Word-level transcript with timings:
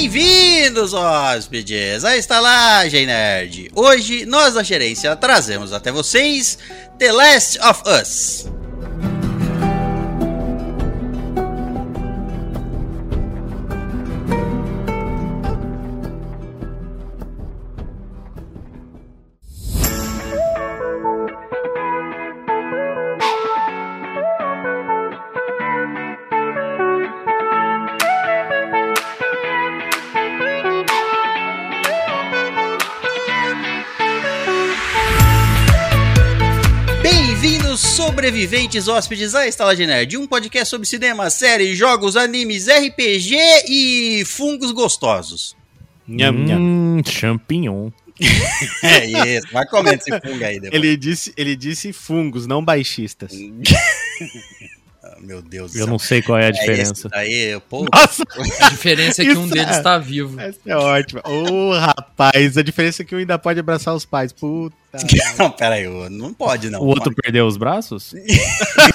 Bem-vindos, 0.00 0.94
hóspedes, 0.94 2.06
à 2.06 2.16
Estalagem 2.16 3.04
Nerd. 3.04 3.70
Hoje, 3.74 4.24
nós 4.24 4.54
da 4.54 4.62
gerência 4.62 5.14
trazemos 5.14 5.74
até 5.74 5.92
vocês 5.92 6.56
The 6.98 7.12
Last 7.12 7.58
of 7.58 7.82
Us. 7.86 8.59
Sobreviventes 38.40 38.88
hóspedes 38.88 39.34
à 39.34 39.46
Estalagem 39.46 39.86
Nerd, 39.86 40.16
um 40.16 40.26
podcast 40.26 40.70
sobre 40.70 40.86
cinema, 40.86 41.28
séries, 41.28 41.76
jogos, 41.76 42.16
animes, 42.16 42.68
RPG 42.68 43.36
e 43.68 44.24
fungos 44.24 44.72
gostosos. 44.72 45.54
Nham, 46.08 46.32
nham. 46.32 46.58
Hum, 46.58 47.02
champignon. 47.04 47.90
É 48.82 49.36
isso, 49.36 49.48
vai 49.52 49.66
comendo 49.66 49.96
esse 49.96 50.20
fungo 50.20 50.44
aí 50.44 50.60
depois. 50.60 50.72
Ele 50.82 50.96
disse, 50.96 51.32
ele 51.36 51.56
disse 51.56 51.92
fungos, 51.92 52.46
não 52.46 52.64
baixistas. 52.64 53.32
Meu 55.20 55.42
Deus 55.42 55.72
do 55.72 55.78
Eu 55.78 55.84
céu. 55.84 55.86
não 55.86 55.98
sei 55.98 56.22
qual 56.22 56.38
é 56.38 56.46
a 56.46 56.48
É 56.48 56.52
diferença. 56.52 57.08
daí, 57.08 57.60
pô, 57.68 57.84
Nossa, 57.92 58.22
A 58.60 58.68
diferença 58.70 59.22
é 59.22 59.26
que 59.26 59.32
um 59.36 59.46
deles 59.48 59.76
é- 59.76 59.82
tá 59.82 59.98
vivo. 59.98 60.40
essa 60.40 60.58
é 60.66 60.74
ótima. 60.76 61.22
Ô, 61.26 61.72
rapaz, 61.78 62.56
a 62.56 62.62
diferença 62.62 63.02
é 63.02 63.04
que 63.04 63.14
um 63.14 63.18
ainda 63.18 63.38
pode 63.38 63.60
abraçar 63.60 63.94
os 63.94 64.04
pais. 64.04 64.32
Puta. 64.32 64.74
não, 65.38 65.50
pera 65.50 65.74
aí, 65.76 65.86
não 66.10 66.32
pode 66.34 66.70
não. 66.70 66.80
O 66.80 66.86
outro 66.86 67.14
perdeu 67.14 67.46
os 67.46 67.56
braços? 67.56 68.12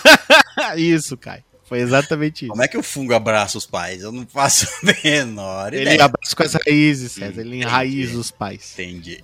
isso, 0.78 1.16
Kai. 1.18 1.44
Foi 1.68 1.80
exatamente 1.80 2.44
isso. 2.46 2.50
Como 2.52 2.62
é 2.64 2.68
que 2.68 2.78
o 2.78 2.84
fungo 2.84 3.14
abraça 3.16 3.58
os 3.58 3.66
pais? 3.66 4.02
Eu 4.04 4.12
não 4.12 4.26
faço 4.28 4.68
a 4.68 4.86
menor 5.04 5.74
Ele 5.74 5.82
ideia. 5.84 6.06
abraça 6.06 6.36
com 6.36 6.44
as 6.44 6.54
raízes, 6.54 7.12
César. 7.14 7.42
Ele 7.42 7.58
enraiza 7.58 8.18
os 8.20 8.30
pais. 8.30 8.74
Entendi. 8.74 9.20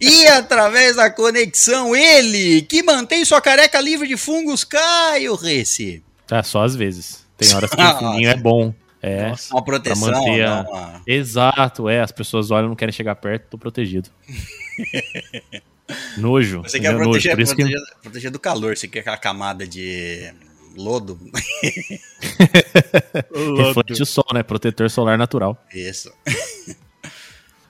E 0.00 0.26
através 0.28 0.96
da 0.96 1.10
conexão, 1.10 1.94
ele, 1.96 2.62
que 2.62 2.82
mantém 2.82 3.24
sua 3.24 3.40
careca 3.40 3.80
livre 3.80 4.06
de 4.06 4.16
fungos, 4.16 4.62
Caio 4.64 5.34
Rece. 5.34 6.02
É, 6.30 6.42
só 6.42 6.62
às 6.64 6.76
vezes. 6.76 7.26
Tem 7.36 7.52
horas 7.54 7.70
que 7.70 7.76
o 7.82 7.98
fininho 7.98 8.28
é 8.30 8.36
bom. 8.36 8.72
É. 9.00 9.28
Nossa. 9.28 9.54
Uma 9.54 9.64
proteção, 9.64 10.08
manter 10.10 10.44
a- 10.44 10.62
não, 10.64 10.70
uma- 10.70 11.02
Exato, 11.06 11.88
é. 11.88 12.00
As 12.00 12.10
pessoas 12.12 12.50
olham, 12.50 12.68
não 12.68 12.76
querem 12.76 12.92
chegar 12.92 13.14
perto, 13.16 13.46
tô 13.50 13.58
protegido. 13.58 14.10
Nojo. 16.18 16.62
Você 16.62 16.78
quer 16.80 16.88
entendeu? 16.92 17.06
Nojo. 17.06 17.20
proteger, 17.20 17.36
que 17.36 17.54
proteger, 17.54 17.80
proteger 18.02 18.30
do 18.30 18.38
calor, 18.38 18.76
você 18.76 18.86
quer 18.88 19.00
aquela 19.00 19.16
camada 19.16 19.66
de 19.66 20.30
lodo. 20.76 21.18
reflete 23.56 24.02
o 24.02 24.06
sol, 24.06 24.26
né? 24.34 24.42
Protetor 24.42 24.90
solar 24.90 25.16
natural. 25.16 25.56
Isso. 25.74 26.12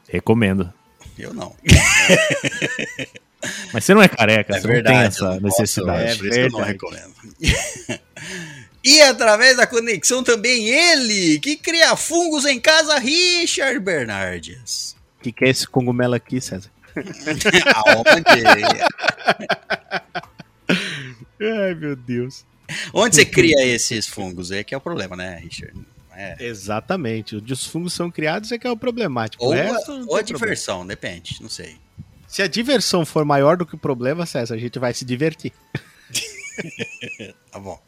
Recomendo. 0.09 0.73
Eu 1.19 1.35
não. 1.35 1.55
Mas 3.73 3.85
você 3.85 3.95
não 3.95 4.03
é 4.03 4.09
careca, 4.09 4.57
É 4.57 4.61
você 4.61 4.67
verdade. 4.67 4.95
não 4.95 5.01
tem 5.01 5.09
essa 5.09 5.25
não 5.25 5.41
posso, 5.41 5.61
necessidade. 5.63 6.03
é, 6.11 6.17
por 6.17 6.27
isso 6.27 6.35
que 6.35 6.41
eu 6.41 6.51
não 6.51 6.65
verdade. 6.65 6.73
recomendo. 6.73 7.15
E 8.85 9.03
através 9.03 9.57
da 9.57 9.67
conexão 9.67 10.23
também 10.23 10.69
ele, 10.71 11.39
que 11.41 11.57
cria 11.57 11.95
fungos 11.97 12.47
em 12.47 12.61
casa, 12.61 12.97
Richard 12.99 13.79
Bernardes. 13.81 14.97
O 15.19 15.23
que, 15.25 15.33
que 15.33 15.45
é 15.45 15.49
esse 15.51 15.67
cogumelo 15.67 16.15
aqui, 16.15 16.41
César? 16.41 16.71
Aonde, 17.75 18.23
Ai, 21.41 21.75
meu 21.75 21.97
Deus. 21.97 22.45
onde 22.95 23.17
você 23.17 23.25
cria 23.25 23.65
esses 23.67 24.07
fungos? 24.07 24.51
É 24.51 24.63
que 24.63 24.75
é 24.75 24.79
o 24.79 24.81
problema, 24.81 25.17
né, 25.17 25.39
Richard? 25.43 25.75
É. 26.19 26.35
Exatamente. 26.41 27.37
Os 27.37 27.65
fungos 27.65 27.93
são 27.93 28.11
criados 28.11 28.51
é 28.51 28.59
que 28.59 28.67
é 28.67 28.71
o 28.71 28.77
problemático. 28.77 29.45
Ou, 29.45 29.51
o 29.51 29.53
a, 29.53 29.57
resto 29.57 29.93
ou 29.93 29.99
a 29.99 30.03
tem 30.03 30.07
problema. 30.07 30.25
diversão, 30.25 30.85
depende, 30.85 31.39
não 31.41 31.49
sei. 31.49 31.77
Se 32.27 32.43
a 32.43 32.49
diversão 32.49 33.07
for 33.07 33.25
maior 33.25 33.57
do 33.57 33.65
que 33.65 33.77
o 33.77 33.79
problema, 33.79 34.27
César, 34.27 34.57
a 34.57 34.59
gente 34.59 34.79
vai 34.79 34.93
se 34.93 35.05
divertir. 35.05 35.53
Tá 37.53 37.61
bom. 37.61 37.81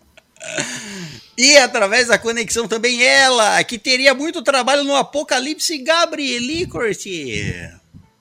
E 1.37 1.57
através 1.57 2.07
da 2.07 2.17
conexão 2.17 2.69
também 2.69 3.03
ela, 3.05 3.63
que 3.65 3.77
teria 3.79 4.15
muito 4.15 4.43
trabalho 4.43 4.85
no 4.85 4.95
Apocalipse, 4.95 5.77
Gabrieli 5.79 6.67
Corti. 6.67 7.69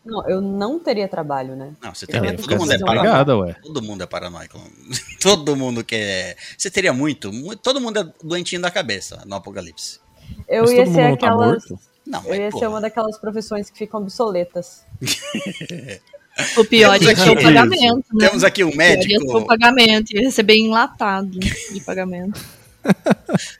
Não, 0.10 0.28
eu 0.28 0.42
não 0.42 0.80
teria 0.80 1.08
trabalho, 1.08 1.56
né? 1.56 1.74
Não, 1.82 1.94
você 1.94 2.08
teria. 2.08 2.32
ia 2.32 2.38
Todo 2.38 2.58
mundo 2.58 2.72
é 2.74 2.80
paranoico. 2.80 3.32
Ué. 3.42 3.56
Todo 3.62 3.82
mundo 3.82 4.04
é 4.04 4.06
paranoico. 4.08 4.60
Todo 5.22 5.56
mundo 5.56 5.84
quer. 5.84 6.36
Você 6.58 6.70
teria 6.72 6.92
muito, 6.94 7.32
muito- 7.32 7.62
Todo 7.62 7.80
mundo 7.80 8.00
é 8.00 8.08
doentinho 8.24 8.62
da 8.62 8.72
cabeça 8.72 9.24
no 9.26 9.36
Apocalipse. 9.36 10.00
Eu 10.48 10.64
Mas 10.64 10.72
ia 10.72 10.84
todo 10.86 10.94
ser 10.96 11.08
tá 11.08 11.14
aquelas. 11.14 11.48
morto? 11.70 11.80
Não, 12.06 12.24
eu 12.26 12.36
ia 12.36 12.50
pô, 12.50 12.60
ser 12.60 12.68
uma 12.68 12.82
daquelas 12.82 13.18
profissões 13.20 13.70
que 13.70 13.78
ficam 13.78 14.02
obsoletas. 14.02 14.84
O 16.58 16.64
pior 16.64 16.96
é 16.96 17.00
que 17.00 17.06
é 17.10 17.32
o 17.32 17.36
pagamento, 17.42 18.06
né? 18.14 18.28
Temos 18.30 18.44
aqui 18.46 18.64
um 18.64 18.70
O 18.70 18.72
pior 18.72 18.82
ia 18.82 19.02
ser 19.02 19.18
o 19.18 19.20
médico. 19.24 19.46
pagamento, 19.46 20.12
ia 20.16 20.22
receber 20.22 20.56
enlatado 20.56 21.38
de 21.38 21.82
pagamento. 21.82 22.40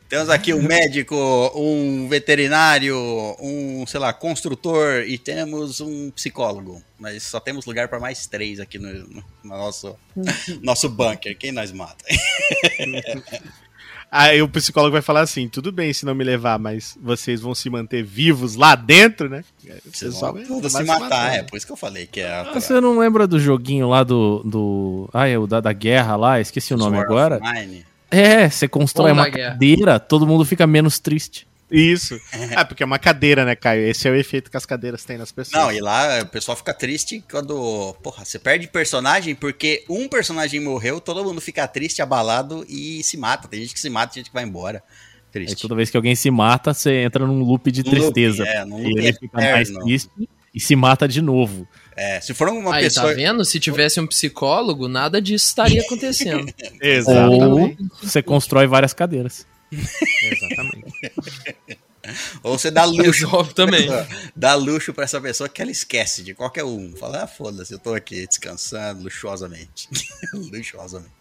Temos 0.08 0.30
aqui 0.30 0.54
um 0.54 0.62
médico, 0.62 1.16
um 1.56 2.08
veterinário, 2.08 2.96
um, 3.40 3.86
sei 3.86 4.00
lá, 4.00 4.12
construtor 4.14 5.04
e 5.06 5.18
temos 5.18 5.82
um 5.82 6.10
psicólogo. 6.12 6.82
Mas 6.98 7.24
só 7.24 7.40
temos 7.40 7.66
lugar 7.66 7.88
para 7.88 8.00
mais 8.00 8.26
três 8.28 8.60
aqui 8.60 8.80
no, 8.80 8.92
no 8.92 9.24
nosso, 9.44 9.96
nosso 10.62 10.90
bunker. 10.90 11.38
Quem 11.38 11.52
nós 11.52 11.72
mata? 11.72 12.04
Aí 14.12 14.42
o 14.42 14.50
psicólogo 14.50 14.94
vai 14.94 15.04
falar 15.04 15.22
assim: 15.22 15.48
tudo 15.48 15.72
bem 15.72 15.94
se 15.94 16.04
não 16.04 16.16
me 16.16 16.24
levar, 16.24 16.58
mas 16.58 16.98
vocês 17.00 17.42
vão 17.42 17.54
se 17.54 17.70
manter 17.70 18.04
vivos 18.04 18.56
lá 18.56 18.74
dentro, 18.74 19.30
né? 19.30 19.44
Vocês 19.86 20.20
vão 20.20 20.44
todos 20.44 20.72
se 20.74 20.84
matar. 20.84 21.36
É, 21.36 21.44
por 21.44 21.56
isso 21.56 21.66
que 21.66 21.72
eu 21.72 21.78
falei 21.78 22.08
que 22.08 22.20
é. 22.22 22.28
Ah, 22.28 22.52
você 22.52 22.82
não 22.82 22.98
lembra 22.98 23.28
do 23.28 23.40
joguinho 23.40 23.88
lá 23.88 24.04
do. 24.04 24.42
do... 24.44 25.10
Ah, 25.14 25.28
é 25.28 25.38
o 25.38 25.46
da, 25.46 25.62
da 25.62 25.72
guerra 25.72 26.16
lá? 26.16 26.42
Esqueci 26.42 26.74
o 26.74 26.78
nome 26.78 26.98
Sword 26.98 27.12
agora. 27.12 27.36
of 27.38 27.54
Mine. 27.54 27.86
É, 28.12 28.50
você 28.50 28.68
constrói 28.68 29.14
Bom 29.14 29.20
uma 29.20 29.32
cadeira, 29.32 30.00
todo 30.00 30.26
mundo 30.26 30.44
fica 30.46 30.66
menos 30.66 31.00
triste. 31.00 31.48
Isso. 31.72 32.20
Ah, 32.56 32.66
porque 32.66 32.82
é 32.82 32.86
uma 32.86 32.98
cadeira, 32.98 33.46
né, 33.46 33.56
Caio? 33.56 33.84
Esse 33.84 34.08
é 34.08 34.12
o 34.12 34.16
efeito 34.16 34.50
que 34.50 34.58
as 34.58 34.66
cadeiras 34.66 35.04
têm 35.06 35.18
nas 35.18 35.32
pessoas. 35.32 35.64
Não, 35.64 35.72
e 35.72 35.80
lá 35.80 36.22
o 36.24 36.26
pessoal 36.26 36.58
fica 36.58 36.74
triste 36.74 37.24
quando. 37.30 37.96
Porra, 38.02 38.26
você 38.26 38.40
perde 38.40 38.68
personagem 38.68 39.36
porque 39.36 39.86
um 39.88 40.08
personagem 40.08 40.60
morreu, 40.60 41.00
todo 41.00 41.24
mundo 41.24 41.40
fica 41.40 41.68
triste, 41.68 42.02
abalado 42.02 42.66
e 42.68 43.04
se 43.04 43.18
mata. 43.18 43.48
Tem 43.48 43.62
gente 43.62 43.74
que 43.74 43.80
se 43.80 43.90
mata, 43.90 44.14
tem 44.14 44.22
gente 44.22 44.32
que 44.32 44.34
vai 44.34 44.44
embora. 44.44 44.84
Aí 45.36 45.46
Triste. 45.46 45.62
toda 45.62 45.76
vez 45.76 45.92
que 45.92 45.98
alguém 45.98 46.16
se 46.16 46.32
mata, 46.32 46.74
você 46.74 47.04
entra 47.04 47.28
num 47.28 47.44
loop 47.44 47.72
de 47.72 47.84
loop, 47.84 47.92
tristeza. 47.92 48.44
é, 48.44 48.66
num 48.66 48.80
e 48.80 48.88
loop 48.88 49.00
ele 49.00 49.14
fica 49.14 49.38
mais 49.38 49.70
triste 49.70 50.10
e 50.54 50.60
se 50.60 50.76
mata 50.76 51.08
de 51.08 51.22
novo. 51.22 51.68
É, 52.02 52.22
se 52.22 52.34
for 52.34 52.48
uma 52.48 52.76
Aí, 52.76 52.86
pessoa. 52.86 53.10
tá 53.10 53.14
vendo? 53.14 53.44
Se 53.44 53.60
tivesse 53.60 54.00
um 54.00 54.08
psicólogo, 54.08 54.88
nada 54.88 55.22
disso 55.22 55.48
estaria 55.48 55.82
acontecendo. 55.82 56.50
Exatamente. 56.82 57.78
Ou 57.82 57.90
você 58.02 58.24
constrói 58.24 58.68
várias 58.68 58.94
cadeiras. 58.94 59.46
Exatamente. 59.70 61.12
Ou 62.42 62.58
você 62.58 62.72
dá 62.72 62.86
luxo. 62.86 63.26
Resolve 63.26 63.54
também. 63.54 63.88
Dá 64.34 64.56
luxo 64.56 64.94
pra 64.94 65.04
essa 65.04 65.20
pessoa 65.20 65.50
que 65.50 65.62
ela 65.62 65.70
esquece 65.70 66.24
de 66.24 66.34
qualquer 66.34 66.64
um. 66.64 66.96
Fala, 66.96 67.24
ah, 67.24 67.28
foda-se, 67.28 67.74
eu 67.74 67.78
tô 67.78 67.94
aqui 67.94 68.26
descansando 68.26 69.04
luxuosamente. 69.04 69.90
luxuosamente. 70.34 71.12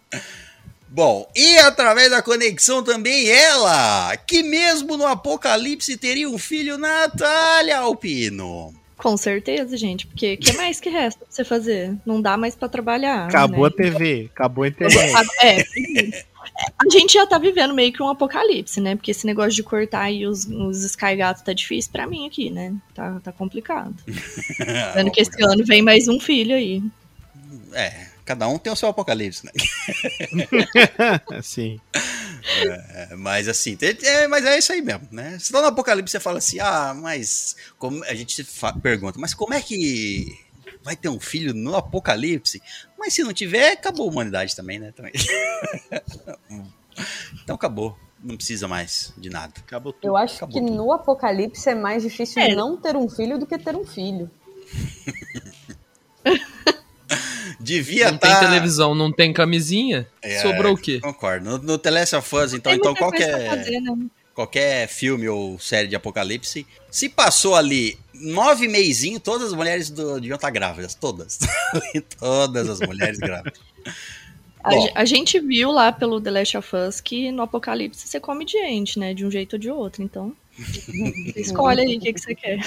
Bom, 0.87 1.29
e 1.35 1.57
através 1.57 2.09
da 2.09 2.21
conexão 2.21 2.81
também 2.81 3.29
ela, 3.29 4.15
que 4.17 4.41
mesmo 4.41 4.95
no 4.95 5.05
apocalipse 5.05 5.97
teria 5.97 6.29
um 6.29 6.37
filho, 6.37 6.77
Natália 6.77 7.79
Alpino. 7.79 8.78
Com 8.99 9.15
certeza, 9.15 9.77
gente, 9.77 10.05
porque 10.05 10.33
o 10.33 10.37
que 10.37 10.51
mais 10.57 10.81
que 10.81 10.89
resta 10.89 11.23
pra 11.23 11.33
você 11.33 11.45
fazer? 11.45 11.95
Não 12.05 12.21
dá 12.21 12.35
mais 12.35 12.53
pra 12.53 12.67
trabalhar. 12.67 13.27
Acabou 13.27 13.65
a 13.65 13.69
né? 13.69 13.75
TV, 13.77 14.29
acabou 14.29 14.65
a 14.65 14.67
internet. 14.67 15.13
É, 15.41 15.63
a 16.77 16.89
gente 16.91 17.13
já 17.13 17.25
tá 17.25 17.37
vivendo 17.37 17.73
meio 17.73 17.93
que 17.93 18.03
um 18.03 18.09
apocalipse, 18.09 18.81
né? 18.81 18.97
Porque 18.97 19.11
esse 19.11 19.25
negócio 19.25 19.53
de 19.53 19.63
cortar 19.63 20.01
aí 20.01 20.27
os, 20.27 20.43
os 20.43 20.83
Sky 20.83 21.15
Gato 21.15 21.45
tá 21.45 21.53
difícil 21.53 21.89
pra 21.93 22.05
mim 22.05 22.27
aqui, 22.27 22.49
né? 22.49 22.75
Tá, 22.93 23.21
tá 23.23 23.31
complicado. 23.31 23.95
Vendo 24.93 25.11
que 25.11 25.21
esse 25.21 25.41
ano 25.45 25.63
vem 25.65 25.81
mais 25.81 26.09
um 26.09 26.19
filho 26.19 26.53
aí. 26.53 26.83
É, 27.71 28.08
cada 28.29 28.47
um 28.47 28.59
tem 28.59 28.71
o 28.71 28.75
seu 28.75 28.87
apocalipse, 28.89 29.43
né? 29.43 29.51
Sim. 31.41 31.81
É, 32.93 33.15
mas 33.15 33.47
assim, 33.47 33.75
é, 34.03 34.27
mas 34.27 34.45
é 34.45 34.55
isso 34.55 34.71
aí 34.71 34.83
mesmo, 34.83 35.07
né? 35.11 35.39
Você 35.39 35.51
tá 35.51 35.59
no 35.59 35.65
apocalipse, 35.67 36.11
você 36.11 36.19
fala 36.19 36.37
assim, 36.37 36.59
ah, 36.59 36.93
mas 36.95 37.55
como 37.79 38.03
a 38.03 38.13
gente 38.13 38.47
pergunta, 38.83 39.17
mas 39.19 39.33
como 39.33 39.55
é 39.55 39.61
que 39.63 40.27
vai 40.83 40.95
ter 40.95 41.09
um 41.09 41.19
filho 41.19 41.55
no 41.55 41.75
apocalipse? 41.75 42.61
Mas 42.99 43.15
se 43.15 43.23
não 43.23 43.33
tiver, 43.33 43.71
acabou 43.71 44.07
a 44.07 44.11
humanidade 44.11 44.55
também, 44.55 44.77
né? 44.77 44.91
Também. 44.91 45.11
então 47.43 47.55
acabou. 47.55 47.97
não 48.23 48.37
precisa 48.37 48.67
mais 48.67 49.11
de 49.17 49.31
nada. 49.31 49.53
Acabou 49.57 49.91
tudo. 49.91 50.05
Eu 50.05 50.15
acho 50.15 50.35
Acabou 50.35 50.53
que 50.53 50.61
tudo. 50.67 50.77
no 50.77 50.93
apocalipse 50.93 51.67
é 51.67 51.73
mais 51.73 52.03
difícil 52.03 52.43
É. 52.43 52.53
não 52.53 52.77
ter 52.77 52.95
um 52.95 53.09
filho 53.09 53.39
do 53.39 53.47
que 53.47 53.57
ter 53.57 53.75
um 53.75 53.83
filho. 53.85 54.29
Devia 57.59 58.11
Não 58.11 58.17
tem 58.17 58.29
estar. 58.31 58.39
televisão, 58.47 58.95
não 58.95 59.11
tem 59.11 59.33
camisinha. 59.33 60.07
É, 60.21 60.39
Sobrou 60.41 60.73
o 60.73 60.77
quê? 60.77 60.99
Concordo. 60.99 61.45
No, 61.49 61.57
no 61.57 61.77
The 61.77 61.91
Last 61.91 62.15
of 62.15 62.35
Us, 62.35 62.53
então, 62.53 62.71
Tem 62.71 62.79
então 62.79 62.93
qualquer, 62.95 63.49
fazer, 63.49 63.79
né? 63.81 63.97
qualquer 64.33 64.87
filme 64.87 65.27
ou 65.27 65.59
série 65.59 65.87
de 65.87 65.95
apocalipse, 65.95 66.65
se 66.89 67.09
passou 67.09 67.55
ali 67.55 67.97
nove 68.13 68.67
meizinhos, 68.67 69.21
todas 69.23 69.47
as 69.47 69.53
mulheres 69.53 69.89
do, 69.89 70.15
deviam 70.15 70.35
estar 70.35 70.49
grávidas. 70.51 70.93
Todas. 70.95 71.39
todas 72.19 72.69
as 72.69 72.79
mulheres 72.79 73.17
grávidas. 73.17 73.59
A, 74.61 74.71
Bom. 74.71 74.81
ge- 74.81 74.91
a 74.93 75.05
gente 75.05 75.39
viu 75.39 75.71
lá 75.71 75.89
pelo 75.89 76.19
The 76.19 76.31
Last 76.31 76.57
of 76.57 76.75
Us 76.75 76.99
que 76.99 77.31
no 77.31 77.43
apocalipse 77.43 78.05
você 78.05 78.19
come 78.19 78.45
gente, 78.45 78.99
né? 78.99 79.13
De 79.13 79.25
um 79.25 79.31
jeito 79.31 79.53
ou 79.53 79.59
de 79.59 79.69
outro. 79.71 80.03
Então, 80.03 80.33
escolhe 81.35 81.81
aí 81.81 81.97
o 81.97 81.99
que, 81.99 82.13
que 82.13 82.19
você 82.19 82.35
quer. 82.35 82.59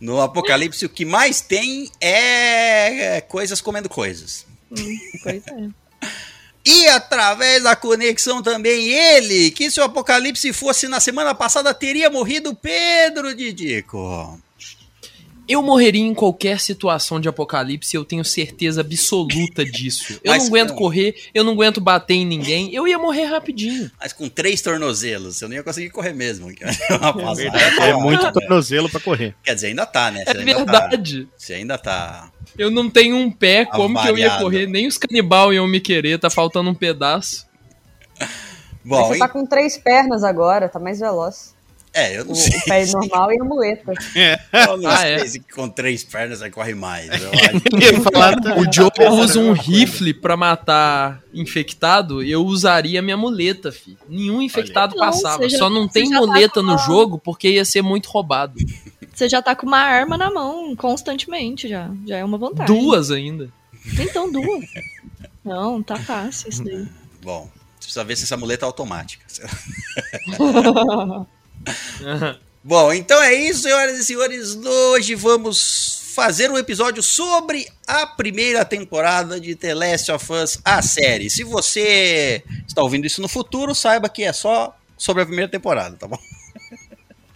No 0.00 0.20
apocalipse, 0.20 0.84
o 0.84 0.88
que 0.88 1.04
mais 1.04 1.40
tem 1.40 1.90
é 2.00 3.20
coisas 3.22 3.60
comendo 3.60 3.88
coisas. 3.88 4.46
Hum, 4.70 4.98
pois 5.22 5.46
é. 5.46 5.68
E 6.64 6.86
através 6.88 7.62
da 7.62 7.74
conexão 7.74 8.40
também 8.40 8.88
ele, 8.88 9.50
que 9.50 9.70
se 9.70 9.80
o 9.80 9.84
apocalipse 9.84 10.52
fosse 10.52 10.86
na 10.86 11.00
semana 11.00 11.34
passada, 11.34 11.74
teria 11.74 12.08
morrido 12.08 12.54
Pedro 12.54 13.34
Didico. 13.34 14.40
Eu 15.48 15.62
morreria 15.62 16.02
em 16.04 16.14
qualquer 16.14 16.60
situação 16.60 17.20
de 17.20 17.28
apocalipse, 17.28 17.96
eu 17.96 18.04
tenho 18.04 18.24
certeza 18.24 18.80
absoluta 18.80 19.64
disso. 19.64 20.20
Eu 20.22 20.30
Mas 20.32 20.42
não 20.44 20.48
aguento 20.48 20.68
não. 20.70 20.76
correr, 20.76 21.14
eu 21.34 21.42
não 21.42 21.52
aguento 21.52 21.80
bater 21.80 22.14
em 22.14 22.24
ninguém, 22.24 22.72
eu 22.72 22.86
ia 22.86 22.98
morrer 22.98 23.24
rapidinho. 23.24 23.90
Mas 24.00 24.12
com 24.12 24.28
três 24.28 24.62
tornozelos, 24.62 25.42
eu 25.42 25.48
não 25.48 25.56
ia 25.56 25.62
conseguir 25.62 25.90
correr 25.90 26.12
mesmo. 26.12 26.50
é 26.50 26.54
passada. 26.98 27.34
Verdade, 27.34 27.80
é 27.80 27.94
muito 27.94 28.32
tornozelo 28.32 28.88
pra 28.88 29.00
correr. 29.00 29.34
Quer 29.42 29.54
dizer, 29.54 29.66
ainda 29.68 29.84
tá, 29.84 30.10
né? 30.10 30.22
É 30.26 30.32
Você 30.32 30.38
ainda 30.38 30.54
verdade. 30.54 31.24
Tá, 31.24 31.30
você 31.36 31.54
ainda 31.54 31.78
tá. 31.78 32.32
Eu 32.56 32.70
não 32.70 32.88
tenho 32.88 33.16
um 33.16 33.30
pé, 33.30 33.64
como 33.64 34.00
que 34.00 34.08
eu 34.08 34.16
ia 34.16 34.26
Avariado. 34.26 34.44
correr? 34.44 34.66
Nem 34.66 34.86
os 34.86 34.96
canibal 34.96 35.52
iam 35.52 35.66
me 35.66 35.80
querer, 35.80 36.18
tá 36.18 36.30
faltando 36.30 36.70
um 36.70 36.74
pedaço. 36.74 37.46
Mas 38.18 38.28
Bom, 38.84 39.08
você 39.08 39.18
tá 39.18 39.28
com 39.28 39.46
três 39.46 39.76
pernas 39.78 40.22
agora, 40.24 40.68
tá 40.68 40.78
mais 40.78 41.00
veloz. 41.00 41.51
É, 41.94 42.18
eu 42.18 42.24
não 42.24 42.32
O, 42.32 42.34
sei. 42.36 42.58
o 42.58 42.64
pé 42.64 42.86
normal 42.86 43.32
e 43.32 43.40
a 43.40 43.44
muleta. 43.44 43.92
Eu 44.52 44.76
não 44.78 44.90
Ah, 44.90 45.06
é? 45.06 45.24
com 45.54 45.68
três 45.68 46.02
pernas 46.04 46.38
você 46.38 46.50
corre 46.50 46.74
mais. 46.74 47.08
O 48.56 48.72
Joe 48.72 48.90
usa 49.20 49.38
um 49.40 49.52
rifle 49.52 50.14
pra 50.14 50.36
matar 50.36 51.20
infectado, 51.34 52.22
eu 52.22 52.44
usaria 52.44 53.00
minha 53.02 53.16
muleta, 53.16 53.70
fi. 53.72 53.96
Nenhum 54.08 54.40
infectado 54.42 54.94
Não, 54.96 55.04
passava. 55.06 55.38
você 55.42 55.48
já- 55.50 55.58
Só 55.58 55.68
não 55.70 55.86
tem 55.88 56.08
tá 56.10 56.18
muleta 56.18 56.60
com 56.60 56.66
no 56.66 56.78
jogo 56.78 57.18
porque 57.18 57.48
ia 57.50 57.64
ser 57.64 57.82
muito 57.82 58.08
roubado. 58.08 58.54
Você 59.14 59.28
já 59.28 59.42
tá 59.42 59.54
com 59.54 59.66
uma 59.66 59.78
arma 59.78 60.16
na 60.16 60.30
mão 60.30 60.74
constantemente 60.74 61.68
já. 61.68 61.90
Já 62.06 62.16
é 62.16 62.24
uma 62.24 62.38
vantagem. 62.38 62.74
Duas 62.74 63.10
ainda. 63.10 63.50
Então, 64.00 64.32
duas. 64.32 64.64
Não, 65.44 65.82
tá 65.82 65.96
fácil 65.96 66.48
isso 66.48 66.64
daí. 66.64 66.86
Bom, 67.22 67.42
você 67.78 67.78
precisa 67.80 68.04
ver 68.04 68.16
se 68.16 68.24
essa 68.24 68.38
muleta 68.38 68.64
é 68.64 68.66
automática. 68.66 69.22
Bom, 72.64 72.92
então 72.92 73.20
é 73.22 73.34
isso, 73.34 73.62
senhoras 73.62 73.98
e 73.98 74.04
senhores. 74.04 74.54
Hoje 74.54 75.14
vamos 75.14 76.00
fazer 76.14 76.50
um 76.50 76.58
episódio 76.58 77.02
sobre 77.02 77.66
a 77.86 78.06
primeira 78.06 78.64
temporada 78.64 79.40
de 79.40 79.56
The 79.56 79.74
Last 79.74 80.12
of 80.12 80.32
Us, 80.32 80.58
a 80.64 80.82
série. 80.82 81.30
Se 81.30 81.42
você 81.42 82.42
está 82.66 82.82
ouvindo 82.82 83.06
isso 83.06 83.22
no 83.22 83.28
futuro, 83.28 83.74
saiba 83.74 84.08
que 84.08 84.22
é 84.22 84.32
só 84.32 84.76
sobre 84.96 85.22
a 85.22 85.26
primeira 85.26 85.50
temporada, 85.50 85.96
tá 85.96 86.06
bom? 86.06 86.18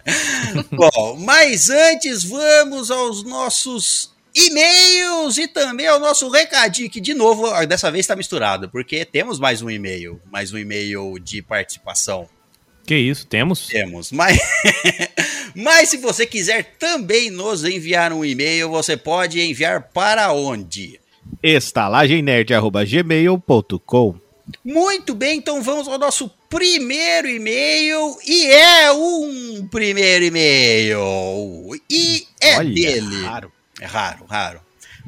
bom, 0.71 1.17
mas 1.19 1.69
antes 1.69 2.23
vamos 2.23 2.91
aos 2.91 3.23
nossos 3.23 4.15
e-mails 4.33 5.37
e 5.37 5.47
também 5.47 5.87
ao 5.87 5.99
nosso 5.99 6.29
recadinho, 6.29 6.89
que 6.89 7.01
de 7.01 7.13
novo, 7.13 7.49
dessa 7.65 7.91
vez 7.91 8.03
está 8.03 8.15
misturado, 8.15 8.69
porque 8.69 9.03
temos 9.03 9.39
mais 9.39 9.61
um 9.61 9.69
e-mail, 9.69 10.21
mais 10.31 10.53
um 10.53 10.57
e-mail 10.57 11.17
de 11.19 11.41
participação. 11.41 12.29
Que 12.87 12.95
isso, 12.95 13.27
temos? 13.27 13.67
Temos, 13.67 14.11
mas, 14.13 14.39
mas 15.53 15.89
se 15.89 15.97
você 15.97 16.25
quiser 16.25 16.75
também 16.79 17.29
nos 17.29 17.65
enviar 17.65 18.13
um 18.13 18.23
e-mail, 18.23 18.69
você 18.69 18.95
pode 18.95 19.41
enviar 19.41 19.89
para 19.93 20.31
onde? 20.31 20.97
estalagemnerd.gmail.com 21.43 24.15
Muito 24.63 25.13
bem, 25.13 25.37
então 25.37 25.61
vamos 25.61 25.89
ao 25.89 25.99
nosso 25.99 26.31
primeiro 26.49 27.27
e-mail 27.27 28.17
e 28.25 28.45
é 28.45 28.89
um 28.93 29.67
primeiro 29.69 30.23
e-mail 30.23 30.97
e 31.89 32.25
é 32.39 32.55
Olha, 32.57 32.73
dele. 32.73 33.21
raro. 33.25 33.51
É 33.81 33.85
raro, 33.85 34.25
raro, 34.29 34.61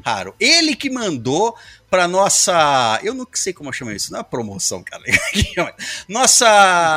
raro. 0.04 0.34
Ele 0.38 0.76
que 0.76 0.90
mandou 0.90 1.56
para 1.90 2.06
nossa, 2.06 3.00
eu 3.02 3.12
não 3.12 3.26
sei 3.32 3.52
como 3.52 3.72
chama 3.72 3.92
isso, 3.92 4.12
não 4.12 4.20
é 4.20 4.22
promoção, 4.22 4.82
cara. 4.82 5.02
nossa 6.08 6.46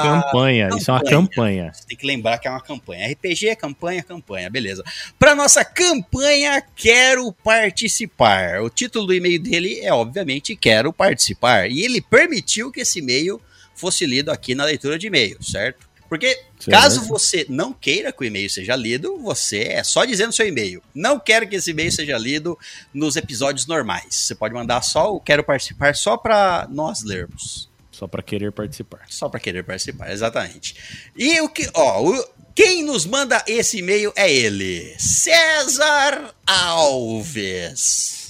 campanha, 0.04 0.70
isso 0.78 0.92
é 0.92 0.94
uma 0.94 1.00
campanha. 1.00 1.28
campanha. 1.28 1.74
Você 1.74 1.86
tem 1.88 1.98
que 1.98 2.06
lembrar 2.06 2.38
que 2.38 2.48
é 2.48 2.52
uma 2.52 2.62
campanha. 2.62 3.12
RPG 3.12 3.50
é 3.50 3.56
campanha, 3.56 4.04
campanha, 4.04 4.50
beleza. 4.52 4.84
Para 5.18 5.34
nossa 5.34 5.66
campanha, 5.66 6.64
quero 6.76 7.34
participar. 7.34 8.62
O 8.62 8.70
título 8.70 9.08
do 9.08 9.14
e-mail 9.16 9.42
dele 9.42 9.80
é, 9.80 9.92
obviamente, 9.92 10.56
quero 10.56 10.94
participar. 10.94 11.72
E 11.72 11.82
ele 11.82 12.00
permitiu 12.00 12.72
que 12.72 12.82
esse 12.82 13.00
e-mail 13.00 13.42
fosse 13.74 14.06
lido 14.06 14.30
aqui 14.30 14.54
na 14.54 14.66
leitura 14.66 15.00
de 15.00 15.08
e-mail, 15.08 15.42
certo? 15.42 15.93
Porque 16.10 16.28
Certo. 16.60 16.70
caso 16.70 17.02
você 17.08 17.46
não 17.50 17.74
queira 17.74 18.12
que 18.12 18.22
o 18.22 18.26
e-mail 18.26 18.50
seja 18.50 18.76
lido, 18.76 19.18
você 19.20 19.64
é 19.64 19.84
só 19.84 20.06
dizendo 20.06 20.32
seu 20.32 20.48
e-mail. 20.48 20.82
Não 20.94 21.20
quero 21.20 21.48
que 21.48 21.56
esse 21.56 21.72
e-mail 21.72 21.92
seja 21.92 22.18
lido 22.18 22.58
nos 22.94 23.16
episódios 23.16 23.66
normais. 23.66 24.14
Você 24.16 24.36
pode 24.36 24.54
mandar 24.54 24.82
só 24.82 25.14
o 25.14 25.20
quero 25.20 25.44
participar 25.44 25.96
só 25.96 26.16
para 26.18 26.68
nós 26.70 27.04
lermos. 27.04 27.70
Só 27.92 28.08
pra 28.08 28.22
querer 28.24 28.52
participar. 28.52 29.02
Só 29.10 29.30
para 29.30 29.40
querer 29.40 29.64
participar, 29.64 30.12
exatamente. 30.12 30.76
E 31.16 31.40
o 31.42 31.50
que, 31.50 31.70
ó, 31.74 32.02
o- 32.04 32.28
quem 32.56 32.84
nos 32.84 33.06
manda 33.06 33.44
esse 33.48 33.80
e-mail 33.80 34.12
é 34.16 34.32
ele, 34.32 34.96
César 35.00 36.34
Alves. 36.46 38.23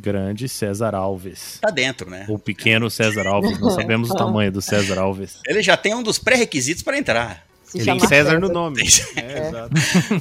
Grande 0.00 0.48
César 0.48 0.94
Alves. 0.94 1.58
Tá 1.60 1.70
dentro, 1.70 2.08
né? 2.10 2.26
O 2.28 2.38
pequeno 2.38 2.90
César 2.90 3.26
Alves. 3.26 3.58
Não 3.58 3.70
sabemos 3.70 4.10
o 4.10 4.14
tamanho 4.16 4.52
do 4.52 4.60
César 4.62 4.98
Alves. 4.98 5.38
Ele 5.46 5.62
já 5.62 5.76
tem 5.76 5.94
um 5.94 6.02
dos 6.02 6.18
pré-requisitos 6.18 6.82
para 6.82 6.98
entrar. 6.98 7.46
Se 7.64 7.78
Tem 7.78 7.84
chama 7.84 8.06
César 8.06 8.38
no 8.38 8.48
nome. 8.48 8.82
É, 9.16 9.48
exato. 9.48 9.74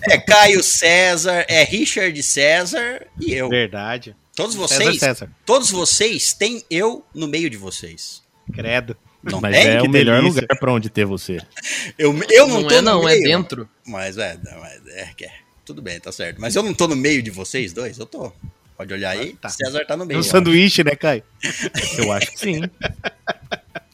É 0.09 0.17
Caio 0.17 0.63
César, 0.63 1.45
é 1.47 1.63
Richard 1.63 2.21
César 2.23 3.05
e 3.19 3.33
eu. 3.33 3.49
Verdade. 3.49 4.15
Todos 4.35 4.55
César 4.55 4.67
vocês, 4.83 4.99
César. 4.99 5.29
todos 5.45 5.69
vocês 5.69 6.33
têm 6.33 6.63
eu 6.69 7.05
no 7.13 7.27
meio 7.27 7.49
de 7.49 7.55
vocês. 7.57 8.21
Credo. 8.53 8.97
Não 9.23 9.39
Mas 9.41 9.55
tem? 9.55 9.67
é 9.67 9.81
Que 9.81 9.87
o 9.87 9.89
melhor 9.89 10.19
delícia. 10.21 10.41
lugar 10.41 10.59
pra 10.59 10.71
onde 10.73 10.89
ter 10.89 11.05
você. 11.05 11.37
Eu, 11.97 12.13
eu 12.29 12.47
não, 12.47 12.61
Não, 12.61 12.67
tô 12.67 12.75
é 12.75 12.81
no 12.81 12.91
não, 12.91 13.09
é 13.09 13.13
meio. 13.13 13.23
dentro. 13.23 13.69
Mas 13.87 14.17
é, 14.17 14.37
mas 14.59 14.87
é, 14.95 15.09
que 15.17 15.25
é. 15.25 15.31
Tudo 15.65 15.81
bem, 15.81 15.99
tá 15.99 16.11
certo. 16.11 16.39
Mas 16.39 16.55
eu 16.55 16.61
não 16.61 16.73
tô 16.75 16.87
no 16.87 16.95
meio 16.95 17.23
de 17.23 17.31
vocês 17.31 17.73
dois? 17.73 17.97
Eu 17.97 18.05
tô. 18.05 18.31
Pode 18.77 18.93
olhar 18.93 19.11
aí. 19.11 19.33
Tá. 19.35 19.49
César 19.49 19.85
tá 19.85 19.95
no 19.95 20.05
meio. 20.05 20.19
Um 20.19 20.21
ó. 20.21 20.23
sanduíche, 20.23 20.83
né, 20.83 20.95
Caio? 20.95 21.23
Eu 21.97 22.11
acho 22.11 22.31
que 22.31 22.39
sim. 22.39 22.61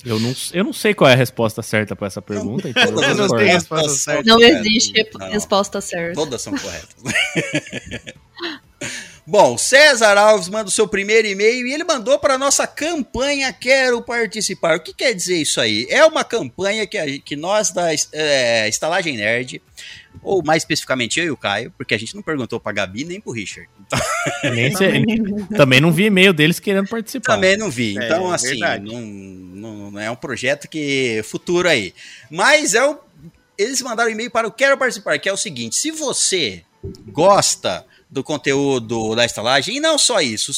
Eu 0.04 0.20
não, 0.20 0.34
eu 0.54 0.64
não 0.64 0.74
sei 0.74 0.96
qual 0.96 1.08
é 1.08 1.14
a 1.14 1.16
resposta 1.16 1.62
certa 1.62 1.96
pra 1.96 2.08
essa 2.08 2.20
pergunta, 2.24 2.68
então 2.68 2.82
eu 2.82 2.92
Todas 2.94 3.10
as 3.12 3.18
discordo. 3.18 3.38
tem 3.46 3.54
respostas 3.54 3.88
resposta 3.92 4.12
certa. 4.12 4.30
Não 4.32 4.42
existe 4.42 5.08
Não, 5.20 5.30
resposta 5.30 5.82
certa. 5.82 6.16
Todas 6.16 6.42
são 6.42 6.54
corretas. 6.58 6.96
Bom, 9.28 9.56
César 9.56 10.18
Alves 10.18 10.50
manda 10.50 10.68
o 10.70 10.72
seu 10.72 10.88
primeiro 10.88 11.28
e-mail 11.28 11.68
e 11.68 11.74
ele 11.74 11.84
mandou 11.84 12.18
para 12.18 12.38
nossa 12.40 12.66
campanha 12.66 13.54
Quero 13.54 14.02
Participar. 14.02 14.78
O 14.78 14.80
que 14.82 14.92
quer 14.94 15.14
dizer 15.14 15.38
isso 15.38 15.62
aí? 15.62 15.86
É 15.92 16.04
uma 16.04 16.24
campanha 16.24 16.88
que, 16.88 16.98
a- 16.98 17.20
que 17.20 17.36
nós 17.36 17.70
da 17.72 17.90
é, 18.12 18.68
Estalagem 18.68 19.16
Nerd, 19.18 19.62
ou 20.24 20.44
mais 20.44 20.62
especificamente 20.64 21.20
eu 21.20 21.26
e 21.26 21.32
o 21.32 21.38
Caio, 21.38 21.72
porque 21.78 21.94
a 21.94 21.98
gente 21.98 22.16
não 22.16 22.22
perguntou 22.22 22.60
pra 22.60 22.72
Gabi 22.72 23.04
nem 23.04 23.20
pro 23.20 23.32
Richard. 23.32 23.70
Então, 23.88 24.00
Nem 24.54 24.76
sei- 24.76 25.04
também 25.58 25.80
não 25.82 25.92
vi 25.92 26.06
e-mail 26.06 26.34
deles 26.34 26.60
querendo 26.60 26.88
participar. 26.88 27.34
também 27.36 27.58
não 27.58 27.70
vi. 27.70 27.98
É, 27.98 28.06
Então, 28.06 28.32
é 28.32 28.36
assim, 28.36 28.60
não, 28.82 29.02
não- 29.02 29.92
não 29.92 30.00
é 30.00 30.10
um 30.12 30.16
projeto 30.16 30.68
que 30.68 31.22
futuro 31.24 31.68
aí. 31.68 31.94
Mas 32.30 32.74
é 32.74 32.86
o, 32.86 32.98
eles 33.58 33.82
mandaram 33.82 34.10
um 34.10 34.14
e-mail 34.14 34.32
para 34.32 34.48
o 34.48 34.52
Quero 34.52 34.78
Participar, 34.78 35.18
que 35.20 35.28
é 35.30 35.34
o 35.34 35.38
seguinte: 35.38 35.76
se 35.76 35.92
você 35.92 36.64
gosta 37.08 37.86
do 38.12 38.24
conteúdo 38.24 39.16
da 39.16 39.24
estalagem, 39.24 39.78
e 39.78 39.80
não 39.80 39.98
só 39.98 40.20
isso, 40.20 40.52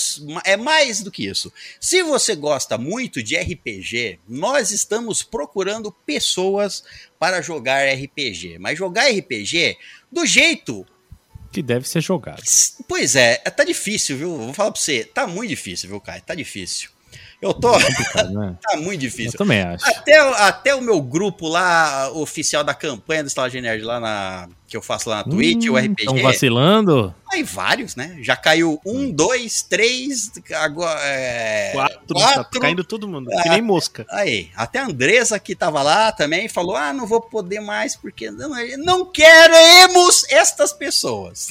é 0.44 0.58
mais 0.58 1.04
do 1.04 1.12
que 1.12 1.28
isso. 1.28 1.54
Se 1.80 2.02
você 2.02 2.36
gosta 2.36 2.80
muito 2.80 3.22
de 3.22 3.38
RPG, 3.38 4.20
nós 4.28 4.72
estamos 4.72 5.22
procurando 5.22 5.92
pessoas 5.92 6.84
para 7.20 7.44
jogar 7.44 7.88
RPG. 7.88 8.58
Mas 8.58 8.80
jogar 8.80 9.08
RPG 9.12 9.78
do 10.12 10.26
jeito 10.26 10.84
Que 11.52 11.62
deve 11.62 11.88
ser 11.88 12.02
jogado. 12.02 12.42
Pois 12.88 13.16
é, 13.16 13.36
tá 13.36 13.64
difícil, 13.64 14.18
viu? 14.18 14.36
Vou 14.36 14.54
falar 14.54 14.72
pra 14.72 14.82
você, 14.82 15.04
tá 15.04 15.28
muito 15.28 15.50
difícil, 15.50 15.90
viu, 15.90 16.02
Caio? 16.02 16.24
Tá 16.24 16.34
difícil. 16.34 16.90
Eu 17.44 17.54
tô. 17.54 17.72
Complicado, 17.74 18.32
né? 18.34 18.56
Tá 18.64 18.78
muito 18.78 18.94
Eu 18.94 19.10
difícil. 19.10 19.38
também 19.38 19.62
acho. 19.62 19.86
Até, 19.88 20.18
até 20.20 20.76
o 20.76 20.82
meu 20.82 21.02
grupo 21.02 21.48
lá, 21.48 22.10
oficial 22.14 22.64
da 22.64 22.74
campanha 22.74 23.24
do 23.24 23.28
Estalagem 23.28 23.62
Nerd, 23.62 23.84
lá 23.84 24.00
na. 24.00 24.48
Que 24.68 24.78
eu 24.78 24.82
faço 24.82 25.08
lá 25.08 25.18
na 25.18 25.24
Twitch, 25.26 25.68
o 25.68 25.78
RPG. 25.78 25.96
Estão 26.00 26.16
Hum, 26.16 26.22
vacilando? 26.24 27.14
Aí 27.32 27.44
vários, 27.44 27.96
né? 27.96 28.18
Já 28.22 28.36
caiu 28.36 28.80
um, 28.84 29.12
dois, 29.12 29.62
três, 29.62 30.32
agora. 30.56 31.00
É, 31.04 31.72
Quatro, 31.74 32.00
tá 32.16 32.44
caindo 32.60 32.84
todo 32.84 33.08
mundo, 33.08 33.30
que 33.44 33.50
nem 33.50 33.62
mosca. 33.62 34.04
Aí, 34.10 34.50
até 34.56 34.80
a 34.80 34.86
Andressa 34.86 35.38
que 35.40 35.56
tava 35.56 35.84
lá 35.84 36.12
também 36.12 36.48
falou: 36.48 36.76
ah, 36.76 36.92
não 36.92 37.06
vou 37.06 37.22
poder 37.22 37.60
mais 37.60 37.96
porque 37.96 38.32
não, 38.32 38.50
não 38.80 39.06
queremos 39.06 40.26
estas 40.32 40.74
pessoas. 40.74 41.50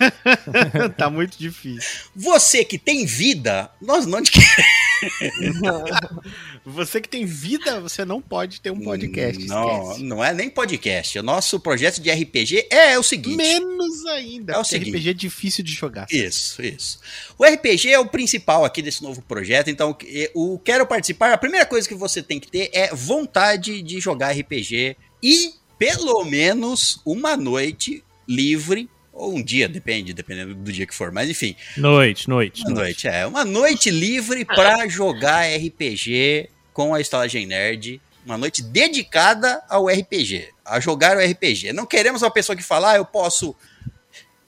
tá 0.96 1.10
muito 1.10 1.38
difícil. 1.38 2.06
Você 2.14 2.64
que 2.64 2.78
tem 2.78 3.04
vida, 3.04 3.70
nós 3.82 4.06
não 4.06 4.22
te 4.22 4.30
queremos. 4.32 4.87
Você 6.64 7.00
que 7.00 7.08
tem 7.08 7.24
vida, 7.24 7.80
você 7.80 8.04
não 8.04 8.20
pode 8.20 8.60
ter 8.60 8.70
um 8.70 8.80
podcast. 8.80 9.46
Não, 9.46 9.82
esquece. 9.82 10.02
não 10.02 10.24
é 10.24 10.34
nem 10.34 10.50
podcast. 10.50 11.18
O 11.18 11.22
nosso 11.22 11.58
projeto 11.60 12.00
de 12.00 12.10
RPG 12.10 12.68
é 12.70 12.98
o 12.98 13.02
seguinte. 13.02 13.36
Menos 13.36 14.04
ainda. 14.06 14.54
É 14.54 14.58
o 14.58 14.64
seguinte. 14.64 14.90
RPG 14.90 15.10
é 15.10 15.14
difícil 15.14 15.64
de 15.64 15.72
jogar. 15.72 16.06
Isso, 16.10 16.62
isso. 16.62 17.00
O 17.38 17.44
RPG 17.44 17.90
é 17.90 17.98
o 17.98 18.06
principal 18.06 18.64
aqui 18.64 18.82
desse 18.82 19.02
novo 19.02 19.22
projeto, 19.22 19.70
então 19.70 19.96
o 20.34 20.58
quero 20.58 20.86
participar. 20.86 21.32
A 21.32 21.38
primeira 21.38 21.66
coisa 21.66 21.88
que 21.88 21.94
você 21.94 22.22
tem 22.22 22.38
que 22.38 22.48
ter 22.48 22.70
é 22.72 22.94
vontade 22.94 23.82
de 23.82 24.00
jogar 24.00 24.32
RPG 24.32 24.96
e 25.22 25.54
pelo 25.78 26.24
menos 26.24 27.00
uma 27.04 27.36
noite 27.36 28.02
livre 28.28 28.88
ou 29.18 29.34
um 29.34 29.42
dia, 29.42 29.68
depende, 29.68 30.12
dependendo 30.12 30.54
do 30.54 30.72
dia 30.72 30.86
que 30.86 30.94
for, 30.94 31.10
mas 31.12 31.28
enfim, 31.28 31.56
Noite, 31.76 32.28
noite. 32.28 32.62
uma 32.62 32.70
noite, 32.70 33.08
é, 33.08 33.26
uma 33.26 33.44
noite 33.44 33.90
livre 33.90 34.44
pra 34.44 34.86
jogar 34.88 35.44
RPG 35.46 36.48
com 36.72 36.94
a 36.94 37.00
Estalagem 37.00 37.46
Nerd. 37.46 38.00
Uma 38.24 38.36
noite 38.36 38.62
dedicada 38.62 39.62
ao 39.70 39.86
RPG, 39.86 40.50
a 40.64 40.78
jogar 40.78 41.16
o 41.16 41.20
RPG. 41.20 41.72
Não 41.72 41.86
queremos 41.86 42.20
uma 42.20 42.30
pessoa 42.30 42.54
que 42.54 42.62
fala, 42.62 42.92
ah, 42.92 42.96
eu 42.96 43.04
posso 43.04 43.56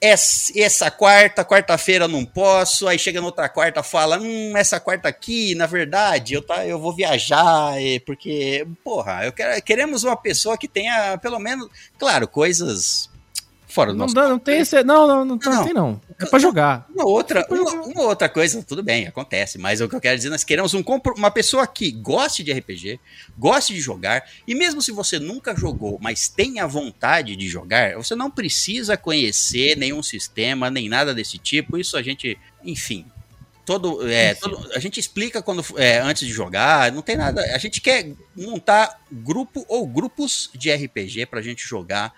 essa, 0.01 0.89
quarta, 0.89 1.45
quarta-feira 1.45 2.07
não 2.07 2.25
posso, 2.25 2.87
aí 2.87 2.97
chega 2.97 3.21
na 3.21 3.27
outra 3.27 3.47
quarta 3.47 3.83
fala, 3.83 4.19
hum, 4.19 4.57
essa 4.57 4.79
quarta 4.79 5.07
aqui, 5.07 5.53
na 5.53 5.67
verdade, 5.67 6.33
eu, 6.33 6.41
tá, 6.41 6.65
eu 6.65 6.79
vou 6.79 6.91
viajar, 6.91 7.73
porque, 8.03 8.65
porra, 8.83 9.25
eu 9.25 9.31
quero, 9.31 9.61
queremos 9.61 10.03
uma 10.03 10.17
pessoa 10.17 10.57
que 10.57 10.67
tenha, 10.67 11.19
pelo 11.19 11.37
menos, 11.37 11.69
claro, 11.99 12.27
coisas 12.27 13.10
fora 13.71 13.91
do 13.91 13.97
Não, 13.97 14.03
nosso 14.05 14.13
dá- 14.15 14.27
não 14.27 14.37
tem 14.37 14.59
esse. 14.59 14.83
Não, 14.83 15.07
não, 15.07 15.25
não, 15.25 15.39
Não. 15.43 15.63
tem 15.63 15.73
não. 15.73 15.99
É 16.19 16.25
pra 16.25 16.37
jogar. 16.37 16.85
uma 16.93 17.05
outra, 17.05 17.45
uma, 17.49 17.71
uma 17.87 18.01
outra 18.03 18.29
coisa, 18.29 18.61
tudo 18.61 18.83
bem, 18.83 19.07
acontece, 19.07 19.57
mas 19.57 19.81
o 19.81 19.89
que 19.89 19.95
eu 19.95 20.01
quero 20.01 20.15
dizer, 20.17 20.29
nós 20.29 20.43
queremos 20.43 20.73
um, 20.73 20.83
uma 21.17 21.31
pessoa 21.31 21.65
que 21.65 21.91
goste 21.91 22.43
de 22.43 22.51
RPG, 22.53 22.99
goste 23.37 23.73
de 23.73 23.81
jogar, 23.81 24.23
e 24.47 24.53
mesmo 24.53 24.81
se 24.81 24.91
você 24.91 25.17
nunca 25.17 25.55
jogou, 25.55 25.97
mas 26.01 26.27
tenha 26.29 26.67
vontade 26.67 27.35
de 27.35 27.47
jogar, 27.47 27.95
você 27.95 28.13
não 28.15 28.29
precisa 28.29 28.95
conhecer 28.95 29.75
nenhum 29.77 30.03
sistema, 30.03 30.69
nem 30.69 30.87
nada 30.87 31.13
desse 31.13 31.37
tipo, 31.37 31.77
isso 31.77 31.97
a 31.97 32.03
gente, 32.03 32.37
enfim. 32.63 33.05
Todo, 33.65 34.05
é, 34.07 34.33
todo- 34.33 34.69
a 34.73 34.79
gente 34.79 34.99
explica 34.99 35.41
quando 35.41 35.63
é, 35.77 35.99
antes 35.99 36.27
de 36.27 36.33
jogar, 36.33 36.91
não 36.91 37.01
tem 37.03 37.15
nada. 37.15 37.41
A 37.53 37.57
gente 37.59 37.79
quer 37.79 38.11
montar 38.35 38.99
grupo 39.11 39.63
ou 39.67 39.85
grupos 39.87 40.49
de 40.53 40.71
RPG 40.73 41.27
pra 41.27 41.41
gente 41.43 41.63
jogar 41.65 42.11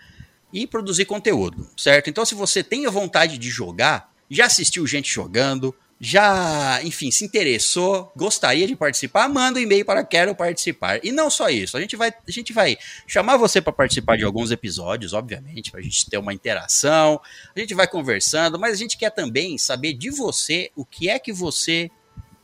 e 0.54 0.68
produzir 0.68 1.06
conteúdo, 1.06 1.68
certo? 1.76 2.10
Então, 2.10 2.24
se 2.24 2.36
você 2.36 2.64
tem 2.64 2.86
a 2.86 2.92
vontade 2.92 3.40
de 3.40 3.50
jogar, 3.50 4.14
já 4.30 4.46
assistiu 4.46 4.86
gente 4.86 5.12
jogando, 5.12 5.76
já, 6.00 6.82
enfim, 6.84 7.10
se 7.10 7.24
interessou, 7.24 8.12
gostaria 8.16 8.68
de 8.68 8.76
participar, 8.76 9.30
manda 9.30 9.58
um 9.58 9.64
e-mail 9.64 9.86
para 9.86 10.04
quero 10.04 10.36
participar. 10.36 11.00
E 11.04 11.12
não 11.12 11.30
só 11.30 11.50
isso, 11.50 11.78
a 11.78 11.82
gente 11.82 11.96
vai, 11.96 12.10
a 12.10 12.32
gente 12.32 12.52
vai 12.52 12.78
chamar 13.08 13.38
você 13.38 13.62
para 13.62 13.72
participar 13.72 14.18
de 14.18 14.26
alguns 14.26 14.52
episódios, 14.52 15.14
obviamente, 15.14 15.72
para 15.72 15.80
a 15.80 15.84
gente 15.84 16.10
ter 16.10 16.18
uma 16.18 16.34
interação. 16.34 17.20
A 17.56 17.60
gente 17.60 17.74
vai 17.74 17.88
conversando, 17.88 18.60
mas 18.60 18.74
a 18.74 18.78
gente 18.78 18.98
quer 18.98 19.12
também 19.12 19.58
saber 19.58 19.94
de 19.94 20.10
você 20.10 20.70
o 20.76 20.86
que 20.86 21.10
é 21.10 21.18
que 21.18 21.32
você 21.32 21.90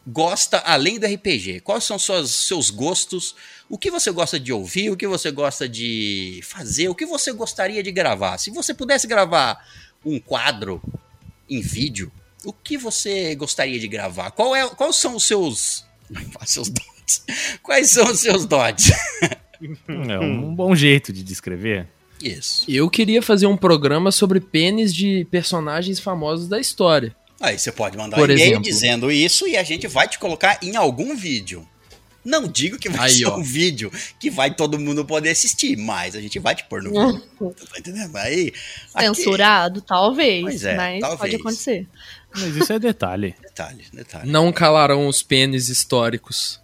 gosta 0.07 0.57
além 0.59 0.97
do 0.97 1.05
RPG. 1.05 1.59
Quais 1.59 1.83
são 1.83 1.99
suas, 1.99 2.31
seus 2.31 2.69
gostos? 2.69 3.35
O 3.69 3.77
que 3.77 3.91
você 3.91 4.11
gosta 4.11 4.39
de 4.39 4.51
ouvir? 4.51 4.89
O 4.89 4.97
que 4.97 5.07
você 5.07 5.29
gosta 5.29 5.69
de 5.69 6.39
fazer? 6.43 6.89
O 6.89 6.95
que 6.95 7.05
você 7.05 7.31
gostaria 7.31 7.83
de 7.83 7.91
gravar? 7.91 8.39
Se 8.39 8.49
você 8.49 8.73
pudesse 8.73 9.05
gravar 9.05 9.63
um 10.03 10.19
quadro 10.19 10.81
em 11.47 11.61
vídeo, 11.61 12.11
o 12.43 12.51
que 12.51 12.77
você 12.77 13.35
gostaria 13.35 13.79
de 13.79 13.88
gravar? 13.88 14.31
Qual 14.31 14.55
é, 14.55 14.67
quais 14.69 14.95
são 14.95 15.15
os 15.15 15.23
seus, 15.23 15.85
seus 16.45 16.69
dotes? 16.69 17.23
Quais 17.61 17.91
são 17.91 18.11
os 18.11 18.19
seus 18.19 18.45
dotes? 18.45 18.91
É 19.88 20.19
um 20.19 20.55
bom 20.55 20.73
jeito 20.75 21.11
de 21.11 21.23
descrever. 21.23 21.88
Isso. 22.23 22.65
Eu 22.67 22.89
queria 22.89 23.21
fazer 23.21 23.45
um 23.45 23.57
programa 23.57 24.11
sobre 24.11 24.39
pênis 24.39 24.93
de 24.93 25.25
personagens 25.29 25.99
famosos 25.99 26.47
da 26.47 26.59
história. 26.59 27.15
Aí 27.39 27.57
você 27.57 27.71
pode 27.71 27.97
mandar 27.97 28.17
Por 28.17 28.29
um 28.29 28.33
e-mail 28.33 28.47
exemplo. 28.47 28.63
dizendo 28.63 29.11
isso 29.11 29.47
e 29.47 29.55
a 29.55 29.63
gente 29.63 29.88
vai 29.88 30.07
te 30.07 30.19
colocar 30.19 30.59
em 30.61 30.75
algum 30.75 31.15
vídeo. 31.15 31.67
Não 32.23 32.47
digo 32.47 32.77
que 32.77 32.89
vai 32.89 33.07
Aí, 33.09 33.15
ser 33.15 33.25
ó. 33.25 33.38
um 33.38 33.43
vídeo 33.43 33.91
que 34.19 34.29
vai 34.29 34.53
todo 34.53 34.77
mundo 34.77 35.05
poder 35.05 35.29
assistir, 35.29 35.77
mas 35.77 36.15
a 36.15 36.21
gente 36.21 36.38
vai 36.39 36.53
te 36.53 36.63
pôr 36.65 36.83
no 36.83 36.89
vídeo. 36.91 37.23
Tá 37.71 37.79
entendendo? 37.79 38.15
Aí. 38.17 38.53
aqui- 38.93 39.05
Censurado, 39.15 39.81
talvez, 39.81 40.41
Pois 40.43 40.63
é, 40.65 40.75
mas 40.75 40.99
talvez. 40.99 41.19
pode 41.19 41.35
acontecer. 41.38 41.88
Mas 42.35 42.55
isso 42.55 42.71
é 42.73 42.77
detalhe. 42.79 43.33
Detalhe, 43.41 43.85
detalhe. 43.93 44.29
Não 44.29 44.51
calarão 44.53 45.07
os 45.07 45.23
pênis 45.23 45.69
históricos. 45.69 46.59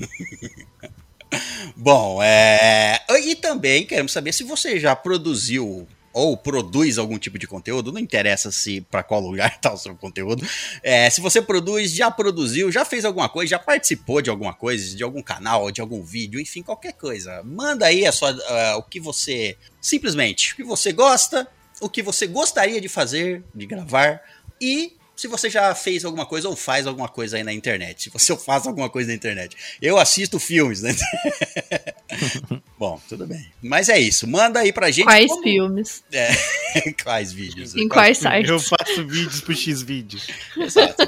Bom, 1.76 2.22
é. 2.22 2.98
E 3.24 3.34
também 3.36 3.84
queremos 3.86 4.12
saber 4.12 4.32
se 4.32 4.42
você 4.44 4.78
já 4.80 4.94
produziu 4.96 5.86
ou 6.12 6.36
produz 6.36 6.98
algum 6.98 7.18
tipo 7.18 7.38
de 7.38 7.46
conteúdo, 7.46 7.92
não 7.92 8.00
interessa 8.00 8.50
se 8.50 8.80
para 8.80 9.02
qual 9.02 9.20
lugar 9.20 9.58
tá 9.60 9.72
o 9.72 9.76
seu 9.76 9.94
conteúdo. 9.94 10.46
É, 10.82 11.08
se 11.08 11.20
você 11.20 11.40
produz, 11.40 11.92
já 11.92 12.10
produziu, 12.10 12.70
já 12.70 12.84
fez 12.84 13.04
alguma 13.04 13.28
coisa, 13.28 13.50
já 13.50 13.58
participou 13.58 14.20
de 14.20 14.30
alguma 14.30 14.52
coisa, 14.52 14.96
de 14.96 15.02
algum 15.02 15.22
canal, 15.22 15.70
de 15.70 15.80
algum 15.80 16.02
vídeo, 16.02 16.40
enfim, 16.40 16.62
qualquer 16.62 16.92
coisa. 16.92 17.42
Manda 17.44 17.86
aí 17.86 18.06
a 18.06 18.12
sua, 18.12 18.30
ah, 18.30 18.76
o 18.76 18.82
que 18.82 19.00
você 19.00 19.56
simplesmente, 19.80 20.52
o 20.52 20.56
que 20.56 20.64
você 20.64 20.92
gosta, 20.92 21.46
o 21.80 21.88
que 21.88 22.02
você 22.02 22.26
gostaria 22.26 22.80
de 22.80 22.88
fazer, 22.88 23.42
de 23.54 23.66
gravar 23.66 24.20
e 24.60 24.99
se 25.20 25.28
você 25.28 25.50
já 25.50 25.74
fez 25.74 26.04
alguma 26.04 26.24
coisa 26.24 26.48
ou 26.48 26.56
faz 26.56 26.86
alguma 26.86 27.08
coisa 27.08 27.36
aí 27.36 27.42
na 27.44 27.52
internet. 27.52 28.04
Se 28.04 28.10
você 28.10 28.34
faz 28.38 28.66
alguma 28.66 28.88
coisa 28.88 29.08
na 29.08 29.14
internet. 29.14 29.56
Eu 29.80 29.98
assisto 29.98 30.38
filmes, 30.40 30.82
né? 30.82 30.94
Bom, 32.78 32.98
tudo 33.08 33.26
bem. 33.26 33.46
Mas 33.62 33.88
é 33.88 33.98
isso. 33.98 34.26
Manda 34.26 34.60
aí 34.60 34.72
pra 34.72 34.90
gente. 34.90 35.04
Quais 35.04 35.28
como- 35.28 35.42
filmes? 35.42 36.02
quais 37.04 37.32
vídeos? 37.32 37.76
Em 37.76 37.86
quais 37.88 38.18
sites? 38.18 38.48
Eu 38.48 38.58
faço 38.58 39.06
vídeos 39.06 39.40
pro 39.42 39.54
X-Vídeos. 39.54 40.26
Exato. 40.56 41.06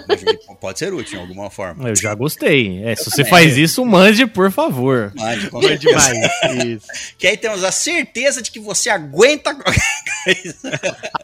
Pode 0.60 0.78
ser 0.78 0.92
útil 0.92 1.14
de 1.16 1.20
alguma 1.22 1.48
forma. 1.50 1.88
Eu 1.88 1.96
já 1.96 2.14
gostei. 2.14 2.82
É, 2.84 2.94
se 2.94 3.10
você 3.10 3.24
faz 3.24 3.56
isso, 3.56 3.84
mande, 3.86 4.26
por 4.26 4.52
favor. 4.52 5.12
Mande, 5.16 5.48
com 5.50 5.60
Foi 5.62 5.70
certeza. 5.78 6.12
demais. 6.12 6.64
Isso. 6.66 6.86
Que 7.18 7.26
aí 7.28 7.36
temos 7.38 7.64
a 7.64 7.72
certeza 7.72 8.42
de 8.42 8.50
que 8.50 8.60
você 8.60 8.90
aguenta. 8.90 9.56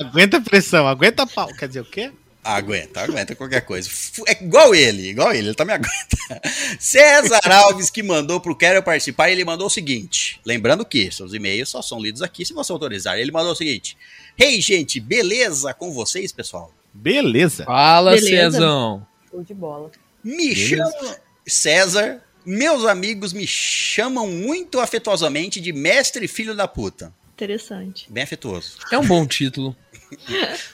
Aguenta 0.00 0.38
a 0.38 0.40
pressão, 0.40 0.87
aguenta 0.88 1.26
pau. 1.26 1.49
Quer 1.49 1.68
dizer 1.68 1.80
o 1.80 1.85
quê? 1.85 2.11
Aguenta, 2.42 3.02
aguenta 3.02 3.35
qualquer 3.35 3.61
coisa. 3.62 3.90
É 4.26 4.42
igual 4.42 4.75
ele, 4.75 5.11
igual 5.11 5.33
ele, 5.33 5.49
ele 5.49 5.54
também 5.54 5.75
aguenta. 5.76 6.40
César 6.78 7.40
Alves 7.45 7.90
que 7.90 8.02
mandou 8.02 8.40
pro 8.40 8.57
Quero 8.57 8.83
Participar, 8.83 9.30
ele 9.30 9.45
mandou 9.45 9.66
o 9.66 9.71
seguinte. 9.71 10.40
Lembrando 10.45 10.85
que 10.85 11.11
seus 11.11 11.35
e-mails 11.35 11.68
só 11.68 11.83
são 11.83 12.00
lidos 12.00 12.23
aqui 12.23 12.45
se 12.45 12.54
você 12.54 12.73
autorizar. 12.73 13.18
Ele 13.18 13.33
mandou 13.33 13.52
o 13.52 13.57
seguinte: 13.57 13.97
Hey, 14.38 14.61
gente, 14.61 15.00
beleza 15.00 15.75
com 15.75 15.92
vocês, 15.92 16.33
pessoal? 16.33 16.73
Beleza. 16.95 17.64
Fala, 17.64 18.12
Beleza. 18.12 18.52
Cezão. 18.52 19.07
Show 19.30 19.42
de 19.42 19.54
bola. 19.54 19.90
Me 20.23 20.54
chamo 20.54 21.16
César. 21.47 22.23
Meus 22.47 22.87
amigos 22.87 23.33
me 23.35 23.47
chamam 23.47 24.26
muito 24.26 24.80
afetuosamente 24.80 25.61
de 25.61 25.73
mestre 25.73 26.26
filho 26.26 26.57
da 26.57 26.66
puta. 26.66 27.12
Interessante. 27.35 28.07
Bem 28.11 28.25
afetuoso. 28.25 28.78
É 28.90 28.99
um 28.99 29.07
bom 29.07 29.26
título. 29.26 29.76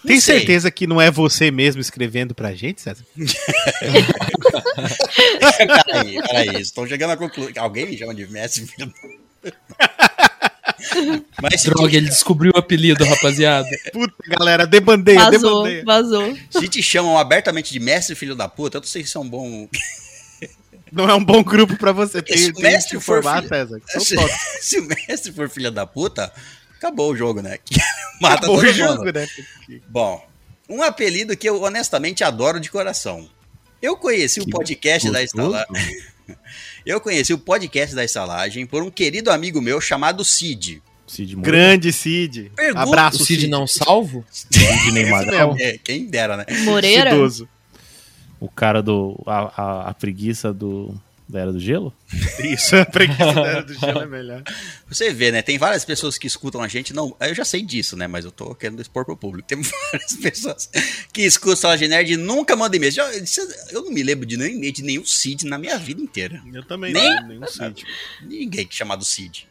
Tem 0.06 0.20
sei. 0.20 0.38
certeza 0.38 0.70
que 0.70 0.86
não 0.86 1.00
é 1.00 1.10
você 1.10 1.50
mesmo 1.50 1.80
escrevendo 1.80 2.34
pra 2.34 2.54
gente, 2.54 2.80
César? 2.80 3.04
Peraí, 5.86 6.22
peraí, 6.22 6.60
estou 6.60 6.86
chegando 6.86 7.10
à 7.12 7.16
conclusão. 7.16 7.52
Alguém 7.58 7.86
me 7.86 7.96
chama 7.98 8.14
de 8.14 8.26
mestre 8.30 8.66
filho 8.66 8.86
da 8.86 8.92
puta. 8.92 9.18
Mas 11.42 11.62
Droga, 11.64 11.90
te, 11.90 11.96
ele 11.96 12.08
descobriu 12.08 12.52
o 12.54 12.58
apelido, 12.58 13.04
rapaziada. 13.04 13.68
Puta, 13.92 14.14
galera, 14.28 14.66
debandeia, 14.66 15.18
Vazou, 15.30 15.62
debandeia. 15.64 15.84
vazou. 15.84 16.38
se 16.50 16.68
te 16.68 16.82
chamam 16.82 17.18
abertamente 17.18 17.72
de 17.72 17.80
mestre 17.80 18.14
filho 18.14 18.34
da 18.34 18.48
puta, 18.48 18.76
eu 18.78 18.80
não 18.80 18.86
sei 18.88 19.02
se 19.02 19.08
isso 19.08 19.18
é 19.18 19.20
um 19.20 19.28
bom. 19.28 19.68
Não 20.92 21.08
é 21.10 21.14
um 21.14 21.24
bom 21.24 21.42
grupo 21.42 21.76
pra 21.76 21.90
você 21.92 22.22
ter, 22.22 22.38
Se 22.38 22.50
o 22.52 22.60
mestre 22.60 22.98
que 22.98 23.04
for 23.04 23.22
filho- 23.22 23.48
César. 23.48 23.80
Se, 23.98 24.16
se 24.60 24.78
o 24.78 24.86
mestre 24.86 25.32
for 25.32 25.50
filho 25.50 25.70
da 25.72 25.84
puta, 25.86 26.32
acabou 26.84 27.12
o 27.12 27.16
jogo, 27.16 27.40
né? 27.40 27.58
Mata 28.20 28.36
Acabou 28.46 28.56
todo 28.56 28.64
o 28.64 28.66
mundo. 28.66 28.76
jogo, 28.76 29.04
né? 29.12 29.26
Bom, 29.88 30.24
um 30.68 30.82
apelido 30.82 31.36
que 31.36 31.48
eu 31.48 31.60
honestamente 31.62 32.22
adoro 32.22 32.60
de 32.60 32.70
coração. 32.70 33.28
Eu 33.80 33.96
conheci 33.96 34.40
o 34.40 34.46
podcast 34.48 35.10
da 35.10 35.20
Gostoso. 35.20 35.56
estalagem. 35.56 35.98
Eu 36.86 37.00
conheci 37.00 37.32
o 37.34 37.38
podcast 37.38 37.94
da 37.94 38.02
estalagem 38.04 38.66
por 38.66 38.82
um 38.82 38.90
querido 38.90 39.30
amigo 39.30 39.60
meu 39.60 39.78
chamado 39.80 40.22
Cid. 40.24 40.82
Cid. 41.06 41.34
Grande 41.36 41.92
Cid. 41.92 42.50
Pergunta- 42.56 42.82
Abraço, 42.82 43.22
O 43.22 43.26
Cid 43.26 43.46
não 43.46 43.66
salvo? 43.66 44.24
Sidney 44.30 45.06
Magal. 45.10 45.54
É, 45.58 45.76
quem 45.78 46.06
dera, 46.06 46.36
né? 46.36 46.44
Moreira? 46.64 47.10
Cidoso. 47.10 47.48
O 48.40 48.48
cara 48.50 48.82
do. 48.82 49.22
A, 49.26 49.38
a- 49.62 49.90
a 49.90 49.94
preguiça 49.94 50.52
do. 50.52 50.94
Da 51.26 51.40
Era 51.40 51.52
do 51.52 51.58
Gelo? 51.58 51.92
Isso, 52.44 52.76
a 52.76 52.84
preguiça 52.84 53.32
da 53.32 53.46
Era 53.46 53.62
do 53.62 53.72
gelo 53.74 54.00
é 54.02 54.06
melhor. 54.06 54.42
Você 54.88 55.10
vê, 55.12 55.32
né? 55.32 55.40
Tem 55.40 55.56
várias 55.56 55.84
pessoas 55.84 56.18
que 56.18 56.26
escutam 56.26 56.60
a 56.60 56.68
gente. 56.68 56.92
Não, 56.92 57.16
eu 57.18 57.34
já 57.34 57.44
sei 57.46 57.62
disso, 57.62 57.96
né? 57.96 58.06
Mas 58.06 58.24
eu 58.26 58.30
tô 58.30 58.54
querendo 58.54 58.82
expor 58.82 59.04
pro 59.06 59.16
público. 59.16 59.48
Tem 59.48 59.60
várias 59.90 60.12
pessoas 60.20 60.68
que 61.12 61.22
escutam 61.22 61.70
a 61.70 61.76
Nerd 61.76 62.12
e 62.12 62.16
nunca 62.18 62.54
mandam 62.54 62.76
e-mail. 62.76 62.92
Já- 62.92 63.10
Eu 63.70 63.82
não 63.84 63.90
me 63.90 64.02
lembro 64.02 64.26
de 64.26 64.36
nenhum 64.36 64.56
e-mail 64.56 64.72
de 64.72 64.82
nenhum 64.82 65.04
Cid 65.06 65.46
na 65.46 65.56
minha 65.56 65.78
vida 65.78 66.00
inteira. 66.02 66.42
Eu 66.52 66.62
também 66.62 66.92
Nem- 66.92 67.14
não, 67.16 67.28
nenhum 67.28 67.46
Cid. 67.46 67.84
Ninguém 68.22 68.68
chamado 68.70 69.04
Cid. 69.04 69.46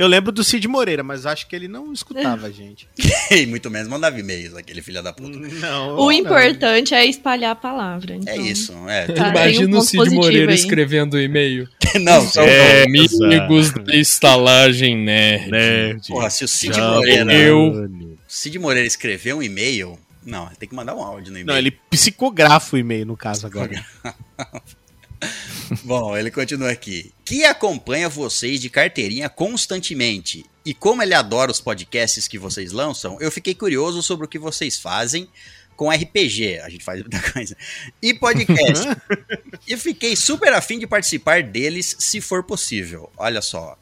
Eu 0.00 0.06
lembro 0.06 0.32
do 0.32 0.42
Cid 0.42 0.66
Moreira, 0.66 1.02
mas 1.02 1.26
acho 1.26 1.46
que 1.46 1.54
ele 1.54 1.68
não 1.68 1.92
escutava 1.92 2.46
a 2.46 2.50
gente. 2.50 2.88
E 3.30 3.44
muito 3.46 3.70
menos 3.70 3.86
mandava 3.86 4.18
e-mails, 4.18 4.56
aquele 4.56 4.80
filho 4.80 5.02
da 5.02 5.12
puta. 5.12 5.36
Não. 5.38 5.94
O 5.96 5.96
não. 6.06 6.12
importante 6.12 6.94
é 6.94 7.04
espalhar 7.04 7.52
a 7.52 7.54
palavra. 7.54 8.14
É 8.14 8.16
então. 8.16 8.46
isso, 8.46 8.72
é. 8.88 9.06
Tá, 9.08 9.28
Imagina 9.28 9.76
um 9.76 9.78
o 9.78 9.82
Cid 9.82 10.10
Moreira 10.10 10.52
aí. 10.52 10.58
escrevendo 10.58 11.14
o 11.14 11.20
e-mail. 11.20 11.68
Não, 12.00 12.26
só 12.26 12.42
É, 12.42 12.84
Amigos 12.84 13.72
da 13.72 13.94
estalagem 13.94 14.96
nerd. 14.96 15.50
Nerd. 15.50 16.08
Porra, 16.08 16.30
se 16.30 16.44
o 16.44 16.48
Cid 16.48 16.74
Já 16.74 16.90
Moreira. 16.92 17.34
eu- 17.34 18.16
Cid 18.26 18.58
Moreira 18.58 18.86
escreveu 18.86 19.36
um 19.36 19.42
e-mail. 19.42 19.98
Não, 20.24 20.46
ele 20.46 20.56
tem 20.56 20.68
que 20.68 20.74
mandar 20.74 20.94
um 20.94 21.02
áudio 21.02 21.30
no 21.32 21.38
e-mail. 21.38 21.46
Não, 21.46 21.56
ele 21.58 21.70
psicografa 21.90 22.74
o 22.74 22.78
e-mail, 22.78 23.04
no 23.04 23.16
caso, 23.18 23.46
agora. 23.46 23.70
Bom, 25.84 26.16
ele 26.16 26.30
continua 26.30 26.70
aqui. 26.70 27.12
Que 27.24 27.44
acompanha 27.44 28.08
vocês 28.08 28.60
de 28.60 28.70
carteirinha 28.70 29.28
constantemente. 29.28 30.44
E 30.64 30.74
como 30.74 31.02
ele 31.02 31.14
adora 31.14 31.50
os 31.50 31.60
podcasts 31.60 32.28
que 32.28 32.38
vocês 32.38 32.72
lançam, 32.72 33.16
eu 33.20 33.30
fiquei 33.30 33.54
curioso 33.54 34.02
sobre 34.02 34.26
o 34.26 34.28
que 34.28 34.38
vocês 34.38 34.78
fazem 34.78 35.28
com 35.76 35.90
RPG. 35.90 36.60
A 36.60 36.68
gente 36.68 36.84
faz 36.84 37.00
muita 37.00 37.20
coisa. 37.32 37.56
E 38.02 38.12
podcast. 38.12 38.86
e 39.66 39.76
fiquei 39.76 40.14
super 40.14 40.52
afim 40.52 40.78
de 40.78 40.86
participar 40.86 41.42
deles, 41.42 41.96
se 41.98 42.20
for 42.20 42.44
possível. 42.44 43.10
Olha 43.16 43.40
só. 43.40 43.78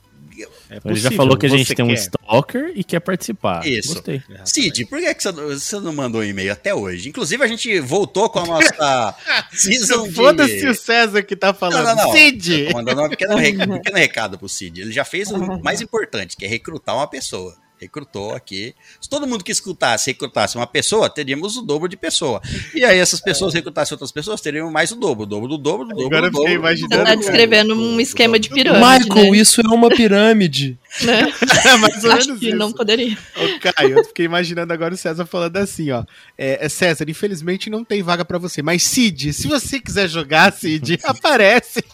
É 0.70 0.78
Ele 0.84 0.94
já 1.00 1.10
falou 1.10 1.36
que 1.36 1.46
a 1.46 1.48
gente 1.48 1.74
tem 1.74 1.84
um 1.84 1.88
quer. 1.88 1.94
stalker 1.94 2.72
e 2.74 2.84
quer 2.84 3.00
participar. 3.00 3.66
Isso. 3.66 3.94
Gostei. 3.94 4.22
Cid, 4.44 4.86
por 4.86 4.98
que, 5.00 5.14
que 5.14 5.22
você, 5.54 5.80
não- 5.80 5.92
mandou 5.92 6.20
um 6.20 6.24
e-mail 6.24 6.52
até 6.52 6.74
hoje? 6.74 7.08
Inclusive, 7.08 7.42
a 7.42 7.46
gente 7.46 7.80
voltou 7.80 8.28
com 8.30 8.38
a 8.40 8.46
nossa 8.46 9.14
season 9.52 10.08
de... 10.08 10.14
Foda-se 10.14 10.66
o 10.66 10.74
César 10.74 11.22
que 11.22 11.34
tá 11.36 11.52
falando. 11.54 11.84
Não, 11.84 11.96
não, 11.96 12.04
não. 12.06 12.12
Cid! 12.12 12.66
Tô 12.66 12.72
mandando 12.76 13.02
um 13.02 13.08
pequeno, 13.08 13.36
re- 13.36 13.52
um 13.64 13.76
pequeno 13.78 13.96
recado 13.96 14.38
pro 14.38 14.48
Cid. 14.48 14.80
Ele 14.80 14.92
já 14.92 15.04
fez 15.04 15.30
o 15.30 15.62
mais 15.62 15.80
importante, 15.80 16.36
que 16.36 16.44
é 16.44 16.48
recrutar 16.48 16.94
uma 16.94 17.06
pessoa. 17.06 17.56
Recrutou 17.80 18.34
aqui. 18.34 18.74
Se 19.00 19.08
todo 19.08 19.26
mundo 19.26 19.44
que 19.44 19.52
escutasse 19.52 20.10
recrutasse 20.10 20.56
uma 20.56 20.66
pessoa, 20.66 21.08
teríamos 21.08 21.56
o 21.56 21.62
dobro 21.62 21.88
de 21.88 21.96
pessoa. 21.96 22.40
E 22.74 22.84
aí 22.84 22.98
essas 22.98 23.20
pessoas 23.20 23.54
recrutassem 23.54 23.94
outras 23.94 24.10
pessoas, 24.12 24.40
teríamos 24.40 24.72
mais 24.72 24.90
o 24.90 24.96
dobro. 24.96 25.22
O 25.22 25.26
dobro 25.26 25.48
do 25.48 25.58
dobro, 25.58 25.86
do 25.88 25.94
dobro 25.94 26.06
Agora 26.06 26.26
eu 26.26 26.30
do 26.30 26.34
dobro. 26.34 26.48
fiquei 26.48 26.56
do 26.56 26.60
imaginando- 26.60 26.96
Você 26.96 27.04
tá 27.04 27.14
do 27.14 27.18
descrevendo 27.20 27.74
um 27.74 27.94
do 27.94 28.00
esquema 28.00 28.38
de 28.38 28.48
pirâmide, 28.48 29.04
Michael, 29.08 29.30
né? 29.32 29.38
isso 29.38 29.60
é 29.60 29.68
uma 29.68 29.88
pirâmide. 29.88 30.78
Né? 31.02 31.30
É 31.66 31.76
mais 31.76 32.02
ou 32.02 32.10
Acho 32.12 32.26
menos 32.28 32.40
que 32.40 32.48
isso. 32.48 32.56
não 32.56 32.72
poderia. 32.72 33.16
Ô, 33.36 33.72
Caio, 33.74 33.98
eu 33.98 34.04
fiquei 34.06 34.24
imaginando 34.24 34.72
agora 34.72 34.94
o 34.94 34.96
César 34.96 35.26
falando 35.26 35.58
assim, 35.58 35.90
ó. 35.90 36.02
É, 36.36 36.64
é, 36.64 36.68
César, 36.70 37.04
infelizmente 37.08 37.68
não 37.68 37.84
tem 37.84 38.02
vaga 38.02 38.24
pra 38.24 38.38
você. 38.38 38.62
Mas 38.62 38.84
Cid, 38.84 39.34
se 39.34 39.46
você 39.46 39.78
quiser 39.80 40.08
jogar, 40.08 40.50
Cid, 40.50 40.98
aparece. 41.04 41.84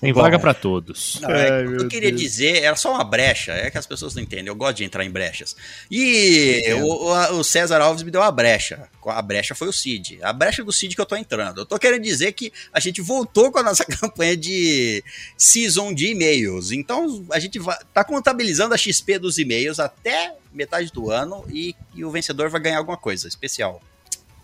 Tem 0.00 0.12
vaga 0.12 0.38
pra 0.38 0.52
todos. 0.54 1.18
Não, 1.20 1.30
é, 1.30 1.50
Ai, 1.50 1.64
o 1.66 1.76
que 1.76 1.82
eu 1.84 1.88
queria 1.88 2.08
Deus. 2.10 2.20
dizer 2.20 2.62
era 2.62 2.74
só 2.76 2.92
uma 2.94 3.04
brecha, 3.04 3.52
é 3.52 3.70
que 3.70 3.78
as 3.78 3.86
pessoas 3.86 4.14
não 4.14 4.22
entendem. 4.22 4.48
Eu 4.48 4.54
gosto 4.54 4.76
de 4.78 4.84
entrar 4.84 5.04
em 5.04 5.10
brechas. 5.10 5.54
E 5.90 6.64
o, 6.82 6.86
o- 6.86 7.38
o 7.38 7.44
César 7.44 7.80
Alves 7.80 8.02
me 8.02 8.10
deu 8.10 8.20
uma 8.20 8.30
brecha. 8.32 8.88
A 9.06 9.22
brecha 9.22 9.54
foi 9.54 9.68
o 9.68 9.72
Cid. 9.72 10.18
A 10.22 10.32
brecha 10.32 10.64
do 10.64 10.72
Cid 10.72 10.94
que 10.94 11.00
eu 11.00 11.06
tô 11.06 11.16
entrando. 11.16 11.60
Eu 11.60 11.66
tô 11.66 11.78
querendo 11.78 12.02
dizer 12.02 12.32
que 12.32 12.52
a 12.72 12.80
gente 12.80 13.00
voltou 13.00 13.50
com 13.52 13.58
a 13.58 13.62
nossa 13.62 13.84
campanha 13.86 14.36
de 14.36 15.02
season 15.36 15.92
de 15.94 16.08
e-mails. 16.08 16.70
Então 16.72 17.24
a 17.30 17.38
gente 17.38 17.58
vai, 17.58 17.76
tá 17.94 18.02
contabilizando 18.04 18.74
a 18.74 18.78
XP 18.78 19.18
dos 19.18 19.38
e-mails 19.38 19.78
até 19.78 20.34
metade 20.52 20.92
do 20.92 21.10
ano 21.10 21.44
e, 21.50 21.74
e 21.94 22.04
o 22.04 22.10
vencedor 22.10 22.50
vai 22.50 22.60
ganhar 22.60 22.78
alguma 22.78 22.96
coisa 22.96 23.26
especial. 23.28 23.80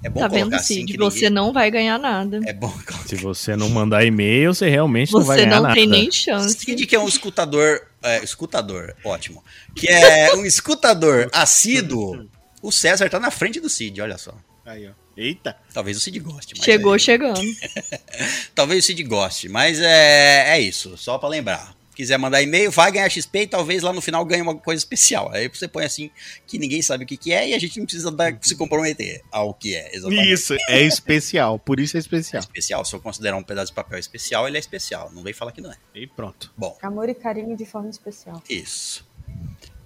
É 0.02 0.08
bom 0.08 0.20
Tá 0.20 0.28
colocar 0.28 0.44
vendo, 0.44 0.54
assim 0.54 0.74
Cid? 0.74 0.92
que 0.92 0.98
Você 0.98 1.16
ninguém... 1.28 1.30
não 1.30 1.52
vai 1.52 1.70
ganhar 1.70 1.98
nada. 1.98 2.40
É 2.46 2.52
bom 2.52 2.70
colocar 2.70 2.98
Se 3.06 3.16
você 3.16 3.56
não 3.56 3.68
mandar 3.68 4.04
e-mail, 4.04 4.54
você 4.54 4.68
realmente 4.68 5.12
não 5.12 5.22
vai 5.22 5.38
Você 5.38 5.44
ganhar 5.44 5.56
não 5.56 5.62
nada. 5.64 5.74
tem 5.74 5.86
nem 5.86 6.10
chance. 6.10 6.56
Cid 6.58 6.86
que 6.86 6.94
é 6.94 7.00
um 7.00 7.08
escutador, 7.08 7.82
é, 8.02 8.22
escutador, 8.22 8.94
ótimo, 9.04 9.42
que 9.74 9.88
é 9.88 10.34
um 10.34 10.44
escutador 10.44 11.28
assíduo, 11.32 12.28
o 12.62 12.70
César 12.70 13.08
tá 13.10 13.18
na 13.18 13.30
frente 13.30 13.58
do 13.60 13.68
Cid, 13.68 14.00
olha 14.00 14.18
só. 14.18 14.34
Aí, 14.64 14.86
ó. 14.86 14.92
Eita. 15.16 15.56
Talvez 15.74 15.96
o 15.96 16.00
Cid 16.00 16.18
goste. 16.20 16.54
Mas 16.56 16.64
Chegou 16.64 16.94
é, 16.94 16.98
chegando. 16.98 17.40
talvez 18.54 18.84
o 18.84 18.86
Cid 18.86 19.02
goste, 19.02 19.48
mas 19.48 19.80
é, 19.80 20.50
é 20.56 20.60
isso, 20.60 20.96
só 20.96 21.18
pra 21.18 21.28
lembrar. 21.28 21.74
Quiser 21.98 22.16
mandar 22.16 22.40
e-mail, 22.40 22.70
vai 22.70 22.92
ganhar 22.92 23.10
XP 23.10 23.40
e 23.40 23.46
talvez 23.48 23.82
lá 23.82 23.92
no 23.92 24.00
final 24.00 24.24
ganhe 24.24 24.40
uma 24.40 24.54
coisa 24.56 24.78
especial. 24.78 25.32
Aí 25.32 25.48
você 25.48 25.66
põe 25.66 25.84
assim, 25.84 26.12
que 26.46 26.56
ninguém 26.56 26.80
sabe 26.80 27.02
o 27.02 27.06
que, 27.08 27.16
que 27.16 27.32
é 27.32 27.48
e 27.48 27.54
a 27.54 27.58
gente 27.58 27.76
não 27.76 27.86
precisa 27.86 28.08
dar- 28.12 28.38
se 28.40 28.54
comprometer 28.54 29.20
ao 29.32 29.52
que 29.52 29.74
é, 29.74 29.96
exatamente. 29.96 30.30
Isso, 30.32 30.54
é 30.68 30.80
especial. 30.82 31.58
Por 31.58 31.80
isso 31.80 31.96
é 31.96 32.00
especial. 32.00 32.38
Especial, 32.40 32.84
se 32.84 32.94
eu 32.94 33.00
considerar 33.00 33.36
um 33.36 33.42
pedaço 33.42 33.72
de 33.72 33.74
papel 33.74 33.98
especial, 33.98 34.46
ele 34.46 34.56
é 34.56 34.60
especial. 34.60 35.10
Não 35.12 35.24
vem 35.24 35.32
falar 35.32 35.50
que 35.50 35.60
não 35.60 35.72
é. 35.72 35.76
E 35.92 36.06
pronto. 36.06 36.52
Bom, 36.56 36.78
Amor 36.82 37.08
e 37.08 37.14
carinho 37.14 37.56
de 37.56 37.66
forma 37.66 37.90
especial. 37.90 38.40
Isso. 38.48 39.04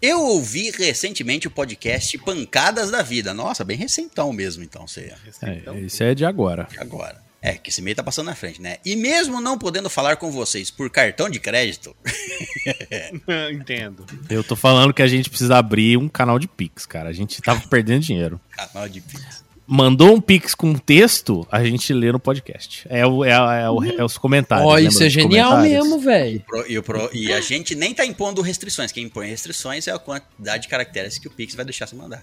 Eu 0.03 0.21
ouvi 0.21 0.71
recentemente 0.71 1.47
o 1.49 1.51
podcast 1.51 2.19
Pancadas 2.19 2.91
da 2.91 3.01
Vida. 3.01 3.33
Nossa, 3.33 3.65
bem 3.65 3.79
recentão 3.79 4.35
mesmo, 4.35 4.63
então, 4.63 4.87
você 4.87 5.15
É, 5.43 5.81
isso 5.81 6.03
é 6.03 6.15
de 6.15 6.27
agora. 6.27 6.69
agora. 6.77 7.23
É, 7.45 7.55
que 7.55 7.71
esse 7.71 7.83
meio 7.83 7.97
tá 7.97 8.05
passando 8.05 8.27
na 8.27 8.37
frente, 8.37 8.63
né? 8.63 8.77
E 8.85 8.95
mesmo 8.95 9.41
não 9.41 9.59
podendo 9.59 9.91
falar 9.91 10.15
com 10.17 10.31
vocês 10.31 10.71
por 10.71 10.89
cartão 10.89 11.29
de 11.29 11.41
crédito, 11.41 11.95
Entendo. 13.53 14.07
Eu 14.31 14.45
tô 14.45 14.55
falando 14.55 14.95
que 14.95 15.03
a 15.03 15.07
gente 15.09 15.29
precisa 15.29 15.57
abrir 15.57 15.97
um 15.97 16.09
canal 16.09 16.39
de 16.39 16.47
Pix, 16.47 16.87
cara. 16.87 17.09
A 17.09 17.13
gente 17.13 17.41
tava 17.43 17.61
perdendo 17.69 18.01
dinheiro. 18.03 18.41
canal 18.51 18.89
de 18.89 19.01
Pix. 19.01 19.43
Mandou 19.67 20.15
um 20.15 20.21
Pix 20.21 20.55
com 20.55 20.75
texto, 20.75 21.47
a 21.51 21.65
gente 21.65 21.93
lê 21.95 22.13
no 22.13 22.19
podcast. 22.21 22.87
É, 22.91 23.07
o, 23.07 23.25
é, 23.25 23.31
é 23.31 23.71
o- 23.71 23.85
é 23.85 24.05
os 24.05 24.19
comentários. 24.19 24.67
Ó, 24.67 24.75
lembra 24.75 24.89
isso 24.91 25.03
é 25.03 25.09
genial 25.09 25.61
mesmo, 25.61 25.99
velho. 26.01 26.45
E, 26.69 26.77
o 26.79 26.83
pro- 26.83 27.09
e 27.13 27.33
a 27.33 27.41
gente 27.41 27.75
nem 27.75 27.95
tá 27.95 28.05
impondo 28.05 28.43
restrições. 28.43 28.93
Quem 28.93 29.05
impõe 29.05 29.29
restrições 29.29 29.87
é 29.89 29.93
a 29.93 29.99
quantidade 29.99 30.65
de 30.65 30.69
caracteres 30.69 31.19
que 31.19 31.29
o 31.29 31.31
Pix 31.31 31.55
vai 31.55 31.65
deixar 31.65 31.87
você 31.87 31.95
mandar. 31.97 32.23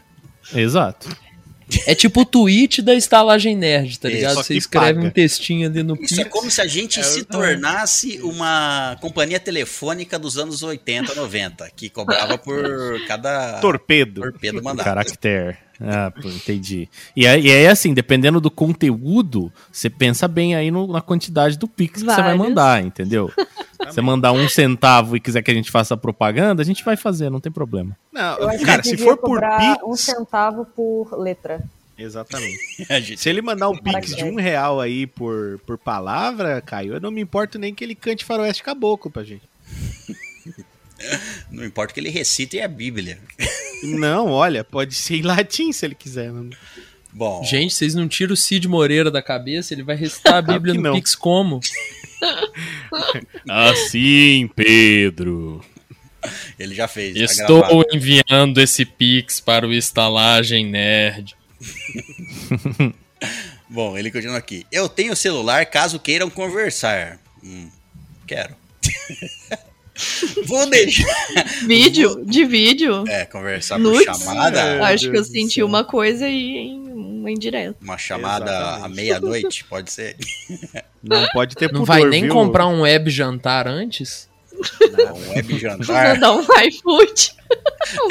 Exato. 0.53 1.09
É 1.85 1.93
tipo 1.93 2.21
o 2.21 2.25
tweet 2.25 2.81
da 2.81 2.95
estalagem 2.95 3.55
nerd, 3.55 3.99
tá 3.99 4.07
Isso, 4.07 4.17
ligado? 4.17 4.33
só 4.35 4.43
Você 4.43 4.55
escreve 4.55 4.95
paga. 4.95 5.07
um 5.07 5.09
textinho 5.11 5.67
ali 5.69 5.83
no 5.83 5.95
Isso 6.01 6.19
é 6.19 6.25
como 6.25 6.49
se 6.49 6.61
a 6.61 6.65
gente 6.67 7.03
se 7.03 7.23
tornasse 7.23 8.19
uma 8.23 8.97
companhia 9.01 9.39
telefônica 9.39 10.17
dos 10.17 10.37
anos 10.37 10.63
80, 10.63 11.13
90, 11.13 11.69
que 11.75 11.89
cobrava 11.89 12.37
por 12.37 12.63
cada 13.07 13.59
Torpedo. 13.59 14.21
torpedo 14.21 14.63
mandado. 14.63 14.85
Caractere. 14.85 15.57
Ah, 15.81 16.11
pô, 16.11 16.27
entendi. 16.27 16.89
E 17.15 17.25
aí, 17.25 17.45
e 17.47 17.51
aí, 17.51 17.65
assim, 17.67 17.93
dependendo 17.93 18.41
do 18.41 18.51
conteúdo, 18.51 19.51
você 19.71 19.89
pensa 19.89 20.27
bem 20.27 20.53
aí 20.55 20.69
no- 20.71 20.87
na 20.91 20.99
quantidade 21.01 21.57
do 21.57 21.67
Pix 21.69 22.01
que 22.01 22.09
você 22.09 22.21
vai 22.21 22.35
mandar, 22.35 22.83
entendeu? 22.83 23.31
Você 23.85 24.01
mandar 24.01 24.31
um 24.31 24.47
centavo 24.49 25.15
e 25.15 25.19
quiser 25.19 25.41
que 25.41 25.51
a 25.51 25.53
gente 25.53 25.71
faça 25.71 25.95
propaganda, 25.95 26.61
a 26.61 26.65
gente 26.65 26.83
vai 26.83 26.97
fazer, 26.97 27.29
não 27.29 27.39
tem 27.39 27.51
problema. 27.51 27.97
Não, 28.11 28.37
Eu 28.37 28.65
cara, 28.65 28.81
que 28.81 28.89
se 28.89 28.97
for 28.97 29.17
por 29.17 29.39
Pix. 29.39 29.83
um 29.85 29.95
centavo 29.95 30.65
por 30.65 31.17
letra. 31.17 31.63
Exatamente. 31.97 32.57
Se 33.17 33.29
ele 33.29 33.41
mandar 33.41 33.67
um 33.67 33.77
Pix 33.77 34.15
de 34.15 34.23
um 34.23 34.35
real 34.35 34.79
aí 34.79 35.05
por, 35.05 35.59
por 35.65 35.77
palavra, 35.77 36.61
Caio, 36.61 36.93
eu 36.93 37.01
não 37.01 37.11
me 37.11 37.19
importo 37.19 37.59
nem 37.59 37.75
que 37.75 37.83
ele 37.83 37.93
cante 37.93 38.23
faroeste 38.23 38.63
caboclo 38.63 39.11
pra 39.11 39.23
gente. 39.23 39.43
Não 41.49 41.63
importa 41.63 41.93
que 41.93 41.99
ele 42.01 42.09
recita 42.09 42.57
e 42.57 42.59
é 42.59 42.65
a 42.65 42.67
Bíblia. 42.67 43.19
Não, 43.83 44.27
olha, 44.27 44.65
pode 44.65 44.93
ser 44.95 45.15
em 45.15 45.21
latim 45.21 45.71
se 45.71 45.85
ele 45.85 45.95
quiser. 45.95 46.29
Não... 46.29 46.49
Bom, 47.11 47.41
Gente, 47.43 47.73
vocês 47.73 47.95
não 47.95 48.07
tiram 48.07 48.33
o 48.33 48.37
Cid 48.37 48.67
Moreira 48.67 49.09
da 49.09 49.21
cabeça? 49.21 49.73
Ele 49.73 49.81
vai 49.81 49.95
recitar 49.95 50.35
a 50.35 50.41
Bíblia 50.41 50.73
no 50.73 50.81
não. 50.81 50.93
Pix 50.93 51.15
como? 51.15 51.59
Assim, 53.49 54.49
Pedro. 54.55 55.63
ele 56.57 56.75
já 56.75 56.87
fez. 56.87 57.15
tá 57.15 57.23
Estou 57.23 57.59
gravado. 57.59 57.85
enviando 57.93 58.59
esse 58.59 58.85
Pix 58.85 59.39
para 59.39 59.67
o 59.67 59.73
Estalagem 59.73 60.65
Nerd. 60.65 61.35
Bom, 63.69 63.97
ele 63.97 64.11
continua 64.11 64.37
aqui. 64.37 64.65
Eu 64.71 64.89
tenho 64.89 65.15
celular 65.15 65.65
caso 65.65 65.99
queiram 65.99 66.29
conversar. 66.29 67.19
Hum, 67.43 67.69
quero. 68.25 68.55
Vou 70.45 70.69
deixar. 70.69 71.05
Vídeo? 71.65 72.23
De 72.25 72.45
vídeo? 72.45 73.03
É, 73.07 73.25
conversar 73.25 73.77
Nudes? 73.79 74.05
por 74.05 74.19
chamada. 74.19 74.75
Meu 74.75 74.83
Acho 74.85 75.03
que 75.03 75.09
eu 75.09 75.13
Deus 75.13 75.27
senti 75.27 75.55
céu. 75.55 75.65
uma 75.67 75.83
coisa 75.83 76.27
e 76.27 76.71
um 76.73 76.89
uma 77.19 77.31
indireta. 77.31 77.75
Uma 77.81 77.97
chamada 77.97 78.49
Exatamente. 78.51 78.85
à 78.85 78.89
meia-noite, 78.89 79.65
pode 79.65 79.91
ser? 79.91 80.15
Não 81.03 81.27
pode 81.33 81.55
ter 81.55 81.65
Não 81.71 81.81
pudor, 81.81 81.85
vai 81.87 82.05
nem 82.05 82.23
viu? 82.23 82.33
comprar 82.33 82.67
um 82.67 82.81
web 82.81 83.09
jantar 83.11 83.67
antes? 83.67 84.27
Um 84.53 85.29
web 85.29 85.47
Vou 85.51 85.59
jantar. 85.59 86.13
mandar 86.15 86.33
um 86.33 86.41
iFood. 86.41 87.31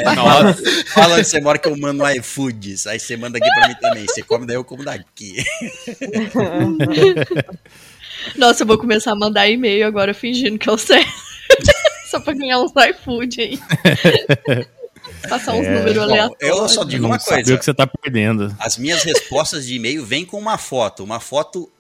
É, 0.01 0.05
fala, 0.05 0.57
fala 0.93 1.15
onde 1.17 1.25
você 1.25 1.41
mora 1.41 1.59
que 1.59 1.69
eu 1.69 1.77
mando 1.77 2.03
no 2.03 2.11
iFoods. 2.11 2.87
Aí 2.87 2.99
você 2.99 3.17
manda 3.17 3.39
aqui 3.39 3.49
pra 3.51 3.69
mim 3.69 3.75
também. 3.81 4.07
Você 4.07 4.23
come 4.23 4.47
daí, 4.47 4.57
eu 4.57 4.65
como 4.65 4.85
daqui. 4.85 5.37
Nossa, 8.37 8.63
eu 8.63 8.67
vou 8.67 8.79
começar 8.79 9.13
a 9.13 9.17
mandar 9.17 9.49
e-mail 9.49 9.87
agora 9.87 10.13
fingindo 10.13 10.59
que 10.59 10.69
eu 10.69 10.77
sei. 10.79 11.05
Só 12.11 12.21
pra 12.21 12.33
ganhar 12.33 12.61
uns 12.61 12.73
iFood 12.91 13.41
aí. 13.41 13.59
Passar 15.29 15.55
uns 15.55 15.67
É. 15.67 15.79
números 15.79 15.99
aleatórios. 15.99 16.49
eu 16.49 16.69
só 16.69 16.85
digo 16.85 17.07
uma 17.07 17.19
coisa. 17.19 17.55
o 17.55 17.59
que 17.59 17.65
você 17.65 17.75
tá 17.75 17.87
perdendo. 17.87 18.55
As 18.59 18.77
minhas 18.77 19.03
respostas 19.03 19.67
de 19.67 19.75
e-mail 19.75 20.05
vêm 20.05 20.25
com 20.25 20.39
uma 20.39 20.59
foto. 20.59 21.03
Uma 21.03 21.19
foto 21.21 21.71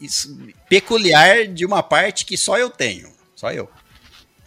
peculiar 0.68 1.46
de 1.46 1.64
uma 1.64 1.82
parte 1.82 2.24
que 2.24 2.36
só 2.36 2.58
eu 2.58 2.70
tenho. 2.70 3.10
Só 3.36 3.52
eu. 3.52 3.68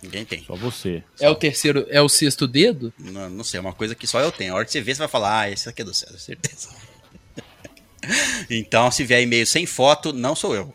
Ninguém 0.02 0.26
tem. 0.26 0.44
Só 0.46 0.56
você. 0.56 1.04
É 1.20 1.30
o 1.30 1.36
terceiro, 1.36 1.86
é 1.90 2.02
o 2.02 2.10
sexto 2.10 2.48
dedo? 2.48 2.92
Não, 2.98 3.30
não 3.30 3.44
sei, 3.44 3.60
é 3.60 3.62
uma 3.62 3.74
coisa 3.74 3.94
que 3.94 4.08
só 4.08 4.20
eu 4.20 4.32
tenho. 4.32 4.54
A 4.54 4.56
hora 4.56 4.66
que 4.66 4.72
você 4.72 4.82
vê, 4.82 4.94
você 4.96 5.00
vai 5.00 5.08
falar, 5.08 5.42
ah, 5.42 5.50
esse 5.52 5.70
aqui 5.70 5.84
é 5.84 5.86
do 5.86 5.94
César, 5.94 6.18
certeza. 6.18 6.70
então, 8.50 8.90
se 8.90 9.04
vier 9.04 9.22
e-mail 9.22 9.46
sem 9.46 9.66
foto, 9.68 10.12
não 10.12 10.36
sou 10.36 10.56
eu. 10.56 10.74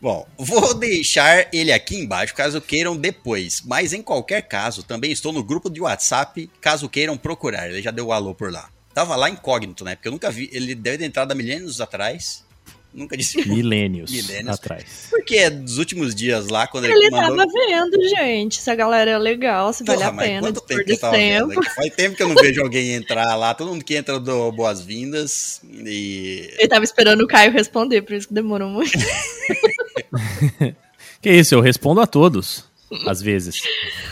Bom, 0.00 0.26
vou 0.38 0.72
deixar 0.74 1.48
ele 1.52 1.70
aqui 1.70 1.96
embaixo 1.96 2.34
caso 2.34 2.60
queiram 2.60 2.96
depois. 2.96 3.62
Mas 3.66 3.92
em 3.92 4.00
qualquer 4.02 4.42
caso, 4.42 4.82
também 4.82 5.12
estou 5.12 5.32
no 5.32 5.44
grupo 5.44 5.68
de 5.68 5.80
WhatsApp 5.80 6.50
caso 6.60 6.88
queiram 6.88 7.18
procurar. 7.18 7.68
Ele 7.68 7.82
já 7.82 7.90
deu 7.90 8.06
o 8.06 8.12
alô 8.12 8.34
por 8.34 8.50
lá. 8.50 8.70
Tava 8.94 9.14
lá 9.14 9.28
incógnito, 9.28 9.84
né? 9.84 9.94
Porque 9.96 10.08
eu 10.08 10.12
nunca 10.12 10.30
vi. 10.30 10.48
Ele 10.52 10.74
deve 10.74 10.98
ter 10.98 11.04
entrado 11.04 11.30
há 11.32 11.34
milênios 11.34 11.80
atrás. 11.80 12.44
Nunca 12.92 13.16
disse. 13.16 13.46
Milênios, 13.48 14.10
Milênios. 14.10 14.54
atrás. 14.54 15.06
Porque 15.10 15.48
dos 15.48 15.78
últimos 15.78 16.12
dias 16.12 16.48
lá, 16.48 16.66
quando 16.66 16.86
ele, 16.86 16.94
Ele 16.94 17.10
mandou. 17.10 17.36
tava 17.36 17.48
vendo, 17.52 18.08
gente, 18.08 18.60
se 18.60 18.68
a 18.68 18.74
galera 18.74 19.12
é 19.12 19.18
legal, 19.18 19.72
se 19.72 19.84
vale 19.84 19.98
Porra, 19.98 20.10
a 20.10 20.12
mas 20.12 20.26
pena, 20.26 20.40
quanto 20.40 20.60
tempo 20.62 20.84
que 20.84 20.92
eu 20.92 20.98
tava 20.98 21.16
vendo? 21.16 21.48
tempo. 21.50 21.60
É 21.62 21.68
que 21.68 21.74
faz 21.76 21.94
tempo 21.94 22.16
que 22.16 22.22
eu 22.24 22.28
não 22.28 22.34
vejo 22.34 22.60
alguém 22.60 22.94
entrar 22.94 23.36
lá. 23.36 23.54
Todo 23.54 23.68
mundo 23.68 23.84
que 23.84 23.94
entra 23.94 24.18
do 24.18 24.50
boas-vindas. 24.50 25.60
E. 25.72 26.52
Ele 26.58 26.68
tava 26.68 26.84
esperando 26.84 27.20
o 27.22 27.28
Caio 27.28 27.52
responder, 27.52 28.02
por 28.02 28.14
isso 28.14 28.26
que 28.26 28.34
demorou 28.34 28.68
muito. 28.68 28.90
Que 31.22 31.30
isso, 31.30 31.54
eu 31.54 31.60
respondo 31.60 32.00
a 32.00 32.06
todos. 32.06 32.64
Às 33.06 33.22
vezes. 33.22 33.62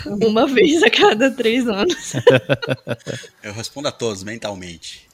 Uma 0.07 0.47
vez 0.47 0.83
a 0.83 0.91
cada 0.91 1.31
três 1.31 1.67
anos. 1.67 2.13
Eu 3.43 3.53
respondo 3.53 3.89
a 3.89 3.93
todos 3.93 4.23
mentalmente. 4.23 5.09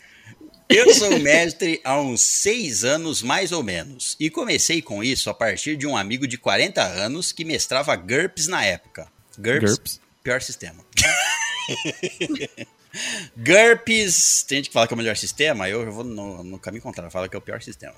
Eu 0.69 0.93
sou 0.95 1.19
mestre 1.19 1.81
há 1.85 2.01
uns 2.01 2.21
seis 2.21 2.85
anos, 2.85 3.23
mais 3.23 3.53
ou 3.53 3.63
menos, 3.63 4.17
e 4.19 4.29
comecei 4.29 4.83
com 4.83 5.05
isso 5.05 5.31
a 5.31 5.35
partir 5.35 5.77
de 5.77 5.87
um 5.87 5.97
amigo 5.97 6.27
de 6.27 6.37
40 6.37 6.83
anos 6.83 7.33
que 7.33 7.45
mestrava 7.45 7.95
GURPS 7.97 8.49
na 8.49 8.65
época. 8.65 9.07
GURPS, 9.39 9.77
GURPS. 9.77 10.01
pior 10.23 10.43
sistema. 10.43 10.85
GURPS, 13.37 14.45
tem 14.45 14.59
gente 14.59 14.69
que 14.69 14.73
fala 14.73 14.87
que 14.87 14.95
é 14.95 14.97
o 14.97 14.99
melhor 14.99 15.17
sistema, 15.17 15.69
eu 15.69 15.91
vou 15.93 16.05
no, 16.05 16.43
no 16.43 16.59
caminho 16.59 16.83
contrário, 16.83 17.11
fala 17.11 17.29
que 17.29 17.37
é 17.37 17.39
o 17.39 17.43
pior 17.43 17.63
sistema. 17.63 17.95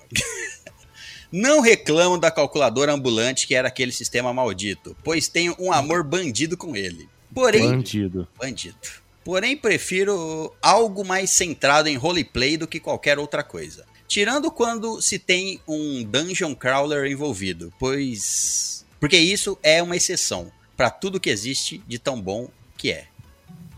Não 1.33 1.61
reclamo 1.61 2.19
da 2.19 2.31
calculadora 2.31 2.93
ambulante 2.93 3.47
que 3.47 3.55
era 3.55 3.69
aquele 3.69 3.93
sistema 3.93 4.33
maldito, 4.33 4.97
pois 5.03 5.29
tenho 5.29 5.55
um 5.59 5.73
amor 5.73 6.03
bandido 6.05 6.57
com 6.57 6.77
ele. 6.77 7.09
Porém, 7.35 7.69
Bandido. 7.69 8.27
bandido. 8.39 8.77
Porém, 9.25 9.57
prefiro 9.57 10.55
algo 10.62 11.05
mais 11.05 11.31
centrado 11.31 11.89
em 11.89 11.97
roleplay 11.97 12.57
do 12.57 12.67
que 12.69 12.79
qualquer 12.79 13.19
outra 13.19 13.43
coisa. 13.43 13.85
Tirando 14.07 14.51
quando 14.53 15.01
se 15.03 15.19
tem 15.19 15.61
um 15.67 16.05
dungeon 16.05 16.55
crawler 16.55 17.11
envolvido, 17.11 17.73
pois. 17.79 18.87
Porque 19.01 19.19
isso 19.19 19.59
é 19.62 19.83
uma 19.83 19.97
exceção 19.97 20.51
para 20.77 20.91
tudo 20.91 21.19
que 21.19 21.29
existe 21.29 21.83
de 21.89 21.99
tão 21.99 22.21
bom 22.21 22.49
que 22.79 22.93
é. 22.93 23.07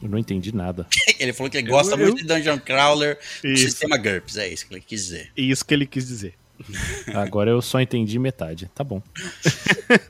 Eu 0.02 0.08
não 0.10 0.18
entendi 0.18 0.54
nada. 0.54 0.86
Ele 1.18 1.32
falou 1.32 1.50
que 1.50 1.56
ele 1.56 1.68
gosta 1.68 1.94
Eu- 1.94 1.98
muito 1.98 2.18
de 2.18 2.24
dungeon 2.24 2.58
crawler 2.58 3.18
Isso. 3.42 3.64
sistema 3.64 3.96
GURPS, 3.96 4.36
é 4.36 4.48
isso 4.48 4.66
que 4.68 4.74
ele 4.74 4.80
quis 4.86 5.02
dizer. 5.04 5.32
Isso 5.36 5.64
que 5.64 5.74
ele 5.74 5.86
quis 5.86 6.06
dizer. 6.06 6.34
Agora 7.14 7.50
eu 7.50 7.60
só 7.62 7.80
entendi 7.80 8.18
metade. 8.18 8.70
Tá 8.74 8.82
bom. 8.84 9.02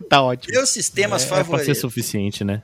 Tá 0.08 0.22
ótimo. 0.22 0.54
Meus 0.54 0.70
sistemas 0.70 1.22
É, 1.22 1.26
é 1.26 1.28
pra 1.28 1.36
ser 1.38 1.44
favoritos. 1.44 1.78
suficiente, 1.78 2.42
né? 2.44 2.62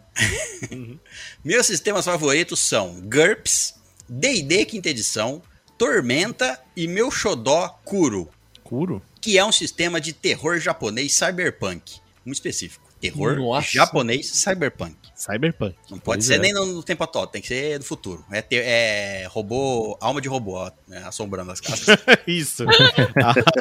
Meus 1.45 1.67
sistemas 1.67 2.05
favoritos 2.05 2.59
são 2.59 3.01
GURPS, 3.03 3.75
D&D 4.09 4.65
quinta 4.65 4.89
edição, 4.89 5.43
Tormenta 5.79 6.59
e 6.77 6.89
meu 6.89 7.11
xodó 7.11 7.69
Kuro. 7.85 8.29
Curo? 8.63 9.03
que 9.21 9.39
é 9.39 9.45
um 9.45 9.53
sistema 9.53 10.01
de 10.01 10.13
terror 10.13 10.59
japonês 10.59 11.15
cyberpunk. 11.15 11.99
Muito 12.27 12.37
específico. 12.37 12.85
Terror 13.01 13.37
Nossa. 13.37 13.69
japonês 13.71 14.27
cyberpunk. 14.31 14.97
Cyberpunk. 15.25 15.75
Não 15.91 15.99
pode 15.99 16.23
ser 16.25 16.35
é. 16.35 16.39
nem 16.39 16.53
no, 16.53 16.83
tempo 16.83 17.03
atual, 17.03 17.27
tem 17.27 17.41
que 17.41 17.49
ser 17.49 17.79
do 17.79 17.85
futuro. 17.85 18.25
É, 18.31 18.43
ter- 18.43 18.63
é 18.65 19.27
robô, 19.29 19.97
alma 20.01 20.21
de 20.21 20.29
robô, 20.29 20.53
ó, 20.53 20.71
né, 20.87 21.03
assombrando 21.07 21.51
as 21.51 21.61
casas. 21.61 21.87
Isso. 22.27 22.65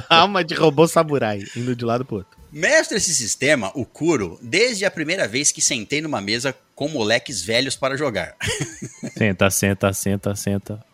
Alma 0.09 0.43
de 0.43 0.53
robô 0.55 0.87
samurai, 0.87 1.43
indo 1.55 1.75
de 1.75 1.85
um 1.85 1.87
lado 1.87 2.03
pro 2.03 2.17
outro. 2.17 2.37
Mestre 2.51 2.97
esse 2.97 3.15
sistema, 3.15 3.71
o 3.75 3.85
Kuro, 3.85 4.37
desde 4.41 4.83
a 4.83 4.91
primeira 4.91 5.27
vez 5.27 5.51
que 5.51 5.61
sentei 5.61 6.01
numa 6.01 6.19
mesa 6.19 6.53
com 6.75 6.89
moleques 6.89 7.41
velhos 7.41 7.75
para 7.75 7.97
jogar. 7.97 8.35
Senta, 9.17 9.49
senta, 9.49 9.93
senta, 9.93 10.35
senta. 10.35 10.85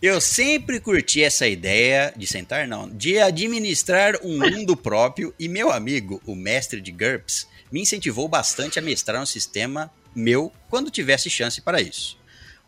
Eu 0.00 0.20
sempre 0.20 0.80
curti 0.80 1.22
essa 1.22 1.46
ideia 1.46 2.12
de 2.16 2.26
sentar, 2.26 2.66
não, 2.66 2.88
de 2.88 3.20
administrar 3.20 4.16
um 4.24 4.36
mundo 4.38 4.76
próprio 4.76 5.32
e 5.38 5.48
meu 5.48 5.70
amigo, 5.70 6.20
o 6.26 6.34
mestre 6.34 6.80
de 6.80 6.90
GURPS, 6.90 7.46
me 7.72 7.80
incentivou 7.80 8.28
bastante 8.28 8.78
a 8.78 8.82
mestrar 8.82 9.20
um 9.20 9.26
sistema 9.26 9.90
meu 10.14 10.52
quando 10.68 10.90
tivesse 10.90 11.30
chance 11.30 11.60
para 11.62 11.80
isso. 11.80 12.18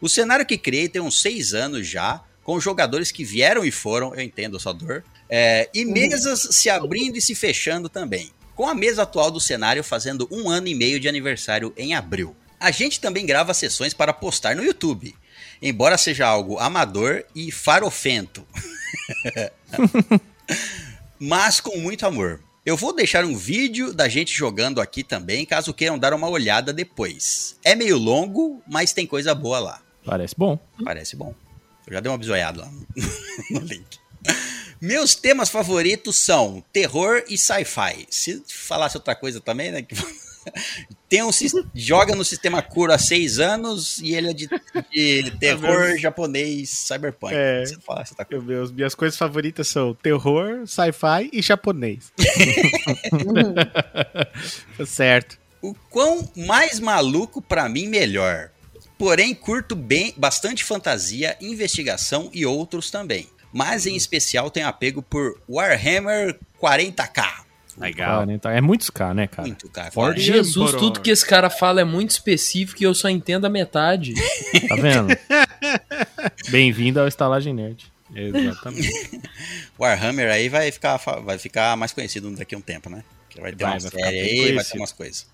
O 0.01 0.09
cenário 0.09 0.47
que 0.47 0.59
criei 0.59 0.89
tem 0.89 1.01
uns 1.01 1.21
seis 1.21 1.53
anos 1.53 1.87
já, 1.87 2.25
com 2.43 2.59
jogadores 2.59 3.13
que 3.13 3.25
vieram 3.25 3.65
e 3.65 3.71
foram, 3.71 4.15
eu 4.15 4.23
entendo 4.23 4.57
a 4.57 4.61
sua 4.61 4.73
dor, 4.73 5.05
é, 5.29 5.69
e 5.75 5.85
mesas 5.85 6.49
se 6.51 6.69
abrindo 6.71 7.17
e 7.17 7.21
se 7.21 7.35
fechando 7.35 7.89
também. 7.89 8.31
Com 8.55 8.67
a 8.67 8.75
mesa 8.75 9.03
atual 9.03 9.31
do 9.31 9.41
cenário 9.41 9.85
fazendo 9.85 10.29
um 10.31 10.49
ano 10.49 10.69
e 10.69 10.75
meio 10.75 10.99
de 10.99 11.09
aniversário 11.09 11.73
em 11.77 11.95
abril. 11.95 12.35
A 12.59 12.71
gente 12.71 13.01
também 13.01 13.27
grava 13.27 13.53
sessões 13.53 13.93
para 13.93 14.13
postar 14.13 14.57
no 14.57 14.65
YouTube, 14.65 15.15
embora 15.61 15.99
seja 15.99 16.27
algo 16.27 16.59
amador 16.59 17.25
e 17.35 17.51
farofento. 17.51 18.47
Mas 21.19 21.61
com 21.61 21.77
muito 21.79 22.07
amor. 22.07 22.41
Eu 22.65 22.79
vou 22.79 22.95
deixar 22.95 23.27
um 23.27 23.37
vídeo 23.37 23.93
da 23.93 24.09
gente 24.09 24.33
jogando 24.35 24.81
aqui 24.81 25.05
também, 25.05 25.45
caso 25.45 25.75
queiram 25.75 25.99
dar 25.99 26.15
uma 26.15 26.29
olhada 26.31 26.73
depois. 26.73 27.57
É 27.63 27.75
meio 27.75 27.99
longo, 27.99 28.63
mas 28.67 28.95
tem 28.95 29.07
coisa 29.07 29.35
boa 29.35 29.59
lá. 29.59 29.83
Parece 30.03 30.35
bom. 30.37 30.59
Parece 30.83 31.15
bom. 31.15 31.35
Eu 31.87 31.93
já 31.93 32.01
dei 32.01 32.11
uma 32.11 32.17
bisoiada 32.17 32.63
lá 32.63 32.71
no, 32.71 32.87
no 33.61 33.67
link. 33.67 33.99
Meus 34.81 35.15
temas 35.15 35.51
favoritos 35.51 36.17
são 36.17 36.65
terror 36.73 37.23
e 37.29 37.37
sci-fi. 37.37 38.07
Se 38.09 38.43
falasse 38.49 38.97
outra 38.97 39.15
coisa 39.15 39.43
também, 39.43 39.71
né? 39.71 39.87
Tem 41.09 41.23
um, 41.23 41.31
joga 41.75 42.15
no 42.17 42.25
sistema 42.25 42.61
Kuro 42.61 42.93
há 42.93 42.99
seis 42.99 43.39
anos 43.39 43.99
e 43.99 44.15
ele 44.15 44.31
é 44.31 44.33
de, 44.33 44.49
de 44.93 45.31
terror 45.39 45.97
japonês 45.99 46.71
cyberpunk. 46.71 47.35
É. 47.35 47.65
Se 47.65 47.81
falasse 47.81 48.13
outra 48.13 48.25
coisa. 48.25 48.45
Meu 48.45 48.57
Deus, 48.57 48.73
minhas 48.73 48.95
coisas 48.95 49.19
favoritas 49.19 49.69
são 49.69 49.95
terror, 49.95 50.67
sci-fi 50.67 51.31
e 51.33 51.41
japonês. 51.41 52.13
Tá 54.77 54.85
certo. 54.87 55.39
O 55.63 55.75
quão 55.89 56.29
mais 56.37 56.81
maluco 56.81 57.41
pra 57.41 57.69
mim 57.69 57.87
melhor. 57.87 58.51
Porém, 58.99 59.35
curto 59.35 59.75
bem 59.75 60.15
bastante 60.17 60.65
fantasia, 60.65 61.37
investigação 61.41 62.31
e 62.33 62.45
outros 62.47 62.91
também. 62.91 63.29
Mas 63.53 63.87
em 63.87 63.97
especial 63.97 64.51
tenho 64.51 64.67
apego 64.67 65.01
por 65.01 65.41
Warhammer 65.49 66.39
40k. 66.61 67.45
Legal. 67.77 68.19
40. 68.19 68.51
É 68.53 68.61
muitos 68.61 68.89
K, 68.91 69.13
né, 69.15 69.27
cara? 69.27 69.49
Muito, 69.49 69.69
cara. 69.69 69.91
Forte. 69.91 70.21
Jesus, 70.21 70.71
Emperor. 70.71 70.81
tudo 70.81 71.01
que 71.01 71.11
esse 71.11 71.27
cara 71.27 71.51
fala 71.51 71.81
é 71.81 71.85
muito 71.85 72.11
específico 72.11 72.81
e 72.83 72.85
eu 72.85 72.95
só 72.95 73.09
entendo 73.09 73.45
a 73.47 73.51
metade. 73.51 74.15
Tá 74.69 74.77
vendo? 74.77 75.09
Bem-vindo 76.51 77.01
ao 77.01 77.09
Estalagem 77.09 77.53
Nerd. 77.53 77.93
Exatamente. 78.15 79.21
Warhammer 79.79 80.31
aí 80.31 80.49
vai 80.49 80.71
ficar, 80.71 80.97
vai 80.97 81.39
ficar 81.39 81.77
mais 81.77 81.93
conhecido 81.93 82.31
daqui 82.37 82.55
a 82.55 82.59
um 82.59 82.61
tempo, 82.61 82.89
né? 82.89 83.03
Que 83.29 83.41
vai 83.41 83.53
ter 83.53 83.65
Vai, 83.65 83.73
uma 83.79 83.81
vai 83.81 83.91
série 83.91 84.21
aí, 84.21 84.29
vai 84.37 84.39
ter 84.47 84.53
conhecido. 84.53 84.79
umas 84.79 84.93
coisas. 84.93 85.27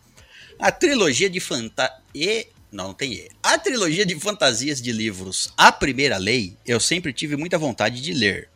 A 0.58 0.70
trilogia 0.72 1.28
de 1.28 1.40
fantasia. 1.40 2.46
Não, 2.72 2.88
não 2.88 2.94
tem 2.94 3.12
E. 3.12 3.28
A 3.42 3.58
trilogia 3.58 4.06
de 4.06 4.14
fantasias 4.18 4.80
de 4.80 4.92
livros 4.92 5.52
A 5.56 5.70
Primeira 5.72 6.16
Lei, 6.16 6.56
eu 6.66 6.78
sempre 6.80 7.12
tive 7.12 7.36
muita 7.36 7.58
vontade 7.58 8.00
de 8.00 8.12
ler. 8.12 8.48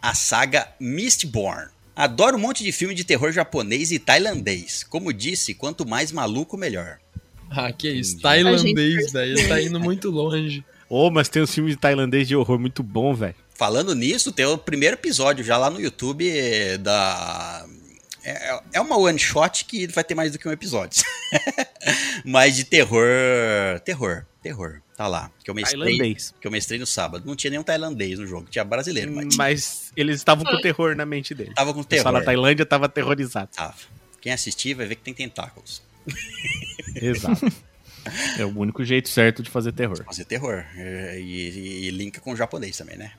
A 0.00 0.14
saga 0.14 0.68
Mistborn. 0.80 1.68
Adoro 1.98 2.36
um 2.36 2.40
monte 2.40 2.62
de 2.62 2.70
filme 2.70 2.94
de 2.94 3.02
terror 3.02 3.32
japonês 3.32 3.90
e 3.90 3.98
tailandês. 3.98 4.84
Como 4.84 5.12
disse, 5.12 5.52
quanto 5.52 5.84
mais 5.84 6.12
maluco, 6.12 6.56
melhor. 6.56 7.00
Ah, 7.50 7.72
que 7.72 7.90
isso. 7.90 8.18
A 8.18 8.20
Tailandês, 8.20 9.10
velho. 9.10 9.48
Tá 9.48 9.60
indo 9.60 9.80
muito 9.80 10.08
longe. 10.08 10.64
Ô, 10.88 11.10
mas 11.10 11.28
tem 11.28 11.42
um 11.42 11.46
filme 11.46 11.70
de 11.70 11.76
tailandês 11.76 12.28
de 12.28 12.36
horror 12.36 12.56
muito 12.56 12.84
bom, 12.84 13.12
velho. 13.14 13.34
Falando 13.52 13.96
nisso, 13.96 14.30
tem 14.30 14.46
o 14.46 14.56
primeiro 14.56 14.94
episódio 14.94 15.44
já 15.44 15.56
lá 15.56 15.70
no 15.70 15.80
YouTube 15.80 16.30
eh, 16.30 16.78
da. 16.78 17.66
É, 18.22 18.60
é 18.74 18.80
uma 18.80 18.96
one 18.96 19.18
shot 19.18 19.64
que 19.64 19.88
vai 19.88 20.04
ter 20.04 20.14
mais 20.14 20.30
do 20.30 20.38
que 20.38 20.46
um 20.46 20.52
episódio. 20.52 21.02
Mas 22.24 22.54
de 22.54 22.62
terror. 22.62 23.80
Terror. 23.84 24.24
Terror. 24.40 24.80
Tá 24.98 25.06
lá. 25.06 25.30
Que 25.44 25.48
eu 25.48 25.54
mestrei, 25.54 25.78
Tailandês. 25.96 26.34
que 26.40 26.44
eu 26.44 26.50
mestrei 26.50 26.76
no 26.76 26.84
sábado. 26.84 27.24
Não 27.24 27.36
tinha 27.36 27.52
nenhum 27.52 27.62
tailandês 27.62 28.18
no 28.18 28.26
jogo. 28.26 28.48
Tinha 28.50 28.64
brasileiro, 28.64 29.12
mas 29.14 29.36
Mas 29.36 29.92
eles 29.96 30.16
estavam 30.16 30.44
com 30.44 30.60
terror 30.60 30.96
na 30.96 31.06
mente 31.06 31.32
dele. 31.36 31.54
tava 31.54 31.72
com 31.72 31.84
terror. 31.84 32.10
na 32.10 32.20
Tailândia 32.20 32.66
tava 32.66 32.86
aterrorizado. 32.86 33.48
Tava. 33.54 33.76
Quem 34.20 34.32
assistir 34.32 34.74
vai 34.74 34.86
ver 34.86 34.96
que 34.96 35.02
tem 35.02 35.14
tentáculos. 35.14 35.80
Exato. 37.00 37.46
É 38.38 38.44
o 38.44 38.58
único 38.58 38.84
jeito 38.84 39.08
certo 39.08 39.40
de 39.40 39.48
fazer 39.50 39.70
terror. 39.70 40.02
Fazer 40.04 40.24
terror. 40.24 40.64
É, 40.76 41.20
E, 41.20 41.22
e, 41.50 41.86
e 41.86 41.90
linka 41.92 42.20
com 42.20 42.32
o 42.32 42.36
japonês 42.36 42.76
também, 42.76 42.96
né? 42.96 43.12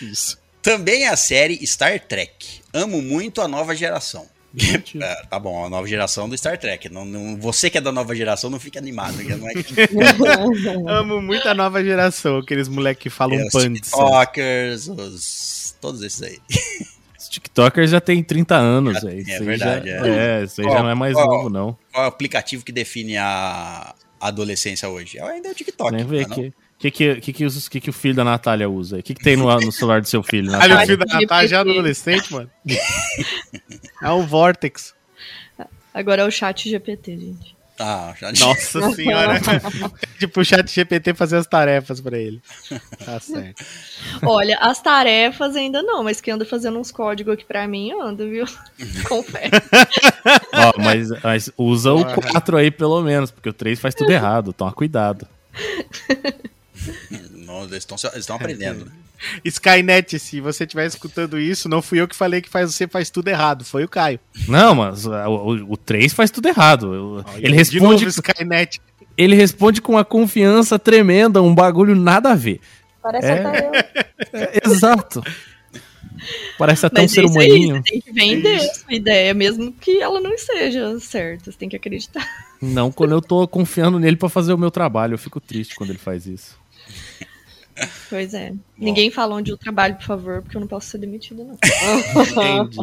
Isso. 0.00 0.38
Também 0.62 1.08
a 1.08 1.16
série 1.16 1.66
Star 1.66 1.98
Trek. 1.98 2.60
Amo 2.72 3.02
muito 3.02 3.40
a 3.40 3.48
nova 3.48 3.74
geração. 3.74 4.28
É, 5.00 5.26
tá 5.26 5.38
bom, 5.38 5.64
a 5.66 5.68
nova 5.68 5.86
geração 5.86 6.28
do 6.28 6.36
Star 6.36 6.58
Trek. 6.58 6.88
Não, 6.88 7.04
não- 7.04 7.36
você 7.36 7.68
que 7.68 7.76
é 7.78 7.80
da 7.80 7.92
nova 7.92 8.14
geração 8.14 8.48
não 8.48 8.58
fica 8.58 8.78
animado. 8.78 9.14
Não 9.22 9.48
é 9.48 9.52
que 9.54 9.74
Amo 10.88 11.20
muito 11.20 11.46
a 11.48 11.54
nova 11.54 11.82
geração, 11.84 12.38
aqueles 12.38 12.68
moleque 12.68 13.02
que 13.02 13.10
falam 13.10 13.38
é, 13.38 13.44
os. 13.46 13.52
TikTokers, 13.52 14.88
os, 14.88 15.76
todos 15.80 16.02
esses 16.02 16.22
aí. 16.22 16.38
Os 17.18 17.28
TikTokers 17.28 17.90
já 17.90 18.00
tem 18.00 18.22
30 18.22 18.56
anos, 18.56 18.94
Já- 18.94 19.00
velho. 19.00 19.18
é 19.18 19.22
Isso 19.22 19.32
aí 19.32 19.44
verdade, 19.44 19.90
já, 19.90 20.06
é. 20.06 20.40
é. 20.40 20.44
isso 20.44 20.60
aí 20.62 20.66
já 20.70 20.82
não 20.82 20.90
é 20.90 20.94
mais 20.94 21.16
ó, 21.16 21.26
novo, 21.26 21.50
não. 21.50 21.76
Qual 21.92 22.04
é 22.04 22.06
o 22.06 22.08
aplicativo 22.08 22.64
que 22.64 22.72
define 22.72 23.16
a 23.18 23.94
adolescência 24.20 24.88
hoje? 24.88 25.18
É 25.18 25.22
ainda 25.22 25.48
é 25.48 25.52
o 25.52 25.54
TikTok. 25.54 25.92
Nem 25.92 26.06
ver 26.06 26.26
tá, 26.26 26.36
não? 26.36 26.52
Que, 26.78 26.90
que, 26.90 27.16
que, 27.20 27.32
que, 27.32 27.44
os- 27.44 27.68
que, 27.68 27.80
que 27.80 27.90
o 27.90 27.92
filho 27.92 28.14
da 28.14 28.24
Natália 28.24 28.68
usa. 28.68 28.96
aí? 28.96 29.00
O 29.00 29.02
que, 29.02 29.14
que 29.14 29.22
tem 29.24 29.36
no, 29.36 29.46
no 29.60 29.72
celular 29.72 30.00
do 30.00 30.06
seu 30.08 30.22
filho, 30.22 30.48
Olha 30.50 30.58
o 30.58 30.60
Natália? 30.68 30.86
filho 30.86 30.98
da 30.98 31.20
Natália 31.20 31.48
já 31.48 31.60
adolescente, 31.60 32.32
mano. 32.32 32.50
É 34.02 34.10
um 34.12 34.26
Vortex. 34.26 34.94
Agora 35.92 36.22
é 36.22 36.24
o 36.24 36.30
chat 36.30 36.68
GPT, 36.70 37.16
gente. 37.18 37.58
Ah, 37.80 38.12
já 38.18 38.32
Nossa 38.44 38.90
senhora. 38.92 39.40
tipo, 40.18 40.40
o 40.40 40.44
chat 40.44 40.68
GPT 40.68 41.14
fazer 41.14 41.36
as 41.36 41.46
tarefas 41.46 42.00
pra 42.00 42.18
ele. 42.18 42.40
Tá 43.04 43.20
certo. 43.20 43.64
Olha, 44.24 44.58
as 44.60 44.80
tarefas 44.82 45.54
ainda 45.54 45.80
não, 45.80 46.02
mas 46.02 46.20
quem 46.20 46.34
anda 46.34 46.44
fazendo 46.44 46.78
uns 46.78 46.90
códigos 46.90 47.34
aqui 47.34 47.44
pra 47.44 47.68
mim, 47.68 47.92
anda, 48.00 48.26
viu? 48.26 48.44
Confere. 49.08 49.50
Ó, 50.54 50.72
mas, 50.82 51.08
mas 51.22 51.50
usa 51.56 51.92
o 51.92 52.04
4 52.04 52.56
aí 52.56 52.70
pelo 52.70 53.00
menos, 53.00 53.30
porque 53.30 53.48
o 53.48 53.52
3 53.52 53.78
faz 53.80 53.94
tudo 53.94 54.10
errado. 54.12 54.52
Toma 54.52 54.72
cuidado. 54.72 55.26
Não, 57.46 57.64
eles 57.64 57.86
estão 58.16 58.36
aprendendo. 58.36 58.84
né? 58.86 58.92
Skynet, 59.44 60.18
se 60.18 60.40
você 60.40 60.64
estiver 60.64 60.86
escutando 60.86 61.38
isso, 61.40 61.68
não 61.68 61.82
fui 61.82 62.00
eu 62.00 62.06
que 62.06 62.14
falei 62.14 62.40
que 62.40 62.48
faz, 62.48 62.72
você 62.74 62.86
faz 62.86 63.10
tudo 63.10 63.26
errado, 63.28 63.64
foi 63.64 63.82
o 63.84 63.88
Caio. 63.88 64.20
Não, 64.46 64.74
mas 64.76 65.06
o, 65.06 65.10
o, 65.12 65.72
o 65.72 65.76
3 65.76 66.12
faz 66.12 66.30
tudo 66.30 66.46
errado. 66.48 66.94
Eu- 66.94 67.24
Olha, 67.26 67.36
ele, 67.38 67.48
de 67.50 67.54
responde, 67.56 68.04
novo, 68.04 68.08
Skynet. 68.08 68.80
ele 69.16 69.34
responde 69.34 69.80
com 69.82 69.92
uma 69.92 70.04
confiança 70.04 70.78
tremenda, 70.78 71.42
um 71.42 71.52
bagulho 71.54 71.96
nada 71.96 72.30
a 72.30 72.34
ver. 72.36 72.60
Parece 73.02 73.26
É. 73.26 73.32
até 73.44 73.66
eu. 73.66 73.72
É, 74.32 74.60
exato. 74.66 75.22
Parece 76.58 76.84
até 76.86 77.00
um 77.00 77.04
Mas 77.04 77.12
é 77.12 77.14
ser 77.14 77.24
humaninho. 77.24 77.76
você 77.76 77.82
tem 77.82 78.00
que 78.00 78.12
vender 78.12 78.56
a 78.56 78.74
sua 78.74 78.92
ideia, 78.94 79.32
mesmo 79.32 79.72
que 79.72 80.00
ela 80.02 80.20
não 80.20 80.32
esteja 80.32 80.98
certa. 81.00 81.50
Você 81.50 81.56
tem 81.58 81.68
que 81.68 81.76
acreditar. 81.76 82.26
Não 82.60 82.90
quando 82.90 83.12
eu 83.12 83.22
tô 83.22 83.46
confiando 83.46 83.98
nele 84.00 84.16
pra 84.16 84.28
fazer 84.28 84.52
o 84.52 84.58
meu 84.58 84.70
trabalho. 84.70 85.14
Eu 85.14 85.18
fico 85.18 85.40
triste 85.40 85.76
quando 85.76 85.90
ele 85.90 85.98
faz 85.98 86.26
isso. 86.26 86.58
Pois 88.08 88.34
é. 88.34 88.52
Ninguém 88.76 89.10
fala 89.10 89.34
onde 89.34 89.50
eu 89.50 89.56
trabalho, 89.56 89.96
por 89.96 90.04
favor, 90.04 90.42
porque 90.42 90.56
eu 90.56 90.60
não 90.60 90.68
posso 90.68 90.88
ser 90.90 90.98
demitido, 90.98 91.44
não. 91.44 91.58
Entendi. 92.22 92.78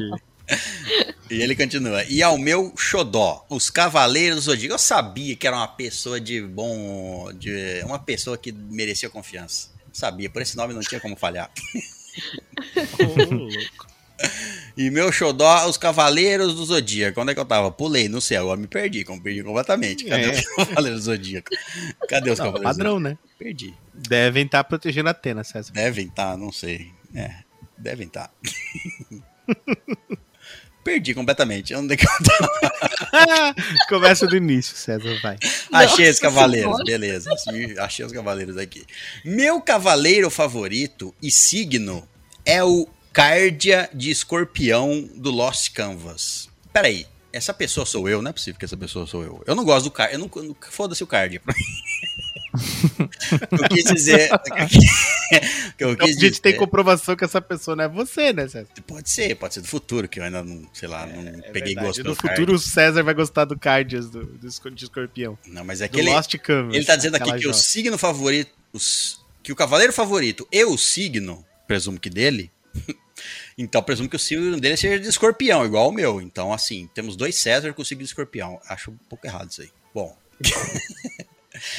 E 1.30 1.42
ele 1.42 1.56
continua. 1.56 2.04
E 2.04 2.22
ao 2.22 2.38
meu 2.38 2.72
xodó, 2.78 3.44
os 3.50 3.72
Cavaleiros 3.72 4.36
do 4.36 4.42
Zodíaco. 4.42 4.76
Eu 4.76 4.78
sabia 4.78 5.36
que 5.36 5.48
era 5.48 5.56
uma 5.56 5.68
pessoa 5.68 6.22
de 6.22 6.40
bom. 6.40 7.32
De, 7.34 7.82
uma 7.84 7.98
pessoa 7.98 8.38
que 8.38 8.52
merecia 8.52 9.10
confiança. 9.10 9.70
Sabia, 9.92 10.30
por 10.30 10.42
esse 10.42 10.56
nome 10.56 10.74
não 10.74 10.82
tinha 10.82 11.02
como 11.02 11.16
falhar. 11.16 11.50
Ô, 13.00 13.34
louco. 13.34 13.88
E 14.78 14.90
meu 14.92 15.12
xodó, 15.12 15.68
os 15.68 15.78
Cavaleiros 15.78 16.54
do 16.56 16.66
Zodíaco. 16.66 17.22
Onde 17.22 17.32
é 17.32 17.34
que 17.34 17.40
eu 17.40 17.46
tava? 17.46 17.72
Pulei 17.72 18.10
no 18.10 18.20
céu, 18.20 18.50
eu 18.50 18.58
me 18.58 18.68
perdi, 18.68 19.04
como 19.06 19.22
perdi 19.22 19.42
completamente. 19.44 20.04
Cadê 20.06 20.24
É. 20.26 20.32
os 20.32 20.46
Cavaleiros 20.68 21.00
do 21.02 21.06
Zodíaco? 21.06 21.50
Cadê 22.10 22.32
os 22.32 22.40
Não, 22.40 22.46
Cavaleiros 22.48 22.76
do 22.76 22.78
padrão, 22.84 23.00
né? 23.00 23.10
Zodíaco? 23.12 23.38
Perdi. 23.40 23.74
Devem 23.94 24.46
estar 24.46 24.64
protegendo 24.66 25.08
a 25.08 25.12
Atena, 25.12 25.44
César. 25.44 25.72
Devem 25.74 26.08
estar, 26.08 26.38
não 26.38 26.52
sei. 26.52 26.92
É, 27.14 27.32
devem 27.78 28.08
estar. 28.08 28.30
Perdi 30.84 31.16
completamente. 31.16 31.74
Onde 31.74 31.96
é 31.96 31.98
que 31.98 32.06
eu 32.06 32.12
tava? 32.24 33.56
Começa 33.90 34.28
do 34.28 34.36
início, 34.38 34.76
César, 34.78 35.20
vai. 35.24 35.38
Achei 35.72 36.08
os 36.10 36.20
cavaleiros, 36.20 36.78
beleza. 36.86 37.32
Achei 37.80 38.06
os 38.06 38.12
cavaleiros 38.12 38.56
aqui. 38.58 38.86
Meu 39.24 39.60
cavaleiro 39.62 40.30
favorito 40.30 41.14
e 41.22 41.32
signo 41.32 42.08
é 42.46 42.64
o 42.64 42.88
Cardia 43.16 43.90
de 43.94 44.12
Escorpião 44.12 45.08
do 45.16 45.32
Lost 45.32 45.72
Canvas. 45.72 46.50
Peraí, 46.74 47.08
essa 47.32 47.54
pessoa 47.54 47.86
sou 47.86 48.10
eu? 48.10 48.22
Não 48.22 48.30
é 48.30 48.34
possível 48.34 48.60
que 48.60 48.66
essa 48.66 48.76
pessoa 48.76 49.08
sou 49.08 49.24
eu. 49.24 49.42
Eu 49.48 49.56
não 49.56 49.64
gosto 49.64 49.86
do 49.86 49.92
Cardia. 49.92 50.16
Eu 50.16 50.20
não, 50.20 50.30
não- 50.44 50.56
Foda-se 50.70 51.02
o 51.02 51.08
Cardia. 51.08 51.42
eu 53.52 53.70
quis 53.70 53.86
dizer. 53.86 54.30
eu 55.80 55.92
Então, 55.94 56.06
a 56.06 56.12
gente 56.12 56.42
tem 56.42 56.52
dizer- 56.52 56.58
comprovação 56.60 57.16
que 57.16 57.24
essa 57.24 57.42
pessoa 57.42 57.74
não 57.78 57.86
é 57.86 57.88
você, 57.88 58.34
né, 58.34 58.50
César? 58.50 58.68
Pode 58.86 59.10
ser, 59.10 59.34
pode 59.38 59.54
ser 59.54 59.62
do 59.62 59.68
futuro, 59.68 60.10
que 60.10 60.20
eu 60.20 60.24
ainda 60.26 60.44
não, 60.44 60.68
sei 60.74 60.90
lá, 60.90 61.06
não 61.06 61.22
É 61.22 61.52
peguei 61.52 61.74
verdade. 61.74 61.88
gosto 61.88 61.98
No 62.00 62.04
pelo 62.04 62.16
futuro, 62.16 62.54
o 62.56 62.60
César 62.60 63.02
vai 63.02 63.14
gostar 63.14 63.46
do 63.46 63.58
Cardias 63.58 64.10
do, 64.10 64.26
do 64.26 64.46
escorpião. 64.48 65.38
Não, 65.48 65.64
mas 65.64 65.80
é 65.80 65.88
Do 65.88 65.94
que 65.94 66.00
ele, 66.02 66.10
Lost 66.10 66.36
Canvas. 66.40 66.76
ele 66.76 66.84
tá 66.84 66.98
dizendo 66.98 67.16
aqui 67.16 67.32
que 67.32 67.38
o 67.38 67.42
joia. 67.44 67.54
signo 67.54 67.98
favorito, 67.98 68.52
os- 68.74 69.22
que 69.42 69.54
o 69.54 69.56
cavaleiro 69.56 69.94
favorito 69.94 70.46
e 70.52 70.66
o 70.66 70.78
signo, 70.78 71.46
presumo 71.66 71.98
que 71.98 72.10
dele, 72.10 72.52
então 73.58 73.82
presumo 73.82 74.10
que 74.10 74.16
o 74.16 74.20
signo 74.20 74.60
dele 74.60 74.78
seja 74.78 75.00
de 75.00 75.08
escorpião, 75.08 75.66
igual 75.66 75.90
o 75.90 75.92
meu. 75.92 76.22
Então, 76.22 76.52
assim, 76.52 76.90
temos 76.94 77.16
dois 77.16 77.36
César 77.36 77.74
com 77.74 77.82
o 77.82 77.86
signo 77.86 78.04
de 78.04 78.10
escorpião. 78.10 78.60
Acho 78.68 78.92
um 78.92 78.98
pouco 79.10 79.26
errado 79.26 79.50
isso 79.52 79.62
aí. 79.62 79.70
Bom, 79.94 80.16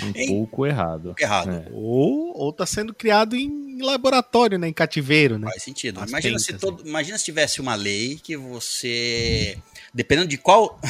Um 0.03 0.12
Hein? 0.14 0.29
pouco 0.29 0.66
errado. 0.66 1.03
pouco 1.05 1.22
errado. 1.22 1.51
É. 1.51 1.68
Ou, 1.72 2.37
ou 2.37 2.53
tá 2.53 2.64
sendo 2.64 2.94
criado 2.94 3.37
em 3.37 3.79
laboratório, 3.83 4.59
né? 4.59 4.68
Em 4.68 4.72
cativeiro, 4.72 5.38
né? 5.38 5.49
Faz 5.51 5.62
sentido. 5.62 6.01
As 6.01 6.09
Imagina 6.09 6.38
se, 6.38 6.55
todo, 6.55 6.87
imagina 6.87 7.18
se 7.18 7.25
tivesse 7.25 7.61
uma 7.61 7.75
lei 7.75 8.18
que 8.22 8.37
você. 8.37 9.59
Dependendo 9.92 10.29
de 10.29 10.38
qual. 10.38 10.81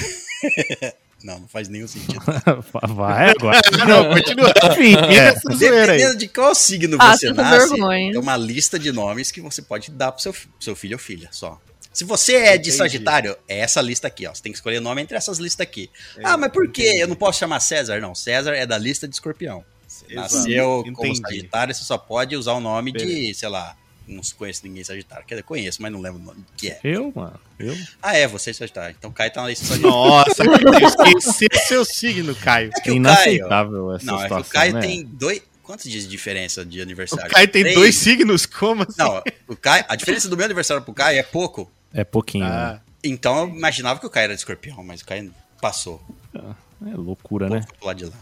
Não, 1.22 1.40
não 1.40 1.48
faz 1.48 1.68
nenhum 1.68 1.88
sentido. 1.88 2.20
Vai 2.94 3.30
agora. 3.30 3.60
Não, 3.88 4.10
continua. 4.14 4.52
Enfim, 4.70 4.94
é. 4.94 5.34
Dependendo 5.56 6.16
de 6.18 6.28
qual 6.28 6.54
signo 6.54 6.96
Ah, 7.00 7.16
você 7.16 7.32
nasce, 7.32 7.70
vergonha. 7.70 8.12
tem 8.12 8.20
uma 8.20 8.36
lista 8.36 8.78
de 8.78 8.92
nomes 8.92 9.30
que 9.32 9.40
você 9.40 9.60
pode 9.62 9.90
dar 9.90 10.12
pro 10.12 10.22
seu, 10.22 10.34
seu 10.60 10.76
filho 10.76 10.94
ou 10.94 10.98
filha, 10.98 11.28
só. 11.32 11.60
Se 11.92 12.04
você 12.04 12.34
é 12.34 12.52
de 12.58 12.68
Entendi. 12.68 12.72
Sagitário, 12.72 13.36
é 13.48 13.58
essa 13.60 13.80
lista 13.80 14.06
aqui, 14.06 14.26
ó. 14.26 14.34
Você 14.34 14.42
tem 14.42 14.52
que 14.52 14.58
escolher 14.58 14.78
o 14.78 14.82
nome 14.82 15.00
entre 15.00 15.16
essas 15.16 15.38
listas 15.38 15.66
aqui. 15.66 15.90
ah, 16.22 16.36
mas 16.36 16.52
por 16.52 16.70
que 16.70 16.82
eu 16.82 17.08
não 17.08 17.16
posso 17.16 17.38
chamar 17.38 17.58
César? 17.60 17.98
Não, 18.00 18.14
César 18.14 18.54
é 18.54 18.66
da 18.66 18.76
lista 18.76 19.08
de 19.08 19.14
escorpião. 19.14 19.64
Você 19.88 20.14
nasceu 20.14 20.84
como 20.94 21.06
Entendi. 21.08 21.20
Sagitário, 21.22 21.74
você 21.74 21.84
só 21.84 21.96
pode 21.96 22.36
usar 22.36 22.52
o 22.52 22.60
nome 22.60 22.92
de, 22.92 22.98
Beleza. 23.04 23.38
sei 23.40 23.48
lá, 23.48 23.74
não 24.06 24.22
conheço 24.36 24.60
ninguém 24.64 24.84
Sagitário. 24.84 25.24
Quer 25.26 25.34
dizer, 25.36 25.42
conheço, 25.42 25.82
mas 25.82 25.92
não 25.92 26.00
lembro 26.00 26.20
o 26.20 26.24
nome 26.24 26.44
que 26.56 26.68
é. 26.70 26.80
Eu, 26.84 27.12
mano. 27.14 27.38
Eu. 27.58 27.76
Ah, 28.02 28.16
é, 28.16 28.26
você 28.26 28.50
é 28.50 28.52
Sagitário. 28.52 28.94
Então 28.98 29.10
Caio 29.10 29.32
tá 29.32 29.42
na 29.42 29.48
lista 29.48 29.64
de 29.64 29.68
Sagitário. 29.70 29.96
Nossa, 29.96 30.42
eu 30.44 30.88
esqueci 30.88 31.46
o 31.52 31.58
seu 31.66 31.84
signo, 31.84 32.34
Caio. 32.36 32.70
É 32.76 32.80
que 32.80 32.90
É 32.90 32.92
o 32.92 32.94
Caio, 32.94 32.96
inaceitável 32.96 33.92
essa 33.94 34.06
não, 34.06 34.14
é 34.14 34.16
que 34.18 34.22
situação, 34.24 34.48
o 34.50 34.52
Caio 34.52 34.72
né? 34.74 34.80
tem 34.80 35.04
dois... 35.04 35.42
Quantos 35.62 35.90
dias 35.90 36.04
de 36.04 36.08
diferença 36.10 36.64
de 36.64 36.78
O 36.78 36.82
aniversário? 36.82 37.28
Caio 37.28 37.48
tem 37.48 37.62
Três? 37.62 37.74
dois 37.76 37.96
signos? 37.96 38.46
Como 38.46 38.84
assim? 38.84 38.94
Não, 38.98 39.20
o 39.48 39.56
Caio, 39.56 39.84
a 39.88 39.96
diferença 39.96 40.28
do 40.28 40.36
meu 40.36 40.44
aniversário 40.46 40.80
pro 40.82 40.94
Caio 40.94 41.18
é 41.18 41.24
pouco. 41.24 41.68
É 41.92 42.04
pouquinho. 42.04 42.44
Ah, 42.44 42.80
Então 43.02 43.40
eu 43.40 43.48
imaginava 43.48 43.98
que 43.98 44.06
o 44.06 44.10
Caio 44.10 44.24
era 44.24 44.34
de 44.34 44.40
escorpião, 44.40 44.84
mas 44.84 45.00
o 45.00 45.04
Caio 45.04 45.34
passou. 45.60 46.00
né? 46.32 46.54
É 46.84 46.94
loucura, 46.94 47.48
né? 47.48 47.64
Lado 47.82 47.96
de 47.96 48.04
lá. 48.06 48.12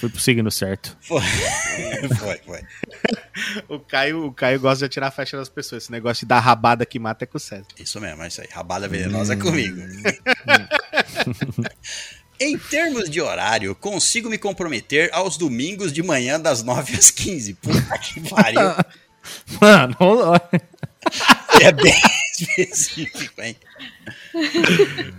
Foi 0.00 0.08
pro 0.08 0.20
signo 0.20 0.50
certo. 0.50 0.96
Foi, 1.00 1.20
foi, 2.18 2.38
foi. 2.38 2.60
o, 3.68 3.78
Caio, 3.78 4.26
o 4.26 4.32
Caio 4.32 4.58
gosta 4.58 4.78
de 4.78 4.84
atirar 4.86 5.08
a 5.08 5.12
flecha 5.12 5.36
das 5.36 5.48
pessoas. 5.48 5.84
Esse 5.84 5.92
negócio 5.92 6.20
de 6.20 6.28
dar 6.28 6.40
rabada 6.40 6.84
que 6.84 6.98
mata 6.98 7.24
é 7.24 7.26
com 7.26 7.36
o 7.36 7.40
César. 7.40 7.66
Isso 7.78 8.00
mesmo, 8.00 8.22
é 8.22 8.28
isso 8.28 8.40
aí. 8.40 8.48
Rabada 8.50 8.88
venenosa 8.88 9.34
é 9.34 9.36
comigo. 9.36 9.80
em 12.40 12.58
termos 12.58 13.08
de 13.08 13.20
horário, 13.20 13.74
consigo 13.74 14.28
me 14.28 14.38
comprometer 14.38 15.10
aos 15.12 15.36
domingos 15.36 15.92
de 15.92 16.02
manhã 16.02 16.40
das 16.40 16.62
9 16.62 16.96
às 16.96 17.10
15. 17.10 17.54
Puta 17.54 17.98
que 17.98 18.28
pariu. 18.28 18.60
Mano, 19.60 19.96
É 21.60 21.70
bem 21.72 22.19
específico, 22.48 23.40
hein? 23.42 23.56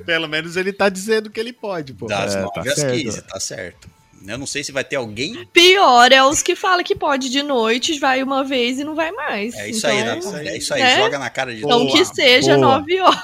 Pelo 0.05 0.27
menos 0.27 0.55
ele 0.55 0.73
tá 0.73 0.89
dizendo 0.89 1.29
que 1.29 1.39
ele 1.39 1.53
pode, 1.53 1.93
pô. 1.93 2.07
Das 2.07 2.35
É, 2.35 2.41
9 2.41 2.53
tá 2.53 2.61
às 2.61 2.75
certo. 2.75 2.97
15, 3.03 3.21
tá 3.23 3.39
certo. 3.39 3.89
Eu 4.27 4.37
não 4.37 4.45
sei 4.45 4.63
se 4.63 4.71
vai 4.71 4.83
ter 4.83 4.97
alguém. 4.97 5.47
Pior 5.51 6.11
é 6.11 6.23
os 6.23 6.43
que 6.43 6.55
falam 6.55 6.83
que 6.83 6.95
pode 6.95 7.27
de 7.29 7.41
noite, 7.41 7.97
vai 7.99 8.21
uma 8.21 8.43
vez 8.43 8.77
e 8.79 8.83
não 8.83 8.93
vai 8.93 9.11
mais. 9.11 9.55
É 9.55 9.69
isso 9.69 9.79
Então, 9.87 9.89
aí, 9.89 10.03
né? 10.03 10.49
É 10.49 10.57
isso 10.57 10.73
aí, 10.75 10.81
né? 10.81 10.97
joga 10.97 11.17
na 11.17 11.29
cara 11.29 11.55
de 11.55 11.63
Então 11.65 11.87
que 11.87 12.05
seja 12.05 12.55
Boa. 12.55 12.77
nove 12.77 12.99
horas. 12.99 13.19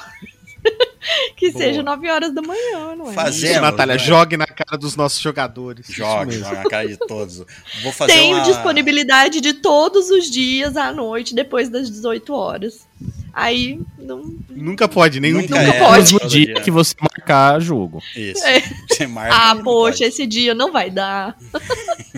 que 1.35 1.51
Boa. 1.51 1.63
seja 1.63 1.83
nove 1.83 2.09
horas 2.09 2.33
da 2.33 2.41
manhã, 2.41 2.95
não 2.95 3.09
é? 3.09 3.13
Fazer- 3.13 3.51
Isso, 3.51 3.61
Natália, 3.61 3.95
né? 3.95 3.99
jogue 3.99 4.37
na 4.37 4.45
cara 4.47 4.77
dos 4.77 4.95
nossos 4.95 5.19
jogadores. 5.19 5.87
Mesmo. 5.87 6.03
joga 6.03 6.37
na 6.63 6.69
cara 6.69 6.87
de 6.87 6.97
todos. 6.97 7.43
Vou 7.83 7.91
fazer 7.91 8.13
Tenho 8.13 8.37
uma... 8.37 8.43
disponibilidade 8.45 9.39
de 9.41 9.53
todos 9.53 10.09
os 10.09 10.29
dias 10.29 10.75
à 10.75 10.91
noite, 10.91 11.33
depois 11.33 11.69
das 11.69 11.89
18 11.89 12.33
horas. 12.33 12.87
Aí, 13.33 13.79
não. 13.99 14.33
Nunca 14.49 14.87
pode, 14.87 15.19
nenhum 15.19 15.41
Nunca 15.41 15.59
dia. 15.59 15.67
é. 15.75 15.79
pode. 15.79 16.13
No 16.13 16.27
dia 16.27 16.53
que 16.61 16.71
você 16.71 16.95
marcar 16.99 17.59
jogo. 17.61 18.01
Isso. 18.15 18.43
É. 18.43 18.61
Você 18.89 19.05
marca. 19.05 19.35
Ah, 19.35 19.55
poxa, 19.55 19.99
pode. 19.99 20.03
esse 20.05 20.25
dia 20.25 20.55
não 20.55 20.71
vai 20.71 20.89
dar. 20.89 21.37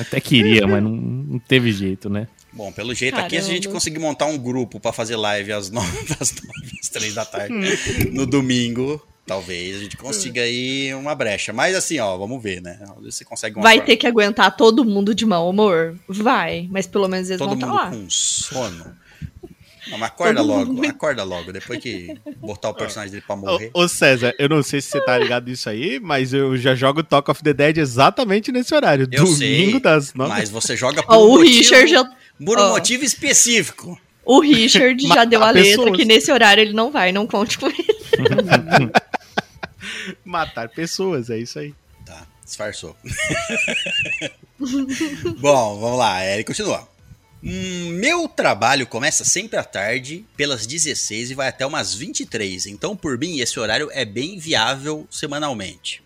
Até 0.00 0.20
queria, 0.20 0.66
mas 0.66 0.82
não, 0.82 0.90
não 0.90 1.38
teve 1.38 1.72
jeito, 1.72 2.08
né? 2.08 2.28
Bom, 2.52 2.72
pelo 2.72 2.94
jeito 2.94 3.16
aqui, 3.18 3.36
se 3.40 3.50
a 3.50 3.54
gente 3.54 3.62
Caramba. 3.64 3.74
conseguir 3.74 3.98
montar 3.98 4.26
um 4.26 4.38
grupo 4.38 4.80
pra 4.80 4.92
fazer 4.92 5.16
live 5.16 5.52
às 5.52 5.70
nove, 5.70 6.04
das 6.18 6.32
nove 6.32 6.78
às 6.82 6.88
três 6.88 7.14
da 7.14 7.24
tarde 7.24 7.54
no 8.10 8.26
domingo, 8.26 9.00
talvez 9.26 9.76
a 9.76 9.80
gente 9.80 9.96
consiga 9.96 10.40
aí 10.42 10.92
uma 10.94 11.14
brecha. 11.14 11.52
Mas 11.52 11.76
assim, 11.76 11.98
ó, 11.98 12.16
vamos 12.16 12.42
ver, 12.42 12.60
né? 12.62 12.78
Às 12.82 13.14
você 13.14 13.24
consegue 13.24 13.56
uma 13.56 13.62
Vai 13.62 13.74
forma- 13.76 13.86
ter 13.86 13.96
que 13.96 14.06
aguentar 14.06 14.56
todo 14.56 14.84
mundo 14.84 15.14
de 15.14 15.24
mau 15.26 15.48
humor? 15.48 15.94
Vai, 16.08 16.66
mas 16.70 16.86
pelo 16.86 17.06
menos 17.06 17.28
eles 17.28 17.38
todo 17.38 17.48
vão 17.50 17.54
estar 17.56 17.66
mundo 17.66 17.76
lá. 17.76 17.90
com 17.90 18.10
sono. 18.10 18.96
Não, 19.90 19.98
mas 19.98 20.08
acorda 20.10 20.40
Todo 20.40 20.46
logo, 20.48 20.72
mundo. 20.72 20.88
acorda 20.88 21.24
logo. 21.24 21.52
Depois 21.52 21.78
que 21.80 22.18
botar 22.38 22.70
o 22.70 22.74
personagem 22.74 23.12
dele 23.12 23.24
pra 23.26 23.36
morrer. 23.36 23.70
Ô, 23.72 23.82
ô, 23.82 23.88
César, 23.88 24.34
eu 24.38 24.48
não 24.48 24.62
sei 24.62 24.80
se 24.80 24.90
você 24.90 25.00
tá 25.00 25.16
ligado 25.18 25.48
nisso 25.48 25.68
aí, 25.70 25.98
mas 25.98 26.32
eu 26.34 26.56
já 26.56 26.74
jogo 26.74 27.02
Talk 27.02 27.30
of 27.30 27.42
the 27.42 27.52
Dead 27.54 27.78
exatamente 27.78 28.52
nesse 28.52 28.74
horário. 28.74 29.08
Eu 29.10 29.24
Domingo 29.24 29.38
sei, 29.72 29.80
das 29.80 30.14
nove. 30.14 30.30
Mas 30.30 30.50
você 30.50 30.76
joga 30.76 31.02
por 31.02 31.14
Ó, 31.14 31.24
um 31.24 31.26
o 31.26 31.30
motivo, 31.38 31.56
Richard 31.58 31.90
já. 31.90 32.04
por 32.44 32.58
um 32.58 32.62
ó. 32.62 32.68
motivo 32.70 33.04
específico. 33.04 33.98
O 34.24 34.40
Richard 34.40 35.02
já 35.08 35.24
deu 35.24 35.42
a 35.42 35.50
letra 35.50 35.70
pessoas. 35.70 35.96
que 35.96 36.04
nesse 36.04 36.30
horário 36.30 36.60
ele 36.60 36.74
não 36.74 36.90
vai, 36.90 37.10
não 37.12 37.26
conte 37.26 37.58
com 37.58 37.66
ele. 37.66 37.86
Matar 40.24 40.68
pessoas, 40.68 41.30
é 41.30 41.38
isso 41.38 41.58
aí. 41.58 41.74
Tá, 42.04 42.26
disfarçou. 42.44 42.94
Bom, 45.38 45.78
vamos 45.80 45.98
lá, 45.98 46.22
ele 46.26 46.44
continua. 46.44 46.86
Hum, 47.42 47.90
meu 47.92 48.26
trabalho 48.28 48.86
começa 48.86 49.24
sempre 49.24 49.58
à 49.58 49.64
tarde, 49.64 50.24
pelas 50.36 50.66
16 50.66 51.30
e 51.30 51.34
vai 51.34 51.48
até 51.48 51.64
umas 51.64 51.94
23. 51.94 52.66
Então, 52.66 52.96
por 52.96 53.16
mim, 53.16 53.38
esse 53.38 53.58
horário 53.60 53.88
é 53.92 54.04
bem 54.04 54.38
viável 54.38 55.06
semanalmente. 55.10 56.02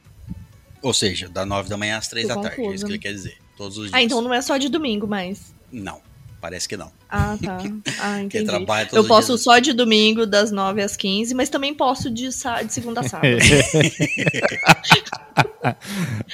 Ou 0.82 0.92
seja, 0.92 1.28
da 1.28 1.46
9 1.46 1.68
da 1.68 1.76
manhã 1.76 1.96
às 1.96 2.08
3 2.08 2.28
Tô 2.28 2.34
da 2.34 2.40
tarde, 2.42 2.56
é 2.56 2.60
isso 2.60 2.64
confusa. 2.64 2.86
que 2.86 2.92
ele 2.92 2.98
quer 2.98 3.12
dizer. 3.12 3.38
Todos 3.56 3.78
os 3.78 3.84
dias. 3.84 3.94
Ah, 3.94 4.02
então 4.02 4.20
não 4.20 4.34
é 4.34 4.42
só 4.42 4.56
de 4.58 4.68
domingo 4.68 5.06
mais. 5.06 5.54
Não, 5.70 6.02
parece 6.42 6.68
que 6.68 6.76
não. 6.76 6.92
Ah, 7.08 7.38
tá. 7.42 7.56
Ah, 8.00 8.20
entendi. 8.20 8.44
trabalha 8.44 8.86
Eu 8.92 9.00
os 9.02 9.08
posso 9.08 9.38
só 9.38 9.58
de 9.60 9.72
domingo, 9.72 10.26
das 10.26 10.50
9 10.50 10.82
às 10.82 10.96
15, 10.96 11.32
mas 11.34 11.48
também 11.48 11.72
posso 11.72 12.10
de, 12.10 12.30
sa- 12.32 12.62
de 12.62 12.72
segunda 12.74 13.00
a 13.00 13.04
sábado. 13.04 13.38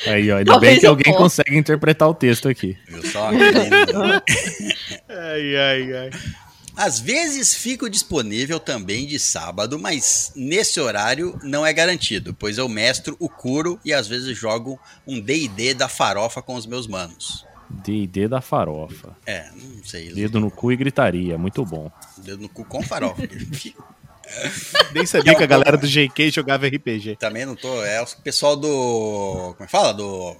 Aí, 0.06 0.30
ó, 0.30 0.38
ainda 0.38 0.52
Talvez 0.52 0.72
bem 0.72 0.80
que 0.80 0.86
eu 0.86 0.90
alguém 0.90 1.12
possa. 1.12 1.18
consegue 1.42 1.56
interpretar 1.58 2.08
o 2.08 2.14
texto 2.14 2.48
aqui. 2.48 2.76
Viu 2.88 3.06
só? 3.06 3.28
Ai, 5.08 5.56
ai, 5.56 5.92
ai. 5.96 6.10
Às 6.76 7.00
vezes 7.00 7.54
fico 7.54 7.90
disponível 7.90 8.60
também 8.60 9.04
de 9.06 9.18
sábado, 9.18 9.78
mas 9.80 10.32
nesse 10.36 10.78
horário 10.78 11.36
não 11.42 11.66
é 11.66 11.72
garantido, 11.72 12.32
pois 12.38 12.56
eu 12.56 12.68
mestro 12.68 13.16
o 13.18 13.28
curo 13.28 13.80
e 13.84 13.92
às 13.92 14.06
vezes 14.06 14.36
jogo 14.38 14.78
um 15.06 15.20
D&D 15.20 15.74
da 15.74 15.88
farofa 15.88 16.40
com 16.40 16.54
os 16.54 16.66
meus 16.66 16.86
manos. 16.86 17.44
D&D 17.70 18.28
da 18.28 18.40
farofa. 18.40 19.16
É, 19.26 19.50
não 19.54 19.84
sei. 19.84 20.12
Dedo 20.12 20.40
no 20.40 20.50
cu 20.50 20.72
e 20.72 20.76
gritaria, 20.76 21.36
muito 21.36 21.64
bom. 21.64 21.90
Dedo 22.18 22.42
no 22.42 22.48
cu 22.48 22.64
com 22.64 22.82
farofa. 22.82 23.22
Nem 24.92 25.06
sabia 25.06 25.34
que 25.34 25.42
a 25.42 25.46
galera 25.46 25.76
do 25.76 25.86
GK 25.86 26.30
jogava 26.30 26.66
RPG. 26.66 27.16
Também 27.16 27.46
não 27.46 27.56
tô. 27.56 27.82
É 27.84 28.00
o 28.02 28.06
pessoal 28.22 28.56
do. 28.56 29.54
Como 29.56 29.62
é 29.62 29.66
que 29.66 29.72
fala? 29.72 29.92
Do. 29.94 30.36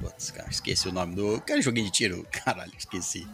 Putz, 0.00 0.30
cara, 0.30 0.48
esqueci 0.50 0.88
o 0.88 0.92
nome 0.92 1.14
do. 1.14 1.36
Aquele 1.36 1.62
joguinho 1.62 1.86
de 1.86 1.92
tiro. 1.92 2.26
Caralho, 2.30 2.72
esqueci. 2.76 3.26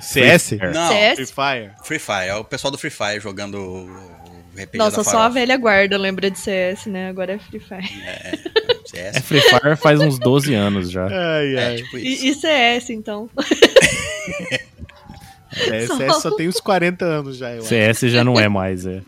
CS? 0.00 0.52
Não, 0.72 0.88
CS? 0.88 1.14
Free 1.14 1.26
Fire. 1.26 1.72
Free 1.84 1.98
Fire. 1.98 2.28
É 2.28 2.34
o 2.34 2.44
pessoal 2.44 2.70
do 2.70 2.78
Free 2.78 2.90
Fire 2.90 3.20
jogando 3.20 3.56
o 3.58 4.50
RPG 4.56 4.78
Nossa, 4.78 4.98
da 4.98 5.04
só 5.04 5.18
a 5.22 5.28
velha 5.28 5.56
guarda 5.56 5.96
lembra 5.96 6.30
de 6.30 6.38
CS, 6.38 6.86
né? 6.86 7.08
Agora 7.08 7.32
é 7.32 7.38
Free 7.38 7.60
Fire. 7.60 8.02
É, 8.04 8.32
CS. 8.84 9.16
É 9.16 9.20
Free 9.20 9.40
Fire 9.40 9.76
faz 9.76 10.00
uns 10.00 10.18
12 10.18 10.54
anos 10.54 10.90
já. 10.90 11.06
Ai, 11.06 11.54
É, 11.56 11.66
ai. 11.66 11.76
tipo 11.76 11.98
isso. 11.98 12.24
E, 12.24 12.28
e 12.30 12.34
CS, 12.34 12.90
então. 12.90 13.28
É, 15.70 15.86
CS 15.86 16.20
só 16.22 16.34
tem 16.36 16.48
uns 16.48 16.58
40 16.60 17.04
anos 17.04 17.36
já, 17.36 17.50
eu 17.52 17.60
acho. 17.60 17.68
CS 17.68 18.00
já 18.10 18.24
não 18.24 18.38
é 18.38 18.48
mais, 18.48 18.86
é. 18.86 19.02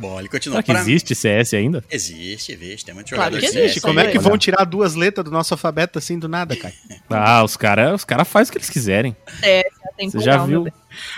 Bom, 0.00 0.18
ele 0.18 0.28
continua. 0.28 0.54
Será 0.56 0.62
que 0.62 0.72
Pra- 0.72 0.80
existe 0.80 1.14
CS 1.14 1.54
ainda? 1.54 1.84
Existe, 1.90 2.52
existe. 2.52 2.86
Tem 2.86 2.94
muito 2.94 3.14
Claro 3.14 3.34
jogador 3.34 3.46
CS. 3.46 3.56
existe. 3.64 3.80
Como 3.82 4.00
é 4.00 4.04
que 4.10 4.16
Olha. 4.18 4.20
vão 4.20 4.38
tirar 4.38 4.64
duas 4.64 4.94
letras 4.94 5.24
do 5.24 5.30
nosso 5.30 5.52
alfabeto 5.54 5.98
assim 5.98 6.18
do 6.18 6.26
nada, 6.28 6.56
cara? 6.56 6.72
Ah, 7.10 7.44
os 7.44 7.56
caras 7.56 7.94
os 7.96 8.04
cara 8.04 8.24
fazem 8.24 8.48
o 8.50 8.52
que 8.52 8.58
eles 8.58 8.70
quiserem. 8.70 9.14
CS 9.40 9.64
é 10.02 10.06
Você 10.10 10.20
já 10.20 10.38
viu? 10.46 10.66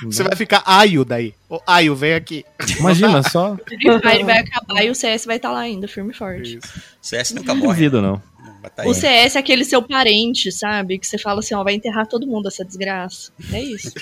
Você 0.04 0.22
vai 0.24 0.34
ficar 0.34 0.62
Aio 0.66 1.04
daí. 1.04 1.34
Ô, 1.48 1.60
Aio, 1.66 1.94
vem 1.94 2.14
aqui. 2.14 2.44
Imagina 2.78 3.22
só. 3.28 3.56
Free 3.66 3.78
Fire 3.78 4.24
vai 4.24 4.38
acabar 4.42 4.82
e 4.84 4.90
o 4.90 4.94
CS 4.94 5.24
vai 5.26 5.36
estar 5.36 5.52
lá 5.52 5.60
ainda, 5.60 5.86
firme 5.86 6.10
e 6.12 6.16
forte. 6.16 6.58
CS 7.00 7.32
nunca 7.34 7.54
Não 7.54 7.60
morre. 7.60 7.74
duvido, 7.74 8.02
não. 8.02 8.20
Vai 8.60 8.70
tá 8.70 8.82
aí. 8.82 8.88
O 8.88 8.94
CS 8.94 9.36
é 9.36 9.38
aquele 9.38 9.64
seu 9.64 9.82
parente, 9.82 10.50
sabe? 10.50 10.98
Que 10.98 11.06
você 11.06 11.18
fala 11.18 11.40
assim, 11.40 11.54
ó, 11.54 11.62
vai 11.62 11.74
enterrar 11.74 12.06
todo 12.06 12.26
mundo 12.26 12.48
essa 12.48 12.64
desgraça. 12.64 13.30
É 13.52 13.60
isso. 13.60 13.92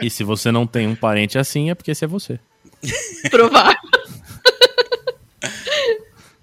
E 0.00 0.08
se 0.10 0.22
você 0.24 0.50
não 0.52 0.66
tem 0.66 0.86
um 0.86 0.94
parente 0.94 1.38
assim, 1.38 1.70
é 1.70 1.74
porque 1.74 1.90
esse 1.90 2.04
é 2.04 2.08
você. 2.08 2.38
Provável. 3.30 3.76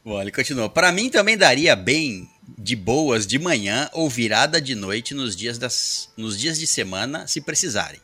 Bom, 0.04 0.21
ele 0.21 0.32
continua. 0.32 0.69
Para 0.69 0.91
mim 0.91 1.10
também 1.10 1.38
daria 1.38 1.76
bem 1.76 2.30
de 2.58 2.76
boas 2.76 3.28
de 3.28 3.38
manhã 3.38 3.89
ou 3.93 4.10
virada 4.10 4.62
de 4.62 4.73
noite 4.73 5.13
nos 5.13 5.36
dias, 5.36 5.58
das, 5.58 6.10
nos 6.15 6.39
dias 6.39 6.58
de 6.58 6.65
semana, 6.65 7.28
se 7.28 7.41
precisarem. 7.41 8.00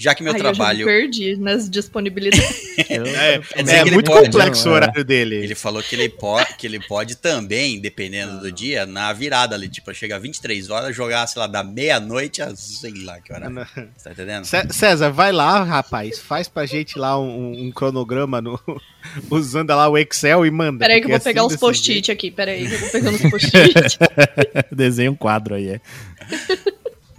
Já 0.00 0.14
que 0.14 0.22
meu 0.22 0.32
Aí 0.32 0.38
eu 0.38 0.42
trabalho. 0.42 0.86
perdi 0.86 1.36
nas 1.36 1.68
disponibilidades. 1.68 2.70
É, 2.80 3.34
é 3.56 3.80
ele 3.82 3.90
muito 3.90 4.10
pode, 4.10 4.30
complexo 4.30 4.64
não, 4.64 4.72
o 4.72 4.74
é. 4.74 4.76
horário 4.78 5.04
dele. 5.04 5.36
Ele 5.36 5.54
falou 5.54 5.82
que 5.82 5.94
ele, 5.94 6.08
po 6.08 6.36
que 6.56 6.66
ele 6.66 6.80
pode 6.80 7.14
também, 7.16 7.78
dependendo 7.78 8.40
do 8.40 8.50
dia, 8.50 8.86
na 8.86 9.12
virada 9.12 9.54
ali, 9.54 9.68
tipo, 9.68 9.92
chegar 9.92 10.18
23 10.18 10.70
horas, 10.70 10.96
jogar, 10.96 11.26
sei 11.26 11.40
lá, 11.40 11.46
da 11.46 11.62
meia-noite 11.62 12.40
a 12.40 12.56
sei 12.56 12.94
lá 13.04 13.20
que 13.20 13.32
hora. 13.32 13.50
Você 13.96 14.04
tá 14.04 14.12
entendendo? 14.12 14.44
Cé- 14.46 14.66
César, 14.70 15.10
vai 15.10 15.30
lá, 15.30 15.62
rapaz. 15.62 16.18
Faz 16.18 16.48
pra 16.48 16.64
gente 16.64 16.98
lá 16.98 17.20
um, 17.20 17.66
um 17.66 17.70
cronograma 17.70 18.40
no- 18.40 18.58
usando 19.30 19.68
lá 19.68 19.86
o 19.88 19.98
Excel 19.98 20.46
e 20.46 20.50
manda. 20.50 20.78
Peraí 20.78 21.00
que 21.00 21.06
eu 21.06 21.10
vou 21.10 21.20
pegar 21.20 21.42
assim, 21.42 21.46
os 21.48 21.52
desse 21.52 21.60
post-it 21.60 22.10
aqui, 22.10 22.30
peraí 22.30 22.66
que 22.66 22.74
eu 22.74 22.78
vou 22.78 22.88
pegando 22.90 23.14
os 23.16 23.30
post-it. 23.30 23.98
Desenha 24.72 25.12
um 25.12 25.16
quadro 25.16 25.54
aí, 25.54 25.68
é. 25.68 25.80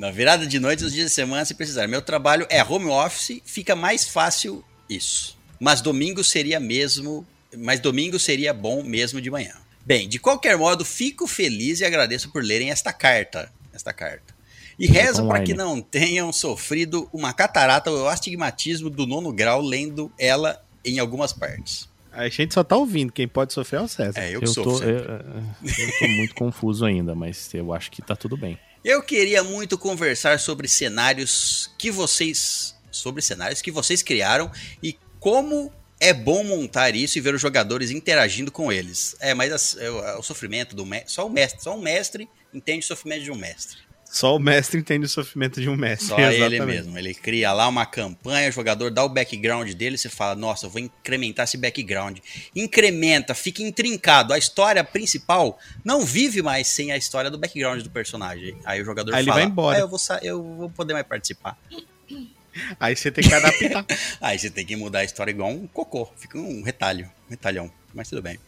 Na 0.02 0.10
virada 0.10 0.48
de 0.48 0.58
noite, 0.58 0.82
nos 0.82 0.94
dias 0.94 1.10
de 1.10 1.14
semana, 1.14 1.46
se 1.46 1.54
precisar. 1.54 1.88
Meu 1.88 2.02
trabalho 2.02 2.48
é 2.50 2.64
home 2.64 2.88
office, 2.88 3.40
fica 3.46 3.76
mais 3.76 4.08
fácil 4.08 4.66
isso. 4.90 5.38
Mas 5.60 5.80
domingo 5.80 6.24
seria 6.24 6.60
mesmo. 6.60 7.24
Mas 7.56 7.80
domingo 7.80 8.18
seria 8.18 8.52
bom 8.52 8.82
mesmo 8.82 9.22
de 9.22 9.30
manhã. 9.30 9.54
Bem, 9.86 10.10
de 10.10 10.18
qualquer 10.18 10.58
modo, 10.58 10.84
fico 10.84 11.28
feliz 11.28 11.82
e 11.82 11.86
agradeço 11.86 12.32
por 12.32 12.44
lerem 12.44 12.72
esta 12.72 12.92
carta. 12.92 13.52
Esta 13.72 13.94
carta. 13.94 14.34
E 14.80 14.88
rezo 14.88 15.28
para 15.28 15.44
que 15.44 15.54
não 15.54 15.80
tenham 15.80 16.34
sofrido 16.34 17.08
uma 17.14 17.32
catarata 17.32 17.92
ou 17.92 18.10
astigmatismo 18.10 18.90
do 18.90 19.06
nono 19.06 19.32
grau 19.32 19.62
lendo 19.62 20.12
ela 20.18 20.66
em 20.84 20.98
algumas 20.98 21.32
partes. 21.32 21.88
A 22.12 22.28
gente 22.28 22.56
só 22.56 22.64
tá 22.64 22.76
ouvindo. 22.76 23.14
Quem 23.14 23.28
pode 23.28 23.54
sofrer 23.54 23.78
é 23.78 23.84
o 23.84 23.88
César. 23.88 24.20
É, 24.20 24.36
eu 24.36 24.40
que 24.40 24.48
Eu 24.48 24.52
sofro. 24.52 24.80
tô, 24.80 24.84
eu, 24.84 24.98
eu 24.98 26.00
tô 26.00 26.08
muito 26.08 26.34
confuso 26.34 26.86
ainda, 26.86 27.14
mas 27.14 27.54
eu 27.54 27.72
acho 27.72 27.92
que 27.92 28.02
tá 28.02 28.16
tudo 28.16 28.36
bem. 28.36 28.58
Eu 28.84 29.02
queria 29.04 29.44
muito 29.44 29.78
conversar 29.78 30.40
sobre 30.40 30.68
cenários 30.68 31.70
que 31.78 31.92
vocês. 31.92 32.76
Sobre 32.92 33.22
cenários 33.22 33.62
que 33.62 33.72
vocês 33.72 34.04
criaram 34.04 34.52
e 34.84 34.98
como 35.20 35.72
é 36.00 36.14
bom 36.14 36.44
montar 36.44 36.94
isso 36.96 37.18
e 37.18 37.22
ver 37.22 37.34
os 37.34 37.42
jogadores 37.42 37.90
interagindo 37.92 38.52
com 38.52 38.72
eles. 38.72 39.16
É, 39.20 39.34
mas 39.34 39.52
as- 39.54 39.78
é, 39.78 39.90
o, 39.90 40.20
o 40.20 40.24
sofrimento 40.24 40.76
do 40.76 40.86
mestre. 40.86 41.14
Só 41.14 41.26
o 41.26 41.30
mestre. 41.30 41.64
Só 41.64 41.76
um 41.76 41.82
mestre 41.82 42.28
entende 42.54 42.84
o 42.84 42.88
sofrimento 42.88 43.24
de 43.24 43.32
um 43.32 43.36
mestre. 43.36 43.78
Só 44.12 44.36
o 44.36 44.40
mestre 44.40 44.78
entende 44.78 45.06
o 45.06 45.10
sofrimento 45.10 45.62
de 45.62 45.70
um 45.70 45.76
mestre. 45.78 46.10
Só 46.10 46.20
ele 46.20 46.36
exatamente. 46.36 46.66
mesmo. 46.66 46.98
Ele 46.98 47.14
cria 47.14 47.54
lá 47.54 47.66
uma 47.70 47.86
campanha, 47.86 48.50
o 48.50 48.52
jogador 48.52 48.92
dá 48.92 49.06
o 49.06 49.10
background 49.10 49.72
dele, 49.72 49.98
você 49.98 50.10
fala, 50.10 50.36
nossa, 50.36 50.66
eu 50.66 50.70
vou 50.70 50.82
incrementar 50.82 51.46
esse 51.46 51.56
background. 51.56 52.20
Incrementa, 52.54 53.34
fica 53.34 53.64
intrincado. 53.64 54.34
A 54.34 54.38
história 54.38 54.84
principal 54.84 55.58
não 55.86 56.06
vive 56.06 56.42
mais 56.42 56.68
sem 56.68 56.92
a 56.92 56.98
história 56.98 57.32
do 57.32 57.38
background 57.38 57.82
do 57.84 57.90
personagem. 57.90 58.58
Aí 58.66 58.82
o 58.82 58.86
jogador 58.86 59.14
Aí 59.14 59.22
ele 59.22 59.30
fala, 59.30 59.42
vai 59.42 59.50
embora. 59.50 59.78
"Ah, 59.78 59.80
eu, 59.80 59.88
vou 59.88 60.00
eu 60.22 60.44
vou 60.58 60.70
poder 60.70 60.92
mais 60.94 61.08
participar. 61.08 61.58
Aí 62.80 62.96
você 62.96 63.10
tem 63.12 63.24
que 63.24 63.34
adaptar. 63.34 63.86
Aí 64.20 64.38
você 64.38 64.50
tem 64.50 64.66
que 64.66 64.76
mudar 64.76 65.00
a 65.00 65.04
história 65.06 65.32
igual 65.32 65.50
um 65.50 65.68
cocô. 65.68 66.10
Fica 66.18 66.38
um 66.38 66.64
retalho, 66.64 67.10
um 67.28 67.30
retalhão. 67.30 67.72
Mas 67.94 68.10
tudo 68.10 68.22
bem. 68.22 68.40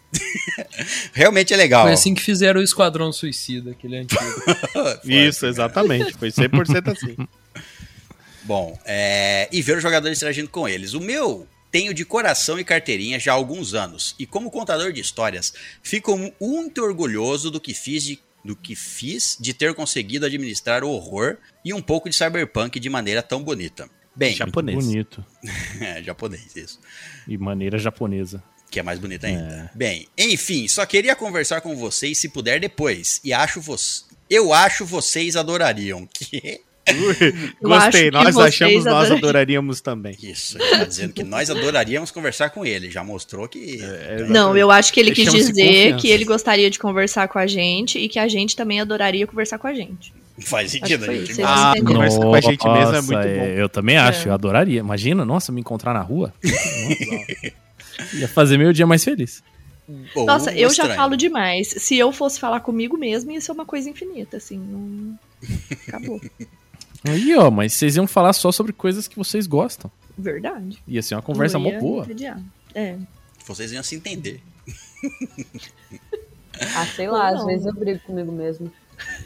Realmente 1.13 1.53
é 1.53 1.57
legal. 1.57 1.83
Foi 1.83 1.93
assim 1.93 2.13
que 2.13 2.21
fizeram 2.21 2.61
o 2.61 2.63
Esquadrão 2.63 3.11
Suicida, 3.11 3.71
aquele 3.71 3.97
antigo. 3.97 4.21
Isso, 5.03 5.45
exatamente. 5.45 6.13
Foi 6.13 6.29
100% 6.29 6.91
assim. 6.91 7.15
Bom, 8.43 8.77
é, 8.85 9.47
e 9.51 9.61
ver 9.61 9.77
os 9.77 9.83
jogadores 9.83 10.17
interagindo 10.17 10.49
com 10.49 10.67
eles. 10.67 10.93
O 10.93 10.99
meu 10.99 11.47
tenho 11.71 11.93
de 11.93 12.05
coração 12.05 12.59
e 12.59 12.63
carteirinha 12.63 13.19
já 13.19 13.31
há 13.31 13.35
alguns 13.35 13.73
anos. 13.73 14.15
E 14.19 14.25
como 14.25 14.51
contador 14.51 14.91
de 14.91 15.01
histórias, 15.01 15.53
fico 15.81 16.17
muito 16.39 16.83
orgulhoso 16.83 17.49
do 17.49 17.59
que 17.59 17.73
fiz 17.73 18.03
de, 18.03 18.19
do 18.43 18.55
que 18.55 18.75
fiz 18.75 19.37
de 19.39 19.53
ter 19.53 19.73
conseguido 19.73 20.25
administrar 20.25 20.83
o 20.83 20.89
horror 20.89 21.37
e 21.63 21.73
um 21.73 21.81
pouco 21.81 22.09
de 22.09 22.15
cyberpunk 22.15 22.79
de 22.79 22.89
maneira 22.89 23.23
tão 23.23 23.41
bonita. 23.41 23.89
Bem, 24.15 24.35
Japonês. 24.35 24.85
Bonito. 24.85 25.25
é, 25.81 26.03
japonês, 26.03 26.55
isso. 26.55 26.79
E 27.27 27.35
maneira 27.37 27.79
japonesa. 27.79 28.43
Que 28.73 28.79
é 28.79 28.83
mais 28.83 28.97
bonito 28.97 29.23
ainda. 29.23 29.69
Bem, 29.75 30.07
enfim, 30.17 30.67
só 30.67 30.83
queria 30.83 31.15
conversar 31.15 31.61
com 31.61 31.75
vocês 31.75 32.17
se 32.17 32.27
puder 32.27 32.59
depois. 32.59 33.21
E 33.23 33.31
acho 33.31 33.61
vocês. 33.61 34.03
Eu 34.27 34.51
acho 34.51 34.83
vocês 34.83 35.35
adorariam. 35.35 36.09
Que? 36.19 36.59
Acho 36.85 37.61
Gostei, 37.61 38.05
que 38.05 38.11
nós 38.11 38.35
achamos, 38.37 38.83
nós 38.83 38.85
adorariam. 39.05 39.17
adoraríamos 39.19 39.79
também. 39.79 40.17
Isso, 40.21 40.57
ele 40.61 40.69
tá 40.79 40.83
dizendo 40.83 41.13
que 41.13 41.23
nós 41.23 41.49
adoraríamos 41.49 42.11
conversar 42.11 42.49
com 42.49 42.65
ele. 42.65 42.89
Já 42.91 43.03
mostrou 43.03 43.47
que. 43.47 43.79
É, 43.81 44.25
Não, 44.27 44.57
eu 44.57 44.69
acho 44.69 44.91
que 44.91 44.99
ele 44.99 45.11
quis 45.11 45.31
dizer 45.31 45.51
confiança. 45.93 45.97
que 46.01 46.07
ele 46.09 46.25
gostaria 46.25 46.69
de 46.69 46.77
conversar 46.79 47.27
com 47.29 47.37
a 47.39 47.47
gente 47.47 47.97
e 47.99 48.09
que 48.09 48.17
a 48.19 48.27
gente 48.27 48.53
também 48.55 48.81
adoraria 48.81 49.25
conversar 49.27 49.59
com 49.59 49.67
a 49.67 49.73
gente. 49.73 50.11
Faz 50.39 50.71
sentido, 50.71 51.09
a 51.09 51.13
gente 51.13 51.27
gosta. 51.35 51.43
Ah, 51.45 51.73
conversa 51.85 52.17
com 52.19 52.33
a 52.33 52.41
gente 52.41 52.67
mesmo 52.67 52.95
é 52.95 53.01
muito 53.01 53.39
bom. 53.39 53.45
Eu 53.55 53.69
também 53.69 53.95
acho, 53.97 54.27
É. 54.27 54.31
eu 54.31 54.33
adoraria. 54.33 54.79
Imagina, 54.79 55.23
nossa, 55.23 55.51
me 55.53 55.61
encontrar 55.61 55.93
na 55.93 56.01
rua. 56.01 56.33
Nossa, 56.43 57.53
Ia 58.13 58.27
fazer 58.27 58.57
meu 58.57 58.73
dia 58.73 58.87
mais 58.87 59.03
feliz. 59.03 59.43
Ou 60.15 60.25
Nossa, 60.25 60.51
eu 60.51 60.69
já 60.69 60.83
estranho. 60.83 60.95
falo 60.95 61.17
demais. 61.17 61.67
Se 61.69 61.97
eu 61.97 62.11
fosse 62.11 62.39
falar 62.39 62.61
comigo 62.61 62.97
mesmo, 62.97 63.31
ia 63.31 63.41
ser 63.41 63.51
uma 63.51 63.65
coisa 63.65 63.89
infinita, 63.89 64.37
assim. 64.37 64.57
Não... 64.57 65.19
Acabou. 65.87 66.21
Aí, 67.05 67.35
ó, 67.35 67.51
mas 67.51 67.73
vocês 67.73 67.97
iam 67.97 68.07
falar 68.07 68.31
só 68.31 68.49
sobre 68.51 68.71
coisas 68.71 69.09
que 69.09 69.17
vocês 69.17 69.45
gostam. 69.45 69.91
Verdade. 70.17 70.81
Ia 70.87 71.01
ser 71.01 71.15
uma 71.15 71.21
conversa 71.21 71.59
mó 71.59 71.69
boa. 71.79 72.07
É. 72.73 72.97
Vocês 73.45 73.73
iam 73.73 73.83
se 73.83 73.95
entender. 73.95 74.41
Ah, 76.75 76.85
sei 76.85 77.07
lá, 77.09 77.29
às 77.29 77.43
vezes 77.45 77.65
eu 77.65 77.73
brigo 77.73 77.99
comigo 78.01 78.31
mesmo. 78.31 78.71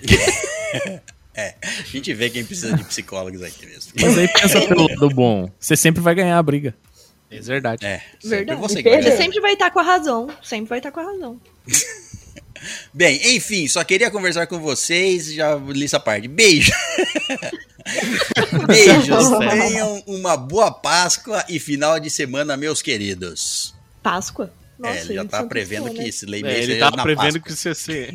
A 1.38 1.84
gente 1.86 2.14
vê 2.14 2.30
quem 2.30 2.44
precisa 2.44 2.76
de 2.76 2.84
psicólogos 2.86 3.44
aqui 3.44 3.66
mesmo. 3.66 3.94
Mas 4.02 4.18
aí 4.18 4.28
pensa 4.28 4.62
pelo 4.66 4.88
lado 4.88 5.10
bom. 5.10 5.52
Você 5.60 5.76
sempre 5.76 6.02
vai 6.02 6.16
ganhar 6.16 6.38
a 6.38 6.42
briga. 6.42 6.74
É 7.30 7.40
verdade. 7.40 7.86
É, 7.86 8.02
sempre 8.20 8.30
Verdade. 8.30 8.62
você 8.62 8.84
que. 8.84 9.02
Você 9.02 9.18
sempre 9.18 9.40
vai 9.42 9.54
estar 9.54 9.70
com 9.72 9.80
a 9.80 9.84
razão. 9.84 10.30
Sempre 10.42 10.70
vai 10.70 10.80
estar 10.80 10.92
com 10.92 11.00
a 11.00 11.04
razão. 11.04 11.40
Bem, 12.94 13.36
enfim, 13.36 13.68
só 13.68 13.84
queria 13.84 14.10
conversar 14.10 14.48
com 14.48 14.60
vocês. 14.60 15.34
Já 15.34 15.56
li 15.56 15.86
essa 15.86 16.00
parte. 16.00 16.28
Beijo. 16.28 16.72
Beijos. 18.66 19.30
Tenham 19.40 20.04
uma 20.08 20.36
boa 20.36 20.72
Páscoa 20.72 21.46
e 21.48 21.60
final 21.60 22.00
de 22.00 22.10
semana, 22.10 22.58
meus 22.58 22.82
queridos. 22.82 23.76
Páscoa? 24.02 24.52
Nossa, 24.80 25.00
é, 25.00 25.02
ele 25.02 25.14
já 25.16 25.26
tá 25.26 25.44
prevendo 25.44 25.90
que 25.90 26.00
né? 26.00 26.08
esse 26.08 26.26
lei 26.26 26.44
É, 26.46 26.64
ele 26.64 26.78
tava 26.78 26.98
na 26.98 27.04
prevendo 27.04 27.40
Páscoa. 27.40 27.42
que 27.42 27.52
isso 27.52 27.68
ia 27.68 27.76
ser. 27.76 28.14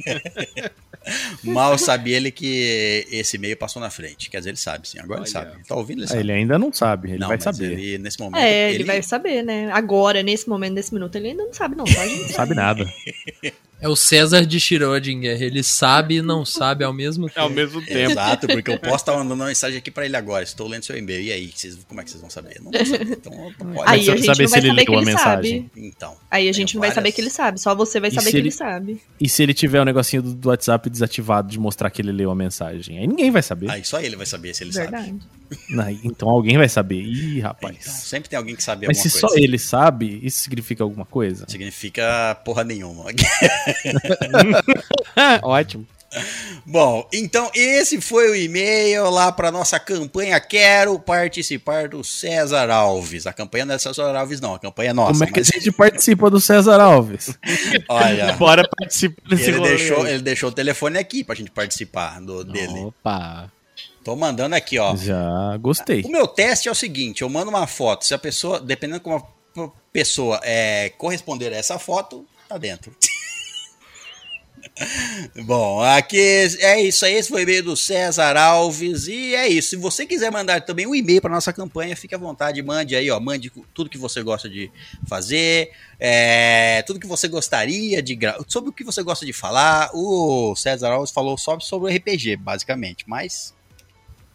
Mal 1.44 1.76
sabia 1.78 2.16
ele 2.16 2.30
que 2.30 3.06
esse 3.10 3.36
e-mail 3.36 3.56
passou 3.56 3.80
na 3.80 3.90
frente. 3.90 4.30
Quer 4.30 4.38
dizer, 4.38 4.50
ele 4.50 4.56
sabe, 4.56 4.88
sim. 4.88 4.98
Agora 4.98 5.20
ele 5.20 5.28
Olha. 5.28 5.30
sabe. 5.30 5.52
Ele 5.56 5.64
tá 5.64 5.74
ouvindo, 5.74 5.98
ele 5.98 6.04
Ah, 6.04 6.08
sabe. 6.08 6.20
Ele 6.20 6.32
ainda 6.32 6.58
não 6.58 6.72
sabe, 6.72 7.10
ele 7.10 7.18
Não, 7.18 7.28
vai 7.28 7.36
mas 7.36 7.44
saber. 7.44 7.72
Ele, 7.72 7.98
nesse 7.98 8.18
momento, 8.20 8.40
É, 8.42 8.72
ele... 8.72 8.84
vai 8.84 9.02
saber, 9.02 9.42
né? 9.42 9.70
Agora, 9.72 10.22
nesse 10.22 10.48
momento, 10.48 10.74
nesse 10.74 10.92
minuto, 10.94 11.16
ele 11.16 11.28
ainda 11.28 11.44
não 11.44 11.52
sabe, 11.52 11.76
não, 11.76 11.84
tá, 11.84 12.06
gente? 12.06 12.22
Não 12.22 12.28
sabe 12.28 12.54
nada. 12.54 12.86
É 13.82 13.88
o 13.88 13.96
César 13.96 14.46
de 14.46 14.58
Schrödinger. 14.58 15.42
Ele 15.42 15.62
sabe 15.62 16.18
e 16.18 16.22
não 16.22 16.44
sabe 16.44 16.84
ao 16.84 16.92
mesmo 16.92 17.26
tempo. 17.26 17.40
Ao 17.40 17.50
mesmo 17.50 17.84
tempo. 17.84 17.98
Exato, 18.12 18.46
porque 18.46 18.70
eu 18.70 18.78
posso 18.80 18.94
estar 18.96 19.12
mandando 19.16 19.34
uma 19.34 19.46
mensagem 19.46 19.76
aqui 19.78 19.90
pra 19.90 20.06
ele 20.06 20.16
agora. 20.16 20.44
Estou 20.44 20.68
lendo 20.68 20.84
seu 20.84 20.96
e-mail. 20.96 21.20
E 21.20 21.32
aí, 21.32 21.50
vocês- 21.52 21.76
como 21.88 22.00
é 22.00 22.04
que 22.04 22.10
vocês 22.10 22.20
vão 22.20 22.30
saber? 22.30 22.60
Não 22.62 22.70
vou 22.70 22.86
saber. 22.86 23.12
Então, 23.12 23.52
pode. 23.58 23.90
Aí 23.90 24.08
a 24.08 24.16
gente 24.16 24.24
saber 24.24 24.42
não 24.44 24.48
se 24.48 24.52
vai 24.52 24.60
ele 24.60 24.68
saber 24.68 24.84
que 24.84 24.90
leu 24.90 24.98
a 24.98 25.02
ele 25.02 25.10
mensagem. 25.12 25.70
sabe. 25.74 25.86
Então. 25.88 26.16
Aí 26.30 26.48
a 26.48 26.52
gente 26.52 26.74
não 26.76 26.80
vai 26.80 26.90
saber 26.90 27.00
várias- 27.00 27.14
que 27.16 27.20
ele 27.20 27.30
sabe. 27.30 27.60
Só 27.60 27.74
você 27.74 27.98
vai 27.98 28.10
E 28.10 28.14
saber 28.14 28.24
se 28.26 28.30
que 28.30 28.36
ele- 28.36 28.42
ele 28.48 28.50
sabe. 28.52 29.00
E 29.20 29.28
se 29.28 29.42
ele 29.42 29.52
tiver 29.52 29.80
o 29.80 29.84
negocinho 29.84 30.22
do, 30.22 30.32
do 30.32 30.48
WhatsApp 30.48 30.88
desativado 30.88 31.48
de 31.48 31.58
mostrar 31.58 31.90
que 31.90 32.00
ele 32.00 32.12
leu 32.12 32.30
a 32.30 32.34
mensagem? 32.36 32.98
Aí 32.98 33.06
ninguém 33.08 33.32
vai 33.32 33.42
saber. 33.42 33.68
Aí 33.68 33.84
só 33.84 34.00
ele 34.00 34.14
vai 34.14 34.26
saber 34.26 34.54
se 34.54 34.62
ele 34.62 34.72
sabe. 34.72 35.18
Verdade. 35.50 35.88
Aí, 35.88 36.00
então 36.04 36.28
alguém 36.28 36.56
vai 36.56 36.68
saber. 36.68 37.00
Ih, 37.02 37.38
Então, 37.38 37.48
rapaz. 37.50 37.84
sempre 37.84 38.28
tem 38.28 38.36
alguém 38.36 38.56
que 38.56 38.62
sabe 38.62 38.86
Mas 38.86 38.98
se 38.98 39.08
alguma 39.08 39.20
só 39.20 39.28
coisa. 39.28 39.44
ele 39.44 39.58
sabe, 39.58 40.20
isso 40.22 40.40
significa 40.40 40.82
alguma 40.82 41.04
coisa? 41.04 41.44
Significa 41.48 42.34
porra 42.44 42.64
nenhuma. 42.64 43.04
Ótimo. 45.42 45.86
Bom, 46.66 47.08
então 47.12 47.50
esse 47.54 47.98
foi 47.98 48.30
o 48.30 48.36
e-mail 48.36 49.08
lá 49.08 49.32
para 49.32 49.50
nossa 49.50 49.80
campanha 49.80 50.38
Quero 50.38 50.98
Participar 50.98 51.88
do 51.88 52.04
César 52.04 52.70
Alves. 52.70 53.26
A 53.26 53.32
campanha 53.32 53.64
não 53.64 53.74
é 53.74 53.78
César 53.78 54.14
Alves, 54.14 54.40
não. 54.40 54.54
A 54.54 54.58
campanha 54.58 54.90
é 54.90 54.92
nossa. 54.92 55.12
Como 55.12 55.24
é 55.24 55.26
que 55.28 55.40
mas, 55.40 55.50
a 55.50 55.58
gente 55.58 55.72
participa 55.72 56.28
do 56.28 56.38
César 56.38 56.80
Alves? 56.80 57.36
olha, 57.88 58.34
Bora 58.34 58.62
participar 58.78 59.22
desse 59.28 59.50
ele 59.50 59.60
deixou, 59.60 60.06
ele 60.06 60.22
deixou 60.22 60.50
o 60.50 60.52
telefone 60.52 60.98
aqui 60.98 61.24
pra 61.24 61.34
gente 61.34 61.50
participar 61.50 62.20
do, 62.20 62.44
dele. 62.44 62.78
Opa. 62.80 63.50
Tô 64.04 64.16
mandando 64.16 64.54
aqui, 64.54 64.78
ó. 64.78 64.96
Já 64.96 65.56
gostei. 65.58 66.02
O 66.02 66.10
meu 66.10 66.26
teste 66.26 66.68
é 66.68 66.72
o 66.72 66.74
seguinte: 66.74 67.22
eu 67.22 67.28
mando 67.28 67.50
uma 67.50 67.66
foto. 67.66 68.04
Se 68.04 68.14
a 68.14 68.18
pessoa, 68.18 68.60
dependendo 68.60 69.00
como 69.00 69.16
a 69.16 69.70
pessoa 69.92 70.40
é, 70.42 70.90
corresponder 70.90 71.52
a 71.52 71.56
essa 71.56 71.78
foto, 71.78 72.26
tá 72.48 72.58
dentro. 72.58 72.94
Bom, 75.44 75.82
aqui 75.82 76.18
é 76.60 76.80
isso 76.80 77.04
aí. 77.04 77.14
Esse 77.14 77.28
foi 77.28 77.42
o 77.42 77.44
e-mail 77.44 77.62
do 77.62 77.76
César 77.76 78.36
Alves. 78.36 79.06
E 79.06 79.34
é 79.34 79.48
isso. 79.48 79.70
Se 79.70 79.76
você 79.76 80.06
quiser 80.06 80.30
mandar 80.30 80.62
também 80.62 80.86
um 80.86 80.94
e-mail 80.94 81.20
para 81.20 81.30
nossa 81.30 81.52
campanha, 81.52 81.96
fique 81.96 82.14
à 82.14 82.18
vontade. 82.18 82.62
Mande 82.62 82.96
aí, 82.96 83.10
ó. 83.10 83.20
Mande 83.20 83.52
tudo 83.74 83.90
que 83.90 83.98
você 83.98 84.22
gosta 84.22 84.48
de 84.48 84.70
fazer, 85.06 85.72
é, 85.98 86.82
tudo 86.82 87.00
que 87.00 87.06
você 87.06 87.28
gostaria 87.28 88.02
de 88.02 88.18
sobre 88.48 88.70
o 88.70 88.72
que 88.72 88.84
você 88.84 89.02
gosta 89.02 89.26
de 89.26 89.32
falar. 89.32 89.90
O 89.94 90.54
César 90.56 90.92
Alves 90.92 91.10
falou 91.10 91.36
só 91.36 91.58
sobre 91.60 91.92
o 91.92 91.96
RPG, 91.96 92.36
basicamente, 92.36 93.04
mas. 93.06 93.54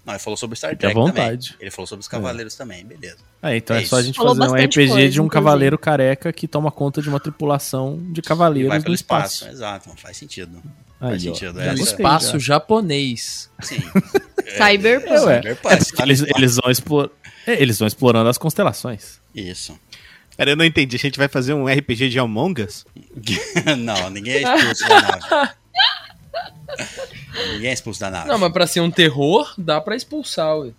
Não, 0.07 0.13
ele 0.13 0.19
falou 0.23 0.37
sobre 0.37 0.55
Star 0.57 0.71
Fique 0.71 0.85
à 0.85 0.89
Trek 0.89 0.95
também. 0.95 1.11
vontade. 1.25 1.55
Ele 1.59 1.69
falou 1.69 1.85
sobre 1.85 2.01
os 2.01 2.07
Cavaleiros 2.07 2.55
também, 2.55 2.83
beleza. 2.85 3.17
Ah, 3.41 3.53
então 3.55 3.75
É 3.75 3.83
é, 3.83 3.85
só 3.85 3.97
a 3.97 4.01
gente 4.01 4.15
Falou 4.15 4.33
fazer 4.35 4.49
um 4.49 4.55
RPG 4.55 4.73
coisa, 4.87 4.93
de 4.95 5.01
um 5.21 5.25
inclusive. 5.25 5.29
cavaleiro 5.29 5.77
careca 5.77 6.31
que 6.33 6.47
toma 6.47 6.71
conta 6.71 7.01
de 7.01 7.09
uma 7.09 7.19
tripulação 7.19 7.99
de 8.11 8.21
cavaleiros 8.21 8.69
vai 8.69 8.81
pelo 8.81 8.95
espaço. 8.95 9.35
espaço. 9.43 9.51
Exato, 9.53 9.89
faz 9.97 10.15
sentido. 10.15 10.61
Aí, 10.99 11.09
faz 11.09 11.21
ó. 11.27 11.33
sentido, 11.33 11.59
Já 11.59 11.65
é. 11.65 11.73
No 11.73 11.83
espaço 11.83 12.39
já. 12.39 12.53
japonês. 12.55 13.49
Sim. 13.61 13.81
Cyberpunk. 14.57 15.11
É. 15.29 15.41
Cyberpunk, 15.41 15.73
É, 15.75 15.77
no 15.99 16.03
eles, 16.05 16.21
eles 16.35 16.55
vão 16.55 16.71
explor... 16.71 17.09
é, 17.45 17.61
eles 17.61 17.77
vão 17.77 17.87
explorando 17.87 18.29
as 18.29 18.37
constelações. 18.37 19.19
Isso. 19.35 19.77
Pera, 20.37 20.51
eu 20.51 20.55
não 20.55 20.63
entendi. 20.63 20.95
A 20.95 20.99
gente 20.99 21.17
vai 21.17 21.27
fazer 21.27 21.53
um 21.53 21.65
RPG 21.67 22.09
de 22.09 22.19
Among 22.19 22.61
Us? 22.63 22.85
não, 23.77 24.09
ninguém 24.09 24.35
é 24.35 24.55
expulso 24.55 24.87
da 24.87 25.01
nave. 25.01 25.51
Ninguém 27.53 27.69
é 27.69 27.73
expulso 27.73 27.99
da 27.99 28.09
nave. 28.09 28.27
Não, 28.27 28.37
mas 28.37 28.51
pra 28.51 28.67
ser 28.67 28.81
um 28.81 28.91
terror, 28.91 29.53
dá 29.57 29.79
pra 29.79 29.95
expulsar, 29.95 30.57
ué. 30.57 30.71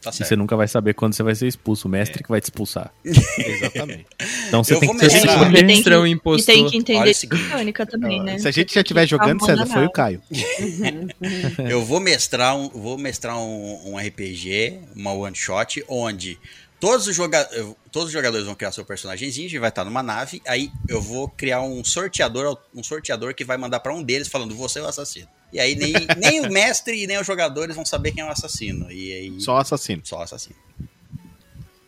Tá 0.00 0.10
E 0.10 0.24
você 0.24 0.36
nunca 0.36 0.56
vai 0.56 0.68
saber 0.68 0.94
quando 0.94 1.14
você 1.14 1.22
vai 1.24 1.34
ser 1.34 1.48
expulso. 1.48 1.88
O 1.88 1.90
mestre 1.90 2.22
que 2.22 2.28
vai 2.28 2.40
te 2.40 2.44
expulsar. 2.44 2.92
Exatamente. 3.04 4.06
Então 4.46 4.62
você 4.62 4.74
Eu 4.74 4.80
tem 4.80 4.88
vou 4.88 4.96
que 4.96 5.10
ser. 5.10 5.18
E 5.18 5.52
tem 5.52 5.64
Mestre 5.64 5.92
é 5.92 5.98
um 5.98 6.02
que, 6.02 6.08
e 6.08 6.12
impostor. 6.12 6.54
tem 6.54 6.66
que 6.68 6.76
entender 6.76 7.16
o 7.30 7.34
mecânica 7.36 7.84
também, 7.84 8.22
né? 8.22 8.38
Se 8.38 8.46
a 8.46 8.50
gente 8.52 8.72
já 8.74 8.80
estiver 8.80 9.06
jogando, 9.06 9.44
César, 9.44 9.66
foi 9.66 9.86
o 9.86 9.90
Caio. 9.90 10.22
Eu 11.68 11.84
vou 11.84 11.98
mestrar 11.98 12.56
um, 12.56 12.68
vou 12.68 12.96
mestrar 12.96 13.38
um, 13.38 13.92
um 13.92 13.98
RPG, 13.98 14.78
uma 14.94 15.12
one 15.12 15.34
shot, 15.34 15.82
onde 15.88 16.38
todos 16.80 17.06
os, 17.06 17.14
joga 17.14 17.44
todos 17.90 18.08
os 18.08 18.12
jogadores 18.12 18.46
vão 18.46 18.54
criar 18.54 18.72
seu 18.72 18.84
personagemzinho, 18.84 19.46
a 19.46 19.50
gente 19.50 19.58
vai 19.58 19.68
estar 19.68 19.84
numa 19.84 20.02
nave, 20.02 20.42
aí 20.46 20.70
eu 20.88 21.00
vou 21.00 21.28
criar 21.28 21.62
um 21.62 21.82
sorteador, 21.84 22.58
um 22.74 22.82
sorteador 22.82 23.34
que 23.34 23.44
vai 23.44 23.56
mandar 23.56 23.80
pra 23.80 23.94
um 23.94 24.02
deles 24.02 24.28
falando 24.28 24.54
você 24.54 24.78
é 24.78 24.82
o 24.82 24.86
assassino. 24.86 25.28
E 25.52 25.58
aí 25.58 25.74
nem, 25.74 25.92
nem 26.16 26.40
o 26.40 26.50
mestre 26.50 27.02
e 27.02 27.06
nem 27.06 27.18
os 27.18 27.26
jogadores 27.26 27.74
vão 27.74 27.84
saber 27.84 28.12
quem 28.12 28.22
é 28.22 28.26
o 28.26 28.30
assassino. 28.30 28.90
E 28.90 29.12
aí 29.12 29.40
Só 29.40 29.58
assassino. 29.58 30.02
só 30.04 30.18
o 30.18 30.22
assassino. 30.22 30.56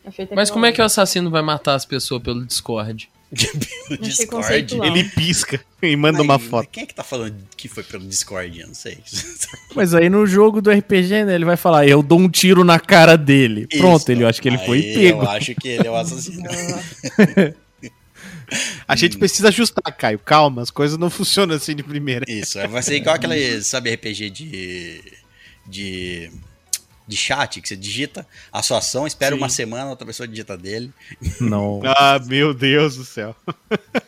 Achei 0.04 0.28
Mas 0.34 0.50
como 0.50 0.66
é 0.66 0.72
que 0.72 0.80
o 0.80 0.84
assassino 0.84 1.30
vai 1.30 1.42
matar 1.42 1.74
as 1.74 1.84
pessoas 1.84 2.22
pelo 2.22 2.44
Discord? 2.44 3.10
Pelo 3.88 4.26
conceitual. 4.26 4.86
Ele 4.86 5.04
pisca 5.04 5.60
e 5.80 5.94
manda 5.94 6.20
uma 6.20 6.36
Mas 6.36 6.48
foto. 6.48 6.68
Quem 6.70 6.82
é 6.82 6.86
que 6.86 6.94
tá 6.94 7.04
falando 7.04 7.36
que 7.56 7.68
foi 7.68 7.84
pelo 7.84 8.04
Discord? 8.04 8.60
Eu 8.60 8.66
não 8.66 8.74
sei. 8.74 8.98
Mas 9.74 9.94
aí 9.94 10.08
no 10.08 10.26
jogo 10.26 10.60
do 10.60 10.70
RPG, 10.70 11.24
né, 11.24 11.34
ele 11.36 11.44
vai 11.44 11.56
falar, 11.56 11.86
eu 11.86 12.02
dou 12.02 12.18
um 12.18 12.28
tiro 12.28 12.64
na 12.64 12.80
cara 12.80 13.16
dele. 13.16 13.68
Pronto, 13.78 14.02
Isso. 14.02 14.12
ele 14.12 14.24
eu 14.24 14.28
acho 14.28 14.42
que 14.42 14.48
ele 14.48 14.58
foi 14.58 14.78
Aí 14.78 14.94
pego. 14.94 15.22
Eu 15.22 15.30
acho 15.30 15.54
que 15.54 15.68
ele 15.68 15.86
é 15.86 15.90
o 15.90 15.96
assassino. 15.96 16.48
A 18.86 18.96
gente 18.96 19.16
precisa 19.16 19.48
ajustar, 19.48 19.96
Caio. 19.96 20.18
Calma, 20.18 20.62
as 20.62 20.70
coisas 20.70 20.98
não 20.98 21.08
funcionam 21.08 21.54
assim 21.54 21.74
de 21.74 21.82
primeira. 21.84 22.24
Isso, 22.28 22.58
vai 22.68 22.82
ser 22.82 22.96
igual 22.96 23.14
aquele, 23.14 23.62
sabe, 23.62 23.94
RPG 23.94 24.30
de. 24.30 25.02
de. 25.66 26.32
De 27.10 27.16
chat, 27.16 27.60
que 27.60 27.68
você 27.68 27.76
digita 27.76 28.26
a 28.52 28.62
sua 28.62 28.78
ação, 28.78 29.06
espera 29.06 29.34
Sim. 29.34 29.40
uma 29.40 29.48
semana, 29.48 29.90
outra 29.90 30.06
pessoa 30.06 30.26
digita 30.26 30.56
dele. 30.56 30.92
Não. 31.40 31.80
Ah, 32.00 32.18
meu 32.24 32.54
Deus 32.54 32.96
do 32.96 33.04
céu. 33.04 33.34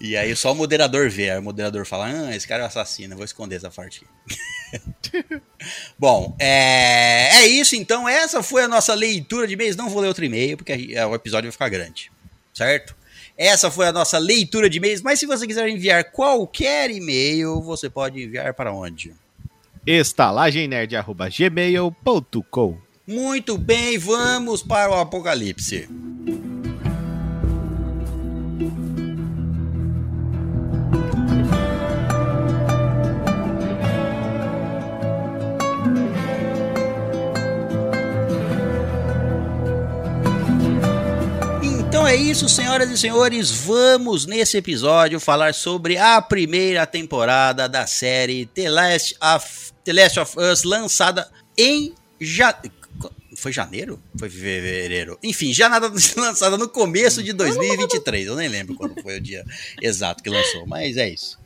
E 0.00 0.16
aí 0.16 0.34
só 0.34 0.52
o 0.52 0.54
moderador 0.54 1.08
vê. 1.08 1.30
Aí 1.30 1.38
o 1.38 1.42
moderador 1.42 1.86
fala: 1.86 2.06
Ah, 2.06 2.36
esse 2.36 2.46
cara 2.46 2.62
é 2.62 2.64
um 2.64 2.66
assassino, 2.66 3.16
vou 3.16 3.24
esconder 3.24 3.56
essa 3.56 3.70
parte 3.70 4.04
aqui. 4.04 5.24
Bom, 5.98 6.36
é... 6.38 7.28
é 7.36 7.46
isso 7.46 7.74
então. 7.76 8.08
Essa 8.08 8.42
foi 8.42 8.62
a 8.64 8.68
nossa 8.68 8.94
leitura 8.94 9.46
de 9.46 9.54
e-mails. 9.54 9.76
Não 9.76 9.88
vou 9.88 10.02
ler 10.02 10.08
outro 10.08 10.24
e-mail, 10.24 10.56
porque 10.56 10.90
é, 10.92 11.06
o 11.06 11.14
episódio 11.14 11.48
vai 11.48 11.52
ficar 11.52 11.68
grande. 11.68 12.10
Certo? 12.52 12.96
Essa 13.36 13.70
foi 13.70 13.86
a 13.86 13.92
nossa 13.92 14.18
leitura 14.18 14.68
de 14.68 14.78
e-mails. 14.78 15.02
Mas 15.02 15.20
se 15.20 15.26
você 15.26 15.46
quiser 15.46 15.68
enviar 15.68 16.10
qualquer 16.10 16.90
e-mail, 16.90 17.60
você 17.62 17.88
pode 17.88 18.22
enviar 18.22 18.52
para 18.54 18.72
onde? 18.72 19.14
estalagemnerd.gmail.com 19.88 22.76
Muito 23.06 23.56
bem, 23.56 23.96
vamos 23.96 24.62
para 24.62 24.90
o 24.90 24.94
apocalipse. 24.94 25.88
Então 41.88 42.06
é 42.06 42.14
isso, 42.14 42.46
senhoras 42.46 42.90
e 42.90 42.98
senhores. 42.98 43.50
Vamos 43.50 44.26
nesse 44.26 44.58
episódio 44.58 45.18
falar 45.18 45.54
sobre 45.54 45.96
a 45.96 46.20
primeira 46.20 46.86
temporada 46.86 47.66
da 47.66 47.86
série 47.86 48.44
The 48.44 48.68
Last 48.68 49.16
of, 49.22 49.72
The 49.88 49.94
Last 49.94 50.20
of 50.20 50.38
Us, 50.38 50.64
lançada 50.64 51.30
em 51.56 51.94
ja... 52.20 52.54
Foi 53.36 53.50
janeiro? 53.50 53.98
Foi 54.18 54.28
fevereiro? 54.28 55.18
Enfim, 55.22 55.54
já 55.54 55.66
nada 55.66 55.90
lançada 56.18 56.58
no 56.58 56.68
começo 56.68 57.22
de 57.22 57.32
2023. 57.32 58.26
Eu 58.26 58.36
nem 58.36 58.48
lembro 58.48 58.74
quando 58.74 59.00
foi 59.00 59.16
o 59.16 59.20
dia 59.20 59.42
exato 59.80 60.22
que 60.22 60.28
lançou, 60.28 60.66
mas 60.66 60.98
é 60.98 61.08
isso. 61.08 61.38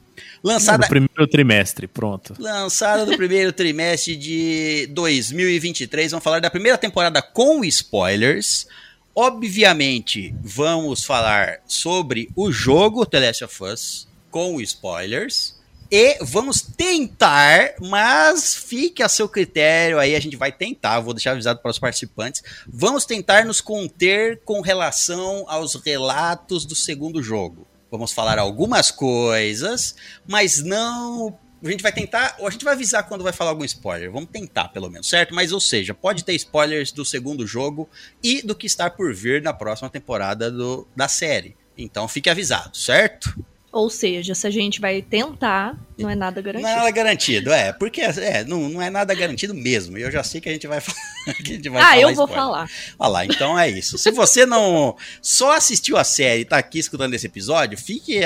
Lançada 0.43 0.83
No 0.83 0.89
primeiro 0.89 1.27
trimestre, 1.29 1.87
pronto. 1.87 2.35
Lançada 2.37 3.07
no 3.07 3.17
primeiro 3.17 3.53
trimestre 3.53 4.17
de 4.17 4.89
2023. 4.89 6.11
Vamos 6.11 6.25
falar 6.25 6.41
da 6.41 6.51
primeira 6.51 6.77
temporada 6.77 7.23
com 7.23 7.65
spoilers. 7.65 8.67
Obviamente, 9.15 10.35
vamos 10.43 11.05
falar 11.05 11.61
sobre 11.69 12.29
o 12.35 12.51
jogo 12.51 13.07
The 13.07 13.21
Last 13.21 13.45
of 13.45 13.63
Us 13.63 14.09
com 14.33 14.61
spoilers. 14.61 15.62
E 15.95 16.17
vamos 16.23 16.63
tentar, 16.63 17.75
mas 17.79 18.55
fique 18.55 19.03
a 19.03 19.11
seu 19.11 19.29
critério 19.29 19.99
aí, 19.99 20.17
a 20.17 20.21
gente 20.21 20.37
vai 20.37 20.51
tentar, 20.51 21.01
vou 21.01 21.13
deixar 21.13 21.33
avisado 21.33 21.61
para 21.61 21.71
os 21.71 21.79
participantes. 21.79 22.43
Vamos 22.67 23.05
tentar 23.05 23.45
nos 23.45 23.61
conter 23.61 24.41
com 24.43 24.63
relação 24.63 25.45
aos 25.49 25.75
relatos 25.75 26.65
do 26.65 26.75
segundo 26.75 27.23
jogo. 27.23 27.67
Vamos 27.91 28.11
falar 28.11 28.39
algumas 28.39 28.91
coisas, 28.91 29.95
mas 30.27 30.63
não. 30.63 31.39
A 31.63 31.71
gente 31.71 31.83
vai 31.83 31.93
tentar, 31.93 32.37
ou 32.39 32.49
a 32.49 32.51
gente 32.51 32.65
vai 32.65 32.73
avisar 32.73 33.07
quando 33.07 33.23
vai 33.23 33.35
falar 33.35 33.51
algum 33.51 33.65
spoiler. 33.67 34.11
Vamos 34.11 34.31
tentar, 34.33 34.69
pelo 34.69 34.89
menos, 34.89 35.11
certo? 35.11 35.35
Mas, 35.35 35.53
ou 35.53 35.61
seja, 35.61 35.93
pode 35.93 36.25
ter 36.25 36.33
spoilers 36.37 36.91
do 36.91 37.05
segundo 37.05 37.47
jogo 37.47 37.87
e 38.23 38.41
do 38.41 38.55
que 38.55 38.67
está 38.67 38.89
por 38.89 39.15
vir 39.15 39.43
na 39.43 39.53
próxima 39.53 39.91
temporada 39.91 40.51
do, 40.51 40.89
da 40.97 41.07
série. 41.07 41.55
Então 41.77 42.09
fique 42.09 42.31
avisado, 42.31 42.75
certo? 42.75 43.45
Ou 43.73 43.89
seja, 43.89 44.35
se 44.35 44.47
a 44.47 44.51
gente 44.51 44.83
vai 44.83 45.01
tentar, 45.01 45.75
não 45.97 46.11
é 46.11 46.15
nada 46.15 46.43
garantido. 46.43 46.69
Não 46.69 46.75
é 46.75 46.77
nada 46.77 46.91
garantido, 46.91 47.51
é. 47.51 47.73
Porque 47.73 48.03
é, 48.03 48.45
não, 48.45 48.69
não 48.69 48.83
é 48.83 48.91
nada 48.91 49.15
garantido 49.15 49.55
mesmo. 49.55 49.97
E 49.97 50.03
eu 50.03 50.11
já 50.11 50.23
sei 50.23 50.43
que 50.43 50.49
a 50.51 50.53
gente 50.53 50.67
vai 50.67 50.79
falar. 50.79 50.99
que 51.43 51.53
a 51.53 51.55
gente 51.55 51.69
vai 51.71 51.81
ah, 51.81 51.85
falar 51.87 52.01
eu 52.01 52.15
vou 52.15 52.27
spoiler. 52.27 52.45
falar. 52.45 52.71
Olha 52.99 53.09
lá, 53.09 53.25
então 53.25 53.59
é 53.59 53.71
isso. 53.71 53.97
Se 53.97 54.11
você 54.11 54.45
não 54.45 54.95
só 55.23 55.57
assistiu 55.57 55.97
a 55.97 56.05
série 56.05 56.43
e 56.43 56.45
tá 56.45 56.59
aqui 56.59 56.79
escutando 56.79 57.15
esse 57.15 57.27
episódio, 57.27 57.79
fique 57.79 58.21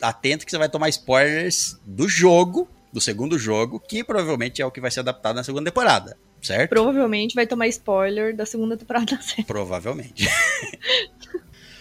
atento 0.00 0.46
que 0.46 0.50
você 0.50 0.58
vai 0.58 0.68
tomar 0.68 0.88
spoilers 0.88 1.78
do 1.84 2.08
jogo, 2.08 2.66
do 2.90 3.00
segundo 3.00 3.38
jogo, 3.38 3.78
que 3.78 4.02
provavelmente 4.02 4.62
é 4.62 4.66
o 4.66 4.70
que 4.70 4.80
vai 4.80 4.90
ser 4.90 5.00
adaptado 5.00 5.36
na 5.36 5.44
segunda 5.44 5.70
temporada, 5.70 6.16
certo? 6.40 6.70
Provavelmente 6.70 7.34
vai 7.34 7.46
tomar 7.46 7.68
spoiler 7.68 8.34
da 8.34 8.46
segunda 8.46 8.78
temporada 8.78 9.16
da 9.16 9.20
série. 9.20 9.44
Provavelmente. 9.44 10.26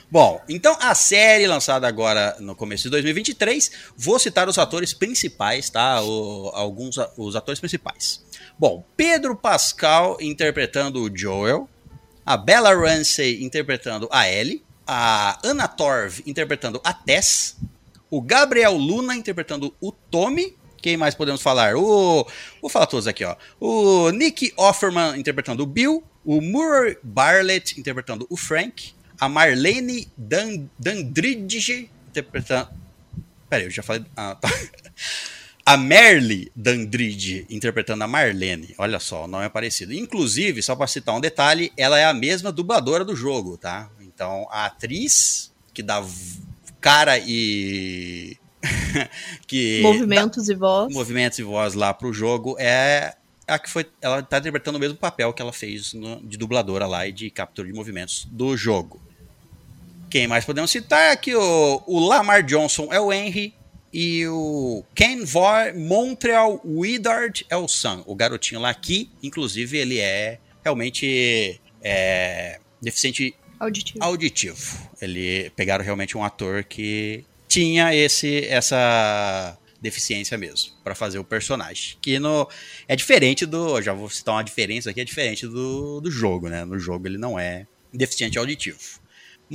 Bom, 0.09 0.41
então 0.47 0.77
a 0.79 0.93
série 0.93 1.47
lançada 1.47 1.87
agora 1.87 2.35
no 2.39 2.55
começo 2.55 2.83
de 2.83 2.89
2023, 2.91 3.71
vou 3.97 4.19
citar 4.19 4.47
os 4.47 4.57
atores 4.57 4.93
principais, 4.93 5.69
tá? 5.69 6.01
O- 6.01 6.51
alguns 6.53 6.95
os 7.17 7.35
atores 7.35 7.59
principais. 7.59 8.23
Bom, 8.57 8.85
Pedro 8.95 9.35
Pascal 9.35 10.17
interpretando 10.21 11.01
o 11.03 11.17
Joel, 11.17 11.67
a 12.25 12.37
Bella 12.37 12.73
Ramsey 12.73 13.43
interpretando 13.43 14.07
a 14.11 14.29
Ellie, 14.29 14.63
a 14.87 15.39
Anna 15.43 15.67
Torv 15.67 16.19
interpretando 16.25 16.79
a 16.83 16.93
Tess, 16.93 17.57
o 18.09 18.21
Gabriel 18.21 18.73
Luna 18.77 19.15
interpretando 19.15 19.73
o 19.81 19.91
Tommy. 19.91 20.55
Quem 20.81 20.95
mais 20.95 21.15
podemos 21.15 21.41
falar? 21.41 21.75
O, 21.75 22.25
vou 22.61 22.69
falar 22.69 22.85
todos 22.85 23.07
aqui, 23.07 23.25
ó. 23.25 23.35
O 23.59 24.11
Nick 24.11 24.53
Offerman 24.55 25.19
interpretando 25.19 25.63
o 25.63 25.65
Bill, 25.65 26.03
o 26.23 26.39
Murray 26.39 26.95
Bartlett 27.03 27.77
interpretando 27.79 28.27
o 28.29 28.37
Frank, 28.37 28.93
a 29.20 29.30
Marlene 29.30 30.07
Dan, 30.18 30.68
Dandridge 30.80 31.89
interpretando. 32.09 32.70
Peraí, 33.49 33.66
eu 33.66 33.72
já 33.72 33.84
falei. 33.84 34.05
Ah, 34.16 34.36
tá. 34.36 34.49
A 35.68 35.78
Merle 35.78 36.51
Dandridge 36.55 37.47
interpretando 37.49 38.03
a 38.03 38.07
Marlene. 38.07 38.76
Olha 38.78 38.99
só, 38.99 39.24
o 39.26 39.28
nome 39.28 39.45
é 39.45 39.49
parecido. 39.49 39.93
Inclusive, 39.95 40.61
só 40.61 40.76
para 40.76 40.86
citar 40.86 41.16
um 41.16 41.20
detalhe, 41.20 41.74
ela 41.76 41.97
é 41.97 42.05
a 42.05 42.13
mesma 42.13 42.51
dubladora 42.51 43.03
do 43.03 43.16
jogo, 43.16 43.57
tá? 43.57 43.89
Então, 43.99 44.47
a 44.51 44.66
atriz 44.66 45.51
que 45.74 45.82
dá 45.82 46.05
cara 46.80 47.18
e. 47.18 48.38
que 49.47 49.82
Movimentos 49.82 50.49
e 50.49 50.53
voz. 50.55 50.93
movimentos 50.93 51.39
e 51.39 51.43
voz 51.43 51.74
lá 51.74 51.95
pro 51.95 52.13
jogo 52.13 52.55
é 52.59 53.16
a 53.47 53.57
que 53.57 53.68
foi. 53.68 53.88
Ela 54.03 54.22
tá 54.22 54.38
interpretando 54.38 54.76
o 54.76 54.80
mesmo 54.80 54.97
papel 54.99 55.34
que 55.34 55.41
ela 55.41 55.51
fez 55.51 55.93
no- 55.93 56.22
de 56.24 56.38
dubladora 56.38 56.86
lá 56.86 57.07
e 57.07 57.11
de 57.11 57.32
captura 57.32 57.68
de 57.68 57.74
movimentos 57.74 58.28
do 58.32 58.55
jogo. 58.55 59.01
Quem 60.09 60.27
mais 60.27 60.45
podemos 60.45 60.71
citar 60.71 61.11
aqui? 61.11 61.35
O, 61.35 61.83
o 61.85 61.99
Lamar 61.99 62.43
Johnson 62.43 62.89
é 62.91 62.99
o 62.99 63.11
Henry 63.11 63.53
e 63.91 64.27
o 64.27 64.83
Ken 64.93 65.23
Vor 65.23 65.73
Montreal 65.75 66.61
Widard 66.65 67.45
é 67.49 67.55
o 67.55 67.67
Sam, 67.67 68.03
o 68.05 68.15
garotinho 68.15 68.59
lá 68.59 68.73
que, 68.73 69.09
inclusive, 69.23 69.77
ele 69.77 69.99
é 69.99 70.39
realmente 70.63 71.61
é, 71.81 72.59
deficiente 72.81 73.35
Auditivo. 73.59 74.03
auditivo. 74.03 74.89
Ele 75.01 75.49
pegaram 75.55 75.83
realmente 75.83 76.17
um 76.17 76.23
ator 76.23 76.63
que 76.63 77.23
tinha 77.47 77.95
esse 77.95 78.45
essa 78.47 79.57
deficiência 79.81 80.37
mesmo 80.37 80.71
para 80.83 80.95
fazer 80.95 81.19
o 81.19 81.23
personagem, 81.23 81.95
que 82.01 82.19
no 82.19 82.49
é 82.87 82.95
diferente 82.95 83.45
do, 83.45 83.81
já 83.81 83.93
vou 83.93 84.09
citar 84.09 84.35
uma 84.35 84.43
diferença 84.43 84.89
aqui, 84.89 84.99
é 84.99 85.05
diferente 85.05 85.47
do, 85.47 86.01
do 86.01 86.11
jogo, 86.11 86.49
né? 86.49 86.65
No 86.65 86.77
jogo 86.77 87.07
ele 87.07 87.17
não 87.17 87.39
é 87.39 87.67
deficiente 87.93 88.37
auditivo. 88.37 88.99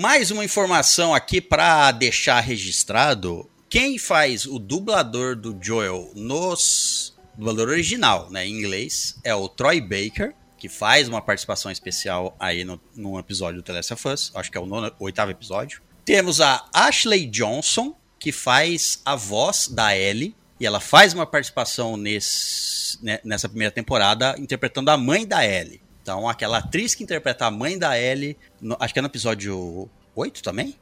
Mais 0.01 0.31
uma 0.31 0.43
informação 0.43 1.15
aqui 1.15 1.43
para 1.43 1.93
deixar 1.93 2.41
registrado, 2.41 3.47
quem 3.69 3.99
faz 3.99 4.47
o 4.47 4.59
dublador 4.59 5.37
do 5.37 5.55
Joel 5.61 6.11
nos 6.17 7.15
dublador 7.37 7.69
original, 7.69 8.31
né, 8.31 8.47
em 8.47 8.51
inglês, 8.51 9.19
é 9.23 9.35
o 9.35 9.47
Troy 9.47 9.79
Baker, 9.79 10.35
que 10.57 10.71
faz 10.71 11.07
uma 11.07 11.21
participação 11.21 11.71
especial 11.71 12.35
aí 12.41 12.65
no, 12.65 13.19
episódio 13.19 13.61
do 13.61 13.63
The 13.63 13.75
Last 13.75 13.93
of 13.93 14.09
Us, 14.09 14.33
acho 14.35 14.51
que 14.51 14.57
é 14.57 14.61
o 14.63 14.65
nono, 14.65 14.91
oitavo 14.99 15.33
episódio. 15.33 15.83
Temos 16.03 16.41
a 16.41 16.67
Ashley 16.73 17.27
Johnson, 17.27 17.95
que 18.19 18.33
faz 18.33 19.03
a 19.05 19.15
voz 19.15 19.69
da 19.69 19.95
Ellie, 19.95 20.35
e 20.59 20.65
ela 20.65 20.81
faz 20.81 21.13
uma 21.13 21.27
participação 21.27 21.99
nesse, 21.99 23.05
né, 23.05 23.21
nessa 23.23 23.51
primeira 23.51 23.71
temporada, 23.71 24.35
interpretando 24.39 24.89
a 24.89 24.97
mãe 24.97 25.27
da 25.27 25.47
Ellie. 25.47 25.83
Então, 26.11 26.29
aquela 26.29 26.59
atriz 26.59 26.93
que 26.93 27.05
interpreta 27.05 27.47
a 27.47 27.51
mãe 27.53 27.79
da 27.79 27.97
Ellie, 27.97 28.37
no- 28.61 28.77
acho 28.81 28.93
que 28.93 28.99
é 28.99 29.03
no 29.03 29.07
episódio 29.07 29.89
8 30.17 30.43
também? 30.43 30.75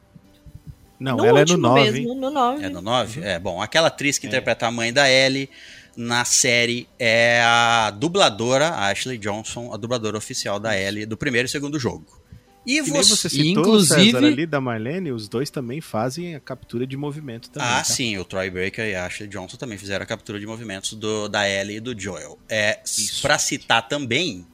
Não, 0.99 1.17
no 1.17 1.23
ela 1.25 1.41
é 1.41 1.45
no 1.45 1.51
último 1.51 1.67
9. 1.67 1.91
mesmo, 1.91 2.15
no 2.15 2.31
9. 2.31 2.65
É 2.65 2.69
no 2.69 2.81
9? 2.81 3.21
É, 3.21 3.37
bom, 3.37 3.61
aquela 3.61 3.89
atriz 3.89 4.17
que 4.17 4.25
interpreta 4.25 4.65
a 4.65 4.71
mãe 4.71 4.91
da 4.91 5.07
Ellie 5.07 5.47
na 5.95 6.25
série 6.25 6.89
é 6.97 7.41
a 7.43 7.91
dubladora, 7.91 8.69
a 8.69 8.87
Ashley 8.89 9.19
Johnson, 9.19 9.71
a 9.71 9.77
dubladora 9.77 10.17
oficial 10.17 10.59
da 10.59 10.75
Ellie 10.75 11.05
do 11.05 11.15
primeiro 11.15 11.45
e 11.45 11.49
segundo 11.49 11.77
jogo. 11.77 12.17
E 12.65 12.83
Que 12.83 12.91
você. 12.91 13.15
você 13.15 13.29
citou, 13.29 13.63
inclusive- 13.63 14.11
César, 14.11 14.17
ali 14.27 14.45
da 14.45 14.59
Marlene, 14.59 15.11
os 15.11 15.27
dois 15.29 15.49
também 15.49 15.79
fazem 15.79 16.35
a 16.35 16.39
captura 16.39 16.85
de 16.85 16.97
movimento 16.97 17.49
também. 17.49 17.67
Ah, 17.69 17.77
tá? 17.77 17.83
sim, 17.85 18.17
o 18.17 18.25
Troy 18.25 18.49
Baker 18.49 18.85
e 18.85 18.93
a 18.95 19.05
Ashley 19.05 19.29
Johnson 19.29 19.57
também 19.57 19.77
fizeram 19.77 20.03
a 20.03 20.05
captura 20.05 20.39
de 20.39 20.45
movimentos 20.45 20.93
do, 20.93 21.27
da 21.29 21.49
Ellie 21.49 21.77
e 21.77 21.79
do 21.79 21.99
Joel. 21.99 22.37
É, 22.49 22.79
pra 23.21 23.39
citar 23.39 23.87
também, 23.87 24.45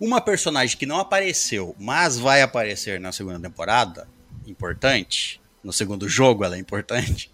uma 0.00 0.20
personagem 0.20 0.76
que 0.76 0.86
não 0.86 0.98
apareceu, 0.98 1.74
mas 1.78 2.18
vai 2.18 2.42
aparecer 2.42 3.00
na 3.00 3.12
segunda 3.12 3.40
temporada, 3.40 4.08
importante, 4.46 5.40
no 5.62 5.72
segundo 5.72 6.08
jogo 6.08 6.44
ela 6.44 6.56
é 6.56 6.58
importante, 6.58 7.30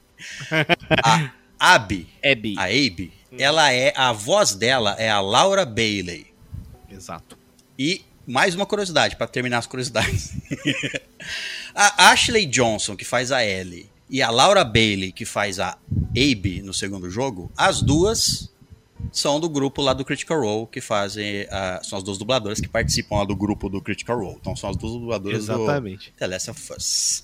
a 1.04 1.30
Abby, 1.58 2.08
Abby. 2.24 2.54
a 2.58 2.64
Abe, 2.64 3.12
ela 3.38 3.72
é, 3.72 3.92
a 3.96 4.12
voz 4.12 4.54
dela 4.54 4.96
é 4.98 5.10
a 5.10 5.20
Laura 5.20 5.64
Bailey. 5.64 6.26
Exato. 6.90 7.36
E 7.78 8.04
mais 8.26 8.54
uma 8.54 8.66
curiosidade, 8.66 9.16
pra 9.16 9.26
terminar 9.26 9.58
as 9.58 9.66
curiosidades. 9.66 10.34
a 11.74 12.10
Ashley 12.10 12.46
Johnson, 12.46 12.96
que 12.96 13.04
faz 13.04 13.30
a 13.30 13.44
Ellie, 13.44 13.90
e 14.08 14.22
a 14.22 14.30
Laura 14.30 14.64
Bailey, 14.64 15.12
que 15.12 15.24
faz 15.24 15.58
a 15.58 15.76
Abe 16.10 16.62
no 16.62 16.72
segundo 16.72 17.10
jogo, 17.10 17.50
as 17.56 17.82
duas 17.82 18.50
são 19.12 19.38
do 19.40 19.48
grupo 19.48 19.82
lá 19.82 19.92
do 19.92 20.04
Critical 20.04 20.40
Role, 20.40 20.66
que 20.66 20.80
fazem. 20.80 21.46
ah, 21.50 21.80
são 21.82 21.98
as 21.98 22.04
duas 22.04 22.18
dubladoras 22.18 22.60
que 22.60 22.68
participam 22.68 23.16
lá 23.16 23.24
do 23.24 23.36
grupo 23.36 23.68
do 23.68 23.80
Critical 23.80 24.18
Role. 24.18 24.36
Então 24.40 24.54
são 24.56 24.70
as 24.70 24.76
duas 24.76 24.92
dubladoras 24.92 25.38
Exatamente. 25.44 26.10
do 26.10 26.16
The 26.18 26.26
Last 26.26 26.50
of 26.50 26.72
Us. 26.76 27.22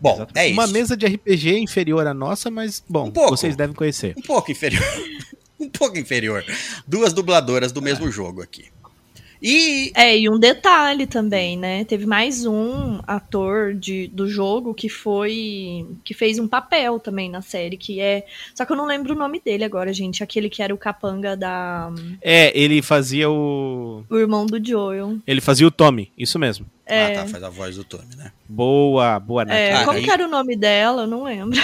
Bom, 0.00 0.14
Exatamente. 0.14 0.38
é 0.38 0.46
isso. 0.46 0.54
Uma 0.54 0.66
mesa 0.66 0.96
de 0.96 1.06
RPG 1.06 1.58
inferior 1.58 2.06
à 2.06 2.14
nossa, 2.14 2.50
mas, 2.50 2.82
bom, 2.88 3.06
Um 3.08 3.10
pouco. 3.10 3.36
vocês 3.36 3.54
devem 3.56 3.74
conhecer. 3.74 4.14
Um 4.16 4.22
pouco 4.22 4.50
inferior. 4.50 4.82
um 5.60 5.68
pouco 5.68 5.98
inferior. 5.98 6.44
Duas 6.86 7.12
dubladoras 7.12 7.70
do 7.72 7.82
mesmo 7.82 8.10
jogo 8.10 8.42
aqui. 8.42 8.66
E 9.42 9.90
É, 9.94 10.18
e 10.18 10.28
um 10.28 10.38
detalhe 10.38 11.06
também, 11.06 11.56
né? 11.56 11.82
Teve 11.84 12.04
mais 12.04 12.44
um 12.44 13.00
ator 13.06 13.72
de, 13.74 14.06
do 14.08 14.28
jogo 14.28 14.74
que 14.74 14.88
foi. 14.88 15.86
que 16.04 16.12
fez 16.12 16.38
um 16.38 16.46
papel 16.46 16.98
também 17.00 17.30
na 17.30 17.40
série, 17.40 17.76
que 17.78 18.00
é. 18.00 18.26
Só 18.54 18.66
que 18.66 18.72
eu 18.72 18.76
não 18.76 18.84
lembro 18.86 19.14
o 19.14 19.18
nome 19.18 19.40
dele 19.42 19.64
agora, 19.64 19.92
gente. 19.94 20.22
Aquele 20.22 20.50
que 20.50 20.62
era 20.62 20.74
o 20.74 20.78
capanga 20.78 21.34
da. 21.36 21.90
É, 22.20 22.52
ele 22.58 22.82
fazia 22.82 23.30
o. 23.30 24.04
O 24.10 24.16
irmão 24.18 24.44
do 24.44 24.62
Joel. 24.62 25.18
Ele 25.26 25.40
fazia 25.40 25.66
o 25.66 25.70
Tommy, 25.70 26.12
isso 26.18 26.38
mesmo. 26.38 26.66
É, 26.84 27.06
Ah, 27.16 27.22
tá, 27.22 27.28
faz 27.28 27.42
a 27.42 27.48
voz 27.48 27.76
do 27.76 27.84
Tommy, 27.84 28.16
né? 28.16 28.32
Boa, 28.48 29.18
boa, 29.18 29.44
Nath. 29.44 29.56
é, 29.56 29.72
Ah, 29.74 29.84
como 29.84 29.96
aí- 29.96 30.04
que 30.04 30.10
era 30.10 30.26
o 30.26 30.28
nome 30.30 30.54
dela? 30.56 31.02
Eu 31.02 31.06
não 31.06 31.22
lembro. 31.24 31.58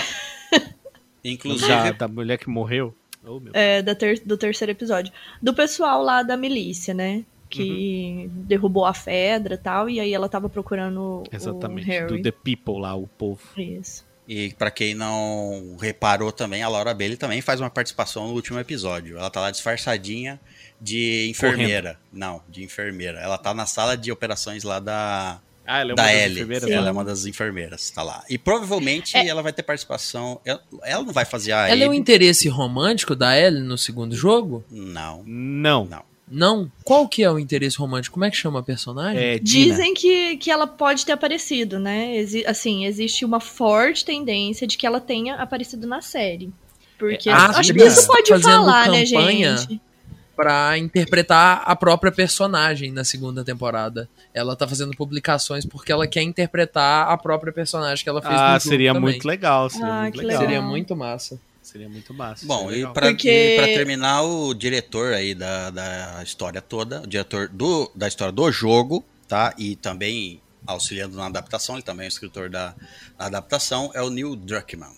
Inclusive, 1.25 1.69
Da, 1.69 1.91
da 1.93 2.09
mulher 2.09 2.39
que 2.39 2.49
morreu. 2.49 2.95
Oh, 3.25 3.41
meu. 3.41 3.51
É, 3.53 3.83
da 3.83 3.95
ter- 3.95 4.23
do 4.25 4.37
terceiro 4.37 4.71
episódio. 4.71 5.13
Do 5.43 5.53
pessoal 5.53 6.01
lá 6.03 6.23
da 6.23 6.37
milícia, 6.37 6.95
né? 6.95 7.25
Que 7.63 8.31
derrubou 8.33 8.85
a 8.85 8.95
Fedra 8.95 9.55
e 9.55 9.59
tal, 9.59 9.89
e 9.89 10.01
aí 10.01 10.13
ela 10.13 10.29
tava 10.29 10.49
procurando 10.49 11.01
o- 11.01 11.23
Exatamente. 11.33 11.85
o 11.89 11.93
Harry. 11.93 12.07
Do 12.17 12.23
The 12.23 12.31
People 12.33 12.81
lá, 12.81 12.95
o 12.95 13.07
povo. 13.07 13.41
Isso. 13.57 14.05
E 14.29 14.53
pra 14.55 14.73
quem 14.73 14.93
não 14.95 15.77
reparou 15.81 16.33
também, 16.33 16.63
a 16.63 16.69
Laura 16.69 16.93
Bailey 16.93 17.17
também 17.17 17.41
faz 17.41 17.61
uma 17.61 17.71
participação 17.71 18.27
no 18.27 18.35
último 18.35 18.59
episódio. 18.59 19.17
Ela 19.17 19.31
tá 19.31 19.41
lá 19.41 19.51
disfarçadinha 19.53 20.41
de 20.81 21.29
enfermeira. 21.31 21.97
Não, 22.13 22.43
de 22.49 22.65
enfermeira. 22.65 23.21
Ela 23.21 23.39
tá 23.39 23.55
na 23.55 23.67
sala 23.67 23.97
de 23.97 24.11
operações 24.11 24.65
lá 24.65 24.81
da, 24.81 25.41
Ah, 25.65 25.79
ela 25.79 25.91
é 25.91 25.95
uma 25.95 25.97
da 25.97 26.03
das 26.03 26.13
Ellie. 26.13 26.33
enfermeiras 26.35 26.71
Ela 26.71 26.83
lá. 26.83 26.89
é 26.89 26.93
uma 26.93 27.05
das 27.05 27.25
enfermeiras, 27.25 27.91
tá 27.91 28.03
lá. 28.03 28.25
E 28.29 28.37
provavelmente 28.37 29.17
É. 29.17 29.29
ela 29.29 29.43
vai 29.45 29.53
ter 29.53 29.63
participação. 29.63 30.41
Ela, 30.45 30.61
ela 30.83 31.05
não 31.05 31.13
vai 31.13 31.25
fazer 31.25 31.53
a 31.53 31.69
Ela 31.69 31.85
é 31.85 31.87
o 31.87 31.91
Abby. 31.91 31.97
interesse 31.99 32.49
romântico 32.49 33.15
da 33.15 33.39
Ellie 33.39 33.63
no 33.63 33.79
segundo 33.79 34.15
jogo? 34.17 34.65
Não. 34.69 35.23
Não. 35.25 35.85
Não. 35.87 36.03
Não. 36.29 36.71
Qual 36.83 37.07
que 37.09 37.23
é 37.23 37.31
o 37.31 37.39
interesse 37.39 37.79
romântico? 37.79 38.15
Como 38.15 38.25
é 38.25 38.31
que 38.31 38.37
chama 38.37 38.59
a 38.61 38.63
personagem? 38.63 39.23
É. 39.23 39.39
Dizem 39.39 39.95
que, 39.95 40.37
que 40.39 40.51
ela 40.51 40.67
pode 40.67 41.07
ter 41.07 41.13
aparecido, 41.13 41.79
né? 41.79 42.17
Exi- 42.17 42.45
assim, 42.47 42.85
existe 42.85 43.25
uma 43.25 43.39
forte 43.41 44.05
tendência 44.05 44.67
de 44.67 44.77
que 44.77 44.87
ela 44.87 45.01
tenha 45.01 45.37
aparecido 45.37 45.87
na 45.87 46.01
série. 46.03 46.53
Porque 46.99 47.29
É, 47.29 47.33
acho 47.33 47.73
que 47.73 47.83
isso 47.85 48.07
pode 48.07 48.29
fazendo 48.31 48.45
falar, 48.51 48.89
né, 48.91 49.05
campanha 49.05 49.57
gente? 49.57 49.81
Pra 50.35 50.77
interpretar 50.77 51.63
a 51.65 51.75
própria 51.77 52.11
personagem 52.13 52.91
na 52.93 53.05
segunda 53.05 53.43
temporada. 53.45 54.09
Ela 54.35 54.55
tá 54.57 54.67
fazendo 54.69 54.95
publicações 54.97 55.65
porque 55.65 55.91
ela 55.93 56.07
quer 56.07 56.23
interpretar 56.23 57.09
a 57.09 57.17
própria 57.17 57.53
personagem 57.53 58.03
que 58.03 58.09
ela 58.11 58.21
fez 58.21 58.35
no 58.35 58.41
Ah, 58.41 58.61
seria 58.61 58.93
também. 58.93 59.13
muito 59.13 59.27
legal. 59.27 59.71
Seria 59.71 59.87
Ah, 59.87 60.01
muito 60.03 60.13
que 60.19 60.19
legal. 60.27 60.43
legal. 60.43 60.47
Seria 60.55 60.63
muito 60.63 60.95
massa. 60.97 61.41
Seria 61.77 61.89
muito 61.91 62.15
massa. 62.15 62.47
Bom, 62.47 62.73
e 62.73 62.81
pra, 62.83 62.93
Porque- 63.11 63.29
e 63.29 63.57
pra 63.57 63.67
terminar, 63.67 64.23
o 64.23 64.55
diretor 64.55 65.13
aí 65.13 65.35
da, 65.35 65.69
da 65.71 66.23
história 66.23 66.63
toda, 66.63 67.03
o 67.03 67.07
diretor 67.07 67.49
do, 67.49 67.91
da 67.95 68.09
história 68.09 68.33
do 68.33 68.51
jogo, 68.51 69.05
tá? 69.29 69.55
E 69.59 69.77
também 69.77 70.41
auxiliando 70.67 71.17
na 71.17 71.27
adaptação, 71.27 71.75
ele 71.77 71.83
também 71.83 72.07
é 72.07 72.09
o 72.09 72.11
escritor 72.11 72.49
da, 72.49 72.75
da 73.19 73.27
adaptação, 73.27 73.91
é 73.95 74.01
o 74.03 74.09
Neil 74.11 74.35
Druckmann. 74.35 74.91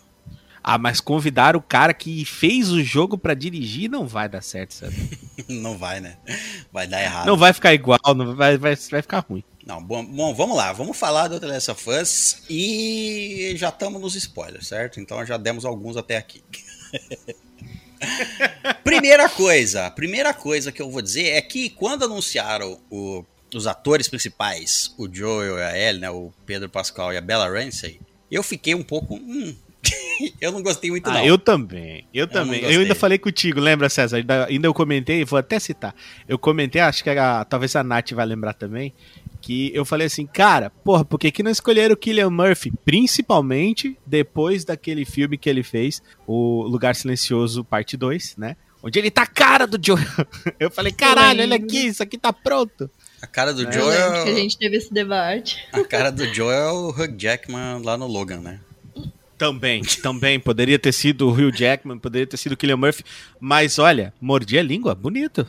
Ah, 0.62 0.78
mas 0.78 1.00
convidar 1.00 1.56
o 1.56 1.62
cara 1.62 1.94
que 1.94 2.24
fez 2.24 2.70
o 2.70 2.82
jogo 2.82 3.16
pra 3.16 3.32
dirigir 3.34 3.88
não 3.90 4.06
vai 4.06 4.28
dar 4.28 4.42
certo, 4.42 4.74
sabe? 4.74 4.94
Não 5.48 5.78
vai, 5.78 5.98
né? 6.00 6.18
Vai 6.70 6.86
dar 6.86 7.00
errado. 7.00 7.26
Não 7.26 7.36
vai 7.36 7.54
ficar 7.54 7.72
igual, 7.72 7.98
não 8.14 8.34
vai, 8.36 8.58
vai, 8.58 8.74
vai 8.76 9.00
ficar 9.00 9.20
ruim. 9.20 9.42
Não, 9.64 9.82
bom, 9.82 10.04
bom, 10.04 10.34
vamos 10.34 10.56
lá, 10.56 10.72
vamos 10.72 10.94
falar 10.96 11.28
do 11.28 11.40
The 11.40 11.46
Last 11.46 11.70
of 11.70 11.88
Us 11.90 12.42
e 12.50 13.54
já 13.56 13.68
estamos 13.70 13.98
nos 14.02 14.14
spoilers, 14.14 14.66
certo? 14.66 15.00
Então 15.00 15.24
já 15.24 15.36
demos 15.38 15.64
alguns 15.64 15.96
até 15.96 16.16
aqui. 16.18 16.42
primeira 18.84 19.28
coisa, 19.28 19.90
primeira 19.90 20.32
coisa 20.34 20.70
que 20.72 20.80
eu 20.80 20.90
vou 20.90 21.02
dizer 21.02 21.28
é 21.30 21.40
que 21.42 21.70
quando 21.70 22.04
anunciaram 22.04 22.78
o- 22.90 23.24
os 23.54 23.66
atores 23.66 24.08
principais, 24.08 24.94
o 24.98 25.08
Joel 25.12 25.58
e 25.58 25.62
a 25.62 25.78
Ellie, 25.78 26.00
né, 26.00 26.10
o 26.10 26.32
Pedro 26.46 26.68
Pascal 26.68 27.12
e 27.12 27.16
a 27.16 27.20
Bella 27.20 27.48
Ramsey, 27.48 27.98
eu 28.30 28.42
fiquei 28.42 28.74
um 28.74 28.82
pouco, 28.82 29.14
hum, 29.16 29.54
eu 30.40 30.52
não 30.52 30.62
gostei 30.62 30.90
muito 30.90 31.08
Ah, 31.08 31.14
não. 31.14 31.24
eu 31.24 31.38
também. 31.38 32.06
Eu 32.12 32.26
também. 32.26 32.62
não 32.62 32.70
Eu, 32.70 32.80
ainda 32.82 32.94
falei 32.94 33.18
contigo, 33.18 33.58
lembra, 33.60 33.88
César? 33.88 34.18
Ainda, 34.18 34.46
ainda 34.46 34.66
eu 34.66 34.74
comentei, 34.74 35.24
vou 35.24 35.38
até 35.38 35.58
citar. 35.58 35.94
Eu 36.28 36.38
comentei, 36.38 36.80
acho 36.80 37.02
que 37.02 37.10
a- 37.10 37.44
talvez 37.44 37.74
a 37.74 37.82
Nath 37.82 38.10
vai 38.12 38.26
lembrar 38.26 38.52
também, 38.54 38.92
que 39.48 39.70
eu 39.74 39.82
falei 39.82 40.06
assim, 40.08 40.26
cara, 40.26 40.68
porra, 40.68 41.06
por 41.06 41.18
que, 41.18 41.32
que 41.32 41.42
não 41.42 41.50
escolheram 41.50 41.94
o 41.94 41.96
Killian 41.96 42.28
Murphy? 42.28 42.70
Principalmente 42.84 43.96
depois 44.06 44.62
daquele 44.62 45.06
filme 45.06 45.38
que 45.38 45.48
ele 45.48 45.62
fez, 45.62 46.02
O 46.26 46.64
Lugar 46.64 46.94
Silencioso, 46.94 47.64
parte 47.64 47.96
2, 47.96 48.36
né? 48.36 48.56
Onde 48.82 48.98
ele 48.98 49.10
tá 49.10 49.22
a 49.22 49.26
cara 49.26 49.66
do 49.66 49.78
Joel. 49.82 50.04
Eu 50.60 50.70
falei, 50.70 50.92
caralho, 50.92 51.40
olha 51.40 51.56
aqui, 51.56 51.86
isso 51.86 52.02
aqui 52.02 52.18
tá 52.18 52.30
pronto. 52.30 52.90
A 53.22 53.26
cara 53.26 53.54
do 53.54 53.62
Eu 53.62 53.70
Eu 53.72 53.88
lembro 53.88 54.12
que 54.12 54.18
a 54.18 54.24
Joel, 54.26 54.36
gente 54.36 54.58
teve 54.58 54.76
esse 54.76 54.92
debate. 54.92 55.66
a 55.72 55.82
cara 55.82 56.12
do 56.12 56.26
Joel 56.26 56.68
é 56.68 56.70
o 56.72 56.88
Hugh 56.90 57.16
Jackman 57.18 57.80
lá 57.82 57.96
no 57.96 58.06
Logan, 58.06 58.40
né? 58.40 58.60
Também, 59.38 59.82
também. 60.02 60.38
Poderia 60.38 60.78
ter 60.78 60.92
sido 60.92 61.26
o 61.26 61.32
Hugh 61.32 61.56
Jackman, 61.56 61.98
poderia 61.98 62.26
ter 62.26 62.36
sido 62.36 62.52
o 62.52 62.56
Killian 62.56 62.76
Murphy. 62.76 63.02
Mas 63.40 63.78
olha, 63.78 64.12
mordi 64.20 64.58
a 64.58 64.62
língua, 64.62 64.94
bonito. 64.94 65.48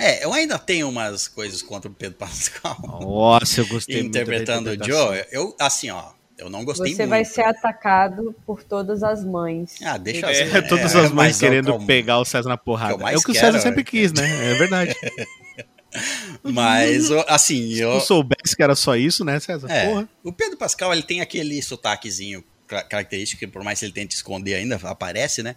É, 0.00 0.24
eu 0.24 0.32
ainda 0.32 0.58
tenho 0.58 0.88
umas 0.88 1.28
coisas 1.28 1.60
contra 1.62 1.90
o 1.90 1.94
Pedro 1.94 2.16
Pascal. 2.18 2.76
Nossa, 3.02 3.60
eu 3.60 3.66
gostei 3.66 4.00
muito 4.02 4.12
da 4.14 4.20
interpretando 4.20 4.68
o 4.70 4.74
interpretação. 4.74 5.14
Joe, 5.14 5.24
eu, 5.30 5.54
assim, 5.60 5.90
ó, 5.90 6.12
eu 6.38 6.48
não 6.48 6.64
gostei 6.64 6.92
Você 6.92 7.02
muito. 7.02 7.10
vai 7.10 7.24
ser 7.24 7.42
atacado 7.42 8.34
por 8.46 8.62
todas 8.64 9.02
as 9.02 9.22
mães. 9.24 9.74
Ah, 9.84 9.98
deixa 9.98 10.26
É, 10.32 10.42
assim, 10.44 10.68
todas 10.68 10.94
é, 10.94 11.00
as 11.00 11.12
mães 11.12 11.34
é 11.34 11.36
o 11.36 11.40
querendo 11.40 11.66
que 11.76 11.82
eu- 11.82 11.86
pegar 11.86 12.18
o 12.18 12.24
César 12.24 12.48
na 12.48 12.56
porrada. 12.56 12.96
que 12.96 13.02
é 13.04 13.16
o 13.16 13.20
que 13.22 13.30
o 13.30 13.34
quero, 13.34 13.46
César 13.46 13.60
sempre 13.60 13.82
é. 13.82 13.84
quis, 13.84 14.10
né? 14.12 14.52
É 14.52 14.54
verdade. 14.54 14.94
Mas, 16.42 17.10
eu- 17.10 17.24
assim, 17.28 17.74
Se 17.74 17.80
eu, 17.80 17.98
tu 17.98 18.06
soubesse 18.06 18.56
que 18.56 18.62
era 18.62 18.74
só 18.74 18.96
isso, 18.96 19.24
né, 19.24 19.38
César? 19.40 19.70
é, 19.70 19.86
Porra. 19.88 20.08
o 20.24 20.32
Pedro 20.32 20.56
Pascal, 20.56 20.92
ele 20.92 21.02
tem 21.02 21.20
aquele 21.20 21.60
sotaquezinho 21.60 22.44
ca- 22.66 22.84
característico, 22.84 23.40
que 23.40 23.46
por 23.46 23.62
mais 23.64 23.78
que 23.80 23.84
ele 23.86 23.92
tente 23.92 24.14
esconder 24.14 24.54
ainda, 24.54 24.76
aparece, 24.84 25.42
né? 25.42 25.56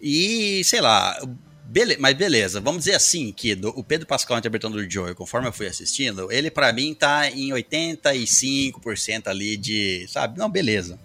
E, 0.00 0.62
sei 0.64 0.80
lá, 0.80 1.18
bele- 1.72 1.96
mas 1.98 2.14
beleza, 2.14 2.60
vamos 2.60 2.80
dizer 2.84 2.94
assim, 2.94 3.32
que 3.32 3.54
do- 3.54 3.70
o 3.70 3.82
Pedro 3.82 4.06
Pascal 4.06 4.38
interpretando 4.38 4.76
o 4.76 4.90
Joey, 4.90 5.14
conforme 5.14 5.48
eu 5.48 5.52
fui 5.52 5.66
assistindo, 5.66 6.30
ele 6.30 6.50
pra 6.50 6.72
mim 6.72 6.92
tá 6.94 7.30
em 7.30 7.52
85% 7.52 9.28
ali 9.28 9.56
de, 9.56 10.06
sabe, 10.08 10.38
não, 10.38 10.50
beleza. 10.50 10.98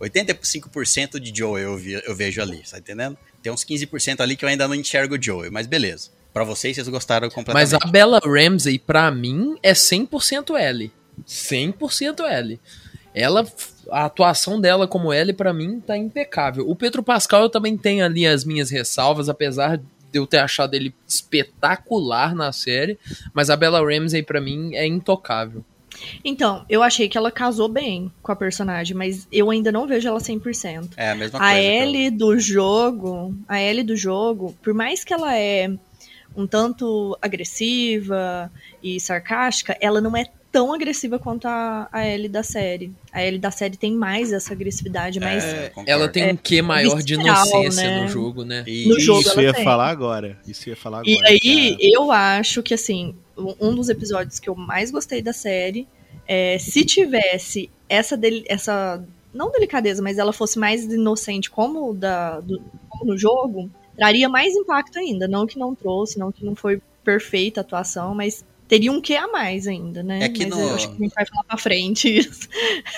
85% 0.00 1.20
de 1.20 1.32
Joey 1.36 1.62
eu, 1.62 1.76
vi- 1.78 2.02
eu 2.04 2.14
vejo 2.16 2.42
ali, 2.42 2.62
tá 2.68 2.78
entendendo? 2.78 3.16
Tem 3.42 3.52
uns 3.52 3.64
15% 3.64 4.20
ali 4.20 4.36
que 4.36 4.44
eu 4.44 4.48
ainda 4.48 4.66
não 4.66 4.74
enxergo 4.74 5.14
o 5.16 5.22
Joey, 5.22 5.50
mas 5.50 5.66
beleza. 5.66 6.10
Pra 6.32 6.44
vocês, 6.44 6.74
vocês 6.74 6.88
gostaram 6.88 7.26
Mas 7.26 7.34
completamente. 7.34 7.84
a 7.86 7.90
Bella 7.90 8.18
Ramsey, 8.24 8.78
pra 8.78 9.10
mim, 9.10 9.56
é 9.62 9.74
100% 9.74 10.56
L. 10.56 10.90
100% 11.26 12.24
L. 12.24 12.58
Ela, 13.14 13.46
a 13.90 14.04
atuação 14.04 14.60
dela 14.60 14.86
como 14.86 15.12
L, 15.12 15.32
pra 15.32 15.52
mim, 15.52 15.80
tá 15.80 15.96
impecável. 15.96 16.68
O 16.68 16.76
Pedro 16.76 17.02
Pascal, 17.02 17.42
eu 17.42 17.50
também 17.50 17.76
tenho 17.76 18.04
ali 18.04 18.26
as 18.26 18.44
minhas 18.44 18.70
ressalvas, 18.70 19.28
apesar 19.28 19.76
de 19.78 19.84
eu 20.12 20.26
ter 20.26 20.38
achado 20.38 20.74
ele 20.74 20.94
espetacular 21.06 22.34
na 22.34 22.52
série. 22.52 22.98
Mas 23.32 23.50
a 23.50 23.56
Bella 23.56 23.80
Ramsey, 23.80 24.22
pra 24.22 24.40
mim, 24.40 24.74
é 24.74 24.86
intocável. 24.86 25.64
Então, 26.24 26.64
eu 26.68 26.82
achei 26.82 27.08
que 27.08 27.18
ela 27.18 27.30
casou 27.30 27.68
bem 27.68 28.10
com 28.22 28.32
a 28.32 28.36
personagem, 28.36 28.96
mas 28.96 29.28
eu 29.30 29.50
ainda 29.50 29.70
não 29.70 29.86
vejo 29.86 30.08
ela 30.08 30.18
100%. 30.20 30.90
É 30.96 31.10
a 31.10 31.14
mesma 31.14 31.38
A 31.38 31.42
coisa. 31.42 31.54
que 31.60 31.66
eu- 31.66 31.82
Ellie 31.82 32.10
do 32.10 32.38
jogo, 32.38 33.34
a 33.46 33.60
Ellie 33.60 33.82
do 33.84 33.94
jogo, 33.96 34.56
por 34.62 34.72
mais 34.72 35.04
que 35.04 35.12
ela 35.12 35.36
é 35.36 35.70
um 36.34 36.46
tanto 36.46 37.16
agressiva 37.20 38.50
e 38.82 38.98
sarcástica, 38.98 39.76
ela 39.80 40.00
não 40.00 40.16
é 40.16 40.24
tão 40.52 40.72
agressiva 40.72 41.18
quanto 41.18 41.46
a, 41.48 41.88
a 41.90 42.06
Ellie 42.06 42.28
da 42.28 42.42
série. 42.42 42.92
A 43.10 43.24
Ellie 43.24 43.38
da 43.40 43.50
série 43.50 43.76
tem 43.78 43.92
mais 43.94 44.32
essa 44.32 44.52
agressividade, 44.52 45.18
mais 45.18 45.42
É, 45.42 45.68
concordo. 45.70 45.90
Ela 45.90 46.08
tem 46.08 46.30
um 46.32 46.36
quê 46.36 46.60
maior 46.60 47.02
de 47.02 47.16
visceral, 47.16 47.46
inocência 47.46 47.88
né? 47.88 48.02
no 48.02 48.08
jogo, 48.08 48.44
né? 48.44 48.62
E- 48.66 48.86
no 48.86 49.00
jogo 49.00 49.22
Isso 49.22 49.40
ia 49.40 49.54
tem. 49.54 49.64
falar 49.64 49.88
agora. 49.88 50.38
Isso 50.46 50.68
eu 50.68 50.72
ia 50.72 50.76
falar 50.76 50.98
agora. 50.98 51.10
E 51.10 51.26
aí, 51.26 51.70
cara. 51.70 51.78
eu 51.94 52.12
acho 52.12 52.62
que, 52.62 52.74
assim, 52.74 53.14
um 53.58 53.74
dos 53.74 53.88
episódios 53.88 54.38
que 54.38 54.48
eu 54.50 54.54
mais 54.54 54.90
gostei 54.90 55.22
da 55.22 55.32
série 55.32 55.88
é 56.28 56.58
se 56.58 56.84
tivesse 56.84 57.70
essa, 57.88 58.16
deli- 58.16 58.44
essa 58.46 59.02
não 59.32 59.50
delicadeza, 59.50 60.02
mas 60.02 60.18
ela 60.18 60.32
fosse 60.34 60.58
mais 60.58 60.84
inocente 60.84 61.50
como, 61.50 61.94
da, 61.94 62.40
do, 62.40 62.60
como 62.90 63.06
no 63.06 63.16
jogo, 63.16 63.70
traria 63.96 64.28
mais 64.28 64.54
impacto 64.54 64.98
ainda. 64.98 65.26
Não 65.26 65.46
que 65.46 65.58
não 65.58 65.74
trouxe, 65.74 66.18
não 66.18 66.30
que 66.30 66.44
não 66.44 66.54
foi 66.54 66.80
perfeita 67.02 67.60
a 67.60 67.62
atuação, 67.62 68.14
mas 68.14 68.44
teria 68.68 68.90
um 68.92 69.00
que 69.00 69.14
a 69.14 69.28
mais 69.28 69.66
ainda, 69.66 70.02
né? 70.02 70.24
É 70.24 70.28
que 70.28 70.46
mas 70.46 70.56
no- 70.56 70.60
eu 70.68 70.74
acho 70.74 70.88
que 70.88 70.94
a 70.94 71.04
gente 71.04 71.14
vai 71.14 71.26
falar 71.26 71.44
pra 71.44 71.56
frente 71.58 72.18
isso. 72.18 72.48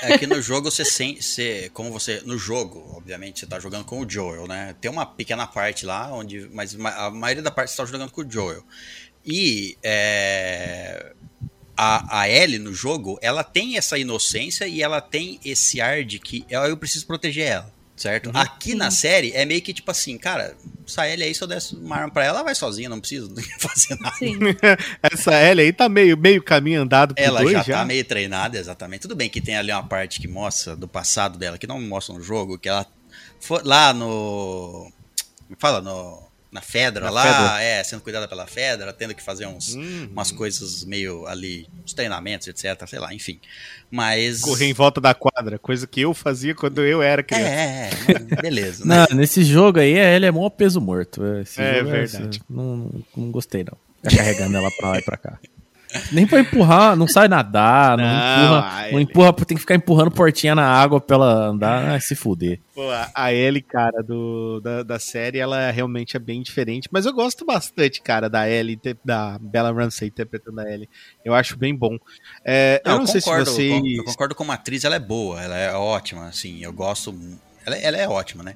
É 0.02 0.16
que 0.18 0.26
no 0.26 0.40
jogo 0.40 0.70
você 0.70 0.84
sente. 0.84 1.22
Você, 1.24 1.70
como 1.74 1.90
você. 1.90 2.22
No 2.24 2.38
jogo, 2.38 2.84
obviamente, 2.96 3.40
você 3.40 3.46
tá 3.46 3.58
jogando 3.58 3.84
com 3.84 4.00
o 4.00 4.08
Joel, 4.08 4.46
né? 4.46 4.74
Tem 4.80 4.90
uma 4.90 5.04
pequena 5.06 5.46
parte 5.46 5.84
lá, 5.84 6.12
onde. 6.12 6.48
Mas 6.52 6.74
ma- 6.74 6.94
a 7.06 7.10
maioria 7.10 7.42
da 7.42 7.50
parte 7.50 7.70
você 7.70 7.76
tá 7.76 7.84
jogando 7.84 8.10
com 8.10 8.20
o 8.22 8.30
Joel. 8.30 8.62
E 9.26 9.76
é, 9.82 11.12
a, 11.76 12.20
a 12.20 12.28
Ellie 12.28 12.58
no 12.58 12.72
jogo, 12.74 13.18
ela 13.22 13.42
tem 13.42 13.76
essa 13.76 13.98
inocência 13.98 14.66
e 14.66 14.82
ela 14.82 15.00
tem 15.00 15.40
esse 15.44 15.80
ar 15.80 16.04
de 16.04 16.18
que 16.18 16.44
eu 16.48 16.76
preciso 16.76 17.06
proteger 17.06 17.46
ela. 17.46 17.74
Certo? 17.97 18.30
Aqui 18.34 18.74
na 18.74 18.90
série 18.90 19.30
é 19.32 19.45
meio 19.45 19.62
que 19.62 19.72
tipo 19.72 19.88
assim, 19.88 20.18
cara, 20.18 20.57
essa 20.86 21.09
Ellie 21.09 21.26
aí, 21.26 21.34
se 21.34 21.42
eu 21.42 21.47
desse 21.47 21.76
uma 21.76 21.97
arma 21.97 22.11
pra 22.11 22.24
ela, 22.24 22.38
ela 22.38 22.45
vai 22.45 22.55
sozinha, 22.55 22.88
não 22.88 22.99
preciso 22.99 23.32
fazer 23.59 23.97
nada. 24.01 24.16
Sim. 24.16 24.36
Essa 25.01 25.32
Ellie 25.40 25.66
aí 25.66 25.72
tá 25.72 25.88
meio, 25.88 26.16
meio 26.16 26.42
caminho 26.42 26.82
andado 26.82 27.14
pro 27.14 27.22
Ela 27.22 27.40
dois 27.40 27.53
já, 27.53 27.62
já. 27.62 27.78
tá 27.78 27.84
meio 27.84 28.05
treinada, 28.05 28.59
exatamente. 28.59 29.03
Tudo 29.03 29.14
bem 29.14 29.30
que 29.30 29.40
tem 29.40 29.57
ali 29.57 29.70
uma 29.70 29.86
parte 29.86 30.20
que 30.20 30.26
mostra 30.26 30.74
do 30.74 30.88
passado 30.88 31.38
dela, 31.38 31.57
que 31.57 31.68
não 31.68 31.80
mostra 31.80 32.14
no 32.14 32.20
jogo, 32.20 32.59
que 32.59 32.68
ela 32.68 32.84
foi 33.40 33.62
lá 33.62 33.95
no. 33.95 34.90
Me 35.49 35.57
fala, 35.57 35.80
no. 35.80 36.22
Na 36.55 36.61
Fedra 36.61 37.07
Na 37.07 37.11
lá, 37.11 37.22
Fedra. 37.24 37.62
é, 37.64 37.82
sendo 37.82 38.00
cuidada 38.00 38.28
pela 38.28 38.46
Fedra, 38.46 38.92
tendo 38.92 39.12
que 39.12 39.20
fazer 39.20 39.44
uns, 39.44 39.74
Hum. 39.74 40.09
umas 40.12 40.30
coisas 40.30 40.84
meio 40.84 41.26
ali, 41.26 41.66
uns 41.84 41.92
treinamentos, 41.92 42.46
etc, 42.46 42.80
sei 42.88 43.00
lá, 43.00 43.12
enfim. 43.12 43.40
Mas. 43.90 44.40
Correr 44.40 44.66
em 44.66 44.72
volta 44.72 45.00
da 45.00 45.12
quadra, 45.14 45.59
coisa 45.59 45.84
que 45.84 46.00
eu 46.02 46.14
fazia 46.14 46.55
quando 46.55 46.80
eu 46.84 47.02
era 47.02 47.22
É, 47.22 47.24
criança. 47.24 47.50
é, 47.50 47.90
é, 48.38 48.42
beleza. 48.42 48.84
né? 48.84 49.05
Não, 49.11 49.16
nesse 49.16 49.42
jogo 49.42 49.80
aí, 49.80 49.94
ele 49.98 50.26
é 50.26 50.30
mó 50.30 50.48
peso 50.48 50.80
morto. 50.80 51.26
Esse 51.38 51.61
É 51.61 51.78
jogo 51.80 51.90
verdade. 51.90 52.40
não, 52.48 52.76
não, 52.76 53.05
não 53.16 53.30
gostei, 53.32 53.64
não. 53.64 53.76
Ficar 54.09 54.18
carregando 54.22 54.57
ela 54.57 54.70
pra 54.78 54.90
lá 54.90 54.98
e 54.98 55.02
pra 55.02 55.16
cá. 55.16 55.38
Nem 56.12 56.26
pra 56.26 56.40
empurrar, 56.40 56.97
não 56.97 57.07
sai 57.07 57.28
nadar, 57.28 57.97
não, 57.97 58.05
Não, 58.05 58.59
empurra. 58.59 58.88
Não 58.92 59.01
empurra, 59.01 59.32
tem 59.47 59.57
que 59.57 59.61
ficar 59.61 59.74
empurrando 59.76 60.11
portinha 60.11 60.55
na 60.55 60.66
água 60.66 61.01
pra 61.01 61.16
ela 61.16 61.47
andar, 61.49 61.84
ai, 61.92 62.01
se 62.01 62.14
fuder. 62.14 62.61
Pô, 62.74 62.90
a- 62.90 63.11
a 63.14 63.32
Ellie, 63.32 63.62
cara, 63.62 64.03
do, 64.03 64.61
da, 64.61 64.82
da 64.82 64.99
série, 64.99 65.38
ela 65.38 65.70
realmente 65.70 66.16
é 66.16 66.20
bem 66.20 66.42
diferente. 66.42 66.88
Mas 66.90 67.07
eu 67.07 67.12
gosto 67.12 67.45
bastante, 67.45 68.03
cara, 68.03 68.28
da 68.28 68.49
Ellie, 68.49 68.78
da 69.05 69.38
Bella 69.40 69.72
Ramsey 69.72 70.09
interpretando 70.09 70.61
a 70.61 70.70
Ellie. 70.70 70.88
Eu 71.24 71.34
acho 71.34 71.57
bem 71.57 71.74
bom. 71.74 71.97
É, 72.45 72.82
eu 72.84 72.99
não 72.99 73.07
sei 73.07 73.20
se 73.20 73.26
concordo, 73.26 73.51
vocês... 73.51 73.72
com- 73.80 73.86
eu 73.86 74.05
concordo 74.05 74.34
como 74.34 74.51
atriz, 74.53 74.84
ela 74.84 74.97
é 74.97 75.01
boa, 75.01 75.40
ela 75.40 75.57
é 75.57 75.72
ótima, 75.72 76.26
assim, 76.26 76.62
eu 76.62 76.72
gosto. 76.72 77.14
Ela, 77.64 77.76
ela 77.76 77.97
é 77.97 78.09
ótima, 78.09 78.42
né? 78.42 78.55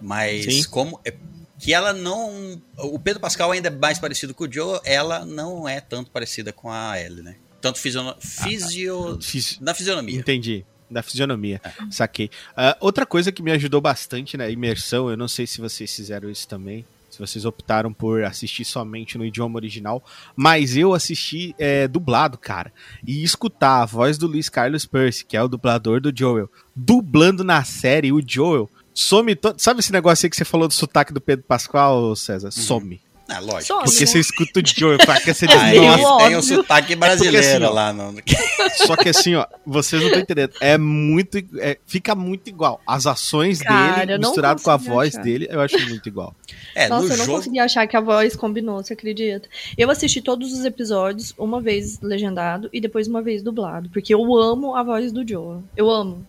Mas 0.00 0.44
Sim. 0.44 0.62
como. 0.70 1.00
é- 1.04 1.14
que 1.62 1.72
ela 1.72 1.92
não. 1.92 2.60
O 2.76 2.98
Pedro 2.98 3.20
Pascal 3.20 3.52
ainda 3.52 3.68
é 3.68 3.70
mais 3.70 3.96
parecido 3.96 4.34
com 4.34 4.44
o 4.44 4.52
Joe, 4.52 4.80
ela 4.84 5.24
não 5.24 5.68
é 5.68 5.80
tanto 5.80 6.10
parecida 6.10 6.52
com 6.52 6.68
a 6.68 7.00
Ellie, 7.00 7.22
né? 7.22 7.36
Tanto 7.60 7.78
fisiono, 7.78 8.16
fisio, 8.18 9.16
Fiz- 9.22 9.60
na 9.60 9.72
fisionomia. 9.72 10.18
Entendi. 10.18 10.66
Da 10.90 11.04
fisionomia. 11.04 11.60
Saquei. 11.88 12.28
Ah, 12.56 12.76
outra 12.80 13.06
coisa 13.06 13.30
que 13.30 13.40
me 13.42 13.52
ajudou 13.52 13.80
bastante 13.80 14.36
na 14.36 14.50
imersão, 14.50 15.08
eu 15.08 15.16
não 15.16 15.28
sei 15.28 15.46
se 15.46 15.60
vocês 15.60 15.94
fizeram 15.94 16.28
isso 16.28 16.48
também, 16.48 16.84
se 17.08 17.18
vocês 17.20 17.44
optaram 17.44 17.92
por 17.92 18.24
assistir 18.24 18.64
somente 18.64 19.16
no 19.16 19.24
idioma 19.24 19.56
original, 19.56 20.04
mas 20.34 20.76
eu 20.76 20.92
assisti 20.92 21.54
é, 21.58 21.86
dublado, 21.86 22.36
cara. 22.36 22.72
E 23.06 23.22
escutar 23.22 23.82
a 23.82 23.86
voz 23.86 24.18
do 24.18 24.26
Luiz 24.26 24.48
Carlos 24.48 24.84
Percy, 24.84 25.24
que 25.24 25.36
é 25.36 25.42
o 25.42 25.48
dublador 25.48 26.00
do 26.00 26.12
Joel, 26.14 26.50
dublando 26.74 27.44
na 27.44 27.62
série 27.62 28.12
o 28.12 28.20
Joel, 28.26 28.68
some 28.94 29.34
todo. 29.34 29.58
Sabe 29.58 29.80
esse 29.80 29.92
negócio 29.92 30.26
aí 30.26 30.30
que 30.30 30.36
você 30.36 30.44
falou 30.44 30.68
do 30.68 30.74
sotaque 30.74 31.12
do 31.12 31.20
Pedro 31.20 31.44
Pascoal, 31.46 32.14
César? 32.16 32.50
Some. 32.50 33.00
Ah, 33.28 33.38
lógico. 33.38 33.64
Some. 33.66 33.84
Porque 33.84 34.06
você 34.06 34.18
escuta 34.18 34.60
o 34.60 34.62
Joel, 34.66 34.98
pra 34.98 35.18
que 35.18 35.32
você 35.32 35.46
diz, 35.48 35.56
Aí 35.56 35.78
meio 35.78 35.96
nossa, 35.96 36.26
tem 36.26 36.36
o 36.36 36.42
sotaque 36.42 36.94
brasileiro 36.96 37.38
assim, 37.38 37.64
ó, 37.64 37.70
lá 37.70 37.92
no. 37.92 38.14
Só 38.86 38.96
que 38.96 39.08
assim, 39.08 39.34
ó, 39.34 39.46
vocês 39.64 40.02
não 40.02 40.08
estão 40.08 40.22
entendendo. 40.22 40.52
É 40.60 40.76
muito. 40.76 41.38
é, 41.58 41.78
fica 41.86 42.14
muito 42.14 42.48
igual. 42.48 42.80
As 42.86 43.06
ações 43.06 43.60
Cara, 43.60 44.04
dele, 44.04 44.18
não 44.18 44.30
misturado 44.30 44.60
com 44.60 44.70
a 44.70 44.76
voz 44.76 45.14
achar. 45.14 45.22
dele, 45.22 45.48
eu 45.50 45.60
acho 45.60 45.78
muito 45.88 46.06
igual. 46.08 46.34
É, 46.74 46.88
Nossa, 46.88 47.06
no 47.06 47.12
eu 47.12 47.18
não 47.18 47.24
jogo. 47.26 47.38
consegui 47.38 47.58
achar 47.58 47.86
que 47.86 47.94
a 47.96 48.00
voz 48.00 48.34
combinou, 48.34 48.82
você 48.82 48.94
acredita? 48.94 49.46
Eu 49.76 49.90
assisti 49.90 50.22
todos 50.22 50.52
os 50.54 50.64
episódios, 50.64 51.34
uma 51.36 51.60
vez 51.60 52.00
legendado 52.00 52.70
e 52.72 52.80
depois 52.80 53.06
uma 53.06 53.20
vez 53.20 53.42
dublado, 53.42 53.90
porque 53.90 54.14
eu 54.14 54.34
amo 54.36 54.74
a 54.74 54.82
voz 54.82 55.12
do 55.12 55.26
Joe. 55.26 55.60
Eu 55.76 55.90
amo. 55.90 56.26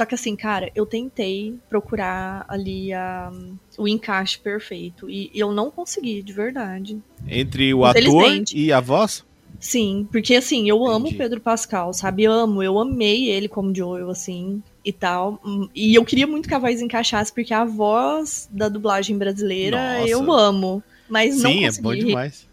Só 0.00 0.06
que 0.06 0.14
assim, 0.14 0.34
cara, 0.34 0.72
eu 0.74 0.86
tentei 0.86 1.58
procurar 1.68 2.46
ali 2.48 2.90
a, 2.90 3.30
o 3.76 3.86
encaixe 3.86 4.38
perfeito 4.38 5.10
e 5.10 5.30
eu 5.34 5.52
não 5.52 5.70
consegui, 5.70 6.22
de 6.22 6.32
verdade. 6.32 6.98
Entre 7.28 7.74
o 7.74 7.84
ator 7.84 8.32
e 8.54 8.72
a 8.72 8.80
voz. 8.80 9.22
Sim, 9.60 10.08
porque 10.10 10.34
assim, 10.36 10.66
eu 10.70 10.86
amo 10.86 11.00
Entendi. 11.08 11.16
o 11.16 11.18
Pedro 11.18 11.40
Pascal, 11.42 11.92
sabe? 11.92 12.22
Eu 12.22 12.32
amo, 12.32 12.62
eu 12.62 12.78
amei 12.78 13.28
ele 13.28 13.46
como 13.46 13.76
Joel, 13.76 14.08
assim, 14.08 14.62
e 14.82 14.90
tal. 14.90 15.38
Hum, 15.44 15.68
E 15.74 15.94
eu 15.94 16.02
queria 16.02 16.26
muito 16.26 16.48
que 16.48 16.54
a 16.54 16.58
voz 16.58 16.80
encaixasse, 16.80 17.30
porque 17.30 17.52
a 17.52 17.66
voz 17.66 18.48
da 18.50 18.70
dublagem 18.70 19.18
brasileira 19.18 19.76
Nossa. 19.98 20.08
eu 20.08 20.32
amo. 20.32 20.82
Mas 21.10 21.42
não 21.42 21.50
Sim, 21.52 21.64
é 21.64 21.66
consegui, 21.66 21.82
bom 21.82 21.94
demais. 21.94 22.48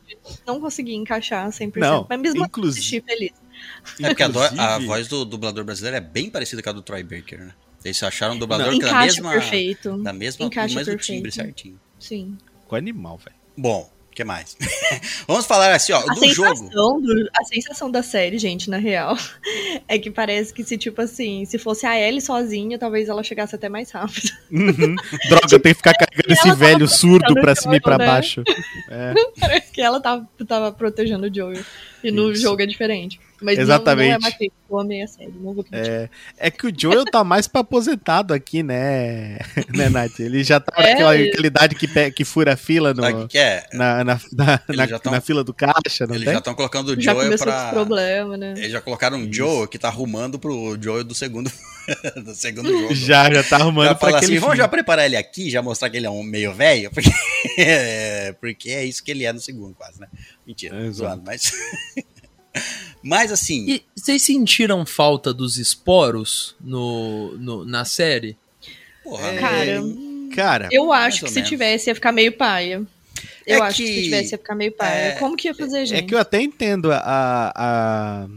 não 0.45 0.59
consegui 0.59 0.95
encaixar 0.95 1.49
100%. 1.49 1.77
Não, 1.79 2.05
mas 2.09 2.19
mesmo 2.19 2.41
assim, 2.41 2.49
inclusive- 2.49 2.79
assisti 2.79 3.01
feliz. 3.01 3.31
É 4.01 4.07
porque 4.07 4.23
a, 4.23 4.27
do- 4.27 4.39
a 4.41 4.45
Inclusive- 4.47 4.85
voz 4.85 5.07
do 5.07 5.25
dublador 5.25 5.63
brasileiro 5.63 5.97
é 5.97 6.01
bem 6.01 6.29
parecida 6.29 6.61
com 6.61 6.69
a 6.69 6.73
do 6.73 6.81
Troy 6.81 7.03
Baker, 7.03 7.39
né? 7.39 7.51
Eles 7.85 8.01
acharam 8.03 8.35
um 8.35 8.39
dublador 8.39 8.71
Não. 8.71 8.79
que 8.79 8.85
é 8.85 8.89
da 8.89 8.99
mesma. 9.01 9.31
perfeito. 9.31 9.97
Da 10.03 10.11
mesma, 10.13 10.45
do 10.45 10.47
Encaixa 10.51 10.75
mesmo 10.75 10.91
perfeito. 10.93 11.15
timbre 11.17 11.31
certinho. 11.31 11.79
Sim. 11.99 12.37
Com 12.67 12.75
animal, 12.75 13.17
velho. 13.17 13.35
Bom, 13.55 13.89
o 14.11 14.13
que 14.15 14.23
mais? 14.25 14.57
Vamos 15.27 15.45
falar 15.45 15.73
assim, 15.73 15.93
ó, 15.93 15.99
A 15.99 16.13
do 16.13 16.19
sensação, 16.19 16.69
jogo. 16.71 17.01
do- 17.01 17.29
a 17.33 17.45
sensação 17.45 17.89
da 17.89 18.03
série, 18.03 18.37
gente, 18.39 18.69
na 18.69 18.77
real, 18.77 19.15
é 19.87 19.97
que 19.97 20.09
parece 20.11 20.53
que 20.53 20.63
se, 20.65 20.77
tipo 20.77 21.01
assim, 21.01 21.45
se 21.45 21.57
fosse 21.57 21.85
a 21.85 21.97
Ellie 21.97 22.19
sozinha, 22.19 22.77
talvez 22.77 23.07
ela 23.07 23.23
chegasse 23.23 23.55
até 23.55 23.69
mais 23.69 23.89
rápido. 23.91 24.31
Uhum. 24.51 24.95
Droga, 25.29 25.47
eu 25.51 25.59
tenho 25.59 25.75
que 25.75 25.75
ficar 25.75 25.93
carregando 25.93 26.33
esse 26.33 26.51
velho 26.55 26.87
surdo 26.87 27.35
pra 27.35 27.55
cima 27.55 27.77
e 27.77 27.79
pra 27.79 27.97
né? 27.97 28.05
baixo. 28.05 28.43
É, 28.89 29.13
Parece 29.39 29.71
que 29.71 29.81
ela 29.81 30.01
tava, 30.01 30.27
tava 30.45 30.71
protegendo 30.73 31.27
o 31.27 31.33
Joel. 31.33 31.63
E 32.03 32.11
no 32.11 32.31
Isso. 32.31 32.41
jogo 32.41 32.61
é 32.61 32.65
diferente. 32.65 33.19
Mas 33.41 33.59
Exatamente. 33.59 34.11
não, 34.13 34.19
não 34.19 34.27
é 34.27 34.47
eu 34.69 34.79
amei 34.79 35.01
a 35.01 35.07
série, 35.07 35.31
não 35.39 35.53
vou 35.53 35.63
criticar. 35.63 35.85
é, 35.87 36.09
é 36.37 36.51
que 36.51 36.67
o 36.67 36.73
Joel 36.77 37.05
tá 37.05 37.23
mais 37.23 37.47
pra 37.47 37.61
aposentado 37.61 38.33
aqui, 38.33 38.61
né, 38.63 39.37
né 39.73 39.87
Nath? 39.89 40.19
Ele 40.19 40.43
já 40.43 40.59
tá 40.59 40.73
É, 40.75 40.89
naquela 40.91 41.15
ele- 41.15 41.29
aquela 41.29 41.47
idade 41.47 41.75
que, 41.75 41.87
pe- 41.87 42.11
que 42.11 42.25
fura 42.25 42.53
a 42.53 42.57
fila 42.57 42.93
no, 42.93 43.01
Sabe 43.01 43.23
o 43.23 43.27
que 43.29 43.37
é? 43.37 43.65
na, 43.71 44.03
na, 44.03 44.19
na, 44.33 44.61
na- 44.67 44.87
já 44.87 44.99
tão- 44.99 45.11
na 45.13 45.21
fila 45.21 45.41
do 45.43 45.53
caixa, 45.53 46.05
não 46.05 46.15
Eles 46.15 46.25
tem? 46.25 46.33
já 46.33 46.39
estão 46.39 46.53
colocando 46.53 46.89
o 46.89 46.99
Já 47.01 47.13
Joel 47.13 47.25
começou 47.25 47.47
pra. 47.47 47.65
os 47.65 47.69
problemas, 47.71 48.39
né? 48.39 48.53
Eles 48.57 48.71
já 48.71 48.81
colocaram 48.81 49.17
um 49.17 49.31
Joe 49.31 49.67
que 49.69 49.77
tá 49.79 49.87
arrumando 49.87 50.37
pro 50.37 50.77
Joel 50.81 51.03
do 51.05 51.15
segundo, 51.15 51.49
do 52.25 52.35
segundo 52.35 52.69
jogo. 52.69 52.93
Já, 52.93 53.31
já 53.33 53.43
tá 53.43 53.55
arrumando 53.57 53.87
Já 53.87 53.95
pra 53.95 54.17
aquele 54.17 54.33
assim, 54.33 54.39
vamos 54.39 54.57
já 54.57 54.67
preparar 54.67 55.05
ele 55.05 55.15
aqui, 55.15 55.49
já 55.49 55.61
mostrar 55.61 55.89
que 55.89 55.95
ele 55.95 56.07
é 56.07 56.09
um 56.09 56.23
meio 56.23 56.53
velho, 56.53 56.91
porque, 56.93 57.09
é, 57.57 58.33
porque 58.33 58.69
é 58.71 58.83
isso 58.83 59.01
que 59.01 59.11
ele 59.11 59.23
é 59.23 59.31
no 59.31 59.39
segundo, 59.39 59.73
quase, 59.75 60.01
né? 60.01 60.07
Mentira, 60.45 60.75
Exato. 60.81 60.93
zoando, 60.93 61.23
mas. 61.25 61.53
Mas 63.03 63.31
assim, 63.31 63.65
E 63.69 63.83
vocês 63.95 64.21
sentiram 64.21 64.85
falta 64.85 65.33
dos 65.33 65.57
esporos 65.57 66.55
no, 66.61 67.37
no- 67.37 67.65
na 67.65 67.85
série? 67.85 68.37
porra, 69.03 69.27
É, 69.29 69.39
Cara, 69.39 69.83
Cara, 70.35 70.69
eu 70.71 70.91
acho 70.93 71.21
que 71.25 71.29
se 71.29 71.35
menos. 71.35 71.49
tivesse 71.49 71.89
ia 71.89 71.95
ficar 71.95 72.11
meio 72.11 72.31
paia. 72.33 72.83
Eu 73.45 73.63
É 73.63 73.67
acho 73.67 73.77
que... 73.77 73.83
que- 73.85 73.93
se 73.95 74.03
tivesse 74.03 74.33
ia 74.33 74.37
ficar 74.37 74.53
meio 74.55 74.71
paia. 74.73 75.07
é- 75.07 75.11
Como 75.13 75.35
que 75.35 75.47
ia 75.47 75.55
fazer, 75.55 75.85
gente? 75.85 75.97
É 75.99 76.01
que 76.01 76.13
eu 76.13 76.19
até 76.19 76.39
entendo 76.41 76.91
a. 76.91 76.97
a- 76.97 77.53
a- 77.55 78.27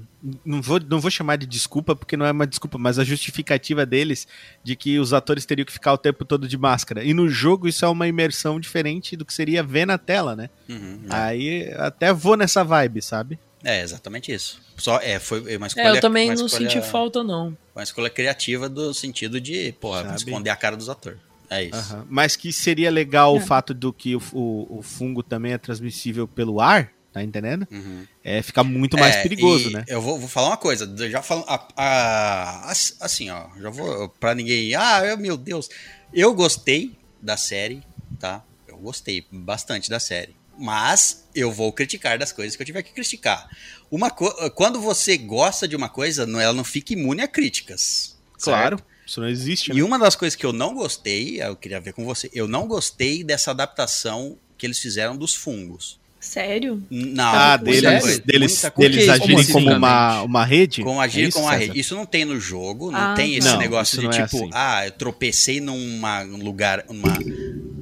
não, 0.45 0.61
vou, 0.63 0.79
não 0.81 1.01
vou 1.01 1.11
chamar 1.11 1.37
de 1.37 1.47
desculpa, 1.47 1.97
porque 1.97 2.15
não 2.17 2.25
é 2.27 2.31
uma 2.31 2.47
desculpa, 2.47 2.77
mas 2.79 2.99
a 2.99 3.05
justificativa 3.05 3.85
deles 3.87 4.29
de 4.63 4.77
que 4.77 4.99
os 4.99 5.13
atores 5.15 5.45
teriam 5.47 5.65
que 5.65 5.73
ficar 5.73 5.93
o 5.95 5.99
tempo 5.99 6.25
todo 6.27 6.47
de 6.47 6.57
máscara. 6.59 7.03
E 7.03 7.13
no 7.15 7.29
jogo 7.29 7.67
isso 7.67 7.85
é 7.85 7.89
uma 7.89 8.07
imersão 8.07 8.61
diferente 8.61 9.17
do 9.17 9.25
que 9.25 9.33
seria 9.35 9.63
ver 9.63 9.87
na 9.87 9.97
tela, 9.99 10.37
né? 10.37 10.49
uhum, 10.69 11.01
Aí 11.11 11.71
até 11.77 12.13
vou 12.13 12.37
nessa 12.37 12.63
vibe, 12.63 13.01
sabe? 13.03 13.39
É 13.65 13.81
exatamente 13.83 14.33
isso. 14.33 14.61
Só, 14.77 14.99
é, 15.01 15.19
foi 15.19 15.57
uma 15.57 15.67
escolha. 15.67 15.85
É, 15.89 15.91
eu 15.97 16.01
também 16.01 16.29
não 16.29 16.47
escolha- 16.47 16.71
senti 16.71 16.81
falta, 16.91 17.23
não. 17.23 17.57
Uma 17.75 17.83
escolha 17.83 18.11
criativa 18.11 18.69
do 18.69 18.93
sentido 18.95 19.41
de, 19.41 19.73
porra, 19.81 20.03
Sabe? 20.05 20.17
esconder 20.17 20.51
a 20.51 20.57
cara 20.57 20.77
dos 20.77 20.89
atores. 20.89 21.19
É 21.49 21.65
isso. 21.65 21.75
Aham. 21.75 22.07
Mas 22.09 22.37
que 22.37 22.53
seria 22.53 22.91
legal 22.91 23.35
o 23.35 23.39
É. 23.39 23.41
fato 23.41 23.75
do 23.75 23.93
que 23.93 24.15
o, 24.15 24.23
o- 24.33 24.79
o 24.79 24.83
fungo 24.83 25.23
também 25.23 25.53
é 25.53 25.59
transmissível 25.59 26.29
pelo 26.29 26.61
ar, 26.61 26.93
tá 27.13 27.23
entendendo? 27.25 27.67
Uhum. 27.71 28.07
É 28.23 28.41
ficar 28.41 28.63
muito 28.63 28.97
mais 28.97 29.17
É, 29.17 29.23
perigoso, 29.25 29.69
e 29.69 29.73
né? 29.73 29.85
Eu 29.89 30.01
vou, 30.01 30.17
vou 30.19 30.29
falar 30.29 30.49
uma 30.51 30.57
coisa, 30.57 30.89
já 31.11 31.21
falo, 31.23 31.45
a- 31.49 31.67
a- 31.77 32.71
as- 32.71 32.95
assim, 33.01 33.31
ó, 33.31 33.49
já 33.61 33.69
vou 33.69 34.09
pra 34.09 34.33
ninguém, 34.35 34.75
ah, 34.77 35.05
eu- 35.05 35.19
meu 35.19 35.37
Deus, 35.37 35.69
eu 36.15 36.33
gostei 36.35 36.97
da 37.21 37.37
série, 37.37 37.83
tá? 38.21 38.45
Eu 38.69 38.77
gostei 38.79 39.27
bastante 39.31 39.91
da 39.91 39.99
série, 39.99 40.37
mas 40.61 41.27
eu 41.35 41.51
vou 41.51 41.73
criticar 41.73 42.19
das 42.19 42.33
coisas 42.33 42.55
que 42.55 42.63
eu 42.63 42.67
tiver 42.67 42.83
que 42.83 42.93
criticar. 42.93 43.49
Uma 43.91 44.11
quando 44.11 44.81
você 44.81 45.17
gosta 45.17 45.67
de 45.67 45.75
uma 45.75 45.89
coisa, 45.89 46.23
ela 46.23 46.53
não 46.53 46.65
fica 46.65 46.93
imune 46.93 47.23
a 47.23 47.29
críticas. 47.29 48.19
Claro, 48.41 48.79
certo? 48.79 48.91
isso 49.07 49.21
não 49.21 49.29
existe, 49.29 49.71
E 49.71 49.75
né? 49.75 49.83
uma 49.83 49.99
das 49.99 50.17
coisas 50.17 50.37
que 50.37 50.47
eu 50.47 50.53
não 50.53 50.75
gostei, 50.75 51.43
eu 51.43 51.57
queria 51.57 51.81
ver 51.81 51.93
com 51.93 52.05
você, 52.05 52.31
eu 52.33 52.49
não 52.49 52.67
gostei 52.67 53.23
dessa 53.23 53.51
adaptação 53.51 54.39
que 54.57 54.67
eles 54.67 54.79
fizeram 54.79 55.17
dos 55.17 55.35
fungos. 55.35 56.00
Sério? 56.21 56.83
Não, 56.91 57.25
Ah, 57.35 57.59
Sério? 57.59 57.65
deles, 57.65 57.83
muita 57.83 57.91
deles, 58.27 58.71
coisa. 58.71 58.91
deles 58.91 59.09
agirem 59.09 59.19
como 59.29 59.41
especificamente? 59.41 59.79
uma, 59.79 60.23
uma 60.23 60.45
rede? 60.45 60.83
Com 60.83 61.01
agir 61.01 61.25
É 61.25 61.29
isso, 61.29 61.39
com 61.39 61.49
a 61.49 61.53
César? 61.53 61.65
rede. 61.65 61.81
Isso 61.81 61.95
não 61.97 62.05
tem 62.05 62.25
no 62.27 62.39
jogo, 62.39 62.91
não 62.91 63.01
Ah, 63.01 63.15
tem 63.15 63.37
esse 63.37 63.49
Não, 63.49 63.57
negócio 63.59 63.99
de 64.01 64.07
é 64.07 64.11
tipo, 64.11 64.37
assim. 64.37 64.51
ah, 64.53 64.87
eu 64.87 64.93
tropecei 64.93 65.61
numa, 65.61 66.23
num 66.25 66.37
lugar, 66.45 66.85
numa, 66.91 67.19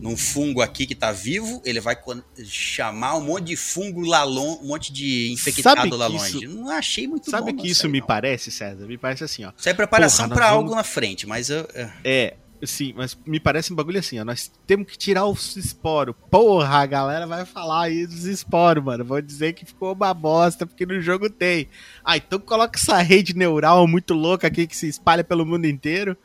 num 0.01 0.17
fungo 0.17 0.61
aqui 0.63 0.87
que 0.87 0.95
tá 0.95 1.11
vivo, 1.11 1.61
ele 1.65 1.81
vai 1.81 1.97
chamar 2.45 3.17
um 3.17 3.21
monte 3.23 3.47
de 3.47 3.57
fungo 3.57 4.03
lá 4.03 4.23
longe, 4.23 4.61
um 4.63 4.69
monte 4.69 4.93
de 4.93 5.33
infectado 5.33 5.81
Sabe 5.81 5.97
lá 5.97 6.07
que 6.07 6.13
longe. 6.13 6.45
isso- 6.47 6.49
Não 6.57 6.71
achei 6.71 7.09
muito 7.09 7.29
Sabe 7.31 7.51
bom. 7.51 7.57
que 7.59 7.65
não, 7.65 7.71
isso 7.73 7.81
sei 7.83 7.91
me 7.91 7.99
não. 8.01 8.07
parece, 8.07 8.51
César? 8.53 8.87
Me 8.87 8.97
parece 8.97 9.25
assim, 9.25 9.45
ó. 9.45 9.53
Isso 9.59 9.69
é 9.69 9.75
preparação 9.75 10.29
vamos- 10.29 10.43
algo 10.45 10.75
na 10.77 10.85
frente, 10.85 11.27
mas 11.27 11.51
eu. 11.51 11.69
é. 12.05 12.35
Sim, 12.63 12.93
mas 12.97 13.17
me 13.25 13.39
parece 13.39 13.73
um 13.73 13.77
bagulho 13.77 14.01
assim, 14.01 14.19
ó. 14.19 14.25
Nós 14.25 14.51
temos 14.67 14.89
que 14.89 14.99
tirar 14.99 15.27
os 15.27 15.55
esporos. 15.57 16.15
Porra, 16.31 16.79
a 16.79 16.87
galera 16.87 17.27
vai 17.27 17.45
falar 17.45 17.83
aí 17.83 18.05
dos 18.07 18.25
esporos, 18.25 18.83
mano. 18.83 19.05
Vou 19.05 19.21
dizer 19.23 19.53
que 19.53 19.65
ficou 19.65 19.93
uma 19.93 20.13
bosta, 20.13 20.67
porque 20.67 20.85
no 20.85 21.01
jogo 21.01 21.31
tem. 21.31 21.69
Ah, 22.05 22.17
então 22.17 22.39
coloca 22.41 22.77
essa 22.79 22.99
rede 22.99 23.35
neural 23.37 23.87
muito 23.87 24.13
louca 24.13 24.49
aqui 24.49 24.67
que 24.67 24.77
se 24.77 24.89
espalha 24.89 25.23
pelo 25.23 25.47
mundo 25.47 25.67
inteiro. 25.67 26.17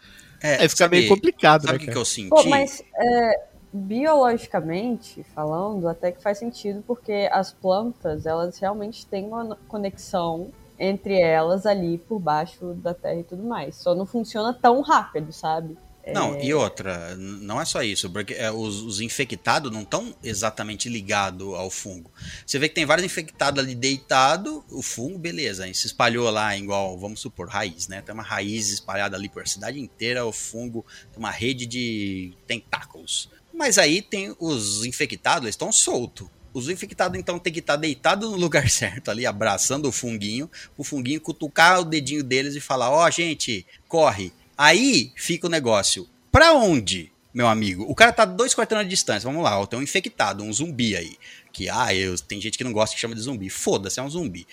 É, 0.41 0.53
Aí 0.55 0.61
fica 0.69 0.75
sabe- 0.85 0.97
meio 0.97 1.09
complicado, 1.09 1.61
Sabe 1.67 1.73
né, 1.73 1.77
o 1.77 1.79
que, 1.79 1.85
cara? 1.85 1.93
que 1.93 1.99
eu 2.01 2.05
senti? 2.05 2.29
Pô, 2.29 2.43
mas 2.45 2.83
é, 2.97 3.39
biologicamente 3.71 5.23
falando, 5.35 5.87
até 5.87 6.11
que 6.11 6.21
faz 6.21 6.37
sentido, 6.37 6.83
porque 6.85 7.29
as 7.31 7.51
plantas, 7.53 8.25
elas 8.25 8.57
realmente 8.57 9.05
têm 9.05 9.25
uma 9.25 9.57
conexão 9.67 10.51
entre 10.79 11.19
elas 11.19 11.65
ali 11.65 11.97
por 11.97 12.19
baixo 12.19 12.73
da 12.75 12.93
terra 12.93 13.19
e 13.19 13.23
tudo 13.23 13.43
mais. 13.43 13.75
Só 13.75 13.93
não 13.95 14.05
funciona 14.05 14.53
tão 14.53 14.81
rápido, 14.81 15.31
sabe? 15.31 15.77
Não, 16.11 16.37
e 16.41 16.53
outra, 16.53 17.15
não 17.15 17.61
é 17.61 17.65
só 17.65 17.81
isso, 17.81 18.09
porque 18.09 18.33
é, 18.33 18.51
os, 18.51 18.81
os 18.81 18.99
infectados 18.99 19.71
não 19.71 19.83
estão 19.83 20.13
exatamente 20.21 20.89
ligados 20.89 21.53
ao 21.53 21.69
fungo. 21.69 22.11
Você 22.45 22.59
vê 22.59 22.67
que 22.67 22.75
tem 22.75 22.85
vários 22.85 23.05
infectados 23.05 23.63
ali 23.63 23.73
deitado, 23.73 24.65
o 24.69 24.81
fungo, 24.81 25.17
beleza, 25.17 25.71
se 25.73 25.87
espalhou 25.87 26.29
lá 26.29 26.57
igual, 26.57 26.97
vamos 26.97 27.21
supor, 27.21 27.47
raiz, 27.47 27.87
né? 27.87 28.01
Tem 28.01 28.13
uma 28.13 28.23
raiz 28.23 28.69
espalhada 28.69 29.15
ali 29.15 29.29
por 29.29 29.47
cidade 29.47 29.79
inteira, 29.79 30.25
o 30.25 30.33
fungo 30.33 30.85
tem 31.11 31.19
uma 31.19 31.31
rede 31.31 31.65
de 31.65 32.33
tentáculos. 32.45 33.29
Mas 33.53 33.77
aí 33.77 34.01
tem 34.01 34.35
os 34.39 34.83
infectados, 34.83 35.43
eles 35.43 35.53
estão 35.53 35.71
soltos. 35.71 36.27
Os 36.53 36.69
infectados, 36.69 37.17
então, 37.17 37.39
tem 37.39 37.51
que 37.51 37.59
estar 37.59 37.75
deitado 37.77 38.29
no 38.29 38.37
lugar 38.37 38.69
certo 38.69 39.09
ali, 39.09 39.25
abraçando 39.25 39.87
o 39.87 39.91
funguinho, 39.91 40.49
o 40.77 40.83
funguinho 40.83 41.21
cutucar 41.21 41.79
o 41.79 41.85
dedinho 41.85 42.23
deles 42.23 42.55
e 42.55 42.59
falar, 42.59 42.91
ó, 42.91 43.09
gente, 43.09 43.65
corre. 43.87 44.31
Aí 44.63 45.11
fica 45.17 45.47
o 45.47 45.49
negócio. 45.49 46.07
Pra 46.31 46.53
onde, 46.53 47.11
meu 47.33 47.47
amigo? 47.47 47.83
O 47.83 47.93
cara 47.93 48.13
tá 48.13 48.23
dois 48.23 48.55
quarteirões 48.55 48.87
de 48.87 48.91
distância. 48.91 49.27
Vamos 49.29 49.43
lá, 49.43 49.59
ó, 49.59 49.65
tem 49.65 49.77
um 49.77 49.83
infectado, 49.83 50.41
um 50.41 50.53
zumbi 50.53 50.95
aí. 50.95 51.17
Que, 51.51 51.69
ah, 51.69 51.93
eu, 51.93 52.17
tem 52.17 52.39
gente 52.39 52.57
que 52.57 52.63
não 52.63 52.71
gosta 52.71 52.95
que 52.95 53.01
chama 53.01 53.13
de 53.13 53.21
zumbi. 53.21 53.49
Foda-se, 53.49 53.99
é 53.99 54.03
um 54.03 54.09
zumbi. 54.09 54.47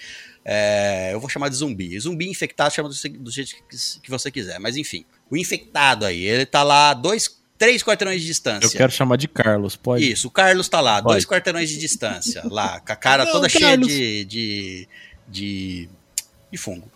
É, 0.44 1.11
eu 1.12 1.20
vou 1.20 1.30
chamar 1.30 1.48
de 1.48 1.54
zumbi. 1.54 1.98
Zumbi 2.00 2.28
infectado 2.28 2.74
chama 2.74 2.88
do, 2.88 2.94
do 3.20 3.30
jeito 3.30 3.54
que, 3.54 4.00
que 4.02 4.11
você 4.11 4.32
quiser. 4.32 4.58
Mas 4.58 4.76
enfim, 4.76 5.04
o 5.30 5.36
infectado 5.36 6.04
aí, 6.04 6.24
ele 6.24 6.44
tá 6.44 6.64
lá 6.64 6.92
dois, 6.92 7.40
três 7.56 7.80
quarteirões 7.80 8.20
de 8.20 8.26
distância. 8.26 8.66
Eu 8.66 8.72
quero 8.72 8.90
chamar 8.90 9.14
de 9.16 9.28
Carlos, 9.28 9.76
pode? 9.76 10.11
Isso, 10.11 10.26
o 10.26 10.30
Carlos 10.30 10.68
tá 10.68 10.80
lá, 10.80 11.00
Pode. 11.00 11.14
dois 11.14 11.24
quarteirões 11.24 11.70
de 11.70 11.78
distância, 11.78 12.42
lá, 12.50 12.80
com 12.80 12.92
a 12.92 12.96
cara 12.96 13.24
Não, 13.24 13.32
toda 13.32 13.48
cheia 13.48 13.68
Carlos. 13.68 13.86
de, 13.86 14.24
de, 14.24 14.88
de, 15.28 15.88
de 16.51 16.59
fungo. 16.59 16.90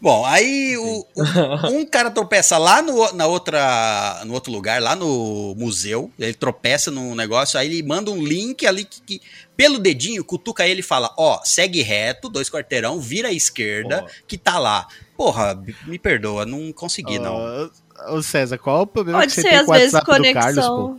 Bom, 0.00 0.24
aí 0.26 0.76
o, 0.76 1.06
o- 1.14 1.68
um 1.70 1.86
cara 1.86 2.10
tropeça 2.10 2.58
lá 2.58 2.82
no, 2.82 3.12
na 3.12 3.26
outra, 3.26 4.22
no 4.26 4.34
outro 4.34 4.52
lugar, 4.52 4.80
lá 4.82 4.94
no 4.94 5.54
museu, 5.56 6.10
ele 6.18 6.34
tropeça 6.34 6.90
num 6.90 7.14
negócio, 7.14 7.58
aí 7.58 7.66
ele 7.66 7.82
manda 7.82 8.10
um 8.10 8.22
link 8.22 8.66
ali 8.66 8.84
que, 8.84 9.00
que 9.00 9.20
pelo 9.56 9.78
dedinho, 9.78 10.24
cutuca 10.24 10.66
ele 10.66 10.80
e 10.80 10.82
fala, 10.82 11.12
ó, 11.18 11.40
segue 11.44 11.82
reto, 11.82 12.28
dois 12.28 12.48
quarteirão, 12.50 12.98
vira 13.00 13.28
à 13.28 13.32
esquerda, 13.32 14.04
que 14.26 14.36
tá 14.38 14.58
lá. 14.58 14.86
Porra, 15.16 15.58
me 15.86 15.98
perdoa, 15.98 16.44
não 16.46 16.72
consegui, 16.72 17.18
não. 17.18 17.70
Ô, 18.08 18.22
César, 18.22 18.56
qual 18.56 18.78
é 18.78 18.82
o 18.82 18.86
problema 18.86 19.18
Pode 19.20 19.34
que 19.34 19.34
você 19.34 19.42
ser, 19.42 19.48
tem 19.50 19.58
às 19.58 19.66
com 19.66 19.72
o 19.72 19.74
vezes, 19.74 19.92
WhatsApp 19.92 20.06
do 20.22 20.32
Carlos, 20.40 20.66
pô? 20.66 20.96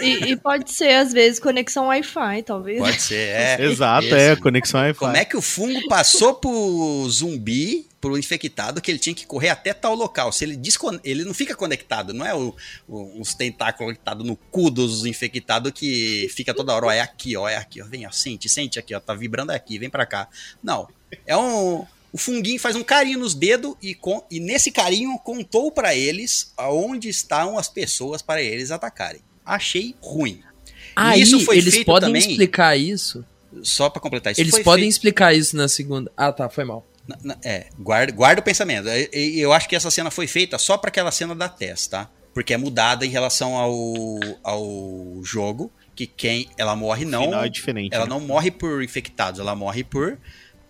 E, 0.00 0.30
e 0.32 0.36
pode 0.36 0.70
ser, 0.72 0.92
às 0.94 1.12
vezes, 1.12 1.38
conexão 1.38 1.86
Wi-Fi, 1.86 2.42
talvez. 2.44 2.78
Pode 2.78 3.00
ser, 3.00 3.28
é. 3.34 3.56
Exato, 3.62 4.14
é, 4.14 4.36
conexão 4.36 4.80
Wi-Fi. 4.80 4.98
Como 4.98 5.16
é 5.16 5.24
que 5.24 5.36
o 5.36 5.42
fungo 5.42 5.86
passou 5.88 6.34
pro 6.34 7.06
zumbi, 7.08 7.86
pro 8.00 8.16
infectado, 8.16 8.80
que 8.80 8.90
ele 8.90 8.98
tinha 8.98 9.14
que 9.14 9.26
correr 9.26 9.50
até 9.50 9.72
tal 9.74 9.94
local? 9.94 10.32
Se 10.32 10.44
ele 10.44 10.56
descon... 10.56 10.98
ele 11.04 11.24
não 11.24 11.34
fica 11.34 11.54
conectado, 11.54 12.14
não 12.14 12.24
é 12.24 12.34
o, 12.34 12.54
o- 12.88 13.20
os 13.20 13.34
tentáculos 13.34 13.86
conectados 13.92 14.26
no 14.26 14.36
cu 14.36 14.70
dos 14.70 15.04
infectados 15.04 15.72
que 15.72 16.28
fica 16.34 16.54
toda 16.54 16.72
hora, 16.74 16.86
ó, 16.86 16.90
é 16.90 17.00
aqui, 17.00 17.36
ó, 17.36 17.48
é 17.48 17.56
aqui, 17.56 17.82
ó, 17.82 17.86
vem, 17.86 18.06
ó, 18.06 18.10
sente, 18.10 18.48
sente 18.48 18.78
aqui, 18.78 18.94
ó, 18.94 19.00
tá 19.00 19.14
vibrando 19.14 19.50
aqui, 19.50 19.78
vem 19.78 19.90
pra 19.90 20.06
cá. 20.06 20.28
Não, 20.62 20.88
é 21.26 21.36
um... 21.36 21.84
O 22.12 22.18
funguinho 22.18 22.58
faz 22.58 22.74
um 22.74 22.82
carinho 22.82 23.20
nos 23.20 23.34
dedos 23.36 23.76
e, 23.80 23.94
com, 23.94 24.20
e 24.28 24.40
nesse 24.40 24.72
carinho 24.72 25.16
contou 25.20 25.70
pra 25.70 25.94
eles 25.94 26.52
aonde 26.56 27.08
estão 27.08 27.56
as 27.56 27.68
pessoas 27.68 28.20
para 28.20 28.42
eles 28.42 28.72
atacarem. 28.72 29.20
Achei 29.44 29.94
ruim. 30.00 30.42
Aí 30.96 31.20
isso 31.22 31.40
foi 31.40 31.58
eles 31.58 31.74
feito 31.74 31.86
podem 31.86 32.08
também- 32.08 32.20
explicar 32.30 32.76
isso. 32.76 33.24
Só 33.62 33.90
pra 33.90 34.00
completar 34.00 34.32
isso. 34.32 34.40
eles 34.40 34.52
foi 34.54 34.62
podem 34.62 34.82
feito- 34.84 34.92
explicar 34.92 35.34
isso 35.34 35.56
na 35.56 35.66
segunda. 35.68 36.10
Ah, 36.16 36.32
tá, 36.32 36.48
foi 36.48 36.64
mal. 36.64 36.86
Na- 37.08 37.18
na- 37.24 37.36
É, 37.44 37.66
guarda, 37.78 38.12
guarda 38.12 38.40
o 38.40 38.44
pensamento. 38.44 38.88
E- 38.88 39.08
e 39.12 39.40
Eu 39.40 39.52
acho 39.52 39.68
que 39.68 39.74
essa 39.74 39.90
cena 39.90 40.10
foi 40.10 40.26
feita 40.26 40.56
só 40.58 40.76
para 40.78 40.88
aquela 40.88 41.10
cena 41.10 41.34
da 41.34 41.48
Tess, 41.48 41.86
tá? 41.88 42.08
Porque 42.32 42.54
é 42.54 42.56
mudada 42.56 43.04
em 43.04 43.08
relação 43.08 43.56
ao, 43.56 43.74
ao 44.44 45.20
jogo, 45.24 45.72
que 45.96 46.06
quem 46.06 46.48
ela 46.56 46.76
morre 46.76 47.04
não, 47.04 47.24
Final 47.24 47.44
é 47.44 47.48
diferente. 47.48 47.92
ela 47.94 48.04
né? 48.04 48.10
não 48.10 48.20
morre 48.20 48.50
por 48.52 48.82
infectados, 48.84 49.40
ela 49.40 49.56
morre 49.56 49.82
por 49.82 50.16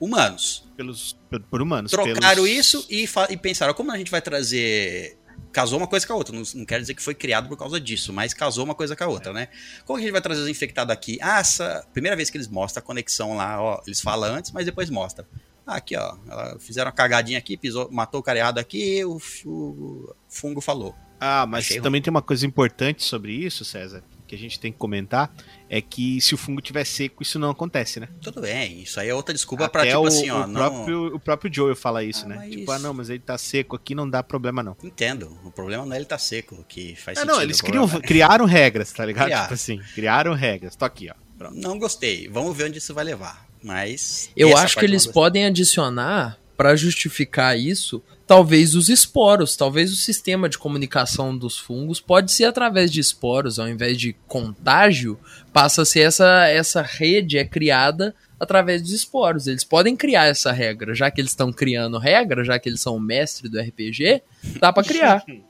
humanos. 0.01 0.65
Pelos, 0.77 1.15
por, 1.29 1.41
por 1.43 1.61
humanos. 1.61 1.91
Trocaram 1.91 2.43
pelos- 2.43 2.49
isso 2.51 2.87
e, 2.89 3.07
e 3.29 3.37
pensaram, 3.37 3.75
como 3.75 3.93
a 3.93 3.99
gente 3.99 4.11
vai 4.11 4.23
trazer 4.23 5.19
casou 5.53 5.79
uma 5.79 5.87
coisa 5.87 6.07
com 6.07 6.13
a 6.13 6.17
outra. 6.17 6.35
Não, 6.35 6.43
não 6.55 6.65
quero 6.65 6.81
dizer 6.81 6.95
que 6.95 7.03
foi 7.03 7.15
criado 7.15 7.49
por 7.49 7.57
causa 7.57 7.81
disso, 7.81 8.13
mas 8.13 8.35
casou 8.35 8.65
uma 8.65 8.75
coisa 8.75 8.97
com 8.97 9.05
a 9.05 9.07
outra, 9.07 9.33
né? 9.33 9.49
Como 9.85 9.99
que 9.99 10.05
a 10.05 10.07
gente 10.07 10.13
vai 10.13 10.21
trazer 10.21 10.43
os 10.43 10.49
infectados 10.49 10.93
aqui? 10.93 11.19
Ah, 11.21 11.41
essa 11.41 11.87
primeira 11.93 12.17
vez 12.17 12.31
que 12.31 12.37
eles 12.37 12.49
mostram 12.49 12.83
a 12.83 12.87
conexão 12.87 13.37
lá, 13.37 13.61
ó, 13.61 13.81
eles 13.87 14.01
falam 14.01 14.35
antes, 14.35 14.51
mas 14.53 14.65
depois 14.65 14.91
mostra. 14.91 15.27
Ah, 15.67 15.77
aqui, 15.77 15.97
ó, 15.97 16.17
fizeram 16.59 16.89
uma 16.89 16.95
cagadinha 16.95 17.39
aqui, 17.39 17.57
pisou, 17.57 17.91
matou 17.91 18.21
o 18.21 18.23
cara 18.23 18.39
errado 18.39 18.59
aqui, 18.59 19.05
o, 19.05 19.21
o 19.45 20.15
fungo 20.29 20.61
falou. 20.61 20.95
Ah, 21.21 21.47
mas 21.47 21.67
Achei 21.67 21.81
também 21.81 22.01
tem 22.01 22.11
uma 22.11 22.23
coisa 22.23 22.47
importante 22.47 23.05
sobre 23.05 23.33
isso, 23.33 23.65
César, 23.65 24.03
que 24.31 24.37
a 24.37 24.39
gente 24.39 24.61
tem 24.61 24.71
que 24.71 24.79
comentar, 24.79 25.35
é 25.69 25.81
que 25.81 26.21
se 26.21 26.33
o 26.35 26.39
fungo 26.39 26.61
tiver 26.61 26.85
seco, 26.85 27.21
isso 27.21 27.37
não 27.37 27.51
acontece, 27.51 27.99
né? 27.99 28.09
Tudo 28.23 28.41
bem, 28.41 28.81
isso 28.83 29.01
aí 29.01 29.09
é 29.09 29.15
outra 29.15 29.35
desculpa 29.35 29.69
pra, 29.69 29.81
Até 29.83 29.91
tipo 29.91 30.03
o, 30.03 30.07
assim, 30.07 30.31
ó, 30.31 30.45
o 30.45 30.47
não... 30.47 30.55
próprio, 30.55 31.17
o 31.17 31.19
próprio 31.19 31.53
Joel 31.53 31.75
fala 31.75 32.05
isso, 32.05 32.27
Ah, 32.27 32.29
né? 32.29 32.49
Tipo, 32.49 32.71
ah, 32.71 32.79
não, 32.79 32.95
mas 32.95 33.11
ele 33.11 33.19
tá 33.19 33.37
seco 33.37 33.75
aqui, 33.75 33.93
não 33.93 34.09
dá 34.09 34.23
problema 34.23 34.63
não. 34.63 34.77
Entendo, 34.85 35.37
o 35.45 35.51
problema 35.51 35.85
não 35.85 35.93
é 35.93 35.97
ele 35.97 36.05
tá 36.05 36.17
seco, 36.17 36.65
que 36.69 36.95
faz 36.95 37.19
Ah, 37.19 37.23
sentido. 37.23 37.35
não, 37.35 37.43
eles 37.43 37.61
criam, 37.61 37.85
é- 37.85 38.01
criaram 38.01 38.45
regras, 38.45 38.93
tá 38.93 39.05
ligado? 39.05 39.25
Criaram. 39.25 39.43
Tipo 39.47 39.55
assim, 39.55 39.81
criaram 39.97 40.33
regras. 40.35 40.77
Tô 40.77 40.85
aqui, 40.85 41.11
ó. 41.11 41.15
Pronto. 41.37 41.57
Não 41.57 41.77
gostei, 41.77 42.29
vamos 42.29 42.57
ver 42.57 42.67
onde 42.69 42.79
isso 42.79 42.95
vai 42.95 43.03
levar, 43.03 43.49
mas... 43.65 44.31
Eu 44.37 44.57
acho 44.57 44.79
que 44.79 44.85
eles 44.85 45.09
podem 45.09 45.45
adicionar, 45.45 46.39
pra 46.57 46.77
justificar 46.77 47.59
isso, 47.59 48.01
talvez 48.31 48.77
os 48.77 48.89
esporos. 48.89 49.57
Talvez 49.57 49.93
o 49.93 49.97
sistema 49.97 50.49
de 50.49 50.57
comunicação 50.57 51.37
dos 51.37 51.59
fungos 51.59 52.01
pode 52.01 52.31
ser 52.31 52.45
através 52.45 52.89
de 52.89 53.01
esporos, 53.01 53.59
ao 53.59 53.69
invés 53.69 53.99
de 53.99 54.13
contágio, 54.29 55.19
passa 55.53 55.83
a 55.83 55.85
ser 55.85 56.03
essa, 56.03 56.47
essa 56.47 56.81
rede 56.81 57.39
é 57.39 57.45
criada 57.45 58.15
através 58.39 58.83
dos 58.83 58.93
esporos. 58.93 59.49
Eles 59.49 59.65
podem 59.65 59.97
criar 59.97 60.27
essa 60.27 60.53
regra, 60.53 60.95
já 60.95 61.11
que 61.11 61.21
eles 61.21 61.33
estão 61.33 61.53
criando 61.53 61.99
regra, 61.99 62.45
já 62.45 62.57
que 62.57 62.69
eles 62.69 62.81
são 62.81 62.95
o 62.95 63.01
mestre 63.01 63.49
do 63.49 63.59
RPG, 63.59 64.23
dá 64.61 64.73
pra 64.73 64.85
criar. 64.85 65.25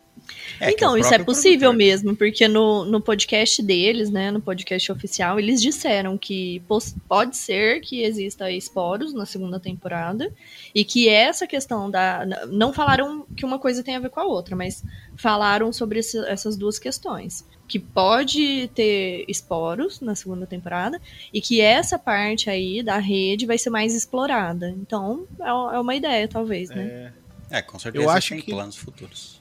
É, 0.60 0.70
então, 0.72 0.96
isso 0.96 1.12
é 1.14 1.18
possível 1.18 1.70
produtor- 1.70 1.76
mesmo, 1.76 2.16
porque 2.16 2.46
no, 2.48 2.84
no 2.84 3.00
podcast 3.00 3.62
deles, 3.62 4.10
né, 4.10 4.30
no 4.30 4.40
podcast 4.40 4.90
oficial, 4.92 5.38
eles 5.38 5.60
disseram 5.60 6.18
que 6.18 6.62
pode 7.08 7.36
ser 7.36 7.80
que 7.80 8.02
exista 8.02 8.50
esporos 8.50 9.14
na 9.14 9.24
segunda 9.26 9.58
temporada 9.58 10.32
e 10.74 10.84
que 10.84 11.08
essa 11.08 11.46
questão 11.46 11.90
da. 11.90 12.26
Não 12.50 12.72
falaram 12.72 13.24
que 13.36 13.44
uma 13.44 13.58
coisa 13.58 13.82
tem 13.82 13.96
a 13.96 14.00
ver 14.00 14.10
com 14.10 14.20
a 14.20 14.24
outra, 14.24 14.54
mas 14.54 14.84
falaram 15.16 15.72
sobre 15.72 16.00
esse- 16.00 16.24
essas 16.26 16.56
duas 16.56 16.78
questões. 16.78 17.44
Que 17.66 17.78
pode 17.78 18.68
ter 18.74 19.24
esporos 19.28 20.00
na 20.00 20.16
segunda 20.16 20.44
temporada 20.44 21.00
e 21.32 21.40
que 21.40 21.60
essa 21.60 21.96
parte 21.96 22.50
aí 22.50 22.82
da 22.82 22.98
rede 22.98 23.46
vai 23.46 23.56
ser 23.58 23.70
mais 23.70 23.94
explorada. 23.94 24.68
Então, 24.70 25.24
é 25.40 25.76
é 25.76 25.78
uma 25.78 25.94
ideia, 25.94 26.26
talvez, 26.26 26.68
né? 26.70 27.12
É, 27.48 27.62
com 27.62 27.78
certeza 27.78 28.04
Eu 28.04 28.10
acho 28.10 28.30
tem 28.30 28.40
que- 28.40 28.50
planos 28.50 28.76
futuros. 28.76 29.39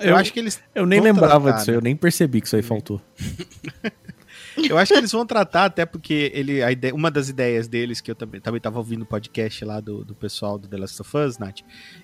Eu, 0.00 0.16
acho 0.16 0.32
que 0.32 0.38
eles. 0.40 0.60
Eu 0.74 0.86
nem 0.86 1.00
lembrava 1.00 1.44
tratar, 1.44 1.58
disso, 1.58 1.70
né? 1.70 1.76
eu 1.76 1.80
nem 1.82 1.96
percebi 1.96 2.40
que 2.40 2.46
isso 2.46 2.56
aí 2.56 2.62
faltou. 2.62 3.00
Eu 4.68 4.78
acho 4.78 4.90
que 4.92 4.98
eles 4.98 5.12
vão 5.12 5.26
tratar, 5.26 5.66
até 5.66 5.84
porque 5.84 6.30
ele, 6.34 6.62
a 6.62 6.72
ideia- 6.72 6.94
uma 6.94 7.10
das 7.10 7.28
ideias 7.28 7.68
deles, 7.68 8.00
que 8.00 8.10
eu 8.10 8.14
também, 8.14 8.40
também 8.40 8.58
tava 8.58 8.78
ouvindo 8.78 9.02
o 9.02 9.06
podcast 9.06 9.62
lá 9.66 9.80
do, 9.80 10.02
do 10.02 10.14
pessoal 10.14 10.58
do 10.58 10.66
The 10.66 10.78
Last 10.78 11.02
of 11.02 11.14
Us, 11.14 11.36
Nath, 11.36 11.58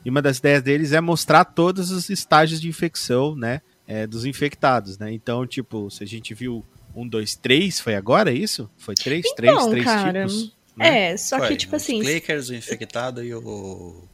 e 0.04 0.10
uma 0.10 0.20
das 0.20 0.36
ideias 0.36 0.62
deles 0.62 0.92
é 0.92 1.00
mostrar 1.00 1.46
todos 1.46 1.90
os 1.90 2.10
estágios 2.10 2.60
de 2.60 2.68
infecção, 2.68 3.34
né, 3.34 3.62
é, 3.86 4.06
dos 4.06 4.26
infectados, 4.26 4.98
né, 4.98 5.10
então, 5.10 5.46
tipo, 5.46 5.90
se 5.90 6.04
a 6.04 6.06
gente 6.06 6.34
viu 6.34 6.62
Um, 6.94 7.08
dois, 7.08 7.34
três, 7.34 7.80
foi 7.80 7.94
agora 7.94 8.30
é 8.30 8.34
isso? 8.34 8.68
Foi 8.76 8.94
três, 8.94 9.24
Então, 9.24 9.34
três, 9.36 9.66
três 9.68 9.84
cara, 9.86 10.26
tipos? 10.26 10.54
né? 10.76 11.12
É, 11.12 11.16
só 11.16 11.38
Foi, 11.38 11.48
que, 11.48 11.56
tipo 11.56 11.74
os 11.76 11.82
assim. 11.82 12.00
clickers, 12.00 12.50
o 12.50 12.54
infectado 12.54 13.24
e 13.24 13.34
o. 13.34 14.04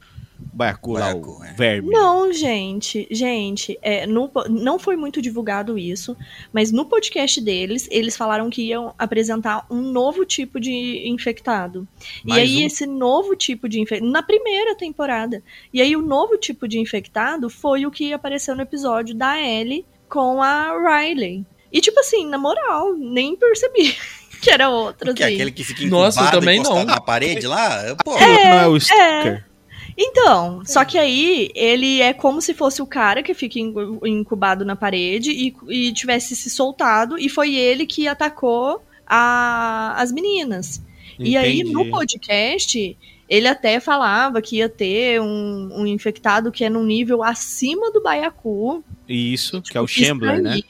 Baiacu 0.51 0.93
lá, 0.93 0.99
Baiacu, 1.13 1.39
o 1.39 1.43
é. 1.43 1.53
verme. 1.53 1.89
Não, 1.89 2.31
gente, 2.33 3.07
gente, 3.11 3.77
é, 3.81 4.05
no 4.05 4.31
não 4.49 4.79
foi 4.79 4.95
muito 4.95 5.21
divulgado 5.21 5.77
isso, 5.77 6.15
mas 6.51 6.71
no 6.71 6.85
podcast 6.85 7.39
deles, 7.41 7.87
eles 7.91 8.17
falaram 8.17 8.49
que 8.49 8.63
iam 8.63 8.93
apresentar 8.97 9.65
um 9.69 9.81
novo 9.81 10.25
tipo 10.25 10.59
de 10.59 11.07
infectado. 11.07 11.87
e 12.25 12.29
Mais 12.29 12.41
aí, 12.43 12.63
um? 12.63 12.67
esse 12.67 12.85
novo 12.85 13.35
tipo 13.35 13.69
de 13.69 13.79
infectado, 13.79 14.11
na 14.11 14.23
primeira 14.23 14.75
temporada, 14.75 15.43
e 15.73 15.81
aí 15.81 15.95
o 15.95 16.01
novo 16.01 16.37
tipo 16.37 16.67
de 16.67 16.79
infectado 16.79 17.49
foi 17.49 17.85
o 17.85 17.91
que 17.91 18.13
apareceu 18.13 18.55
no 18.55 18.61
episódio 18.61 19.15
da 19.15 19.39
Ellie 19.39 19.85
com 20.07 20.41
a 20.41 20.73
Riley. 20.73 21.45
E 21.71 21.81
tipo 21.81 21.99
assim, 21.99 22.27
na 22.27 22.37
moral, 22.37 22.95
nem 22.95 23.35
percebi 23.35 23.95
que 24.41 24.49
era 24.49 24.69
outra, 24.69 25.13
Que 25.13 25.23
é 25.23 25.27
aquele 25.27 25.51
que 25.51 25.63
fica 25.63 25.83
incubado, 25.83 26.03
Nossa, 26.05 26.31
também 26.31 26.59
encostado 26.59 26.87
não. 26.87 26.95
na 26.95 27.01
parede 27.01 27.45
lá? 27.45 27.95
Pô, 28.03 28.13
não 28.13 28.19
é 28.19 28.67
o 28.67 28.79
sticker. 28.79 29.48
Então, 29.97 30.61
só 30.65 30.83
que 30.85 30.97
aí 30.97 31.49
ele 31.53 32.01
é 32.01 32.13
como 32.13 32.41
se 32.41 32.53
fosse 32.53 32.81
o 32.81 32.85
cara 32.85 33.21
que 33.23 33.33
fica 33.33 33.59
incu- 33.59 34.05
incubado 34.05 34.63
na 34.65 34.75
parede 34.75 35.31
e, 35.31 35.53
e 35.67 35.91
tivesse 35.93 36.35
se 36.35 36.49
soltado, 36.49 37.17
e 37.17 37.27
foi 37.29 37.55
ele 37.55 37.85
que 37.85 38.07
atacou 38.07 38.81
a- 39.05 39.93
as 39.97 40.11
meninas. 40.11 40.81
E 41.17 41.35
aí, 41.35 41.63
no 41.63 41.81
Entendi. 41.81 41.89
podcast, 41.89 42.97
ele 43.27 43.47
até 43.47 43.79
falava 43.79 44.41
que 44.41 44.57
ia 44.57 44.69
ter 44.69 45.19
um, 45.21 45.69
um 45.81 45.85
infectado 45.85 46.51
que 46.51 46.63
é 46.63 46.69
num 46.69 46.83
nível 46.85 47.21
acima 47.23 47.91
do 47.91 48.01
Baiacu. 48.01 48.81
Isso, 49.07 49.61
que 49.61 49.77
é 49.77 49.81
o 49.81 49.85
Tipo, 49.85 50.05
Shambler, 50.05 50.41
né? 50.41 50.61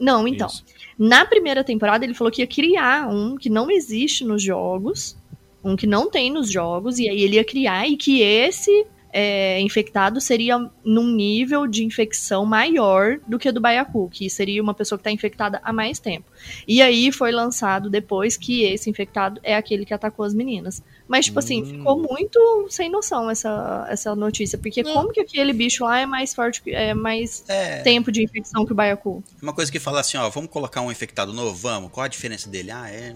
Não, 0.00 0.26
então. 0.26 0.48
Isso. 0.48 0.64
Na 0.98 1.24
primeira 1.24 1.62
temporada, 1.62 2.04
ele 2.04 2.14
falou 2.14 2.30
que 2.32 2.42
ia 2.42 2.46
criar 2.46 3.08
um 3.08 3.36
que 3.36 3.48
não 3.48 3.70
existe 3.70 4.24
nos 4.24 4.42
jogos, 4.42 5.16
um 5.64 5.76
que 5.76 5.86
não 5.86 6.10
tem 6.10 6.30
nos 6.30 6.50
jogos, 6.50 6.98
e 6.98 7.08
aí 7.08 7.22
ele 7.22 7.36
ia 7.36 7.44
criar 7.44 7.86
e 7.88 7.96
que 7.96 8.20
esse 8.20 8.86
é, 9.14 9.60
infectado 9.60 10.22
seria 10.22 10.58
num 10.82 11.06
nível 11.06 11.66
de 11.66 11.84
infecção 11.84 12.46
maior 12.46 13.18
do 13.28 13.38
que 13.38 13.46
o 13.46 13.52
do 13.52 13.60
Baiacu, 13.60 14.08
que 14.10 14.30
seria 14.30 14.62
uma 14.62 14.72
pessoa 14.72 14.98
que 14.98 15.00
está 15.02 15.10
infectada 15.10 15.60
há 15.62 15.70
mais 15.70 15.98
tempo. 15.98 16.32
E 16.66 16.80
aí 16.80 17.12
foi 17.12 17.30
lançado 17.30 17.90
depois 17.90 18.38
que 18.38 18.62
esse 18.64 18.88
infectado 18.88 19.38
é 19.42 19.54
aquele 19.54 19.84
que 19.84 19.92
atacou 19.92 20.24
as 20.24 20.32
meninas. 20.32 20.82
Mas, 21.06 21.26
tipo 21.26 21.38
assim, 21.38 21.60
Hum. 21.62 21.66
ficou 21.66 21.98
muito 21.98 22.66
sem 22.70 22.88
noção 22.90 23.30
essa, 23.30 23.86
essa 23.90 24.16
notícia, 24.16 24.56
porque 24.56 24.82
como 24.82 25.12
que 25.12 25.20
aquele 25.20 25.52
bicho 25.52 25.84
lá 25.84 26.00
é 26.00 26.06
mais 26.06 26.34
forte, 26.34 26.62
que- 26.62 26.70
é 26.74 26.94
mais 26.94 27.44
é. 27.48 27.82
tempo 27.82 28.10
de 28.10 28.24
infecção 28.24 28.64
que 28.64 28.72
o 28.72 28.74
Baiacu? 28.74 29.22
Uma 29.42 29.52
coisa 29.52 29.70
que 29.70 29.78
fala 29.78 30.00
assim, 30.00 30.16
ó, 30.16 30.26
vamos 30.30 30.48
colocar 30.50 30.80
um 30.80 30.90
infectado 30.90 31.34
novo? 31.34 31.54
Vamos. 31.54 31.90
Qual 31.92 32.02
a 32.02 32.08
diferença 32.08 32.48
dele? 32.48 32.70
Ah, 32.70 32.88
é. 32.90 33.14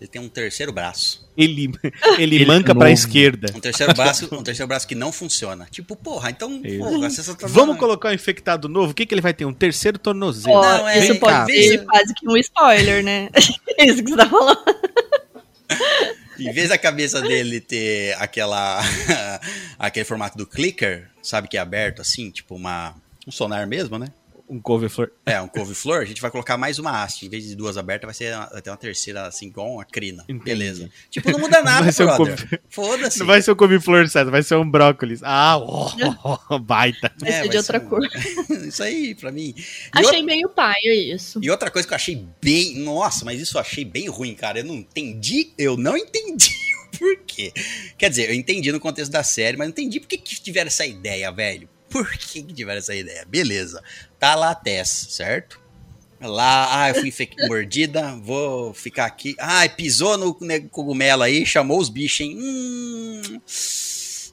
Ele 0.00 0.08
tem 0.08 0.22
um 0.22 0.28
terceiro 0.28 0.72
braço. 0.72 1.28
Ele, 1.36 1.72
ele, 2.18 2.36
Ele 2.36 2.46
manca 2.46 2.70
é 2.70 2.74
pra 2.74 2.84
novo. 2.88 2.88
esquerda. 2.88 3.52
Um 3.54 3.60
terceiro 3.60 3.92
braço, 3.94 4.28
um 4.32 4.42
terceiro 4.42 4.68
braço 4.68 4.86
que 4.86 4.94
não 4.94 5.10
funciona. 5.10 5.66
Tipo, 5.70 5.96
porra, 5.96 6.30
então, 6.30 6.62
porra, 6.62 7.08
tá 7.10 7.46
Vamos 7.48 7.54
dando- 7.54 7.76
colocar 7.78 8.10
um 8.10 8.12
infectado 8.12 8.68
novo. 8.68 8.92
O 8.92 8.94
que, 8.94 9.04
que 9.04 9.12
ele 9.14 9.20
vai 9.20 9.34
ter? 9.34 9.44
Um 9.44 9.52
terceiro 9.52 9.98
tornozelo. 9.98 10.56
Ó, 10.56 10.62
Não, 10.62 10.88
é- 10.88 10.98
isso 11.00 11.08
vem 11.08 11.18
pode 11.20 11.32
cá. 11.34 11.46
ser 11.46 11.84
quase 11.84 12.14
que 12.14 12.28
um 12.28 12.36
spoiler, 12.36 13.02
né? 13.02 13.28
isso 13.34 14.02
que 14.04 14.10
você 14.10 14.16
tá 14.16 14.28
falando. 14.28 14.58
Em 16.38 16.52
vez 16.52 16.68
da 16.68 16.78
cabeça 16.78 17.20
dele 17.20 17.60
ter 17.60 18.14
aquela 18.20 18.80
aquele 19.76 20.04
formato 20.04 20.38
do 20.38 20.46
clicker, 20.46 21.08
sabe 21.20 21.48
que 21.48 21.56
é 21.56 21.60
aberto 21.60 22.00
assim, 22.00 22.30
tipo 22.30 22.54
uma 22.54 22.94
um 23.26 23.32
sonar 23.32 23.66
mesmo, 23.66 23.98
né? 23.98 24.06
Um 24.48 24.60
couve-flor. 24.60 25.10
É, 25.26 25.40
um 25.40 25.48
couve-flor, 25.48 26.00
a 26.00 26.04
gente 26.04 26.20
vai 26.22 26.30
colocar 26.30 26.56
mais 26.56 26.78
uma 26.78 27.02
haste. 27.02 27.26
Em 27.26 27.28
vez 27.28 27.44
de 27.46 27.54
duas 27.54 27.76
abertas, 27.76 28.06
vai, 28.06 28.14
ser, 28.14 28.34
vai 28.50 28.62
ter 28.62 28.70
uma 28.70 28.76
terceira, 28.76 29.26
assim, 29.26 29.46
igual 29.48 29.74
uma 29.74 29.84
crina. 29.84 30.22
Entendi. 30.28 30.44
Beleza. 30.44 30.90
Tipo, 31.10 31.30
não 31.30 31.38
muda 31.38 31.62
nada, 31.62 31.82
Vai 31.84 31.92
ser 31.92 32.04
um 32.04 32.06
brother. 32.16 32.36
couve- 32.38 32.60
Foda-se. 32.70 33.18
Não 33.18 33.26
vai 33.26 33.42
ser 33.42 33.52
um 33.52 33.56
couve-flor, 33.56 34.08
certo? 34.08 34.30
Vai 34.30 34.42
ser 34.42 34.54
um 34.56 34.68
brócolis. 34.70 35.20
Ah, 35.22 35.58
ó, 35.58 36.58
baita. 36.58 37.12
Vai 37.18 37.32
ser 37.32 37.48
de 37.48 37.56
outra 37.58 37.78
um- 37.78 37.88
cor. 37.88 38.00
Isso 38.66 38.82
aí, 38.82 39.14
pra 39.14 39.30
mim. 39.30 39.54
E, 39.56 39.64
Achei 39.92 40.06
outra, 40.06 40.22
meio 40.22 40.48
paia 40.48 41.14
isso. 41.14 41.40
e 41.42 41.50
outra 41.50 41.70
coisa 41.70 41.86
que 41.86 41.92
eu 41.92 41.96
achei 41.96 42.24
bem... 42.40 42.78
Nossa, 42.78 43.24
mas 43.24 43.40
isso 43.40 43.56
eu 43.56 43.60
achei 43.60 43.84
bem 43.84 44.08
ruim, 44.08 44.34
cara. 44.34 44.60
Eu 44.60 44.64
não 44.64 44.74
entendi, 44.74 45.52
eu 45.58 45.76
não 45.76 45.96
entendi 45.98 46.54
o 46.92 46.98
porquê. 46.98 47.52
Quer 47.98 48.08
dizer, 48.10 48.30
eu 48.30 48.34
entendi 48.34 48.72
no 48.72 48.80
contexto 48.80 49.10
da 49.12 49.22
série, 49.22 49.56
mas 49.56 49.66
não 49.66 49.70
entendi 49.72 50.00
por 50.00 50.06
que, 50.08 50.16
que 50.18 50.40
tiveram 50.40 50.68
essa 50.68 50.86
ideia, 50.86 51.30
velho. 51.30 51.68
Por 51.90 52.06
que, 52.10 52.42
que 52.42 52.52
tiveram 52.52 52.78
essa 52.78 52.94
ideia? 52.94 53.24
Beleza. 53.26 53.82
Tá 54.18 54.34
lá 54.34 54.50
a 54.50 54.54
Tess, 54.54 54.88
certo? 55.10 55.60
Lá, 56.20 56.82
ah, 56.82 56.88
eu 56.90 56.96
fui 56.96 57.12
mordida, 57.46 58.16
vou 58.16 58.74
ficar 58.74 59.06
aqui. 59.06 59.36
Ah, 59.38 59.68
pisou 59.68 60.18
no 60.18 60.36
cogumelo 60.68 61.22
aí, 61.22 61.46
chamou 61.46 61.78
os 61.78 61.88
bichos, 61.88 62.20
hein? 62.20 62.36
Hum, 62.36 63.40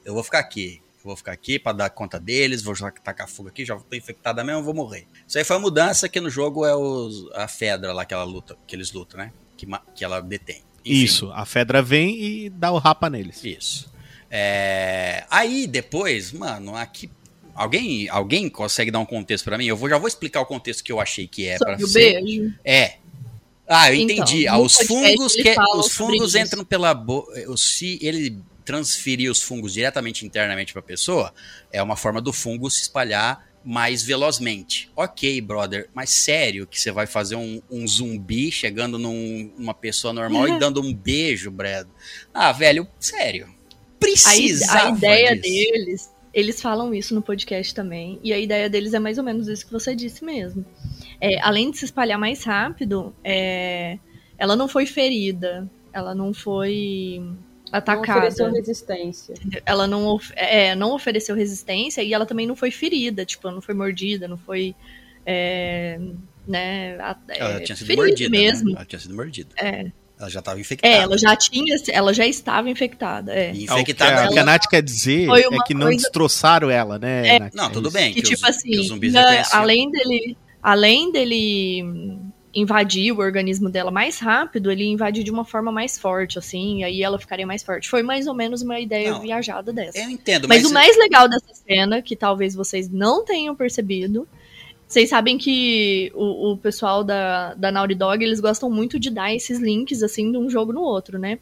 eu 0.03 0.13
vou 0.13 0.23
ficar 0.23 0.39
aqui. 0.39 0.81
Eu 0.97 1.09
vou 1.09 1.15
ficar 1.15 1.33
aqui 1.33 1.59
pra 1.59 1.71
dar 1.71 1.89
conta 1.91 2.19
deles, 2.19 2.63
vou 2.63 2.73
já 2.73 2.89
tacar 2.89 3.29
fogo 3.29 3.49
aqui, 3.49 3.63
já 3.63 3.75
tô 3.75 3.95
infectada 3.95 4.43
mesmo, 4.43 4.63
vou 4.63 4.73
morrer. 4.73 5.05
Isso 5.27 5.38
aí 5.38 5.43
foi 5.43 5.55
a 5.55 5.59
mudança 5.59 6.09
que 6.09 6.19
no 6.19 6.31
jogo 6.31 6.65
é 6.65 6.75
os, 6.75 7.29
a 7.33 7.47
Fedra 7.47 7.93
lá 7.93 8.03
que 8.03 8.13
ela 8.13 8.23
luta, 8.23 8.57
que 8.65 8.75
eles 8.75 8.91
lutam, 8.91 9.19
né? 9.19 9.31
Que, 9.55 9.67
que 9.93 10.03
ela 10.03 10.19
detém. 10.19 10.63
Enfim. 10.83 11.03
Isso, 11.03 11.31
a 11.31 11.45
Fedra 11.45 11.83
vem 11.83 12.19
e 12.19 12.49
dá 12.49 12.71
o 12.71 12.79
rapa 12.79 13.07
neles. 13.07 13.43
Isso. 13.43 13.93
É, 14.31 15.25
Aí 15.29 15.67
depois, 15.67 16.31
mano, 16.31 16.75
aqui. 16.75 17.09
Alguém, 17.56 18.10
alguém 18.10 18.49
consegue 18.49 18.91
dar 18.91 18.99
um 18.99 19.06
contexto 19.06 19.45
pra 19.45 19.58
mim? 19.58 19.66
Eu 19.66 19.78
vou, 19.78 19.88
já 19.89 19.97
vou 19.97 20.08
explicar 20.08 20.41
o 20.41 20.45
contexto 20.45 20.84
que 20.84 20.91
eu 20.91 20.99
achei 20.99 21.26
que 21.28 21.47
é 21.47 21.58
o 21.80 21.88
ser. 21.88 22.22
beijo. 22.22 22.53
É. 22.64 22.95
Ah, 23.68 23.89
eu 23.91 23.95
Então, 23.95 24.16
entendi. 24.18 24.47
Ah, 24.47 24.60
os 24.60 24.76
fungos 24.76 25.34
que 25.34 25.53
falam 25.56 25.80
os 25.80 25.91
fungos 25.91 26.36
isso. 26.36 26.38
entram 26.38 26.64
pela 26.66 26.93
boca. 26.93 27.34
Se 27.58 27.97
ele 28.01 28.38
transferir 28.66 29.32
os 29.32 29.41
fungos 29.41 29.74
diretamente 29.74 30.26
internamente 30.26 30.74
pra 30.74 30.82
pessoa, 30.82 31.34
é 31.72 31.82
uma 31.82 31.95
forma 31.95 32.22
do 32.22 32.34
fungo 32.34 32.70
se 32.70 32.82
espalhar 32.82 33.47
mais 33.64 34.03
velozmente. 34.03 34.91
Ok, 34.95 35.39
brother, 35.41 35.89
mas 35.93 36.12
sério 36.12 36.68
que 36.68 36.80
você 36.80 36.91
vai 36.91 37.08
fazer 37.08 37.36
um, 37.36 37.60
um 37.72 37.88
zumbi 37.88 38.51
chegando 38.51 38.99
num- 38.99 39.51
numa 39.58 39.74
pessoa 39.74 40.14
normal 40.14 40.47
e 40.47 40.60
dando 40.60 40.82
um 40.82 40.93
beijo, 40.93 41.49
Brad? 41.49 41.88
Ah, 42.34 42.51
velho, 42.51 42.88
sério. 42.99 43.47
A, 43.47 43.97
Precisa. 43.99 44.66
ide- 44.66 44.78
a 44.78 44.89
ideia 44.89 45.36
deles, 45.36 46.10
eles 46.36 46.61
falam 46.61 46.93
isso 46.93 47.15
no 47.15 47.21
podcast 47.21 47.73
também, 47.73 48.19
e 48.21 48.33
a 48.33 48.38
ideia 48.38 48.69
deles 48.69 48.93
é 48.93 48.99
mais 48.99 49.17
ou 49.17 49.23
menos 49.23 49.47
isso 49.47 49.65
que 49.65 49.71
você 49.71 49.95
disse 49.95 50.23
mesmo. 50.23 50.63
É, 51.21 51.39
além 51.41 51.71
de 51.71 51.77
se 51.77 51.86
espalhar 51.86 52.19
mais 52.19 52.43
rápido, 52.43 53.15
é, 53.23 53.97
ela 54.38 54.55
não 54.55 54.67
foi 54.67 54.86
ferida, 54.86 55.67
ela 55.93 56.13
não 56.13 56.33
foi 56.33 57.19
Não 57.21 57.38
atacada. 57.71 58.17
ofereceu 58.19 58.51
resistência. 58.51 59.33
ela 59.65 59.88
não, 59.88 60.19
é, 60.36 60.75
não 60.75 60.91
ofereceu 60.93 61.36
resistência 61.38 62.03
e 62.03 62.13
ela 62.13 62.25
também 62.25 62.45
não 62.45 62.55
foi 62.55 62.69
ferida, 62.69 63.23
tipo, 63.25 63.47
ela 63.47 63.55
não 63.55 63.61
foi 63.61 63.73
mordida, 63.73 64.27
não 64.27 64.38
foi. 64.38 64.75
é, 65.25 65.97
né, 66.47 66.95
a- 66.99 67.17
Ela 67.29 67.53
é, 67.55 67.59
tinha 67.61 67.75
sido 67.75 67.88
ferida 67.88 68.05
mordida. 68.07 68.29
mesmo. 68.29 68.69
Né? 68.69 68.75
Ela 68.75 68.86
tinha 68.86 68.99
sido 68.99 69.15
mordida. 69.15 69.49
É. 69.57 69.91
Ela 70.18 70.30
já 70.30 70.39
estava 70.39 70.59
infectada. 70.59 70.93
É, 70.93 70.97
ela 70.99 71.18
já 71.18 71.36
tinha, 71.36 71.76
ela 71.89 72.13
já 72.13 72.26
estava 72.26 72.70
infectada. 72.70 73.34
É. 73.34 73.49
Ah, 73.49 73.51
o 73.51 73.53
que 73.84 73.91
infectada. 73.91 74.24
a, 74.24 74.30
o 74.30 74.34
que 74.34 74.39
a 74.39 74.45
Nath 74.45 74.68
quer 74.70 74.82
dizer 74.82 75.28
é 75.30 75.63
que 75.66 75.74
não 75.74 75.88
coisa- 75.88 76.03
destroçaram 76.03 76.70
ela, 76.70 76.97
né? 76.97 77.28
É. 77.28 77.39
Nath? 77.39 77.53
Não, 77.53 77.70
tudo 77.70 77.91
bem. 77.91 78.13
Que, 78.13 78.22
que 78.22 78.30
tipo 78.30 78.43
os, 78.43 78.49
assim, 78.49 78.70
que 78.70 78.80
os 78.80 78.88
zumbis 78.88 79.13
além 79.51 79.91
dele, 79.91 80.38
além 80.63 81.11
dele 81.11 82.18
invadir 82.53 83.11
o 83.11 83.20
organismo 83.20 83.70
dela 83.70 83.91
mais 83.91 84.18
rápido, 84.18 84.72
ele 84.72 84.86
invadiu 84.86 85.24
de 85.24 85.30
uma 85.30 85.43
forma 85.43 85.74
mais 85.74 85.99
forte, 85.99 86.39
assim, 86.39 86.80
e 86.80 86.84
aí 86.86 87.03
ela 87.03 87.20
ficaria 87.20 87.45
mais 87.45 87.61
forte. 87.61 87.89
Foi 87.89 88.01
mais 88.01 88.28
ou 88.28 88.34
menos 88.34 88.61
uma 88.61 88.80
ideia 88.80 89.11
Não, 89.11 89.20
viajada 89.20 89.74
dessa. 89.74 89.97
Eu 89.97 90.09
entendo, 90.09 90.47
Mas, 90.47 90.63
mas, 90.63 90.72
o 90.72 90.74
mais 90.74 90.97
legal 90.97 91.28
dessa 91.28 91.53
cena, 91.68 92.01
que 92.01 92.16
talvez 92.16 92.55
vocês 92.55 92.89
não 92.89 93.26
tenham 93.26 93.53
percebido, 93.53 94.26
vocês 94.95 95.09
sabem 95.09 95.37
que 95.37 96.09
o, 96.15 96.53
o 96.53 96.57
pessoal 96.57 97.03
da, 97.03 97.53
da 97.55 97.69
Naughty 97.69 97.95
Dog, 97.95 98.23
eles 98.23 98.39
gostam 98.39 98.69
muito 98.69 98.97
de 98.97 99.09
dar 99.09 99.35
esses 99.35 99.59
links, 99.59 100.01
assim, 100.01 100.31
de 100.31 100.37
um 100.37 100.49
jogo 100.49 100.71
no 100.71 100.79
outro, 100.79 101.19
né? 101.19 101.37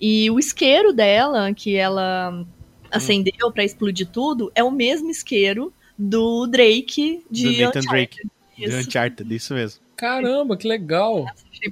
E 0.00 0.30
o 0.30 0.38
isqueiro 0.38 0.94
dela, 0.94 1.52
que 1.52 1.76
ela 1.76 2.42
acendeu 2.90 3.52
pra 3.52 3.64
explodir 3.64 4.06
tudo, 4.06 4.50
é 4.54 4.64
o 4.64 4.70
mesmo 4.70 5.10
isqueiro 5.10 5.70
do 5.98 6.46
Drake 6.46 7.22
de 7.30 7.56
Do 7.56 7.64
Nathan 7.64 7.80
Uncharted. 7.80 7.86
Drake. 7.90 8.30
De 8.56 8.64
Isso. 8.64 8.78
Uncharted, 8.78 9.34
isso 9.34 9.52
mesmo. 9.52 9.80
Caramba, 9.94 10.56
que 10.56 10.66
legal. 10.66 11.26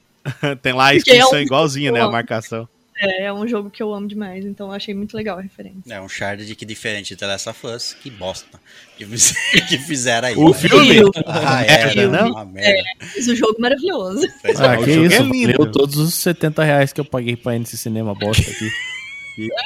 Tem 0.60 0.74
lá 0.74 0.88
a 0.88 0.92
é 0.92 0.98
inscrição 0.98 1.38
um- 1.38 1.42
igualzinha, 1.42 1.90
né? 1.90 2.00
A 2.00 2.10
marcação. 2.10 2.68
É, 2.96 3.24
é 3.24 3.32
um 3.32 3.46
jogo 3.48 3.70
que 3.70 3.82
eu 3.82 3.92
amo 3.92 4.06
demais, 4.06 4.44
então 4.44 4.68
eu 4.68 4.72
achei 4.72 4.94
muito 4.94 5.16
legal 5.16 5.38
a 5.38 5.40
referência. 5.40 5.92
É 5.92 6.00
um 6.00 6.08
shard 6.08 6.54
que 6.54 6.64
diferente 6.64 7.08
de 7.08 7.16
The 7.16 7.26
Last 7.26 7.48
of 7.48 7.66
Us, 7.66 7.96
que 8.00 8.08
bosta. 8.10 8.60
Que, 8.96 9.04
fiz- 9.04 9.34
que 9.68 9.78
fizeram 9.78 10.28
aí. 10.28 10.34
O 10.36 10.48
né? 10.50 10.54
filme? 10.54 11.00
Ah, 11.26 11.60
Merda, 11.62 12.00
é, 12.02 12.06
não? 12.06 12.30
Uma 12.30 12.44
merda. 12.44 12.82
Mas 13.00 13.26
o 13.26 13.34
jogo 13.34 13.60
maravilhoso. 13.60 14.24
É, 14.44 14.52
Ah, 14.58 14.78
o 14.78 14.84
que 14.84 14.92
jogo 14.92 15.06
isso, 15.06 15.16
é 15.16 15.24
lindo. 15.24 15.52
valeu 15.58 15.72
todos 15.72 15.96
os 15.96 16.14
70 16.14 16.62
reais 16.62 16.92
que 16.92 17.00
eu 17.00 17.04
paguei 17.04 17.36
pra 17.36 17.56
ir 17.56 17.58
nesse 17.60 17.76
cinema 17.76 18.14
bosta 18.14 18.48
aqui. 18.50 18.70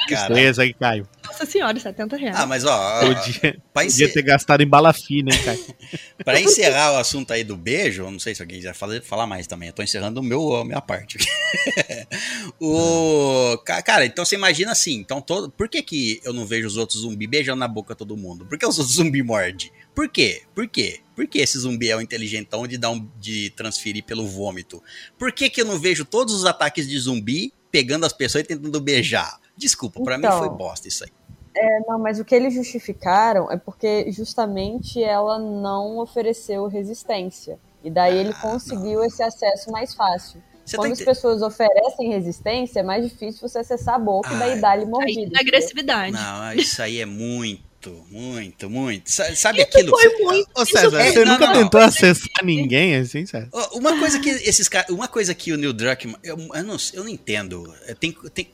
cara. 0.09 0.33
Beleza 0.33 0.63
aí, 0.63 0.73
Caio. 0.73 1.07
Nossa 1.25 1.45
senhora, 1.45 1.79
70 1.79 2.17
reais. 2.17 2.35
Ah, 2.37 2.45
mas 2.45 2.65
ó, 2.65 2.99
Podia, 3.01 3.61
pra, 3.73 3.83
podia 3.83 4.11
ter 4.11 4.21
gastado 4.23 4.61
em 4.61 4.67
bala 4.67 4.91
fina, 4.93 5.31
hein, 5.33 5.41
cara? 5.43 5.59
pra 6.25 6.41
encerrar 6.41 6.93
o 6.93 6.97
assunto 6.97 7.31
aí 7.31 7.43
do 7.43 7.55
beijo, 7.55 8.09
não 8.09 8.19
sei 8.19 8.33
se 8.33 8.41
alguém 8.41 8.57
quiser 8.57 8.73
falar, 8.73 9.01
falar 9.01 9.27
mais 9.27 9.45
também. 9.47 9.69
Eu 9.69 9.73
tô 9.73 9.83
encerrando 9.83 10.19
o 10.19 10.23
meu, 10.23 10.55
a 10.55 10.65
minha 10.65 10.81
parte. 10.81 11.17
o, 12.59 13.57
ca- 13.65 13.81
cara, 13.81 14.05
então 14.05 14.25
você 14.25 14.35
imagina 14.35 14.71
assim, 14.71 14.93
então 14.95 15.21
todo, 15.21 15.49
por 15.49 15.69
que, 15.69 15.81
que 15.81 16.19
eu 16.23 16.33
não 16.33 16.45
vejo 16.45 16.67
os 16.67 16.77
outros 16.77 17.01
zumbis 17.01 17.29
beijando 17.29 17.59
na 17.59 17.67
boca 17.67 17.95
todo 17.95 18.17
mundo? 18.17 18.45
Por 18.45 18.57
que 18.57 18.65
os 18.65 18.77
outros 18.77 18.95
zumbis 18.97 19.23
mordem? 19.25 19.71
Por 19.95 20.09
quê? 20.09 20.43
Por 20.55 20.67
quê? 20.67 20.99
Por 21.15 21.27
que 21.27 21.39
esse 21.39 21.57
zumbi 21.59 21.89
é 21.89 21.95
o 21.95 22.01
inteligentão 22.01 22.65
de, 22.65 22.77
dar 22.77 22.91
um, 22.91 23.07
de 23.19 23.49
transferir 23.51 24.03
pelo 24.03 24.25
vômito? 24.25 24.81
Por 25.17 25.31
que, 25.31 25.49
que 25.49 25.61
eu 25.61 25.65
não 25.65 25.77
vejo 25.77 26.05
todos 26.05 26.33
os 26.33 26.45
ataques 26.45 26.87
de 26.87 26.97
zumbi 26.97 27.51
pegando 27.71 28.05
as 28.05 28.13
pessoas 28.13 28.43
e 28.43 28.47
tentando 28.47 28.79
beijar? 28.79 29.37
Desculpa, 29.59 30.01
pra 30.01 30.17
mim 30.17 30.25
Então. 30.25 30.39
foi 30.39 30.49
bosta 30.49 30.87
isso 30.87 31.03
aí. 31.03 31.11
É, 31.55 31.79
não, 31.87 31.99
mas 31.99 32.19
o 32.19 32.25
que 32.25 32.33
eles 32.33 32.53
justificaram 32.53 33.51
é 33.51 33.57
porque 33.57 34.11
justamente 34.11 35.03
ela 35.03 35.37
não 35.37 35.97
ofereceu 35.99 36.67
resistência. 36.67 37.59
E 37.83 37.89
daí 37.89 38.17
ele 38.17 38.29
Ah, 38.35 38.41
conseguiu 38.41 39.03
esse 39.03 39.21
acesso 39.21 39.69
mais 39.71 39.93
fácil. 39.93 40.41
Você 40.65 40.77
Quando 40.77 40.89
tá 40.89 40.93
as 40.93 40.99
ente- 40.99 41.05
pessoas 41.05 41.41
oferecem 41.41 42.09
resistência, 42.11 42.79
é 42.81 42.83
mais 42.83 43.03
difícil 43.03 43.41
você 43.47 43.59
acessar 43.59 43.95
a 43.95 43.99
boca 43.99 44.29
Ah, 44.29 44.35
e 44.35 44.39
daí 44.39 44.61
dar-lhe 44.61 44.83
Aí 44.83 44.89
mordida. 44.89 45.21
entendeu? 45.21 45.39
agressividade. 45.41 46.11
Não, 46.11 46.53
isso 46.53 46.81
aí 46.81 46.99
é 47.01 47.05
muito, 47.05 47.91
muito, 48.11 48.69
muito. 48.69 49.09
Sa- 49.11 49.35
Sabe 49.35 49.61
aquilo? 49.61 49.89
Foi 49.97 50.17
muito. 50.23 50.49
Ô, 50.55 50.65
César, 50.65 51.01
É, 51.01 51.11
você 51.11 51.25
não, 51.25 51.33
nunca 51.33 51.47
não, 51.47 51.53
tentou 51.63 51.81
acessar 51.81 52.43
ninguém 52.45 52.95
assim, 52.97 53.25
César? 53.25 53.49
Ó, 53.51 53.77
Uma 53.79 53.97
coisa 53.97 54.19
que 54.19 54.29
esses 54.29 54.69
caras, 54.69 54.89
uma 54.91 55.07
coisa 55.07 55.33
que 55.33 55.51
o 55.51 55.57
Neil 55.57 55.73
Druckmann, 55.73 56.17
eu, 56.23 56.37
eu 56.37 56.63
não, 56.63 56.77
eu 56.93 57.03
não 57.03 57.09
entendo. 57.09 57.73
É, 57.87 57.95
Tem, 57.95 58.11
tem, 58.33 58.49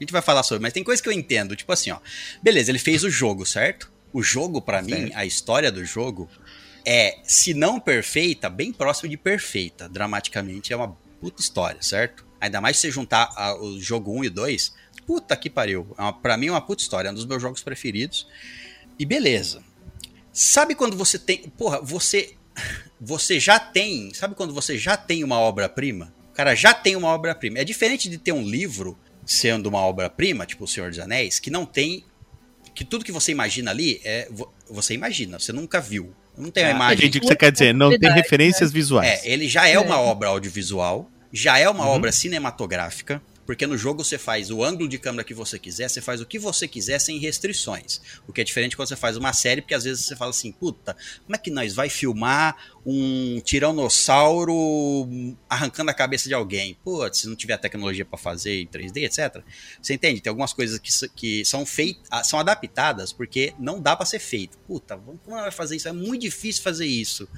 a 0.00 0.02
gente 0.04 0.12
vai 0.12 0.22
falar 0.22 0.42
sobre, 0.42 0.62
mas 0.62 0.72
tem 0.72 0.82
coisa 0.82 1.02
que 1.02 1.08
eu 1.08 1.12
entendo, 1.12 1.54
tipo 1.54 1.70
assim, 1.72 1.90
ó. 1.90 1.98
Beleza, 2.42 2.70
ele 2.70 2.78
fez 2.78 3.04
o 3.04 3.10
jogo, 3.10 3.44
certo? 3.46 3.92
O 4.12 4.22
jogo 4.22 4.60
pra 4.60 4.82
mim, 4.82 5.10
a 5.14 5.24
história 5.24 5.70
do 5.70 5.84
jogo 5.84 6.28
é, 6.84 7.18
se 7.22 7.52
não 7.54 7.78
perfeita, 7.78 8.48
bem 8.48 8.72
próximo 8.72 9.08
de 9.08 9.16
perfeita. 9.16 9.88
Dramaticamente 9.88 10.72
é 10.72 10.76
uma 10.76 10.96
puta 11.20 11.40
história, 11.42 11.82
certo? 11.82 12.26
Ainda 12.40 12.60
mais 12.60 12.76
se 12.76 12.82
você 12.82 12.90
juntar 12.90 13.30
a- 13.36 13.54
o 13.60 13.78
jogo 13.78 14.10
1 14.18 14.24
e 14.24 14.30
2, 14.30 14.74
puta 15.06 15.36
que 15.36 15.50
pariu. 15.50 15.94
É 15.98 16.02
uma, 16.02 16.12
pra 16.12 16.36
mim 16.36 16.46
é 16.46 16.50
uma 16.50 16.60
puta 16.60 16.82
história, 16.82 17.08
é 17.08 17.12
um 17.12 17.14
dos 17.14 17.26
meus 17.26 17.40
jogos 17.42 17.62
preferidos. 17.62 18.26
E 18.98 19.04
beleza. 19.04 19.62
Sabe 20.32 20.74
quando 20.74 20.96
você 20.96 21.18
tem, 21.18 21.38
porra, 21.50 21.80
você 21.82 22.34
você 23.00 23.38
já 23.40 23.58
tem, 23.58 24.12
sabe 24.12 24.34
quando 24.34 24.52
você 24.52 24.76
já 24.76 24.96
tem 24.96 25.22
uma 25.24 25.38
obra-prima? 25.38 26.12
O 26.30 26.34
cara 26.34 26.54
já 26.54 26.72
tem 26.74 26.96
uma 26.96 27.08
obra-prima. 27.08 27.58
É 27.58 27.64
diferente 27.64 28.08
de 28.08 28.18
ter 28.18 28.32
um 28.32 28.42
livro 28.42 28.98
sendo 29.32 29.68
uma 29.68 29.80
obra-prima, 29.80 30.44
tipo 30.44 30.64
O 30.64 30.68
Senhor 30.68 30.90
dos 30.90 30.98
Anéis, 30.98 31.38
que 31.38 31.50
não 31.50 31.64
tem 31.64 32.04
que 32.74 32.84
tudo 32.84 33.04
que 33.04 33.12
você 33.12 33.30
imagina 33.32 33.70
ali 33.70 34.00
é 34.04 34.26
vo- 34.30 34.52
você 34.68 34.94
imagina, 34.94 35.38
você 35.38 35.52
nunca 35.52 35.80
viu. 35.80 36.12
Não 36.38 36.50
tem 36.50 36.64
uma 36.64 36.70
Ah, 36.70 36.74
imagem. 36.76 36.98
Entendi 37.06 37.18
o 37.18 37.20
que 37.20 37.26
você 37.26 37.36
quer 37.36 37.52
dizer. 37.52 37.74
Não 37.74 37.96
tem 37.98 38.10
referências 38.12 38.72
visuais. 38.72 39.08
É, 39.24 39.28
ele 39.28 39.48
já 39.48 39.68
é, 39.68 39.72
É. 39.72 39.78
uma 39.80 40.00
obra 40.00 40.28
audiovisual, 40.28 41.10
já 41.32 41.58
é 41.58 41.68
uma 41.68 41.84
Uhum. 41.84 41.90
obra 41.90 42.12
cinematográfica, 42.12 43.20
porque 43.50 43.66
no 43.66 43.76
jogo 43.76 44.04
você 44.04 44.16
faz 44.16 44.48
o 44.48 44.62
ângulo 44.62 44.88
de 44.88 44.96
câmera 44.96 45.24
que 45.24 45.34
você 45.34 45.58
quiser, 45.58 45.90
você 45.90 46.00
faz 46.00 46.20
o 46.20 46.24
que 46.24 46.38
você 46.38 46.68
quiser 46.68 47.00
sem 47.00 47.18
restrições. 47.18 48.00
O 48.24 48.32
que 48.32 48.40
é 48.40 48.44
diferente 48.44 48.76
quando 48.76 48.86
você 48.86 48.94
faz 48.94 49.16
uma 49.16 49.32
série, 49.32 49.60
porque 49.60 49.74
às 49.74 49.82
vezes 49.82 50.04
você 50.04 50.14
fala 50.14 50.30
assim, 50.30 50.52
puta, 50.52 50.96
como 51.24 51.34
é 51.34 51.36
que 51.36 51.50
nós 51.50 51.74
vai 51.74 51.88
filmar 51.88 52.56
um 52.86 53.40
tiranossauro 53.40 54.54
arrancando 55.48 55.90
a 55.90 55.94
cabeça 55.94 56.28
de 56.28 56.34
alguém? 56.34 56.78
Putz, 56.84 57.22
se 57.22 57.28
não 57.28 57.34
tiver 57.34 57.56
tecnologia 57.56 58.04
pra 58.04 58.16
fazer 58.16 58.62
em 58.62 58.68
3D, 58.68 58.98
etc. 58.98 59.42
Você 59.82 59.94
entende? 59.94 60.20
Tem 60.20 60.30
algumas 60.30 60.52
coisas 60.52 60.78
que, 60.78 61.08
que 61.08 61.44
são 61.44 61.66
feitas, 61.66 62.28
são 62.28 62.38
adaptadas 62.38 63.12
porque 63.12 63.52
não 63.58 63.82
dá 63.82 63.96
pra 63.96 64.06
ser 64.06 64.20
feito. 64.20 64.58
Puta, 64.58 64.96
como 64.96 65.18
ela 65.32 65.42
vai 65.42 65.50
fazer 65.50 65.74
isso? 65.74 65.88
É 65.88 65.92
muito 65.92 66.20
difícil 66.20 66.62
fazer 66.62 66.86
isso 66.86 67.28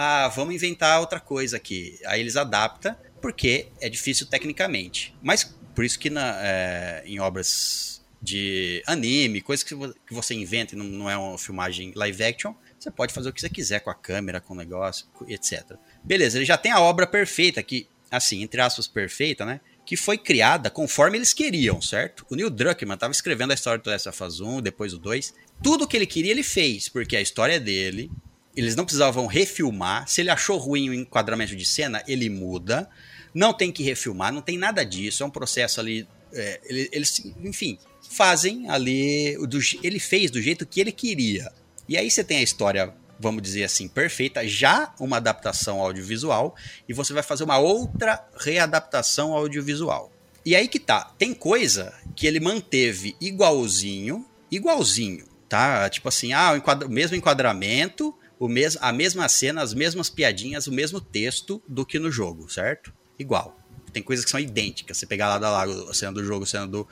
ah, 0.00 0.28
vamos 0.28 0.54
inventar 0.54 1.00
outra 1.00 1.18
coisa 1.18 1.56
aqui. 1.56 1.98
Aí 2.06 2.20
eles 2.20 2.36
adaptam, 2.36 2.94
porque 3.20 3.68
é 3.80 3.88
difícil 3.88 4.26
tecnicamente. 4.26 5.14
Mas 5.22 5.44
por 5.74 5.84
isso 5.84 5.98
que 5.98 6.10
na, 6.10 6.38
é, 6.42 7.02
em 7.06 7.20
obras 7.20 7.98
de 8.20 8.82
anime, 8.86 9.40
coisas 9.40 9.62
que, 9.62 9.74
que 9.74 10.12
você 10.12 10.34
inventa 10.34 10.74
e 10.74 10.78
não, 10.78 10.84
não 10.84 11.10
é 11.10 11.16
uma 11.16 11.38
filmagem 11.38 11.92
live 11.94 12.24
action, 12.24 12.52
você 12.78 12.90
pode 12.90 13.12
fazer 13.12 13.28
o 13.28 13.32
que 13.32 13.40
você 13.40 13.48
quiser 13.48 13.80
com 13.80 13.90
a 13.90 13.94
câmera, 13.94 14.40
com 14.40 14.54
o 14.54 14.56
negócio, 14.56 15.06
etc. 15.26 15.76
Beleza, 16.02 16.38
ele 16.38 16.44
já 16.44 16.56
tem 16.56 16.72
a 16.72 16.80
obra 16.80 17.06
perfeita, 17.06 17.62
que, 17.62 17.88
assim, 18.10 18.42
entre 18.42 18.60
aspas, 18.60 18.86
perfeita, 18.86 19.44
né? 19.44 19.60
Que 19.84 19.96
foi 19.96 20.18
criada 20.18 20.70
conforme 20.70 21.16
eles 21.16 21.32
queriam, 21.32 21.80
certo? 21.80 22.26
O 22.28 22.34
Neil 22.34 22.50
Druckmann 22.50 22.94
estava 22.94 23.12
escrevendo 23.12 23.52
a 23.52 23.54
história 23.54 23.82
do 23.82 23.88
Last 23.88 24.08
of 24.08 24.22
Us 24.22 24.40
1, 24.40 24.62
depois 24.62 24.92
o 24.92 24.98
2. 24.98 25.34
Tudo 25.62 25.86
que 25.86 25.96
ele 25.96 26.06
queria, 26.06 26.30
ele 26.30 26.42
fez, 26.42 26.88
porque 26.88 27.16
a 27.16 27.20
história 27.20 27.54
é 27.54 27.60
dele, 27.60 28.10
eles 28.54 28.76
não 28.76 28.84
precisavam 28.84 29.26
refilmar. 29.26 30.08
Se 30.08 30.20
ele 30.20 30.30
achou 30.30 30.58
ruim 30.58 30.90
o 30.90 30.94
enquadramento 30.94 31.54
de 31.54 31.64
cena, 31.64 32.02
ele 32.06 32.28
muda. 32.28 32.88
Não 33.34 33.52
tem 33.52 33.70
que 33.72 33.82
refilmar, 33.82 34.32
não 34.32 34.40
tem 34.42 34.56
nada 34.58 34.84
disso. 34.84 35.22
É 35.22 35.26
um 35.26 35.30
processo 35.30 35.80
ali. 35.80 36.06
é, 36.30 36.60
ele- 36.64 36.88
eles, 36.92 37.22
enfim, 37.42 37.78
fazem 38.10 38.68
ali. 38.68 39.34
do 39.48 39.58
ele 39.82 39.98
fez 39.98 40.30
do 40.30 40.42
jeito 40.42 40.66
que 40.66 40.78
ele 40.78 40.92
queria. 40.92 41.50
E 41.88 41.96
aí 41.96 42.10
você 42.10 42.22
tem 42.22 42.36
a 42.38 42.42
história, 42.42 42.92
vamos 43.18 43.42
dizer 43.42 43.64
assim, 43.64 43.88
perfeita, 43.88 44.46
já 44.46 44.94
uma 45.00 45.16
adaptação 45.16 45.80
audiovisual, 45.80 46.54
e 46.86 46.92
você 46.92 47.14
vai 47.14 47.22
fazer 47.22 47.44
uma 47.44 47.56
outra 47.58 48.22
readaptação 48.38 49.32
audiovisual. 49.32 50.12
E 50.44 50.54
aí 50.54 50.68
que 50.68 50.78
tá, 50.78 51.14
tem 51.18 51.32
coisa 51.32 51.94
que 52.14 52.26
ele 52.26 52.40
manteve 52.40 53.16
igualzinho, 53.18 54.26
igualzinho, 54.50 55.24
tá? 55.48 55.88
Tipo 55.88 56.08
assim, 56.10 56.34
ah, 56.34 56.52
o 56.52 56.56
enquadra- 56.56 56.88
mesmo 56.88 57.16
enquadramento, 57.16 58.14
o 58.38 58.48
mes 58.48 58.76
a 58.82 58.92
mesma 58.92 59.26
cena, 59.30 59.62
as 59.62 59.72
mesmas 59.72 60.10
piadinhas, 60.10 60.66
o 60.66 60.72
mesmo 60.72 61.00
texto 61.00 61.62
do 61.66 61.86
que 61.86 61.98
no 61.98 62.10
jogo, 62.12 62.50
certo? 62.50 62.92
Igual. 63.18 63.56
Tem 63.92 64.02
coisas 64.02 64.24
que 64.24 64.30
são 64.30 64.38
idênticas. 64.40 64.96
Você 64.98 65.06
pegar 65.06 65.28
lá 65.28 65.38
da 65.38 65.50
lá 65.50 65.64
a 65.90 65.94
cena 65.94 66.12
do 66.12 66.22
jogo, 66.24 66.44
a 66.44 66.46
cena 66.46 66.66
do, 66.66 66.86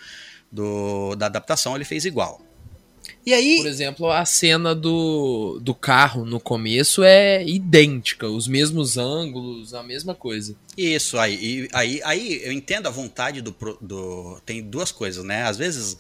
do- 0.51 1.15
da 1.17 1.27
adaptação, 1.27 1.75
ele 1.77 1.85
fez 1.85 2.05
igual. 2.05 2.41
E 3.25 3.33
aí, 3.33 3.59
Por 3.59 3.67
exemplo, 3.69 4.11
a 4.11 4.25
cena 4.25 4.75
do, 4.75 5.61
do 5.63 5.75
carro 5.75 6.25
no 6.25 6.41
começo 6.41 7.05
é 7.05 7.45
idêntica, 7.47 8.29
os 8.29 8.49
mesmos 8.49 8.97
ângulos, 8.99 9.75
a 9.75 9.83
mesma 9.83 10.15
coisa. 10.15 10.57
Isso, 10.77 11.17
aí, 11.19 11.69
aí, 11.73 12.01
aí 12.05 12.41
eu 12.45 12.53
entendo 12.53 12.87
a 12.87 12.91
vontade 12.91 13.41
do, 13.41 13.55
do. 13.81 14.41
Tem 14.45 14.61
duas 14.63 14.91
coisas, 14.91 15.25
né? 15.25 15.43
Às 15.45 15.57
vezes 15.57 15.97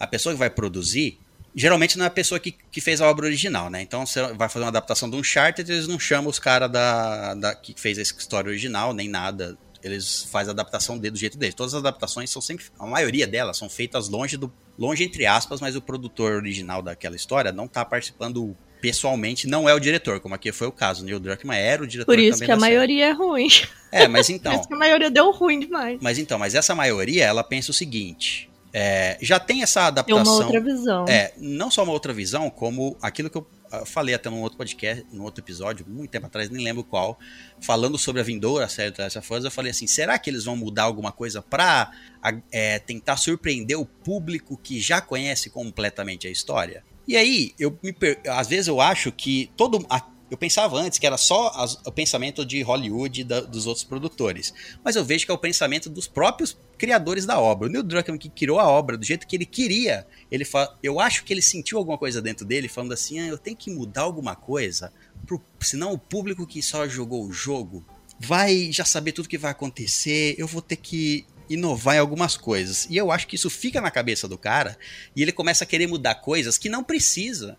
a 0.00 0.06
pessoa 0.06 0.32
que 0.32 0.38
vai 0.38 0.50
produzir, 0.50 1.18
geralmente 1.54 1.98
não 1.98 2.04
é 2.04 2.08
a 2.08 2.10
pessoa 2.10 2.38
que, 2.40 2.52
que 2.52 2.80
fez 2.80 3.00
a 3.00 3.08
obra 3.08 3.26
original, 3.26 3.68
né? 3.70 3.82
Então 3.82 4.06
você 4.06 4.22
vai 4.34 4.48
fazer 4.48 4.64
uma 4.64 4.68
adaptação 4.68 5.08
de 5.08 5.16
um 5.16 5.20
Uncharted, 5.20 5.70
eles 5.70 5.86
não 5.86 5.98
chamam 5.98 6.30
os 6.30 6.38
caras 6.38 6.70
da, 6.70 7.34
da, 7.34 7.54
que 7.54 7.74
fez 7.76 7.98
a 7.98 8.02
história 8.02 8.48
original, 8.48 8.92
nem 8.92 9.08
nada. 9.08 9.56
Eles 9.82 10.24
fazem 10.30 10.50
a 10.50 10.52
adaptação 10.52 10.96
dele 10.96 11.12
do 11.12 11.18
jeito 11.18 11.36
deles. 11.36 11.54
Todas 11.54 11.74
as 11.74 11.80
adaptações 11.80 12.30
são 12.30 12.40
sempre. 12.40 12.66
A 12.78 12.86
maioria 12.86 13.26
delas 13.26 13.56
são 13.56 13.68
feitas 13.68 14.08
longe 14.08 14.36
do. 14.36 14.52
Longe 14.78 15.04
entre 15.04 15.26
aspas, 15.26 15.60
mas 15.60 15.76
o 15.76 15.82
produtor 15.82 16.34
original 16.34 16.80
daquela 16.80 17.16
história 17.16 17.52
não 17.52 17.66
tá 17.68 17.84
participando 17.84 18.56
pessoalmente, 18.82 19.46
não 19.46 19.68
é 19.68 19.74
o 19.74 19.78
diretor, 19.78 20.18
como 20.18 20.34
aqui 20.34 20.50
foi 20.50 20.66
o 20.66 20.72
caso. 20.72 21.02
O 21.02 21.06
Neil 21.06 21.20
Druckmann 21.20 21.56
era 21.56 21.82
o 21.84 21.86
diretor 21.86 22.12
Por 22.12 22.18
isso 22.18 22.38
que 22.38 22.44
a 22.50 22.54
da 22.56 22.60
série. 22.60 22.72
maioria 22.72 23.06
é 23.06 23.12
ruim. 23.12 23.48
É, 23.92 24.08
mas 24.08 24.26
Por 24.28 24.32
então. 24.34 24.52
isso 24.54 24.66
que 24.66 24.74
a 24.74 24.76
maioria 24.76 25.10
deu 25.10 25.30
ruim 25.30 25.60
demais. 25.60 25.98
Mas 26.02 26.18
então, 26.18 26.36
mas 26.38 26.54
essa 26.54 26.74
maioria, 26.74 27.24
ela 27.24 27.44
pensa 27.44 27.70
o 27.70 27.74
seguinte: 27.74 28.50
é, 28.72 29.18
já 29.20 29.38
tem 29.38 29.62
essa 29.62 29.80
Tem 29.92 30.14
uma 30.14 30.20
adaptação. 30.22 30.44
outra 30.46 30.60
visão. 30.60 31.04
É, 31.08 31.32
não 31.36 31.70
só 31.70 31.82
uma 31.84 31.92
outra 31.92 32.12
visão, 32.12 32.48
como 32.50 32.96
aquilo 33.02 33.28
que 33.28 33.36
eu 33.36 33.46
ah, 33.70 33.84
falei 33.86 34.14
até 34.14 34.28
num 34.30 34.40
outro 34.42 34.56
podcast, 34.58 35.04
num 35.12 35.22
outro 35.24 35.42
episódio, 35.42 35.84
muito 35.88 36.10
tempo 36.10 36.26
atrás, 36.26 36.48
nem 36.50 36.62
lembro 36.64 36.82
qual, 36.84 37.18
falando 37.60 37.96
sobre 37.98 38.20
a 38.20 38.24
vindoura 38.24 38.68
série 38.68 38.90
do 38.90 39.00
Last 39.02 39.18
of 39.18 39.34
Us, 39.34 39.44
eu 39.44 39.50
falei 39.50 39.70
assim, 39.70 39.86
será 39.86 40.18
que 40.18 40.28
eles 40.30 40.44
vão 40.44 40.56
mudar 40.56 40.84
alguma 40.84 41.12
coisa 41.12 41.40
pra 41.42 41.90
a- 42.22 42.34
é, 42.50 42.78
tentar 42.78 43.16
surpreender 43.16 43.78
o 43.78 43.84
público 43.86 44.56
que 44.62 44.80
já 44.80 45.00
conhece 45.00 45.48
completamente 45.50 46.26
a 46.26 46.30
história? 46.30 46.84
E 47.08 47.16
aí, 47.16 47.52
eu 47.58 47.76
me 47.82 47.92
per- 47.92 48.20
às 48.28 48.46
vezes 48.46 48.68
eu 48.68 48.80
acho 48.80 49.10
que 49.10 49.50
todo... 49.56 49.84
a- 49.90 50.11
eu 50.32 50.38
pensava 50.38 50.78
antes 50.78 50.98
que 50.98 51.06
era 51.06 51.18
só 51.18 51.48
as- 51.54 51.74
o 51.84 51.92
pensamento 51.92 52.42
de 52.42 52.62
Hollywood 52.62 53.22
da- 53.22 53.42
dos 53.42 53.66
outros 53.66 53.84
produtores. 53.84 54.54
Mas 54.82 54.96
eu 54.96 55.04
vejo 55.04 55.26
que 55.26 55.30
é 55.30 55.34
o 55.34 55.38
pensamento 55.38 55.90
dos 55.90 56.08
próprios 56.08 56.56
criadores 56.78 57.26
da 57.26 57.38
obra. 57.38 57.68
O 57.68 57.70
Neil 57.70 57.82
Druckmann 57.82 58.18
que 58.18 58.30
criou 58.30 58.58
a 58.58 58.66
obra 58.66 58.96
do 58.96 59.04
jeito 59.04 59.26
que 59.26 59.36
ele 59.36 59.44
queria. 59.44 60.06
Ele 60.30 60.46
fala, 60.46 60.74
eu 60.82 60.98
acho 60.98 61.22
que 61.24 61.34
ele 61.34 61.42
sentiu 61.42 61.76
alguma 61.76 61.98
coisa 61.98 62.22
dentro 62.22 62.46
dele, 62.46 62.66
falando 62.66 62.94
assim, 62.94 63.20
ah, 63.20 63.26
eu 63.26 63.36
tenho 63.36 63.54
que 63.58 63.70
mudar 63.70 64.00
alguma 64.00 64.34
coisa, 64.34 64.90
pro, 65.26 65.38
senão 65.60 65.92
o 65.92 65.98
público 65.98 66.46
que 66.46 66.62
só 66.62 66.88
jogou 66.88 67.26
o 67.26 67.32
jogo 67.32 67.84
vai 68.18 68.72
já 68.72 68.86
saber 68.86 69.12
tudo 69.12 69.28
que 69.28 69.36
vai 69.36 69.50
acontecer, 69.50 70.34
eu 70.38 70.46
vou 70.46 70.62
ter 70.62 70.76
que 70.76 71.26
inovar 71.50 71.96
em 71.96 71.98
algumas 71.98 72.38
coisas. 72.38 72.86
E 72.88 72.96
eu 72.96 73.12
acho 73.12 73.26
que 73.26 73.36
isso 73.36 73.50
fica 73.50 73.82
na 73.82 73.90
cabeça 73.90 74.26
do 74.26 74.38
cara 74.38 74.78
e 75.14 75.20
ele 75.20 75.32
começa 75.32 75.64
a 75.64 75.66
querer 75.66 75.86
mudar 75.88 76.14
coisas 76.14 76.56
que 76.56 76.70
não 76.70 76.82
precisa. 76.82 77.58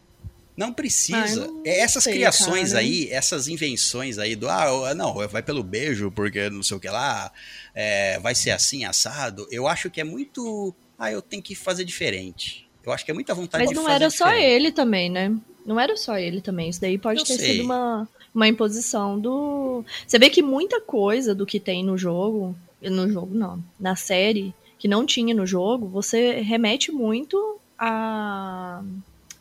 Não 0.56 0.72
precisa. 0.72 1.46
Ah, 1.46 1.48
não 1.48 1.62
É 1.66 1.80
essas 1.80 2.04
sei, 2.04 2.14
criações 2.14 2.70
cara. 2.70 2.82
aí, 2.82 3.10
essas 3.10 3.48
invenções 3.48 4.18
aí 4.18 4.36
do 4.36 4.48
ah, 4.50 4.94
não, 4.96 5.14
vai 5.28 5.42
pelo 5.42 5.64
beijo, 5.64 6.12
porque 6.12 6.50
não 6.50 6.62
sei 6.62 6.78
o 6.78 6.80
que 6.80 6.90
lá, 6.90 7.32
é, 7.74 8.20
vai 8.20 8.36
ser 8.36 8.52
assim, 8.52 8.86
assado. 8.86 9.48
Eu 9.50 9.68
acho 9.68 9.90
que 9.90 10.00
é 10.00 10.04
muito. 10.04 10.74
Ah, 10.98 11.12
eu 11.12 11.22
tenho 11.22 11.42
que 11.42 11.56
fazer 11.56 11.84
diferente. 11.84 12.68
Eu 12.86 12.92
acho 12.92 13.04
que 13.04 13.12
é 13.12 13.14
muita 13.14 13.34
vontade 13.34 13.64
Mas 13.64 13.70
de 13.70 13.76
não 13.76 13.84
fazer 13.84 13.96
era 13.96 14.10
só 14.10 14.26
diferente. 14.26 14.46
ele 14.52 14.72
também, 14.72 15.10
né? 15.10 15.36
Não 15.66 15.80
era 15.80 15.96
só 15.96 16.18
ele 16.18 16.42
também. 16.42 16.70
Isso 16.70 16.82
daí 16.82 16.98
pode 16.98 17.22
Eu 17.22 17.26
ter 17.26 17.38
sei. 17.38 17.54
sido 17.54 17.64
uma, 17.64 18.08
uma 18.36 18.48
imposição 18.48 19.18
do. 19.20 19.84
Você 20.06 20.20
vê 20.20 20.30
que 20.30 20.42
muita 20.42 20.80
coisa 20.82 21.34
do 21.34 21.46
que 21.46 21.60
tem 21.60 21.84
no 21.84 21.98
jogo. 21.98 22.56
No 22.82 23.10
jogo, 23.10 23.34
não. 23.34 23.64
Na 23.80 23.96
série, 23.96 24.54
que 24.78 24.88
não 24.90 25.06
tinha 25.06 25.34
no 25.34 25.48
jogo, 25.48 25.88
você 25.88 26.42
remete 26.42 26.92
muito 26.92 27.58
a. 27.80 28.84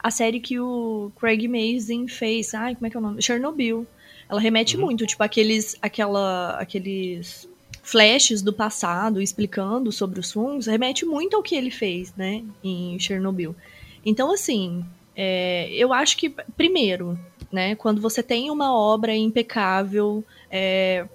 A 0.02 0.10
série 0.10 0.40
que 0.40 0.58
o 0.58 1.12
Craig 1.18 1.46
Mazin 1.46 2.08
fez. 2.08 2.54
Ai, 2.54 2.74
como 2.74 2.86
é 2.86 2.90
que 2.90 2.96
é 2.96 3.00
o 3.00 3.02
nome? 3.02 3.22
Chernobyl. 3.22 3.86
Ela 4.28 4.40
remete 4.40 4.76
muito, 4.76 5.06
tipo, 5.06 5.22
aqueles. 5.22 5.76
Aquela, 5.80 6.56
aqueles 6.58 7.48
flashes 7.82 8.42
do 8.42 8.52
passado 8.52 9.20
explicando 9.20 9.90
sobre 9.90 10.20
os 10.20 10.30
fungos, 10.30 10.66
remete 10.66 11.04
muito 11.04 11.36
ao 11.36 11.42
que 11.42 11.54
ele 11.54 11.70
fez, 11.70 12.14
né? 12.16 12.44
Em 12.62 12.98
Chernobyl. 12.98 13.56
Então, 14.04 14.32
assim, 14.32 14.84
é, 15.16 15.68
eu 15.72 15.92
acho 15.92 16.16
que, 16.16 16.30
primeiro, 16.56 17.18
né, 17.50 17.74
quando 17.74 18.00
você 18.00 18.22
tem 18.22 18.50
uma 18.50 18.74
obra 18.74 19.14
impecável, 19.14 20.24
é, 20.50 21.06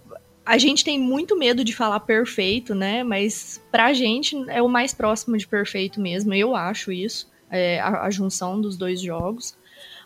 a 0.45 0.57
gente 0.57 0.83
tem 0.83 0.99
muito 0.99 1.37
medo 1.37 1.63
de 1.63 1.73
falar 1.73 1.99
perfeito, 2.01 2.75
né? 2.75 3.03
Mas 3.03 3.61
pra 3.71 3.93
gente 3.93 4.35
é 4.49 4.61
o 4.61 4.69
mais 4.69 4.93
próximo 4.93 5.37
de 5.37 5.47
perfeito 5.47 5.99
mesmo, 5.99 6.33
eu 6.33 6.55
acho 6.55 6.91
isso, 6.91 7.29
é, 7.51 7.79
a, 7.79 8.03
a 8.03 8.09
junção 8.09 8.59
dos 8.59 8.77
dois 8.77 9.01
jogos. 9.01 9.55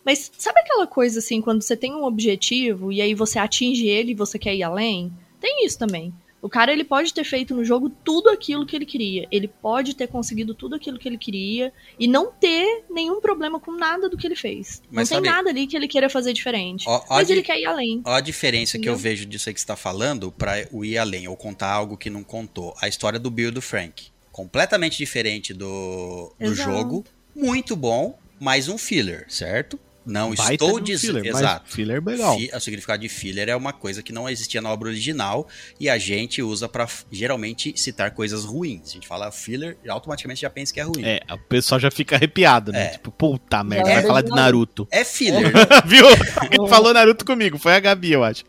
Mas 0.04 0.32
sabe 0.38 0.60
aquela 0.60 0.88
coisa 0.88 1.20
assim, 1.20 1.42
quando 1.42 1.62
você 1.62 1.76
tem 1.78 1.94
um 1.94 2.04
objetivo 2.04 2.92
e 2.92 3.02
aí 3.02 3.14
você 3.14 3.38
atinge 3.38 3.88
ele 3.88 4.12
e 4.12 4.16
você 4.16 4.40
quer 4.40 4.56
ir 4.56 4.64
além? 4.64 5.14
Tem 5.40 5.66
isso 5.66 5.78
também. 5.78 6.14
O 6.42 6.50
cara 6.50 6.74
ele 6.74 6.84
pode 6.84 7.14
ter 7.14 7.24
feito 7.24 7.54
no 7.56 7.64
jogo 7.64 7.88
tudo 7.88 8.28
aquilo 8.28 8.66
que 8.66 8.76
ele 8.76 8.86
queria. 8.86 9.28
Ele 9.32 9.48
pode 9.48 9.96
ter 9.96 10.08
conseguido 10.08 10.56
tudo 10.56 10.76
aquilo 10.76 10.98
que 10.98 11.08
ele 11.08 11.18
queria 11.20 11.72
e 12.00 12.08
não 12.08 12.32
ter 12.32 12.84
nenhum 12.90 13.22
problema 13.22 13.60
com 13.60 13.72
nada 13.72 14.10
do 14.10 14.18
que 14.18 14.26
ele 14.26 14.36
fez. 14.36 14.82
Mas 14.90 15.08
não 15.12 15.18
sabe- 15.18 15.28
tem 15.28 15.32
nada 15.36 15.50
ali 15.52 15.68
que 15.68 15.78
ele 15.78 15.88
queira 15.88 16.10
fazer 16.10 16.34
diferente. 16.34 16.86
Ó, 16.88 16.98
ó 16.98 17.16
mas 17.18 17.30
ele 17.30 17.44
quer 17.44 17.60
ir 17.60 17.66
além. 17.68 18.02
Olha 18.04 18.18
a 18.18 18.22
diferença 18.22 18.80
que 18.80 18.90
eu 18.90 18.94
Entendeu? 18.94 19.12
vejo 19.12 19.26
disso 19.28 19.50
aí 19.50 19.54
que 19.54 19.60
você 19.60 19.66
está 19.66 19.76
falando 19.76 20.32
para 20.32 20.68
o 20.72 20.84
ir 20.84 20.98
além, 20.98 21.28
ou 21.28 21.38
contar 21.38 21.72
algo 21.72 21.96
que 21.96 22.10
não 22.10 22.24
contou. 22.24 22.74
A 22.82 22.88
história 22.88 23.20
do 23.20 23.30
Bill 23.30 23.50
e 23.50 23.52
do 23.52 23.62
Frank. 23.62 24.08
Completamente 24.32 24.98
diferente 24.98 25.54
do, 25.54 26.34
do 26.40 26.46
Exato. 26.46 26.72
jogo. 26.72 27.06
Muito 27.36 27.76
bom, 27.76 28.18
mas 28.40 28.68
um 28.68 28.78
filler, 28.78 29.26
certo? 29.30 29.80
Não 30.04 30.34
Baita 30.34 30.54
estou 30.66 30.78
um 30.78 30.82
dizendo. 30.82 31.18
filler, 31.20 31.32
mas 31.32 31.42
Exato. 31.44 31.72
Filler 31.72 31.98
é 31.98 32.10
legal. 32.10 32.36
Fi- 32.36 32.50
O 32.56 32.60
significado 32.60 33.02
de 33.04 33.08
filler 33.08 33.48
é 33.50 33.56
uma 33.56 33.72
coisa 33.72 34.02
que 34.02 34.12
não 34.12 34.28
existia 34.28 34.60
na 34.60 34.72
obra 34.72 34.90
original 34.90 35.48
e 35.80 35.88
a 35.88 35.98
gente 36.00 36.42
usa 36.42 36.68
pra 36.68 36.88
geralmente 37.12 37.72
citar 37.80 38.10
coisas 38.10 38.44
ruins. 38.44 38.90
A 38.90 38.94
gente 38.94 39.08
fala 39.08 39.32
filler 39.32 39.78
e 39.86 39.90
automaticamente 39.92 40.42
já 40.42 40.50
pensa 40.50 40.74
que 40.74 40.80
é 40.80 40.84
ruim. 40.84 41.04
É, 41.06 41.20
o 41.32 41.38
pessoal 41.38 41.80
já 41.80 41.92
fica 41.92 42.16
arrepiado, 42.16 42.72
né? 42.72 42.86
É. 42.86 42.90
Tipo, 42.90 43.12
puta 43.12 43.64
merda, 43.64 43.92
é 43.92 43.94
vai 43.94 44.04
falar 44.04 44.22
de. 44.24 44.32
Naruto. 44.32 44.88
É 44.90 45.04
filler, 45.06 45.54
Viu? 45.86 46.06
Quem 46.50 46.66
falou 46.68 46.92
Naruto 46.96 47.24
comigo? 47.24 47.60
Foi 47.60 47.76
a 47.76 47.80
Gabi, 47.80 48.12
eu 48.12 48.24
acho. 48.24 48.44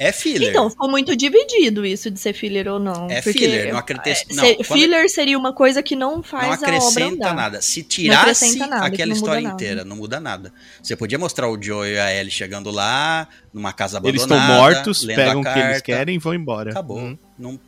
É 0.00 0.10
filler. 0.12 0.48
Então, 0.50 0.70
ficou 0.70 0.88
muito 0.90 1.14
dividido 1.14 1.84
isso 1.84 2.10
de 2.10 2.18
ser 2.18 2.32
filler 2.32 2.66
ou 2.66 2.78
não. 2.80 3.06
É 3.10 3.20
filler, 3.20 3.70
não 3.70 3.78
acredito- 3.78 4.08
é, 4.30 4.34
não, 4.34 4.64
filler 4.64 5.08
seria 5.10 5.38
uma 5.38 5.52
coisa 5.52 5.82
que 5.82 5.94
não 5.94 6.22
faz 6.22 6.44
não 6.46 6.52
a 6.52 6.54
obra 6.56 6.68
acrescenta 6.68 7.34
nada. 7.34 7.60
Se 7.60 7.82
tirasse 7.82 8.20
acrescenta 8.46 8.66
nada, 8.66 8.88
que 8.88 8.94
aquela 8.94 9.12
história 9.12 9.42
nada. 9.42 9.54
inteira, 9.54 9.84
não 9.84 9.96
muda 9.96 10.18
nada. 10.18 10.52
Você 10.82 10.96
podia 10.96 11.18
mostrar 11.18 11.48
o 11.50 11.62
Joe 11.62 11.86
e 11.88 11.98
a 11.98 12.12
Ellie 12.14 12.30
chegando 12.30 12.70
lá, 12.70 13.28
numa 13.52 13.72
casa 13.74 14.00
Eles 14.02 14.22
abandonada. 14.22 14.52
estão 14.52 14.62
mortos, 14.74 15.04
pegam 15.04 15.40
o 15.40 15.44
que 15.44 15.58
eles 15.58 15.82
querem 15.82 16.14
e 16.16 16.18
vão 16.18 16.32
embora. 16.34 16.70
Acabou. 16.70 16.98
Hum. 16.98 17.18
Não- 17.38 17.60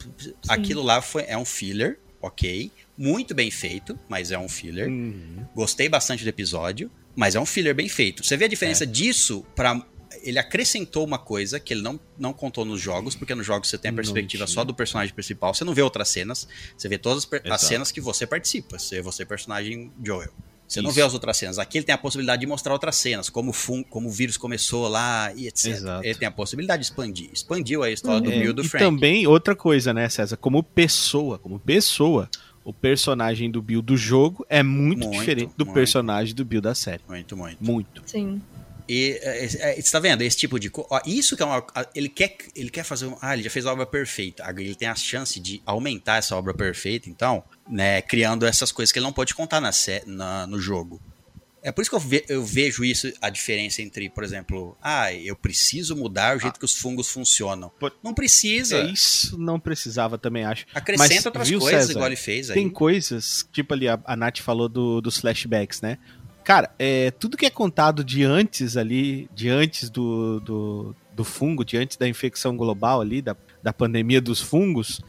aquilo 0.49 0.83
lá 0.83 1.03
foi, 1.03 1.25
é 1.29 1.37
um 1.37 1.45
filler, 1.45 1.99
ok. 2.21 2.71
Muito 2.97 3.35
bem 3.35 3.51
feito, 3.51 3.99
mas 4.09 4.31
é 4.31 4.39
um 4.39 4.49
filler. 4.49 4.89
Uhum. 4.89 5.45
Gostei 5.55 5.89
bastante 5.89 6.23
do 6.25 6.29
episódio, 6.29 6.91
mas 7.17 7.35
é 7.35 7.41
um 7.41 7.47
filler 7.47 7.75
bem 7.75 7.89
feito. 7.89 8.25
Você 8.25 8.37
vê 8.37 8.45
a 8.45 8.49
diferença 8.49 8.87
disso 8.87 9.45
para 9.55 9.83
ele 10.23 10.39
acrescentou 10.39 11.05
uma 11.05 11.19
coisa 11.19 11.59
que 11.61 11.75
ele 11.75 11.83
não, 11.83 11.99
não 12.19 12.33
contou 12.33 12.65
nos 12.65 12.81
jogos, 12.81 13.15
porque 13.15 13.35
nos 13.35 13.47
jogos 13.47 13.69
você 13.69 13.79
tem 13.79 13.89
a 13.89 13.93
Não 13.93 13.97
perspectiva 13.97 14.47
só 14.47 14.65
do 14.65 14.75
personagem 14.75 15.15
principal, 15.15 15.53
você 15.55 15.65
não 15.65 15.75
vê 15.75 15.83
outras 15.83 16.09
cenas, 16.09 16.47
você 16.77 16.89
vê 16.89 16.99
todas 16.99 17.27
as, 17.31 17.51
as 17.53 17.61
cenas 17.63 17.91
que 17.93 18.01
você 18.01 18.27
participa, 18.27 18.79
você, 18.79 19.03
você 19.03 19.23
é 19.23 19.27
personagem 19.27 19.91
Joel. 20.05 20.31
Você 20.67 20.81
não 20.81 20.89
Isso. 20.89 20.97
vê 20.97 21.03
as 21.03 21.13
outras 21.13 21.37
cenas. 21.37 21.59
Aqui 21.59 21.77
ele 21.77 21.85
tem 21.85 21.95
a 21.95 21.99
possibilidade 21.99 22.41
de 22.41 22.47
mostrar 22.47 22.73
outras 22.73 22.97
cenas, 22.97 23.29
como 23.29 23.51
o, 23.51 23.53
fun, 23.53 23.83
como 23.83 24.09
o 24.09 24.11
vírus 24.11 24.39
começou 24.39 24.89
lá 24.89 25.31
e 25.35 25.47
etc. 25.47 25.67
Exato. 25.67 26.07
Ele 26.07 26.15
tem 26.15 26.27
a 26.27 26.31
possibilidade 26.31 26.81
de 26.81 26.87
expandir. 26.87 27.29
Expandiu 27.31 27.83
a 27.83 27.91
história 27.91 28.23
do 28.23 28.33
É, 28.33 28.41
Bill 28.41 28.51
e 28.53 28.55
do 28.55 28.63
e 28.63 28.69
Frank. 28.69 28.83
também 28.83 29.27
outra 29.27 29.55
coisa, 29.55 29.93
né, 29.93 30.09
César? 30.09 30.39
Como 30.39 30.63
pessoa, 30.63 31.39
como 31.39 31.59
pessoa, 31.59 32.27
o 32.65 32.73
personagem 32.73 33.51
do 33.51 33.61
Bill 33.61 33.83
do 33.83 33.99
jogo 33.99 34.47
é 34.49 34.63
muito, 34.63 35.01
Muito, 35.01 35.19
diferente 35.19 35.53
do 35.59 35.67
muito. 35.67 35.75
personagem 35.75 36.35
do 36.35 36.43
Bill 36.45 36.63
da 36.63 36.75
série. 36.75 37.03
Muito, 37.07 37.37
muito. 37.37 37.63
Muito. 37.63 38.03
Sim. 38.07 38.41
E 38.89 39.19
é, 39.23 39.45
é, 39.45 39.81
você 39.81 39.91
tá 39.91 40.01
vendo? 40.01 40.23
Esse 40.23 40.37
tipo 40.37 40.59
de 40.59 40.69
coisa. 40.71 40.89
Isso 41.07 41.37
que 41.37 41.43
é 41.43 41.47
uma. 41.47 41.65
Ele 41.95 42.09
quer, 42.09 42.37
ele 42.55 42.71
quer 42.71 42.85
fazer. 42.85 43.07
um- 43.07 43.17
Ah, 43.23 43.35
ele 43.35 43.43
já 43.43 43.51
fez 43.51 43.65
a 43.67 43.73
obra 43.73 43.87
perfeita. 43.87 44.43
Agora 44.45 44.63
ele 44.63 44.75
tem 44.75 44.89
a 44.89 44.95
chance 44.95 45.39
de 45.41 45.63
aumentar 45.65 46.17
essa 46.17 46.37
obra 46.37 46.53
perfeita, 46.53 47.09
então, 47.09 47.43
né? 47.69 48.03
Criando 48.03 48.45
essas 48.47 48.73
coisas 48.73 48.93
que 48.93 48.99
ele 48.99 49.07
não 49.07 49.13
pode 49.13 49.35
contar 49.35 49.61
na, 49.61 49.71
na- 50.07 50.47
no 50.47 50.59
jogo. 50.61 51.01
É 51.65 51.71
por 51.71 51.81
isso 51.83 51.91
que 51.93 51.95
eu, 51.95 52.01
ve- 52.01 52.25
eu 52.29 52.45
vejo 52.45 52.85
isso, 52.85 53.13
a 53.23 53.31
diferença 53.31 53.81
entre, 53.83 54.11
por 54.11 54.25
exemplo, 54.25 54.77
ah, 54.83 55.15
eu 55.15 55.37
preciso 55.37 55.95
mudar 55.95 56.37
o 56.37 56.41
jeito 56.41 56.59
que 56.59 56.65
os 56.65 56.75
fungos 56.75 57.09
funcionam. 57.09 57.71
Pô- 57.79 57.93
Não 58.03 58.13
precisa. 58.13 58.79
É, 58.79 58.87
isso 58.87 59.39
não 59.39 59.61
precisava 59.61 60.19
também, 60.19 60.45
acho. 60.45 60.67
Acrescenta 60.75 61.15
Mas, 61.15 61.27
outras 61.27 61.49
viu, 61.49 61.61
coisas, 61.61 61.81
César? 61.83 61.93
igual 61.93 62.07
ele 62.09 62.17
fez 62.17 62.51
aí. 62.51 62.55
Tem 62.57 62.69
coisas, 62.69 63.49
tipo 63.53 63.75
ali, 63.75 63.87
a, 63.89 63.97
a 64.05 64.17
Nath 64.17 64.41
falou 64.41 64.69
do, 64.69 65.01
dos 65.01 65.19
flashbacks, 65.19 65.81
né? 65.81 65.99
Cara, 66.45 66.71
é, 66.79 67.11
tudo 67.13 67.37
que 67.37 67.47
é 67.47 67.51
contado 67.51 68.03
de 68.05 68.25
antes 68.25 68.77
ali, 68.77 69.29
de 69.35 69.49
antes 69.49 69.89
do, 69.89 70.41
do, 70.41 70.97
do 71.15 71.25
fungo, 71.25 71.65
de 71.65 71.77
antes 71.77 71.97
da 71.97 72.09
infecção 72.09 72.57
global 72.57 73.01
ali, 73.01 73.23
da, 73.23 73.37
da 73.63 73.73
pandemia 73.73 74.21
dos 74.21 74.41
fungos, 74.41 75.01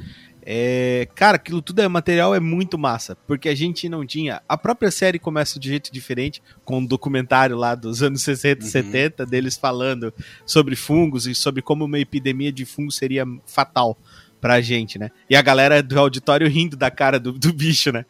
é, 0.46 1.08
cara, 1.16 1.38
aquilo 1.38 1.62
tudo 1.62 1.82
é 1.82 1.88
material, 1.88 2.36
é 2.36 2.40
muito 2.40 2.78
massa, 2.78 3.16
porque 3.26 3.48
a 3.48 3.56
gente 3.56 3.88
não 3.88 4.06
tinha. 4.06 4.42
A 4.48 4.58
própria 4.58 4.92
série 4.92 5.18
começa 5.18 5.60
de 5.60 5.70
jeito 5.70 5.92
diferente, 5.92 6.42
com 6.66 6.80
um 6.80 6.86
documentário 6.86 7.56
lá 7.56 7.76
dos 7.76 8.04
anos 8.04 8.22
60 8.24 8.62
e 8.62 8.66
Uhum. 8.66 8.72
70, 8.72 9.26
deles 9.26 9.56
falando 9.56 10.14
sobre 10.46 10.76
fungos 10.76 11.28
e 11.28 11.34
sobre 11.34 11.62
como 11.62 11.86
uma 11.86 12.00
epidemia 12.00 12.52
de 12.52 12.66
fungos 12.66 12.96
seria 12.96 13.26
fatal 13.46 13.98
pra 14.42 14.60
gente, 14.60 15.00
né? 15.00 15.10
E 15.30 15.38
a 15.38 15.42
galera 15.42 15.82
do 15.82 15.98
auditório 15.98 16.50
rindo 16.50 16.76
da 16.76 16.92
cara 16.92 17.18
do, 17.18 17.32
do 17.32 17.54
bicho, 17.54 17.94
né? 17.94 18.06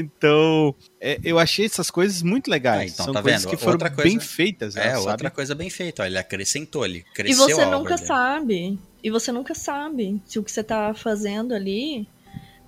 Então, 0.00 0.74
é, 1.00 1.18
eu 1.24 1.38
achei 1.40 1.66
essas 1.66 1.90
coisas 1.90 2.22
muito 2.22 2.48
legais. 2.48 2.92
Ah, 2.92 2.94
então 2.94 3.04
São 3.06 3.14
tá 3.14 3.20
coisas 3.22 3.42
vendo? 3.42 3.50
que 3.50 3.56
foram 3.56 3.72
Outra 3.72 3.90
coisa- 3.90 4.08
bem 4.08 4.20
feitas, 4.20 4.76
É, 4.76 4.94
sabe? 4.94 5.10
outra 5.10 5.30
coisa 5.30 5.54
bem 5.56 5.68
feita. 5.68 6.06
Ele 6.06 6.16
acrescentou, 6.16 6.84
ele 6.84 6.98
E 6.98 7.14
cresceu 7.14 7.44
você 7.48 7.60
a 7.62 7.66
obra 7.66 7.78
nunca 7.78 7.94
dele. 7.96 8.06
sabe. 8.06 8.78
E 9.02 9.10
você 9.10 9.32
nunca 9.32 9.54
sabe 9.54 10.22
se 10.24 10.38
o 10.38 10.44
que 10.44 10.52
você 10.52 10.62
tá 10.62 10.94
fazendo 10.94 11.52
ali. 11.52 12.06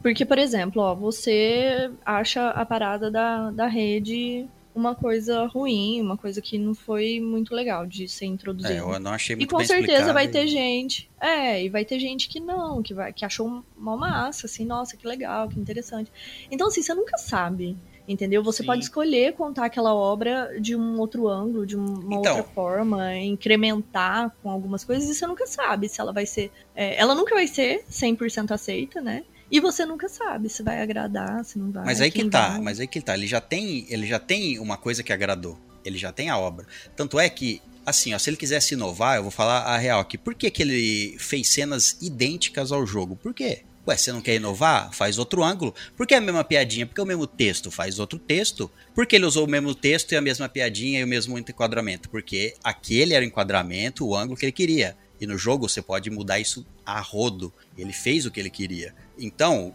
Porque, 0.03 0.25
por 0.25 0.39
exemplo, 0.39 0.83
ó, 0.83 0.95
você 0.95 1.91
acha 2.05 2.49
a 2.51 2.65
parada 2.67 3.11
da, 3.11 3.51
da 3.51 3.67
rede 3.69 4.47
uma 4.75 4.95
coisa 4.95 5.47
ruim, 5.47 6.01
uma 6.01 6.17
coisa 6.17 6.41
que 6.41 6.59
não 6.59 6.75
foi 6.75 7.21
muito 7.21 7.55
legal 7.55 7.87
de 7.87 8.09
ser 8.09 8.27
introduzida. 8.27 8.75
É, 8.75 8.81
eu 8.81 9.01
não 9.01 9.13
achei 9.13 9.35
E 9.35 9.39
muito 9.39 9.51
com 9.51 9.59
bem 9.59 9.67
certeza 9.67 10.13
vai 10.13 10.27
e- 10.27 10.29
ter 10.29 10.47
gente. 10.47 11.11
É, 11.21 11.63
e 11.65 11.69
vai 11.69 11.85
ter 11.85 11.99
gente 11.99 12.29
que 12.29 12.39
não, 12.41 12.83
que 12.83 12.95
vai 12.95 13.13
que 13.13 13.25
achou 13.25 13.63
uma 13.77 13.97
massa, 13.97 14.47
assim, 14.47 14.65
nossa, 14.65 14.97
que 14.97 15.07
legal, 15.07 15.49
que 15.49 15.59
interessante. 15.59 16.11
Então, 16.51 16.69
assim, 16.69 16.83
você 16.83 16.95
nunca 16.95 17.17
sabe. 17.19 17.77
Entendeu? 18.09 18.43
Você 18.43 18.63
Sim. 18.63 18.67
pode 18.67 18.83
escolher 18.83 19.35
contar 19.35 19.67
aquela 19.67 19.95
obra 19.95 20.59
de 20.61 20.75
um 20.75 20.99
outro 20.99 21.29
ângulo, 21.29 21.65
de 21.65 21.77
um- 21.77 21.85
uma 22.01 22.17
Então. 22.17 22.37
outra 22.37 22.43
forma, 22.43 23.15
incrementar 23.17 24.35
com 24.43 24.51
algumas 24.51 24.85
coisas, 24.85 25.09
e 25.09 25.15
você 25.15 25.27
nunca 25.27 25.47
sabe 25.47 25.89
se 25.89 26.01
ela 26.01 26.13
vai 26.13 26.27
ser. 26.27 26.51
é, 26.75 26.99
ela 26.99 27.15
nunca 27.15 27.35
vai 27.35 27.47
ser 27.47 27.85
100% 27.89 28.53
aceita, 28.53 29.01
né? 29.01 29.23
E 29.51 29.59
você 29.59 29.85
nunca 29.85 30.09
sabe 30.09 30.49
se 30.49 30.63
vai 30.63 30.81
agradar, 30.81 31.45
se 31.45 31.59
não 31.59 31.73
vai. 31.73 31.85
Mas 31.85 32.01
aí 32.01 32.11
que 32.11 32.25
tá, 32.29 32.51
vai. 32.51 32.61
mas 32.61 32.81
aí 32.81 32.87
que 32.87 33.01
tá. 33.01 33.15
Ele 33.15 33.27
já 33.27 33.41
tem, 33.41 33.87
ele 33.89 34.07
já 34.07 34.19
tem 34.19 34.59
uma 34.59 34.77
coisa 34.77 35.03
que 35.03 35.13
agradou. 35.13 35.59
Ele 35.85 35.99
já 35.99 36.13
tem 36.13 36.29
a 36.29 36.39
obra. 36.39 36.67
Tanto 36.95 37.19
é 37.19 37.29
que, 37.29 37.61
assim, 37.85 38.15
ó, 38.15 38.19
se 38.19 38.31
ele 38.31 38.37
quisesse 38.37 38.75
inovar, 38.75 39.17
eu 39.17 39.23
vou 39.23 39.31
falar 39.31 39.63
a 39.63 39.77
real 39.77 39.99
aqui. 39.99 40.17
Por 40.17 40.35
que, 40.35 40.51
que 40.51 40.63
ele 40.63 41.17
fez 41.19 41.49
cenas 41.49 41.97
idênticas 42.01 42.71
ao 42.71 42.87
jogo? 42.87 43.17
Por 43.17 43.35
quê? 43.35 43.63
Ué, 43.89 43.97
você 43.97 44.13
não 44.13 44.21
quer 44.21 44.37
inovar? 44.37 44.93
Faz 44.93 45.19
outro 45.19 45.43
ângulo. 45.43 45.75
Por 45.97 46.07
que 46.07 46.15
a 46.15 46.21
mesma 46.21 46.45
piadinha? 46.45 46.87
Por 46.87 46.95
que 46.95 47.01
o 47.01 47.07
mesmo 47.07 47.27
texto? 47.27 47.71
Faz 47.71 47.99
outro 47.99 48.19
texto. 48.19 48.71
Por 48.95 49.07
que 49.07 49.17
ele 49.17 49.25
usou 49.25 49.47
o 49.47 49.51
mesmo 49.51 49.75
texto 49.75 50.13
e 50.13 50.17
a 50.17 50.21
mesma 50.21 50.49
piadinha 50.49 51.01
e 51.01 51.05
o 51.05 51.09
mesmo 51.09 51.37
enquadramento? 51.39 52.09
Porque 52.09 52.55
aquele 52.63 53.15
era 53.15 53.25
o 53.25 53.27
enquadramento, 53.27 54.07
o 54.07 54.15
ângulo 54.15 54.39
que 54.39 54.45
ele 54.45 54.53
queria. 54.53 54.97
E 55.21 55.27
no 55.27 55.37
jogo 55.37 55.69
você 55.69 55.83
pode 55.83 56.11
mudar 56.11 56.39
isso 56.39 56.65
a 56.85 57.01
rodo. 57.01 57.53
Ele 57.77 57.93
fez 57.93 58.27
o 58.27 58.31
que 58.31 58.39
ele 58.39 58.51
queria. 58.51 58.95
Então, 59.21 59.75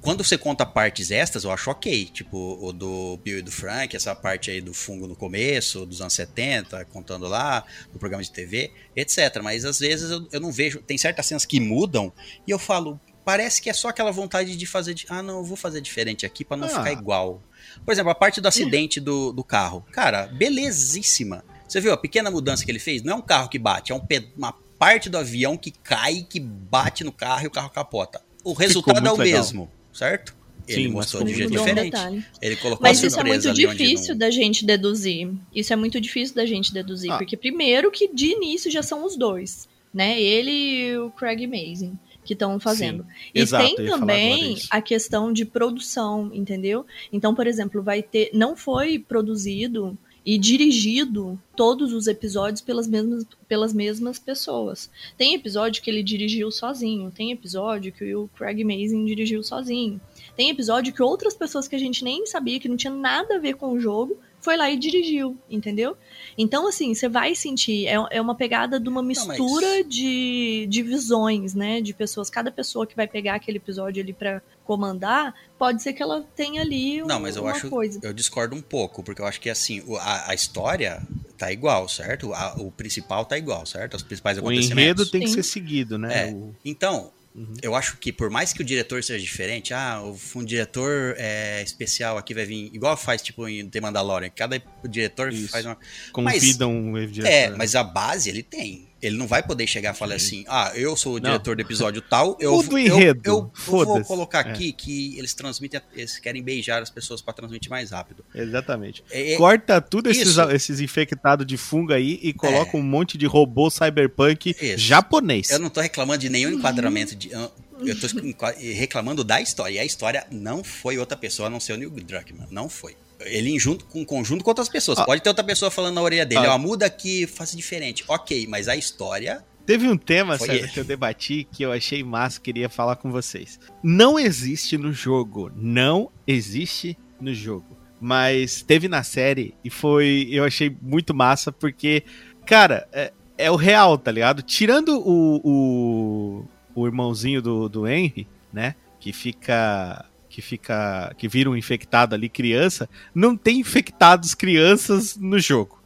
quando 0.00 0.22
você 0.24 0.38
conta 0.38 0.64
partes 0.64 1.10
extras, 1.10 1.44
eu 1.44 1.50
acho 1.50 1.70
ok. 1.70 2.06
Tipo, 2.06 2.58
o 2.60 2.72
do 2.72 3.18
Bill 3.22 3.38
e 3.38 3.42
do 3.42 3.50
Frank, 3.50 3.94
essa 3.94 4.14
parte 4.14 4.50
aí 4.50 4.60
do 4.60 4.72
fungo 4.72 5.06
no 5.06 5.16
começo, 5.16 5.84
dos 5.84 6.00
anos 6.00 6.14
70, 6.14 6.84
contando 6.86 7.26
lá, 7.26 7.64
do 7.92 7.98
programa 7.98 8.22
de 8.22 8.30
TV, 8.30 8.72
etc. 8.94 9.40
Mas 9.42 9.64
às 9.64 9.78
vezes 9.78 10.10
eu, 10.10 10.26
eu 10.32 10.40
não 10.40 10.52
vejo. 10.52 10.80
Tem 10.80 10.96
certas 10.96 11.26
cenas 11.26 11.44
que 11.44 11.60
mudam 11.60 12.12
e 12.46 12.50
eu 12.50 12.58
falo, 12.58 13.00
parece 13.24 13.60
que 13.60 13.68
é 13.68 13.72
só 13.72 13.88
aquela 13.88 14.10
vontade 14.12 14.56
de 14.56 14.66
fazer. 14.66 14.94
De, 14.94 15.06
ah, 15.08 15.22
não, 15.22 15.38
eu 15.38 15.44
vou 15.44 15.56
fazer 15.56 15.80
diferente 15.80 16.24
aqui 16.24 16.44
pra 16.44 16.56
não 16.56 16.66
Ah. 16.66 16.70
ficar 16.70 16.92
igual. 16.92 17.42
Por 17.84 17.92
exemplo, 17.92 18.10
a 18.10 18.14
parte 18.14 18.40
do 18.40 18.48
acidente 18.48 19.00
do, 19.00 19.32
do 19.32 19.44
carro. 19.44 19.84
Cara, 19.92 20.26
belezíssima. 20.26 21.44
Você 21.68 21.80
viu 21.80 21.92
a 21.92 21.96
pequena 21.96 22.30
mudança 22.30 22.64
que 22.64 22.70
ele 22.70 22.80
fez? 22.80 23.02
Não 23.02 23.12
é 23.12 23.16
um 23.16 23.22
carro 23.22 23.48
que 23.48 23.58
bate, 23.58 23.92
é 23.92 23.94
um 23.94 24.02
uma 24.36 24.52
parte 24.76 25.08
do 25.10 25.18
avião 25.18 25.56
que 25.56 25.70
cai, 25.70 26.26
que 26.28 26.40
bate 26.40 27.04
no 27.04 27.12
carro 27.12 27.44
e 27.44 27.46
o 27.46 27.50
carro 27.50 27.70
capota. 27.70 28.22
O 28.44 28.52
resultado 28.52 28.98
é 29.06 29.12
o 29.12 29.16
legal. 29.16 29.38
mesmo, 29.40 29.70
certo? 29.92 30.34
Ele 30.68 30.84
Sim, 30.84 30.88
mostrou 30.88 31.24
de 31.24 31.34
jeito 31.34 31.48
um 31.52 31.56
diferente. 31.56 31.90
detalhe. 31.90 32.24
Ele 32.40 32.54
colocou 32.56 32.86
Mas 32.86 33.02
a 33.02 33.06
isso 33.06 33.18
é 33.18 33.24
muito 33.24 33.52
difícil 33.52 34.14
não- 34.14 34.18
da 34.18 34.30
gente 34.30 34.64
deduzir. 34.64 35.28
Isso 35.54 35.72
é 35.72 35.76
muito 35.76 36.00
difícil 36.00 36.36
da 36.36 36.46
gente 36.46 36.72
deduzir. 36.72 37.10
Ah. 37.10 37.18
Porque 37.18 37.36
primeiro 37.36 37.90
que 37.90 38.06
de 38.14 38.26
início 38.26 38.70
já 38.70 38.82
são 38.82 39.04
os 39.04 39.16
dois, 39.16 39.68
né? 39.92 40.20
Ele 40.20 40.50
e 40.50 40.98
o 40.98 41.10
Craig 41.10 41.46
Mazin 41.46 41.98
que 42.24 42.34
estão 42.34 42.60
fazendo. 42.60 43.04
e 43.34 43.40
exato, 43.40 43.74
tem 43.74 43.86
também 43.86 44.56
a 44.70 44.80
questão 44.80 45.32
de 45.32 45.44
produção, 45.44 46.30
entendeu? 46.32 46.86
Então, 47.12 47.34
por 47.34 47.46
exemplo, 47.48 47.82
vai 47.82 48.00
ter. 48.02 48.30
Não 48.32 48.54
foi 48.54 48.98
produzido 48.98 49.98
e 50.24 50.38
dirigido 50.38 51.40
todos 51.56 51.92
os 51.92 52.06
episódios 52.06 52.60
pelas 52.60 52.86
mesmas, 52.86 53.26
pelas 53.48 53.72
mesmas 53.72 54.18
pessoas. 54.18 54.90
Tem 55.16 55.34
episódio 55.34 55.82
que 55.82 55.90
ele 55.90 56.02
dirigiu 56.02 56.50
sozinho, 56.50 57.10
tem 57.10 57.32
episódio 57.32 57.92
que 57.92 58.14
o 58.14 58.28
Craig 58.36 58.62
Mazin 58.64 59.04
dirigiu 59.04 59.42
sozinho. 59.42 60.00
Tem 60.36 60.50
episódio 60.50 60.92
que 60.92 61.02
outras 61.02 61.34
pessoas 61.34 61.66
que 61.66 61.76
a 61.76 61.78
gente 61.78 62.04
nem 62.04 62.26
sabia, 62.26 62.60
que 62.60 62.68
não 62.68 62.76
tinha 62.76 62.92
nada 62.92 63.36
a 63.36 63.38
ver 63.38 63.54
com 63.54 63.72
o 63.72 63.80
jogo, 63.80 64.18
foi 64.40 64.56
lá 64.56 64.70
e 64.70 64.76
dirigiu, 64.76 65.36
entendeu? 65.50 65.96
Então, 66.38 66.66
assim, 66.66 66.94
você 66.94 67.08
vai 67.08 67.34
sentir, 67.34 67.86
é, 67.86 67.94
é 68.10 68.20
uma 68.20 68.34
pegada 68.34 68.80
de 68.80 68.88
uma 68.88 69.02
mistura 69.02 69.84
de, 69.84 70.66
de 70.68 70.82
visões, 70.82 71.54
né? 71.54 71.80
De 71.80 71.92
pessoas. 71.92 72.30
Cada 72.30 72.50
pessoa 72.50 72.86
que 72.86 72.96
vai 72.96 73.06
pegar 73.06 73.34
aquele 73.34 73.58
episódio 73.58 74.02
ali 74.02 74.12
pra 74.12 74.40
comandar, 74.64 75.34
pode 75.58 75.82
ser 75.82 75.92
que 75.92 76.02
ela 76.02 76.24
tenha 76.34 76.62
ali 76.62 77.02
um- 77.02 77.06
Não, 77.06 77.20
mas 77.20 77.36
eu 77.36 77.42
uma 77.42 77.52
acho. 77.52 77.68
coisa. 77.68 77.98
Eu 78.02 78.12
discordo 78.12 78.54
um 78.56 78.62
pouco, 78.62 79.02
porque 79.02 79.20
eu 79.20 79.26
acho 79.26 79.40
que 79.40 79.50
assim, 79.50 79.82
o- 79.86 79.96
a, 79.96 80.30
a 80.30 80.34
história 80.34 81.02
tá 81.36 81.50
igual, 81.52 81.88
certo? 81.88 82.32
A- 82.32 82.54
o 82.58 82.70
principal 82.70 83.24
tá 83.24 83.36
igual, 83.36 83.66
certo? 83.66 83.94
Os 83.94 84.02
principais 84.02 84.36
O 84.38 84.40
acontecimentos. 84.40 84.72
enredo 84.82 85.06
tem 85.06 85.20
que 85.22 85.28
Sim. 85.28 85.34
ser 85.34 85.42
seguido, 85.42 85.98
né? 85.98 86.28
É. 86.28 86.32
O- 86.32 86.54
Então, 86.64 87.10
Uhum. 87.32 87.54
eu 87.62 87.76
acho 87.76 87.96
que 87.98 88.12
por 88.12 88.28
mais 88.28 88.52
que 88.52 88.60
o 88.60 88.64
diretor 88.64 89.02
seja 89.04 89.22
diferente, 89.22 89.72
ah, 89.72 90.02
o- 90.02 90.18
um 90.38 90.44
diretor 90.44 91.14
é, 91.16 91.62
especial 91.62 92.18
aqui 92.18 92.34
vai 92.34 92.44
vir, 92.44 92.70
igual 92.74 92.96
faz 92.96 93.22
tipo 93.22 93.46
em 93.48 93.68
The 93.68 93.80
Mandalorian, 93.80 94.30
cada 94.34 94.60
diretor 94.88 95.32
Isso. 95.32 95.48
faz 95.48 95.64
uma. 95.64 95.78
Convidam 96.12 96.92
o 96.92 97.06
diretor. 97.06 97.32
É, 97.32 97.50
mas 97.50 97.76
a 97.76 97.84
base 97.84 98.28
ele 98.28 98.42
tem. 98.42 98.89
Ele 99.02 99.16
não 99.16 99.26
vai 99.26 99.42
poder 99.42 99.66
chegar 99.66 99.94
e 99.94 99.96
falar 99.96 100.16
assim, 100.16 100.44
ah, 100.48 100.72
eu 100.74 100.96
sou 100.96 101.14
o 101.14 101.18
Não. 101.18 101.30
diretor 101.30 101.56
do 101.56 101.62
episódio 101.62 102.02
tal, 102.02 102.36
eu, 102.40 102.52
Muda 102.56 102.74
o 102.74 102.78
eu, 102.78 102.86
enredo, 102.86 103.20
eu, 103.24 103.32
eu 103.32 103.52
vou 103.66 104.04
colocar 104.04 104.46
É. 104.46 104.50
aqui 104.50 104.72
que 104.72 105.18
eles 105.18 105.32
transmitem, 105.34 105.80
eles 105.94 106.18
querem 106.18 106.42
beijar 106.42 106.82
as 106.82 106.90
pessoas 106.90 107.22
pra 107.22 107.32
transmitir 107.32 107.70
mais 107.70 107.90
rápido. 107.90 108.24
Exatamente. 108.34 109.02
É- 109.10 109.32
é- 109.32 109.36
Corta 109.36 109.80
tudo 109.80 110.10
esses, 110.10 110.36
esses 110.36 110.80
infectados 110.80 111.46
de 111.46 111.56
fungo 111.56 111.92
aí 111.92 112.18
e 112.22 112.32
coloca 112.32 112.76
um 112.76 112.82
monte 112.82 113.16
de 113.16 113.26
robô 113.26 113.70
cyberpunk 113.70 114.54
Isso. 114.60 114.78
japonês. 114.78 115.50
Eu 115.50 115.58
não 115.58 115.70
tô 115.70 115.80
reclamando 115.80 116.18
de 116.20 116.28
nenhum 116.28 116.50
enquadramento. 116.50 117.14
De, 117.16 117.30
eu, 117.30 117.50
tô 117.98 118.06
reclamando 118.76 119.24
da 119.24 119.40
história. 119.40 119.76
E 119.76 119.78
a 119.78 119.84
história 119.84 120.26
não 120.30 120.62
foi 120.62 120.98
outra 120.98 121.16
pessoa 121.16 121.46
a 121.46 121.50
não 121.50 121.58
ser 121.60 121.72
o 121.72 121.76
Neil 121.76 121.90
Druckmann. 121.90 122.46
Não 122.50 122.68
foi. 122.68 122.94
Ele 123.20 123.50
em 123.50 123.58
junto, 123.58 123.84
com 123.84 124.04
conjunto 124.04 124.42
com 124.42 124.50
outras 124.50 124.68
pessoas. 124.68 124.98
Ah. 124.98 125.04
Pode 125.04 125.22
ter 125.22 125.28
outra 125.28 125.44
pessoa 125.44 125.70
falando 125.70 125.94
na 125.94 126.02
orelha 126.02 126.24
dele. 126.24 126.46
Ah. 126.46 126.54
Ó, 126.54 126.58
muda 126.58 126.86
aqui, 126.86 127.26
faça 127.26 127.56
diferente. 127.56 128.04
Ok, 128.08 128.46
mas 128.46 128.68
a 128.68 128.76
história. 128.76 129.44
Teve 129.66 129.86
um 129.88 129.96
tema, 129.96 130.36
que 130.38 130.80
eu 130.80 130.84
debati 130.84 131.46
que 131.52 131.62
eu 131.62 131.70
achei 131.70 132.02
massa, 132.02 132.40
queria 132.40 132.68
falar 132.68 132.96
com 132.96 133.10
vocês. 133.10 133.60
Não 133.82 134.18
existe 134.18 134.76
no 134.76 134.92
jogo. 134.92 135.50
Não 135.54 136.10
existe 136.26 136.96
no 137.20 137.32
jogo. 137.32 137.78
Mas 138.00 138.62
teve 138.62 138.88
na 138.88 139.02
série 139.02 139.54
e 139.62 139.68
foi. 139.68 140.26
Eu 140.30 140.44
achei 140.44 140.74
muito 140.80 141.14
massa 141.14 141.52
porque, 141.52 142.02
cara, 142.46 142.88
é, 142.92 143.12
é 143.36 143.50
o 143.50 143.56
real, 143.56 143.98
tá 143.98 144.10
ligado? 144.10 144.42
Tirando 144.42 144.98
o, 144.98 145.40
o, 145.44 146.44
o 146.74 146.86
irmãozinho 146.86 147.42
do, 147.42 147.68
do 147.68 147.86
Henry, 147.86 148.26
né? 148.52 148.74
Que 148.98 149.12
fica. 149.12 150.06
Que 150.30 150.40
fica. 150.40 151.12
Que 151.18 151.28
vira 151.28 151.50
um 151.50 151.56
infectado 151.56 152.14
ali, 152.14 152.28
criança. 152.28 152.88
Não 153.14 153.36
tem 153.36 153.58
infectados 153.58 154.34
crianças 154.34 155.16
no 155.16 155.38
jogo. 155.38 155.78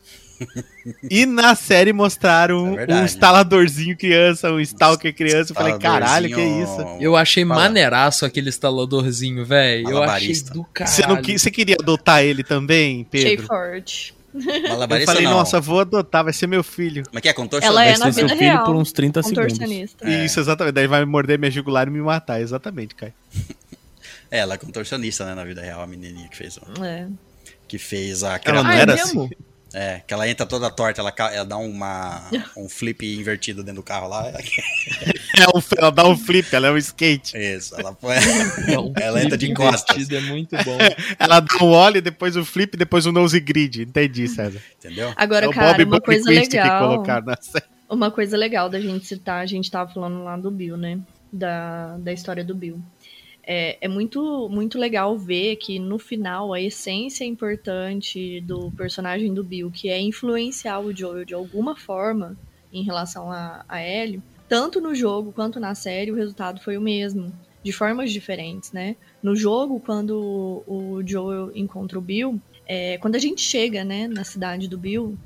E 1.11 1.25
na 1.25 1.55
série 1.55 1.93
mostraram 1.93 2.79
É 2.79 2.93
um 2.93 3.05
instaladorzinho 3.05 3.97
criança, 3.97 4.51
um 4.53 4.61
stalker 4.61 5.15
criança. 5.15 5.53
Eu 5.53 5.57
falei, 5.57 5.79
caralho, 5.79 6.29
que 6.29 6.41
é 6.41 6.63
isso? 6.63 6.81
Eu 7.01 7.17
achei 7.17 7.45
Fala. 7.45 7.63
maneiraço 7.63 8.27
aquele 8.27 8.49
instaladorzinho, 8.49 9.45
velho. 9.45 9.89
Eu 9.89 10.03
achei 10.03 10.35
do 10.43 10.65
caralho. 10.65 10.95
Você, 10.95 11.07
não, 11.07 11.39
você 11.39 11.51
queria 11.51 11.77
adotar 11.81 12.23
ele 12.23 12.43
também, 12.43 13.05
Pedro? 13.05 13.47
forte. 13.47 14.15
Eu 14.35 15.07
falei, 15.07 15.25
não. 15.25 15.35
nossa, 15.35 15.61
vou 15.61 15.79
adotar, 15.81 16.25
vai 16.25 16.33
ser 16.33 16.49
meu 16.49 16.65
filho. 16.65 17.05
Mas 17.13 17.23
que 17.23 17.29
é 17.29 17.33
contorcionista? 17.33 17.81
Ela 17.81 17.85
é 17.89 17.97
Vai 17.97 17.99
na 18.01 18.13
ser 18.13 18.21
seu 18.21 18.29
filho 18.31 18.41
real. 18.41 18.65
por 18.65 18.75
uns 18.75 18.91
30 18.91 19.23
segundos. 19.23 19.53
Contorcionista. 19.53 20.09
É. 20.09 20.25
Isso, 20.25 20.41
exatamente. 20.41 20.75
Daí 20.75 20.89
vai 20.89 21.05
morder 21.05 21.39
minha 21.39 21.51
jugular 21.51 21.87
e 21.87 21.91
me 21.91 22.01
matar. 22.01 22.41
Exatamente, 22.41 22.97
Caio. 22.97 23.13
É, 24.35 24.39
ela 24.39 24.55
é 24.55 24.59
contorcionista, 24.59 25.25
né, 25.25 25.33
na 25.33 25.45
vida 25.45 25.63
real, 25.63 25.81
a 25.81 25.87
menininha 25.87 26.29
que 26.29 26.37
fez, 26.37 26.59
ó, 26.61 26.85
É. 26.85 27.07
que 27.69 27.79
fez 27.79 28.25
a 28.25 28.27
Ela 28.29 28.37
aquela 28.37 28.63
não 28.65 28.71
Ah, 28.71 28.75
é 28.75 28.81
era 28.81 28.95
assim. 28.95 29.31
É, 29.73 30.01
que 30.07 30.15
ela 30.15 30.29
entra 30.29 30.45
toda 30.47 30.71
torta, 30.71 31.01
ela, 31.01 31.13
ela 31.33 31.45
dá 31.45 31.57
uma, 31.57 32.23
um 32.57 32.69
flip 32.69 33.05
invertido 33.17 33.63
dentro 33.63 33.81
do 33.81 33.85
carro 33.85 34.09
lá. 34.09 34.25
É 35.37 35.49
um, 35.57 35.61
ela 35.77 35.91
dá 35.91 36.07
um 36.07 36.17
flip, 36.17 36.55
ela 36.55 36.69
é 36.69 36.71
um 36.71 36.77
skate. 36.77 37.37
Isso, 37.37 37.75
ela 37.79 37.93
põe. 38.01 38.15
Não, 38.69 38.93
Ela 38.97 39.21
entra 39.21 39.37
de 39.37 39.53
costas. 39.53 40.09
É 40.09 40.21
muito 40.21 40.57
bom. 40.65 40.79
Ela 41.19 41.41
dá 41.41 41.57
um 41.61 41.71
ollie, 41.71 42.01
depois 42.01 42.37
o 42.37 42.45
flip, 42.45 42.77
depois 42.77 43.05
o 43.05 43.11
nose 43.11 43.41
grid. 43.41 43.83
Entendi, 43.83 44.29
César. 44.29 44.61
Entendeu? 44.79 45.13
Agora, 45.17 45.47
é 45.47 45.49
o 45.49 45.53
cara, 45.53 45.77
uma 45.79 45.87
Bobby 45.87 46.05
coisa 46.05 46.31
legal. 46.31 47.03
Uma 47.91 48.11
coisa 48.13 48.37
legal 48.37 48.69
da 48.71 48.79
gente 48.81 49.07
citar, 49.07 49.43
a 49.43 49.47
gente 49.47 49.69
tava 49.69 49.93
falando 49.93 50.23
lá 50.23 50.37
do 50.37 50.53
Bill, 50.53 50.77
né? 50.77 51.01
Da, 51.33 51.97
da 51.99 52.13
história 52.13 52.45
do 52.45 52.55
Bill. 52.55 52.81
É, 53.47 53.77
é 53.81 53.89
muito, 53.89 54.49
muito 54.49 54.79
legal 54.79 55.19
ver 55.19 55.57
que 55.57 55.79
no 55.79 55.99
final 55.99 56.53
a 56.53 56.61
essência 56.61 57.25
importante 57.25 58.41
do 58.41 58.71
personagem 58.71 59.35
do 59.35 59.45
Bill, 59.45 59.71
que 59.71 59.89
é 59.89 60.01
influenciar 60.01 60.81
o 60.81 60.95
Joel 60.97 61.25
de 61.25 61.35
alguma 61.35 61.77
forma 61.77 62.37
em 62.73 62.83
relação 62.83 63.31
a, 63.31 63.65
a 63.69 63.83
Ellie, 63.83 64.23
tanto 64.49 64.81
no 64.81 64.95
jogo 64.95 65.33
quanto 65.33 65.61
na 65.61 65.75
série, 65.75 66.11
o 66.11 66.15
resultado 66.15 66.61
foi 66.61 66.77
o 66.77 66.81
mesmo, 66.81 67.33
de 67.63 67.73
formas 67.73 68.13
diferentes, 68.13 68.73
né? 68.73 68.97
No 69.23 69.37
jogo, 69.37 69.81
quando 69.81 70.63
o 70.67 71.03
Joel 71.05 71.51
encontra 71.55 71.99
o 71.99 72.03
Bill, 72.03 72.41
é, 72.67 72.99
quando 72.99 73.15
a 73.15 73.19
gente 73.19 73.41
chega, 73.41 73.85
né, 73.85 74.09
na 74.09 74.25
cidade 74.25 74.69
do 74.69 74.79
Bill, 74.79 75.17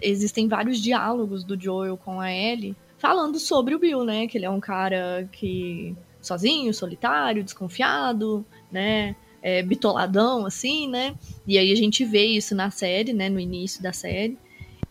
existem 0.00 0.48
vários 0.48 0.80
diálogos 0.80 1.44
do 1.44 1.60
Joel 1.60 1.96
com 1.96 2.20
a 2.20 2.32
Ellie 2.32 2.76
falando 2.98 3.38
sobre 3.38 3.74
o 3.74 3.78
Bill, 3.78 4.04
né? 4.04 4.26
Que 4.26 4.38
ele 4.38 4.44
é 4.44 4.50
um 4.50 4.60
cara 4.60 5.28
que 5.32 5.96
sozinho, 6.28 6.72
solitário, 6.72 7.42
desconfiado, 7.42 8.44
né? 8.70 9.16
É, 9.40 9.62
bitoladão, 9.62 10.46
assim, 10.46 10.88
né? 10.88 11.14
E 11.46 11.58
aí 11.58 11.72
a 11.72 11.76
gente 11.76 12.04
vê 12.04 12.24
isso 12.24 12.54
na 12.54 12.70
série, 12.70 13.12
né? 13.12 13.28
No 13.28 13.40
início 13.40 13.82
da 13.82 13.92
série. 13.92 14.36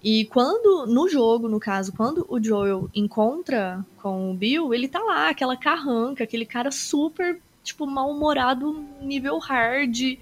E 0.03 0.25
quando, 0.25 0.85
no 0.87 1.09
jogo, 1.09 1.49
no 1.49 1.59
caso, 1.59 1.91
quando 1.91 2.25
o 2.29 2.41
Joel 2.41 2.89
encontra 2.93 3.85
com 4.01 4.31
o 4.31 4.33
Bill, 4.33 4.73
ele 4.73 4.87
tá 4.87 4.99
lá, 4.99 5.29
aquela 5.29 5.57
carranca, 5.57 6.23
aquele 6.23 6.45
cara 6.45 6.71
super, 6.71 7.41
tipo, 7.63 7.85
mal-humorado, 7.85 8.85
nível 9.01 9.37
hard, 9.39 10.17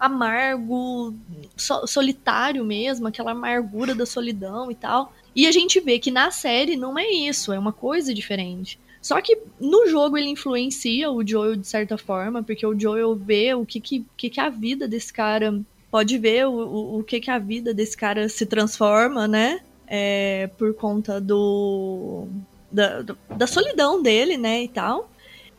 amargo, 0.00 1.14
so- 1.56 1.86
solitário 1.86 2.64
mesmo, 2.64 3.06
aquela 3.06 3.32
amargura 3.32 3.94
da 3.94 4.06
solidão 4.06 4.70
e 4.70 4.74
tal. 4.74 5.12
E 5.36 5.46
a 5.46 5.52
gente 5.52 5.78
vê 5.78 5.98
que 5.98 6.10
na 6.10 6.30
série 6.30 6.74
não 6.74 6.98
é 6.98 7.08
isso, 7.08 7.52
é 7.52 7.58
uma 7.58 7.72
coisa 7.72 8.12
diferente. 8.14 8.80
Só 9.00 9.20
que 9.20 9.38
no 9.60 9.86
jogo 9.88 10.16
ele 10.18 10.28
influencia 10.28 11.10
o 11.10 11.26
Joel 11.26 11.56
de 11.56 11.66
certa 11.66 11.96
forma, 11.96 12.42
porque 12.42 12.66
o 12.66 12.78
Joel 12.78 13.14
vê 13.14 13.54
o 13.54 13.64
que, 13.64 13.80
que, 13.80 14.04
que, 14.16 14.40
a 14.40 14.48
vida 14.48 14.86
desse 14.88 15.12
cara. 15.12 15.60
Pode 15.90 16.18
ver 16.18 16.46
o, 16.46 16.52
o, 16.52 16.98
o 16.98 17.04
que, 17.04 17.20
que 17.20 17.30
a 17.30 17.38
vida 17.38 17.72
desse 17.72 17.96
cara 17.96 18.28
se 18.28 18.44
transforma, 18.44 19.26
né? 19.26 19.60
É, 19.86 20.50
por 20.58 20.74
conta 20.74 21.20
do. 21.20 22.26
Da, 22.70 23.00
do- 23.00 23.18
da 23.34 23.46
solidão 23.46 24.02
dele, 24.02 24.36
né? 24.36 24.62
E 24.64 24.68
tal. 24.68 25.10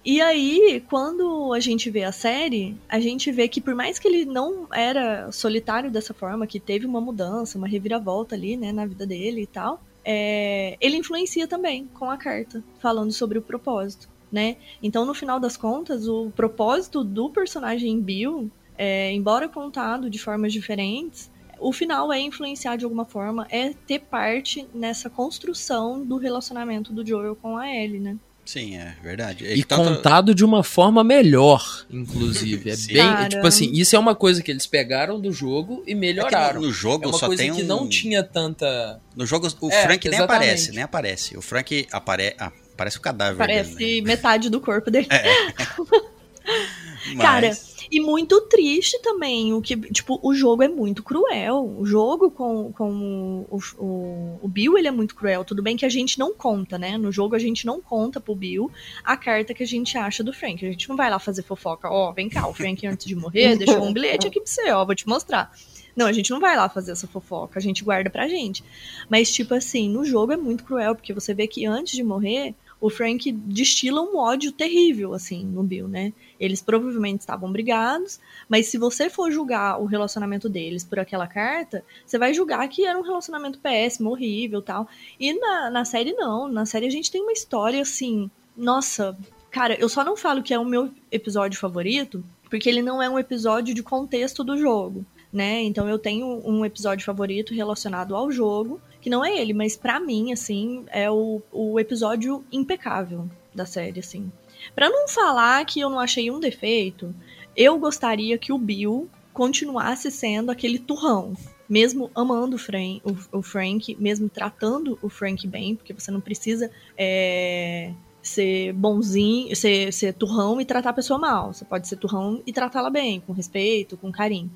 E 0.04 0.22
aí, 0.22 0.82
quando 0.90 1.54
a 1.54 1.60
gente 1.60 1.90
vê 1.90 2.04
a 2.04 2.12
série, 2.12 2.76
a 2.88 3.00
gente 3.00 3.32
vê 3.32 3.48
que 3.48 3.60
por 3.60 3.76
mais 3.76 4.00
que 4.00 4.08
ele 4.08 4.26
não 4.26 4.66
era 4.74 5.30
solitário 5.32 5.92
dessa 5.92 6.14
forma, 6.14 6.48
que 6.48 6.60
teve 6.60 6.86
uma 6.86 7.02
mudança, 7.02 7.58
uma 7.58 7.68
reviravolta 7.68 8.34
ali, 8.34 8.56
né, 8.56 8.72
na 8.72 8.86
vida 8.86 9.06
dele 9.06 9.42
e 9.42 9.48
tal, 9.48 9.82
é, 10.12 10.76
ele 10.82 10.98
influencia 10.98 11.48
também 11.48 11.88
com 11.94 12.10
a 12.10 12.18
carta, 12.18 12.64
falando 12.80 13.12
sobre 13.12 13.38
o 13.38 13.44
propósito, 13.44 14.10
né? 14.32 14.58
Então, 14.82 15.06
no 15.06 15.14
final 15.14 15.40
das 15.40 15.56
contas, 15.56 16.08
o 16.08 16.32
propósito 16.32 17.04
do 17.04 17.30
personagem 17.30 18.02
Bill, 18.02 18.50
é, 18.76 19.12
embora 19.12 19.48
contado 19.48 20.10
de 20.10 20.18
formas 20.18 20.52
diferentes, 20.52 21.32
o 21.60 21.72
final 21.72 22.12
é 22.12 22.20
influenciar 22.20 22.76
de 22.76 22.86
alguma 22.86 23.06
forma, 23.06 23.46
é 23.52 23.72
ter 23.86 24.00
parte 24.00 24.68
nessa 24.74 25.12
construção 25.12 26.04
do 26.04 26.18
relacionamento 26.18 26.92
do 26.92 27.06
Joel 27.06 27.36
com 27.36 27.56
a 27.56 27.70
Ellie, 27.70 28.00
né? 28.00 28.18
Sim, 28.52 28.78
é 28.78 28.96
verdade. 29.04 29.46
E 29.46 29.64
tanto- 29.64 29.94
contado 29.98 30.34
de 30.34 30.44
uma 30.44 30.64
forma 30.64 31.04
melhor, 31.04 31.86
inclusive. 31.92 32.72
É 32.72 32.76
Sim. 32.76 32.94
bem. 32.94 32.98
Cara. 33.04 33.30
Tipo 33.30 33.46
assim, 33.46 33.72
isso 33.74 33.96
é 33.96 34.00
uma 34.00 34.16
coisa 34.16 34.42
que 34.42 34.50
eles 34.50 34.66
pegaram 34.66 35.22
do 35.22 35.32
jogo 35.32 35.84
e 35.86 35.92
é 35.92 35.96
melhoraram. 35.96 36.60
no, 36.60 36.66
no 36.68 36.74
jogo 36.74 37.06
É 37.06 37.08
uma 37.10 37.18
só 37.20 37.28
coisa 37.28 37.44
tem 37.44 37.52
um. 37.52 37.56
que 37.56 37.62
não 37.62 37.88
tinha 37.88 38.24
tanta. 38.24 39.00
No 39.16 39.24
jogo 39.24 39.48
o 39.62 39.72
É, 39.72 39.84
Frank 39.84 40.10
nem 40.10 40.18
exatamente. 40.18 40.46
aparece, 40.48 40.72
nem 40.72 40.84
aparece. 40.84 41.38
O 41.38 41.44
Frank 41.44 41.88
apare... 41.92 42.36
ah, 42.40 42.52
parece 42.76 42.98
o 42.98 43.02
cadáver 43.02 43.38
Parece 43.38 43.76
dele. 43.76 44.02
né? 44.02 44.08
metade 44.08 44.50
do 44.50 44.60
corpo 44.60 44.90
dele. 44.90 45.08
Mas- 47.14 47.18
Cara, 47.22 47.58
E 47.92 48.00
muito 48.00 48.42
triste 48.42 49.00
também, 49.02 49.52
o 49.54 49.62
que, 49.62 49.76
tipo, 49.76 50.20
o 50.22 50.34
jogo 50.34 50.62
é 50.62 50.68
muito 50.68 51.02
cruel. 51.02 51.76
O 51.78 51.86
jogo 51.86 52.30
com, 52.30 52.72
com 52.72 53.46
o, 53.50 53.60
o, 53.78 54.40
o 54.44 54.48
Bill, 54.48 54.78
ele 54.78 54.88
é 54.88 54.92
muito 54.92 55.16
cruel. 55.16 55.44
Tudo 55.44 55.64
bem 55.64 55.76
que 55.76 55.86
a 55.86 55.90
gente 55.90 56.20
não 56.20 56.34
conta, 56.34 56.78
né? 56.78 56.98
No 56.98 57.12
jogo 57.12 57.36
a 57.36 57.40
gente 57.40 57.66
não 57.66 57.82
conta 57.82 58.20
pro 58.20 58.36
Bill 58.36 58.72
a 59.04 59.18
carta 59.18 59.54
que 59.54 59.64
a 59.64 59.68
gente 59.68 59.98
acha 59.98 60.24
do 60.24 60.32
Frank. 60.32 60.64
A 60.64 60.70
gente 60.70 60.88
não 60.88 60.96
vai 60.96 61.10
lá 61.10 61.18
fazer 61.18 61.42
fofoca. 61.42 61.90
Ó, 61.90 62.12
vem 62.12 62.30
cá, 62.30 62.48
o 62.48 62.54
Frank 62.54 62.86
antes 62.86 63.08
de 63.08 63.16
morrer 63.16 63.56
deixou 63.56 63.84
um 63.84 63.92
bilhete 63.92 64.28
aqui 64.28 64.40
pra 64.40 64.52
você, 64.52 64.70
ó, 64.72 64.86
vou 64.86 64.96
te 64.96 65.08
mostrar. 65.08 65.52
Não, 65.96 66.06
a 66.06 66.14
gente 66.14 66.30
não 66.30 66.40
vai 66.40 66.56
lá 66.56 66.70
fazer 66.70 66.92
essa 66.92 67.08
fofoca, 67.08 67.60
a 67.60 67.62
gente 67.62 67.84
guarda 67.84 68.10
pra 68.10 68.28
gente. 68.28 68.64
Mas, 69.10 69.32
tipo 69.32 69.54
assim, 69.54 69.90
no 69.90 70.06
jogo 70.06 70.32
é 70.32 70.38
muito 70.38 70.64
cruel, 70.64 70.96
porque 70.96 71.14
você 71.14 71.34
vê 71.34 71.48
que 71.48 71.66
antes 71.66 71.94
de 71.94 72.04
morrer, 72.04 72.54
o 72.82 72.90
Frank 72.90 73.32
destila 73.32 74.02
um 74.02 74.18
ódio 74.18 74.52
terrível, 74.52 75.14
assim, 75.14 75.46
no 75.46 75.64
Bill, 75.64 75.88
né? 75.88 76.14
Eles 76.40 76.62
provavelmente 76.62 77.20
estavam 77.20 77.52
brigados, 77.52 78.20
mas 78.48 78.68
se 78.68 78.78
você 78.78 79.10
for 79.10 79.32
julgar 79.32 79.82
o 79.82 79.86
relacionamento 79.86 80.48
deles 80.48 80.84
por 80.84 81.00
aquela 81.00 81.28
carta, 81.28 81.84
você 82.06 82.18
vai 82.18 82.34
julgar 82.34 82.68
que 82.70 82.86
era 82.86 82.98
um 82.98 83.04
relacionamento 83.04 83.60
péssimo, 83.60 84.12
horrível 84.12 84.62
tal. 84.62 84.88
E 85.20 85.34
na, 85.34 85.70
na 85.70 85.86
série, 85.86 86.14
não. 86.14 86.48
Na 86.48 86.66
série 86.66 86.88
a 86.88 86.92
gente 86.92 87.12
tem 87.12 87.22
uma 87.22 87.34
história, 87.34 87.82
assim, 87.82 88.32
nossa. 88.56 89.18
Cara, 89.52 89.76
eu 89.80 89.90
só 89.90 90.04
não 90.04 90.16
falo 90.16 90.44
que 90.44 90.54
é 90.54 90.60
o 90.60 90.66
meu 90.66 90.92
episódio 91.12 91.60
favorito, 91.60 92.24
porque 92.50 92.70
ele 92.70 92.82
não 92.82 93.02
é 93.02 93.10
um 93.10 93.20
episódio 93.20 93.74
de 93.74 93.84
contexto 93.84 94.44
do 94.44 94.58
jogo. 94.58 95.06
Né? 95.32 95.62
Então 95.62 95.88
eu 95.88 96.00
tenho 96.00 96.42
um 96.44 96.66
episódio 96.66 97.06
favorito 97.06 97.54
relacionado 97.54 98.16
ao 98.16 98.32
jogo, 98.32 98.82
que 99.02 99.10
não 99.10 99.24
é 99.24 99.38
ele, 99.38 99.54
mas 99.54 99.78
pra 99.78 100.00
mim, 100.00 100.32
assim, 100.32 100.86
é 100.90 101.10
o, 101.10 101.42
o 101.52 101.80
episódio 101.80 102.44
impecável 102.52 103.30
da 103.54 103.66
série, 103.66 104.00
assim. 104.00 104.32
Pra 104.76 104.90
não 104.90 105.08
falar 105.08 105.66
que 105.66 105.80
eu 105.80 105.90
não 105.90 106.00
achei 106.00 106.30
um 106.30 106.40
defeito, 106.40 107.14
eu 107.56 107.78
gostaria 107.78 108.38
que 108.38 108.52
o 108.52 108.58
Bill 108.58 109.10
continuasse 109.34 110.12
sendo 110.12 110.52
aquele 110.52 110.80
turrão. 110.80 111.34
Mesmo 111.68 112.10
amando 112.16 112.56
o, 112.56 112.60
Fran 112.60 113.00
o, 113.04 113.38
o 113.38 113.42
Frank, 113.44 113.96
mesmo 114.00 114.28
tratando 114.28 114.98
o 115.02 115.10
Frank 115.10 115.48
bem, 115.48 115.76
porque 115.76 115.94
você 115.94 116.10
não 116.10 116.20
precisa 116.20 116.72
é, 116.98 117.94
ser 118.22 118.74
bonzinho, 118.74 119.56
ser, 119.56 119.94
ser 119.94 120.14
turrão 120.14 120.60
e 120.60 120.66
tratar 120.66 120.90
a 120.90 120.94
pessoa 120.94 121.20
mal. 121.20 121.54
Você 121.54 121.64
pode 121.64 121.88
ser 121.88 121.98
turrão 121.98 122.42
e 122.46 122.52
tratá-la 122.52 122.90
bem, 122.90 123.20
com 123.22 123.34
respeito, 123.34 123.98
com 123.98 124.12
carinho. 124.12 124.50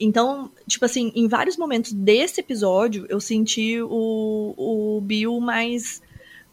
Então, 0.00 0.50
tipo 0.66 0.84
assim, 0.84 1.12
em 1.14 1.26
vários 1.26 1.56
momentos 1.56 1.92
desse 1.92 2.40
episódio, 2.40 3.06
eu 3.08 3.20
senti 3.20 3.80
o, 3.80 4.54
o 4.56 5.00
Bill 5.00 5.40
mais 5.40 6.00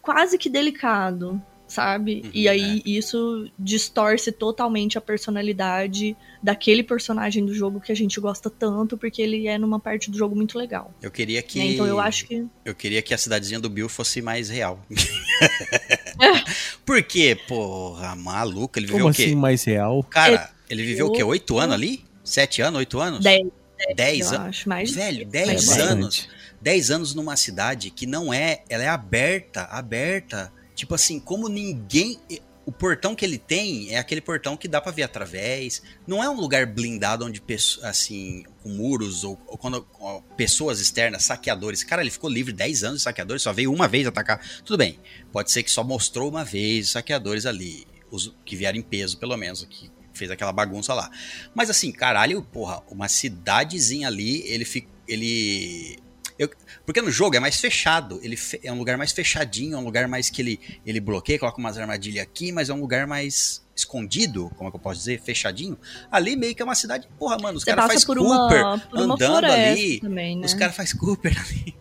quase 0.02 0.38
que 0.38 0.50
delicado, 0.50 1.42
sabe? 1.68 2.22
Uhum, 2.24 2.32
e 2.34 2.48
aí 2.48 2.82
isso 2.86 3.50
distorce 3.58 4.32
totalmente 4.32 4.98
a 4.98 5.02
personalidade 5.02 6.16
daquele 6.42 6.84
personagem 6.84 7.46
do 7.46 7.54
jogo 7.54 7.82
que 7.82 7.92
a 7.92 7.96
gente 7.96 8.20
gosta 8.20 8.50
tanto, 8.50 8.98
porque 8.98 9.22
ele 9.22 9.48
é 9.48 9.58
numa 9.58 9.80
parte 9.80 10.12
do 10.12 10.18
jogo 10.18 10.36
muito 10.36 10.58
legal. 10.58 10.94
Eu 11.02 11.10
queria 11.12 11.42
que. 11.42 11.60
né? 11.60 11.66
Então 11.66 11.86
eu 11.86 12.00
acho 12.00 12.28
que. 12.28 12.46
Eu 12.64 12.76
queria 12.76 13.02
que 13.02 13.14
a 13.14 13.18
cidadezinha 13.18 13.60
do 13.60 13.70
Bill 13.70 13.90
fosse 13.90 14.22
mais 14.22 14.50
real. 14.50 14.80
Por 16.86 17.02
quê? 17.04 17.38
Porra, 17.48 18.16
maluco. 18.16 18.78
Ele 18.78 18.86
viveu 18.86 19.00
Como 19.00 19.12
o 19.12 19.16
quê? 19.16 19.24
assim 19.24 19.36
mais 19.36 19.64
real? 19.64 20.04
Cara, 20.04 20.52
ele 20.70 20.84
viveu 20.84 21.08
o 21.08 21.12
quê? 21.12 21.24
Oito 21.24 21.58
anos 21.58 21.74
ali? 21.74 22.05
Sete 22.26 22.62
anos? 22.62 22.80
Oito 22.80 23.00
anos? 23.00 23.24
Dez, 23.24 23.48
Dez 23.96 24.34
anos. 24.34 24.48
acho, 24.48 24.70
mais. 24.70 24.92
Velho, 24.92 25.26
dez 25.26 25.48
mais 25.48 25.80
anos. 25.80 26.28
10 26.66 26.90
anos 26.90 27.14
numa 27.14 27.38
cidade 27.38 27.92
que 27.92 28.08
não 28.08 28.34
é, 28.34 28.64
ela 28.68 28.84
é 28.84 28.88
aberta, 28.88 29.66
aberta. 29.66 30.52
Tipo 30.74 30.96
assim, 30.96 31.20
como 31.20 31.48
ninguém, 31.48 32.20
o 32.66 32.72
portão 32.72 33.14
que 33.14 33.24
ele 33.24 33.38
tem 33.38 33.94
é 33.94 34.00
aquele 34.00 34.20
portão 34.20 34.58
que 34.58 34.68
dá 34.68 34.82
pra 34.82 34.92
ver 34.92 35.04
através. 35.04 35.84
Não 36.08 36.24
é 36.24 36.30
um 36.30 36.36
lugar 36.36 36.66
blindado 36.66 37.24
onde 37.24 37.40
assim, 37.84 38.44
com 38.64 38.70
muros 38.70 39.24
ou, 39.24 39.40
ou 39.46 39.60
quando 39.60 39.84
com 39.84 40.24
pessoas 40.36 40.80
externas, 40.80 41.24
saqueadores. 41.24 41.84
Cara, 41.84 42.02
ele 42.02 42.10
ficou 42.10 42.30
livre 42.30 42.52
10 42.52 42.84
anos 42.84 42.98
de 42.98 43.04
saqueadores, 43.04 43.44
só 43.44 43.54
veio 43.54 43.72
uma 43.72 43.88
vez 43.88 44.08
atacar. 44.08 44.42
Tudo 44.64 44.78
bem. 44.78 45.00
Pode 45.32 45.52
ser 45.52 45.62
que 45.62 45.70
só 45.70 45.84
mostrou 45.84 46.28
uma 46.28 46.44
vez 46.44 46.88
os 46.88 46.92
saqueadores 46.94 47.46
ali, 47.46 47.86
os 48.10 48.36
que 48.44 48.56
vieram 48.56 48.80
em 48.80 48.82
peso, 48.82 49.20
pelo 49.20 49.38
menos, 49.38 49.64
que 49.70 49.92
fez 50.18 50.32
aquela 50.32 50.52
bagunça 50.52 50.94
lá. 50.94 51.10
Mas 51.54 51.70
assim, 51.70 51.92
caralho, 51.92 52.42
porra, 52.42 52.82
uma 52.90 53.08
cidadezinha 53.08 54.08
ali, 54.08 54.42
ele 54.48 54.66
fica 54.66 54.88
ele 55.08 55.98
eu- 56.38 56.50
porque 56.86 57.02
no 57.02 57.10
jogo 57.12 57.36
é 57.36 57.40
mais 57.40 57.60
fechado, 57.62 58.20
ele 58.22 58.36
fe- 58.36 58.60
é 58.64 58.72
um 58.72 58.78
lugar 58.78 58.98
mais 58.98 59.12
fechadinho, 59.14 59.76
é 59.76 59.80
um 59.80 59.84
lugar 59.86 60.06
mais 60.08 60.30
que 60.30 60.42
ele, 60.42 60.60
ele 60.86 61.00
bloqueia, 61.00 61.40
coloca 61.40 61.58
umas 61.60 61.78
armadilhas 61.78 62.24
aqui, 62.24 62.52
mas 62.52 62.70
é 62.70 62.74
um 62.74 62.82
lugar 62.82 63.08
mais 63.08 63.64
escondido, 63.74 64.52
como 64.58 64.68
é 64.68 64.72
que 64.72 64.76
eu 64.76 64.82
posso 64.82 65.00
dizer, 65.00 65.22
fechadinho. 65.22 65.78
Ali 66.12 66.36
meio 66.36 66.54
que 66.54 66.62
é 66.62 66.66
uma 66.66 66.76
cidade, 66.76 67.08
porra, 67.18 67.38
mano, 67.38 67.58
os 67.58 67.64
caras 67.64 67.86
fazem 67.94 68.08
Cooper 68.26 68.62
uma, 68.66 68.74
andando 69.14 69.46
ali, 69.70 70.00
também, 70.02 70.38
né? 70.38 70.46
os 70.46 70.54
caras 70.54 70.76
fazem 70.76 70.98
Cooper 70.98 71.34
ali. 71.40 71.76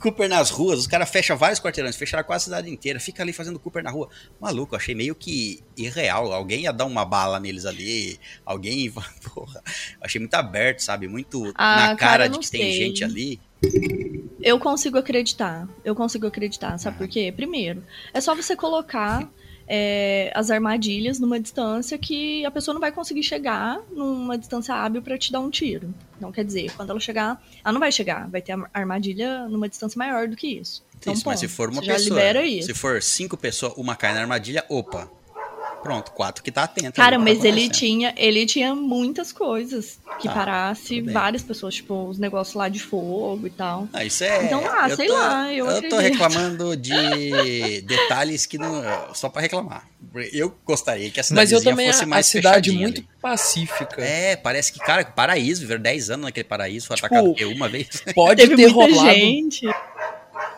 Cooper 0.00 0.28
nas 0.28 0.50
ruas, 0.50 0.78
os 0.78 0.86
caras 0.86 1.08
fecham 1.10 1.36
vários 1.36 1.58
quarteirões, 1.60 1.96
fecharam 1.96 2.24
quase 2.24 2.42
a 2.42 2.44
cidade 2.44 2.70
inteira, 2.70 3.00
fica 3.00 3.22
ali 3.22 3.32
fazendo 3.32 3.58
Cooper 3.58 3.82
na 3.82 3.90
rua. 3.90 4.08
Maluco, 4.40 4.76
achei 4.76 4.94
meio 4.94 5.14
que 5.14 5.60
irreal. 5.76 6.32
Alguém 6.32 6.62
ia 6.62 6.72
dar 6.72 6.84
uma 6.84 7.04
bala 7.04 7.40
neles 7.40 7.64
ali, 7.66 8.18
alguém. 8.44 8.86
ia- 8.86 8.92
Porra, 9.34 9.62
achei 10.00 10.20
muito 10.20 10.34
aberto, 10.34 10.80
sabe? 10.80 11.08
Muito 11.08 11.52
Ah, 11.54 11.76
na 11.76 11.96
cara, 11.96 11.96
cara 11.96 12.28
de 12.28 12.38
que 12.38 12.50
tem 12.50 12.60
sei. 12.62 12.72
gente 12.72 13.02
ali. 13.04 13.40
Eu 14.40 14.58
consigo 14.60 14.96
acreditar. 14.98 15.68
Eu 15.84 15.94
consigo 15.94 16.26
acreditar. 16.26 16.74
Ah. 16.74 16.78
Sabe 16.78 16.96
por 16.98 17.08
quê? 17.08 17.32
Primeiro, 17.34 17.82
é 18.14 18.20
só 18.20 18.34
você 18.34 18.54
colocar 18.54 19.28
é, 19.68 20.32
as 20.34 20.50
armadilhas 20.50 21.20
numa 21.20 21.38
distância 21.38 21.98
que 21.98 22.44
a 22.44 22.50
pessoa 22.50 22.72
não 22.72 22.80
vai 22.80 22.90
conseguir 22.90 23.22
chegar 23.22 23.80
numa 23.92 24.38
distância 24.38 24.74
hábil 24.74 25.02
pra 25.02 25.18
te 25.18 25.30
dar 25.30 25.40
um 25.40 25.50
tiro. 25.50 25.92
Então, 26.16 26.32
quer 26.32 26.44
dizer, 26.44 26.72
quando 26.74 26.90
ela 26.90 26.98
chegar, 26.98 27.40
ela 27.62 27.72
não 27.72 27.80
vai 27.80 27.92
chegar. 27.92 28.28
Vai 28.28 28.40
ter 28.40 28.52
a 28.52 28.68
armadilha 28.72 29.46
numa 29.48 29.68
distância 29.68 29.98
maior 29.98 30.26
do 30.26 30.34
que 30.36 30.46
isso. 30.46 30.82
Então, 30.98 31.12
Isso, 31.12 31.22
mas 31.26 31.38
se 31.38 31.46
ponto. 31.46 31.56
for 31.56 31.70
uma 31.70 31.80
pessoa. 31.80 32.20
Se 32.62 32.74
for 32.74 33.00
cinco 33.00 33.36
pessoas, 33.36 33.72
uma 33.76 33.94
cai 33.94 34.12
na 34.12 34.20
armadilha, 34.20 34.64
opa. 34.68 35.08
Pronto, 35.82 36.10
quatro 36.10 36.42
que 36.42 36.50
tá 36.50 36.64
atento. 36.64 36.92
Cara, 36.96 37.18
mas 37.18 37.38
tá 37.38 37.48
ele 37.48 37.68
tinha, 37.68 38.12
ele 38.16 38.44
tinha 38.46 38.74
muitas 38.74 39.30
coisas 39.32 39.98
que 40.20 40.26
Ah, 40.28 40.32
parasse 40.32 41.00
várias 41.00 41.42
pessoas, 41.42 41.76
tipo, 41.76 42.08
os 42.08 42.18
negócios 42.18 42.54
lá 42.56 42.68
de 42.68 42.80
fogo 42.80 43.46
e 43.46 43.50
tal. 43.50 43.88
Ah, 43.92 44.04
isso 44.04 44.24
é. 44.24 44.44
Então, 44.44 44.60
ah, 44.68 44.88
eu 44.88 44.96
sei 44.96 45.06
tô- 45.06 45.14
lá, 45.14 45.52
eu 45.54 45.66
tô 45.66 45.70
acredito. 45.72 45.96
reclamando 45.98 46.76
de 46.76 46.90
detalhes 47.86 48.44
que 48.44 48.58
não. 48.58 48.82
Só 49.14 49.28
pra 49.28 49.40
reclamar. 49.40 49.86
Eu 50.32 50.54
gostaria 50.64 51.10
que 51.10 51.20
a 51.20 51.24
Mas 51.30 51.52
eu 51.52 51.62
também 51.62 51.86
fosse 51.88 52.00
a, 52.00 52.04
a 52.04 52.08
mais 52.08 52.26
cidade 52.26 52.70
fechadinha 52.70 52.88
muito 52.88 53.00
ali. 53.00 53.08
pacífica. 53.20 54.02
É, 54.02 54.36
parece 54.36 54.72
que, 54.72 54.78
cara, 54.80 55.04
paraíso, 55.04 55.60
viveram 55.60 55.80
10 55.82 56.10
anos 56.10 56.24
naquele 56.26 56.44
paraíso, 56.44 56.86
foi 56.86 56.96
Tipo, 56.96 57.06
atacado 57.06 57.34
uma 57.54 57.68
vez. 57.68 57.88
Pode 58.14 58.40
Teve 58.42 58.56
ter 58.56 58.72
muita 58.72 58.94
rolado. 58.94 59.14
gente. 59.16 59.66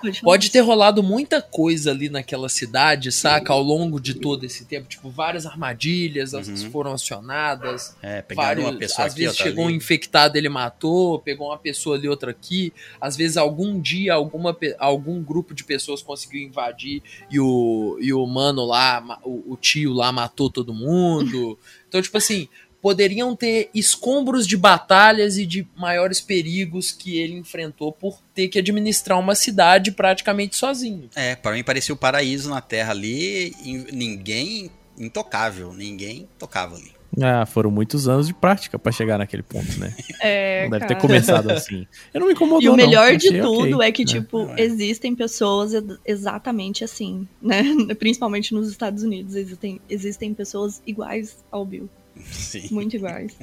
Pode. 0.01 0.21
Pode 0.23 0.51
ter 0.51 0.61
rolado 0.61 1.03
muita 1.03 1.41
coisa 1.43 1.91
ali 1.91 2.09
naquela 2.09 2.49
cidade, 2.49 3.13
saca? 3.13 3.53
Ao 3.53 3.63
longo 3.63 4.01
de 4.01 4.15
todo 4.15 4.45
esse 4.45 4.65
tempo. 4.65 4.89
Tipo, 4.89 5.11
várias 5.11 5.47
armadilhas 5.47 6.35
as 6.35 6.49
Uhum. 6.49 6.71
foram 6.71 6.93
acionadas. 6.93 7.95
É, 8.03 8.23
pegaram 8.23 8.63
Vários, 8.63 8.65
uma 8.71 8.79
pessoa 8.79 9.07
às 9.07 9.13
aqui, 9.13 9.23
vezes 9.23 9.37
chegou 9.37 9.65
um 9.65 9.69
ali. 9.69 9.77
infectado, 9.77 10.37
ele 10.37 10.49
matou, 10.49 11.19
pegou 11.21 11.49
uma 11.49 11.59
pessoa 11.59 11.97
ali, 11.97 12.09
outra 12.09 12.31
aqui. 12.31 12.73
Às 13.01 13.17
vezes, 13.17 13.37
algum 13.37 13.81
dia, 13.81 14.15
alguma, 14.15 14.57
algum 14.79 15.23
grupo 15.23 15.55
de 15.55 15.65
pessoas 15.65 16.03
conseguiu 16.03 16.41
invadir 16.41 17.03
e 17.31 17.39
o, 17.39 17.99
e 18.01 18.13
o 18.13 18.27
mano 18.27 18.65
lá, 18.65 19.21
o, 19.25 19.53
o 19.53 19.57
tio 19.57 19.93
lá 19.93 20.11
matou 20.13 20.51
todo 20.51 20.75
mundo. 20.75 21.59
Então, 21.89 22.01
tipo 22.01 22.17
assim, 22.17 22.49
poderiam 22.83 23.35
ter 23.37 23.69
escombros 23.75 24.47
de 24.47 24.57
batalhas 24.57 25.37
e 25.39 25.45
de 25.47 25.67
maiores 25.77 26.21
perigos 26.21 26.91
que 26.93 27.19
ele 27.19 27.35
enfrentou 27.35 27.93
por 27.93 28.19
ter 28.35 28.49
que 28.49 28.59
administrar 28.59 29.19
uma 29.19 29.35
cidade 29.35 29.93
praticamente 29.93 30.57
sozinho. 30.57 31.09
É, 31.15 31.35
pra 31.37 31.53
mim 31.53 31.63
parecia 31.63 31.95
o 31.95 31.99
paraíso 31.99 32.49
na 32.51 32.61
Terra 32.61 32.93
ali, 32.93 33.55
ninguém 33.93 34.71
intocável, 34.99 35.73
ninguém 35.73 36.29
tocava 36.39 36.77
ali. 36.77 36.93
Ah, 37.21 37.45
foram 37.45 37.73
muitos 37.73 38.07
anos 38.09 38.29
de 38.29 38.35
prática 38.35 38.79
pra 38.79 38.93
chegar 38.93 39.19
naquele 39.19 39.43
ponto, 39.43 39.79
né? 39.81 39.93
É, 40.23 40.63
Não 40.65 40.71
deve 40.71 40.87
ter 40.87 40.95
cara. 40.95 41.01
começado 41.01 41.51
assim. 41.51 41.85
Eu 42.15 42.21
não 42.21 42.29
me 42.29 42.35
incomodou, 42.35 42.63
E 42.63 42.69
o 42.69 42.71
não. 42.71 42.77
melhor 42.77 43.17
de 43.17 43.29
Achei 43.29 43.41
tudo 43.41 43.77
ok, 43.79 43.89
é 43.89 43.93
que, 43.93 44.05
né? 44.05 44.11
tipo, 44.13 44.45
Não 44.47 44.55
é. 44.55 44.61
existem 44.61 45.15
pessoas 45.15 45.73
ex- 45.75 45.99
exatamente 46.07 46.85
assim, 46.85 47.27
né? 47.43 47.63
Principalmente 47.99 48.55
nos 48.55 48.69
Estados 48.71 49.03
Unidos. 49.03 49.35
Existem, 49.35 49.81
existem 49.91 50.33
pessoas 50.33 50.81
iguais 50.87 51.37
ao 51.51 51.65
Bill. 51.65 51.89
Sim. 52.25 52.69
Muito 52.71 52.97
iguais. 52.97 53.37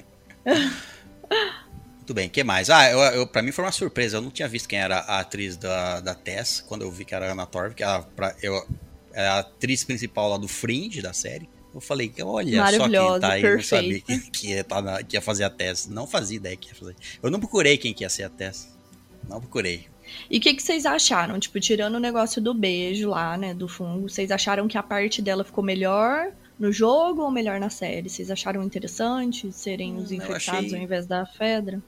Muito 1.98 2.14
bem, 2.14 2.27
o 2.27 2.30
que 2.30 2.44
mais? 2.44 2.69
Ah, 2.69 2.89
eu, 2.89 2.99
eu, 2.99 3.27
pra 3.27 3.41
mim 3.41 3.52
foi 3.52 3.65
uma 3.65 3.72
surpresa. 3.72 4.18
Eu 4.18 4.22
não 4.22 4.31
tinha 4.31 4.48
visto 4.48 4.68
quem 4.69 4.80
era 4.80 4.99
a 4.99 5.19
atriz 5.19 5.57
da, 5.57 5.99
da 5.99 6.15
Tess 6.15 6.64
quando 6.65 6.84
eu 6.84 6.91
vi 6.91 7.03
que 7.03 7.14
era 7.14 7.31
a 7.31 7.45
Torv, 7.45 7.73
que 7.73 7.84
ela, 7.84 8.02
pra, 8.02 8.34
eu, 8.41 8.65
é 9.14 9.27
a 9.27 9.39
atriz 9.39 9.84
principal 9.84 10.30
lá 10.30 10.38
do 10.38 10.48
Fringe 10.48 11.02
da 11.02 11.11
série. 11.11 11.49
Eu 11.73 11.81
falei, 11.81 12.11
olha 12.22 12.49
só 12.52 12.57
Maravilhosa, 12.64 13.19
quem 13.19 13.30
tá 13.30 13.34
aí, 13.34 13.44
eu 13.44 13.56
não 13.57 13.64
sabia 13.64 13.89
perfeita. 14.02 14.23
que, 14.23 14.31
que, 14.31 14.48
ia 14.48 14.64
tá 14.64 14.81
na- 14.81 15.03
que 15.03 15.18
ia 15.18 15.22
fazer 15.22 15.44
a 15.44 15.49
Tess. 15.49 15.88
Não 15.88 16.07
fazia 16.07 16.38
ideia 16.38 16.56
que 16.56 16.69
ia 16.69 16.76
fazer. 16.76 16.95
Eu 17.22 17.30
não 17.30 17.39
procurei 17.39 17.77
quem 17.77 17.94
que 17.94 18.03
ia 18.03 18.10
ser 18.10 18.23
a 18.23 18.30
Tess. 18.30 18.73
Não 19.27 19.41
procurei. 19.41 19.88
E 20.30 20.38
o 20.38 20.41
que, 20.41 20.53
que 20.53 20.64
vocês 20.64 20.85
acharam? 20.85 21.38
Tipo, 21.38 21.60
tirando 21.60 21.95
o 21.95 21.99
negócio 21.99 22.41
do 22.41 22.53
beijo 22.53 23.10
lá, 23.10 23.38
né, 23.38 23.53
do 23.53 23.68
fungo, 23.68 24.10
vocês 24.10 24.31
acharam 24.31 24.65
que 24.68 24.77
a 24.77 24.81
parte 24.84 25.22
dela 25.22 25.44
ficou 25.44 25.61
melhor 25.61 26.31
no 26.60 26.72
jogo 26.72 27.22
ou 27.24 27.32
melhor 27.32 27.60
na 27.60 27.70
série? 27.70 28.10
Vocês 28.10 28.30
acharam 28.32 28.64
interessante 28.64 29.52
serem 29.52 29.96
os 29.98 30.12
Hum, 30.12 30.16
infectados 30.16 30.48
achei- 30.66 30.76
ao 30.78 30.82
invés 30.84 31.06
da 31.06 31.26
Fedra? 31.26 31.82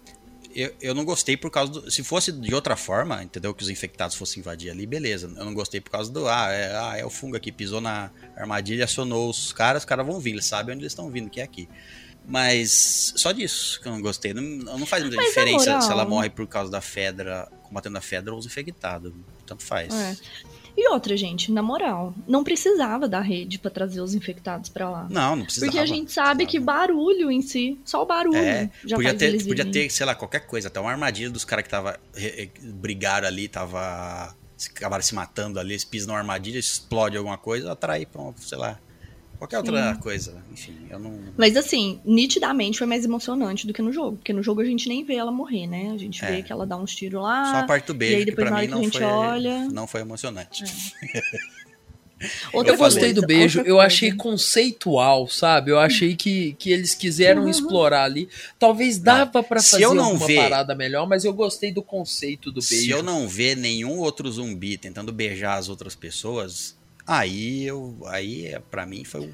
Eu, 0.55 0.73
eu 0.81 0.95
não 0.95 1.05
gostei 1.05 1.37
por 1.37 1.51
causa 1.51 1.71
do. 1.73 1.91
Se 1.91 2.03
fosse 2.03 2.31
de 2.31 2.55
outra 2.55 2.75
forma, 2.75 3.21
entendeu? 3.23 3.53
Que 3.53 3.61
os 3.61 3.69
infectados 3.69 4.15
fossem 4.15 4.39
invadir 4.39 4.71
ali, 4.71 4.87
beleza. 4.87 5.31
Eu 5.37 5.45
não 5.45 5.53
gostei 5.53 5.79
por 5.79 5.91
causa 5.91 6.11
do. 6.11 6.27
Ah, 6.27 6.51
é, 6.51 6.75
ah, 6.75 6.97
é 6.97 7.05
o 7.05 7.09
fungo 7.09 7.35
aqui, 7.37 7.51
pisou 7.51 7.79
na 7.79 8.09
armadilha, 8.35 8.85
acionou 8.85 9.29
os 9.29 9.53
caras, 9.53 9.83
os 9.83 9.85
caras 9.85 10.03
vão 10.05 10.19
vir, 10.19 10.31
eles 10.31 10.45
sabem 10.45 10.73
onde 10.73 10.81
eles 10.83 10.91
estão 10.91 11.07
vindo, 11.11 11.29
que 11.29 11.39
é 11.39 11.43
aqui. 11.43 11.69
Mas 12.25 13.13
só 13.15 13.31
disso 13.31 13.79
que 13.81 13.87
eu 13.87 13.91
não 13.91 14.01
gostei. 14.01 14.33
Não, 14.33 14.41
não 14.77 14.85
faz 14.85 15.03
muita 15.03 15.17
Mas, 15.17 15.27
diferença 15.27 15.65
moral- 15.65 15.81
se 15.81 15.91
ela 15.91 16.05
morre 16.05 16.29
por 16.29 16.47
causa 16.47 16.71
da 16.71 16.81
Fedra, 16.81 17.47
combatendo 17.63 17.97
a 17.97 18.01
Fedra 18.01 18.33
ou 18.33 18.39
os 18.39 18.45
infectados. 18.45 19.13
Tanto 19.45 19.63
faz. 19.63 19.93
É. 19.93 20.15
E 20.79 20.87
outra, 20.87 21.17
gente, 21.17 21.51
na 21.51 21.61
moral, 21.61 22.13
não 22.25 22.41
precisava 22.41 23.05
da 23.05 23.19
rede 23.19 23.59
pra 23.59 23.69
trazer 23.69 23.99
os 23.99 24.13
infectados 24.13 24.69
pra 24.69 24.89
lá. 24.89 25.07
Não, 25.09 25.35
não 25.35 25.43
precisa. 25.43 25.65
Porque 25.65 25.77
a 25.77 25.85
gente 25.85 26.09
sabe 26.09 26.45
que 26.45 26.57
barulho 26.57 27.29
em 27.29 27.41
si, 27.41 27.77
só 27.83 28.01
o 28.01 28.05
barulho 28.05 28.37
É, 28.37 28.71
já 28.85 28.95
podia 28.95 29.13
ter, 29.13 29.45
podia 29.45 29.65
ter, 29.65 29.89
sei 29.89 30.05
lá, 30.05 30.15
qualquer 30.15 30.47
coisa, 30.47 30.69
até 30.69 30.79
uma 30.79 30.89
armadilha 30.89 31.29
dos 31.29 31.43
caras 31.43 31.63
que 31.63 31.69
tava 31.69 31.99
brigaram 32.61 33.27
ali, 33.27 33.49
tava 33.49 34.33
acabaram 34.73 35.03
se 35.03 35.13
matando 35.13 35.59
ali, 35.59 35.71
eles 35.71 35.83
pisam 35.83 36.07
numa 36.07 36.19
armadilha, 36.19 36.57
explode 36.57 37.17
alguma 37.17 37.37
coisa, 37.37 37.73
atrai 37.73 38.05
pra, 38.05 38.21
um, 38.21 38.33
sei 38.37 38.57
lá, 38.57 38.79
qualquer 39.39 39.57
outra 39.57 39.95
coisa. 39.95 40.43
Enfim, 40.51 40.75
eu 40.89 40.99
não 40.99 41.17
Mas 41.35 41.57
assim, 41.57 41.99
nitidamente 42.05 42.77
foi 42.77 42.85
mais 42.85 43.03
emocionante 43.05 43.65
do 43.65 43.73
que 43.73 43.81
no 43.81 43.91
jogo. 43.91 44.17
Porque 44.17 44.31
no 44.33 44.43
jogo 44.43 44.61
a 44.61 44.65
gente 44.65 44.87
nem 44.87 45.03
vê 45.03 45.15
ela 45.15 45.31
morrer, 45.31 45.65
né? 45.65 45.91
A 45.91 45.97
gente 45.97 46.23
É. 46.23 46.31
vê 46.31 46.43
que 46.43 46.51
ela 46.51 46.67
dá 46.67 46.77
uns 46.77 46.93
tiros 46.95 47.21
lá. 47.23 47.51
só 47.51 47.57
a 47.59 47.63
parte 47.63 47.87
do 47.87 47.93
e 47.93 47.97
beijo 47.97 48.15
aí 48.17 48.19
que 48.25 48.29
depois 48.31 48.43
pra 48.47 48.51
na 48.51 48.57
hora 48.57 48.65
mim 48.65 48.67
que 48.67 48.73
a 48.73 48.77
não 48.77 48.83
gente 48.83 48.97
foi 48.97 49.05
olha- 49.07 49.49
É. 49.49 49.67
não 49.69 49.87
foi 49.87 50.01
emocionante. 50.01 50.63
Outra 52.51 52.73
eu 52.73 52.77
gostei 52.77 53.13
do 53.13 53.21
beijo, 53.25 53.61
eu 53.61 53.79
achei 53.79 54.11
conceitual, 54.11 55.25
sabe? 55.29 55.71
Eu 55.71 55.79
achei 55.79 56.17
que, 56.17 56.51
que 56.59 56.69
eles 56.69 56.93
quiseram 56.93 57.47
explorar 57.47 58.03
ali. 58.03 58.27
Talvez 58.59 58.97
dava 58.97 59.41
pra 59.41 59.61
Se 59.61 59.71
fazer 59.71 59.85
eu 59.85 59.93
não 59.93 60.15
uma 60.15 60.27
ver- 60.27 60.35
parada 60.35 60.75
melhor, 60.75 61.07
mas 61.07 61.23
eu 61.23 61.31
gostei 61.31 61.71
do 61.71 61.81
conceito 61.81 62.51
do 62.51 62.59
beijo. 62.59 62.83
Se 62.83 62.89
eu 62.89 63.01
não 63.01 63.25
ver 63.25 63.55
nenhum 63.55 63.99
outro 63.99 64.29
zumbi 64.29 64.77
tentando 64.77 65.13
beijar 65.13 65.57
as 65.57 65.69
outras 65.69 65.95
pessoas, 65.95 66.75
aí 67.09 67.65
eu 67.65 67.97
aí 68.05 68.45
é, 68.47 68.59
para 68.59 68.85
mim 68.85 69.03
foi 69.03 69.21
um 69.21 69.31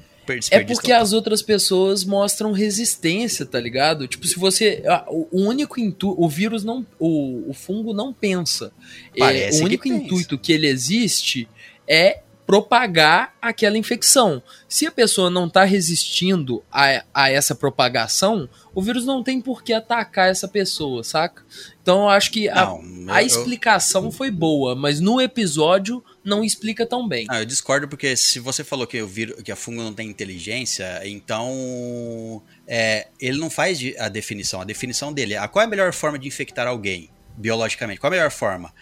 É 0.50 0.64
porque 0.64 0.90
as 0.92 1.12
outras 1.12 1.40
pessoas 1.42 2.04
mostram 2.04 2.50
resistência, 2.50 3.46
tá 3.46 3.60
ligado? 3.60 4.08
Tipo, 4.08 4.26
se 4.26 4.36
você. 4.38 4.82
O 5.08 5.28
o 5.30 5.42
único 5.46 5.78
intuito. 5.78 6.14
O 6.20 6.28
vírus 6.28 6.64
não. 6.64 6.84
O, 6.98 7.48
o 7.50 7.54
fungo 7.54 7.92
não 7.92 8.12
pensa. 8.12 8.72
É, 9.14 9.18
Parece 9.20 9.56
o 9.58 9.60
que 9.60 9.64
único 9.66 9.84
pensa. 9.84 9.96
intuito 10.04 10.36
que 10.38 10.52
ele 10.52 10.66
existe 10.66 11.48
é 11.86 12.22
propagar 12.44 13.34
aquela 13.42 13.76
infecção. 13.76 14.40
Se 14.68 14.86
a 14.86 14.90
pessoa 14.92 15.28
não 15.28 15.48
tá 15.48 15.64
resistindo 15.64 16.62
a, 16.72 17.04
a 17.12 17.30
essa 17.30 17.54
propagação, 17.54 18.48
o 18.74 18.80
vírus 18.80 19.04
não 19.04 19.22
tem 19.22 19.40
por 19.40 19.62
que 19.64 19.72
atacar 19.72 20.28
essa 20.30 20.46
pessoa, 20.48 21.02
saca? 21.04 21.42
Então 21.82 22.02
eu 22.02 22.08
acho 22.08 22.30
que 22.30 22.48
a, 22.48 22.54
Não, 22.66 22.78
a 23.08 23.20
eu- 23.20 23.20
eu- 23.22 23.26
explicação 23.26 24.10
foi 24.12 24.30
boa, 24.30 24.74
mas 24.76 25.00
no 25.00 25.20
episódio 25.20 26.02
não 26.26 26.42
explica 26.42 26.84
tão 26.84 27.08
bem. 27.08 27.24
Ah, 27.30 27.38
eu 27.38 27.46
discordo 27.46 27.86
porque 27.86 28.16
se 28.16 28.40
você 28.40 28.64
falou 28.64 28.84
que 28.84 29.00
o 29.00 29.06
vírus, 29.06 29.40
que 29.42 29.52
a 29.52 29.56
fungo 29.56 29.80
não 29.80 29.94
tem 29.94 30.08
inteligência, 30.08 31.00
então 31.04 32.42
é, 32.66 33.06
ele 33.20 33.38
não 33.38 33.48
faz 33.48 33.78
a 33.96 34.08
definição. 34.08 34.60
A 34.60 34.64
definição 34.64 35.12
dele, 35.12 35.34
é 35.34 35.48
qual 35.48 35.62
é 35.62 35.66
a 35.66 35.70
melhor 35.70 35.92
forma 35.92 36.18
de 36.18 36.26
infectar 36.26 36.66
alguém 36.66 37.08
biologicamente? 37.36 38.00
Qual 38.00 38.12
é 38.12 38.16
a 38.16 38.18
melhor 38.18 38.32
forma? 38.32 38.74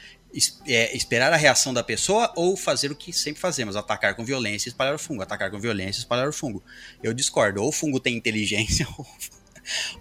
É, 0.67 0.97
esperar 0.97 1.33
a 1.33 1.37
reação 1.37 1.75
da 1.75 1.85
pessoa 1.85 2.33
ou 2.35 2.57
fazer 2.57 2.91
o 2.91 2.97
que 2.97 3.13
sempre 3.13 3.41
fazemos, 3.41 3.77
atacar 3.77 4.17
com 4.17 4.25
violência 4.25 4.69
e 4.69 4.71
espalhar 4.71 4.95
o 4.95 4.99
fungo, 4.99 5.23
atacar 5.23 5.51
com 5.51 5.61
violência 5.61 6.01
e 6.01 6.03
espalhar 6.03 6.27
o 6.27 6.33
fungo. 6.33 6.65
Eu 7.03 7.13
discordo. 7.13 7.63
Ou 7.63 7.69
o 7.69 7.73
fungo 7.73 8.01
tem 8.01 8.17
inteligência 8.17 8.89
ou, 8.97 9.07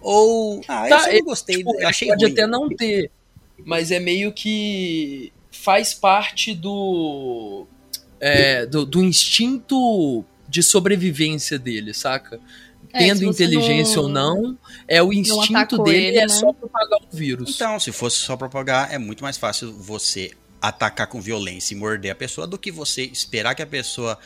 ou 0.00 0.60
ah, 0.66 0.88
eu 0.88 0.96
Tá, 0.96 1.08
ele, 1.10 1.18
não 1.18 1.26
gostei, 1.26 1.58
Tipo, 1.58 1.78
eu 1.78 1.86
achei 1.86 2.08
pode 2.08 2.24
ruim. 2.24 2.32
até 2.32 2.46
não 2.46 2.68
ter, 2.70 3.10
mas 3.58 3.90
é 3.90 4.00
meio 4.00 4.32
que 4.32 5.30
faz 5.64 5.94
parte 5.94 6.54
do, 6.54 7.66
é, 8.20 8.66
do, 8.66 8.84
do 8.84 9.02
instinto 9.02 10.22
de 10.46 10.62
sobrevivência 10.62 11.58
dele, 11.58 11.94
saca? 11.94 12.38
É, 12.92 12.98
Tendo 12.98 13.24
inteligência 13.24 13.96
não- 13.96 14.02
ou 14.02 14.08
não, 14.08 14.58
é 14.86 15.02
o 15.02 15.12
instinto 15.12 15.82
dele 15.82 16.06
ele, 16.06 16.18
é 16.18 16.26
né? 16.26 16.28
só 16.28 16.52
propagar 16.52 16.98
o 17.00 17.16
vírus. 17.16 17.50
Então, 17.54 17.80
se 17.80 17.90
fosse 17.90 18.18
só 18.18 18.36
propagar, 18.36 18.92
é 18.92 18.98
muito 18.98 19.24
mais 19.24 19.36
fácil 19.36 19.72
você 19.72 20.30
atacar 20.60 21.06
com 21.08 21.20
violência 21.20 21.74
e 21.74 21.76
morder 21.76 22.12
a 22.12 22.14
pessoa 22.14 22.46
do 22.46 22.56
que 22.58 22.70
você 22.70 23.02
esperar 23.04 23.54
que 23.54 23.62
a 23.62 23.66
pessoa. 23.66 24.18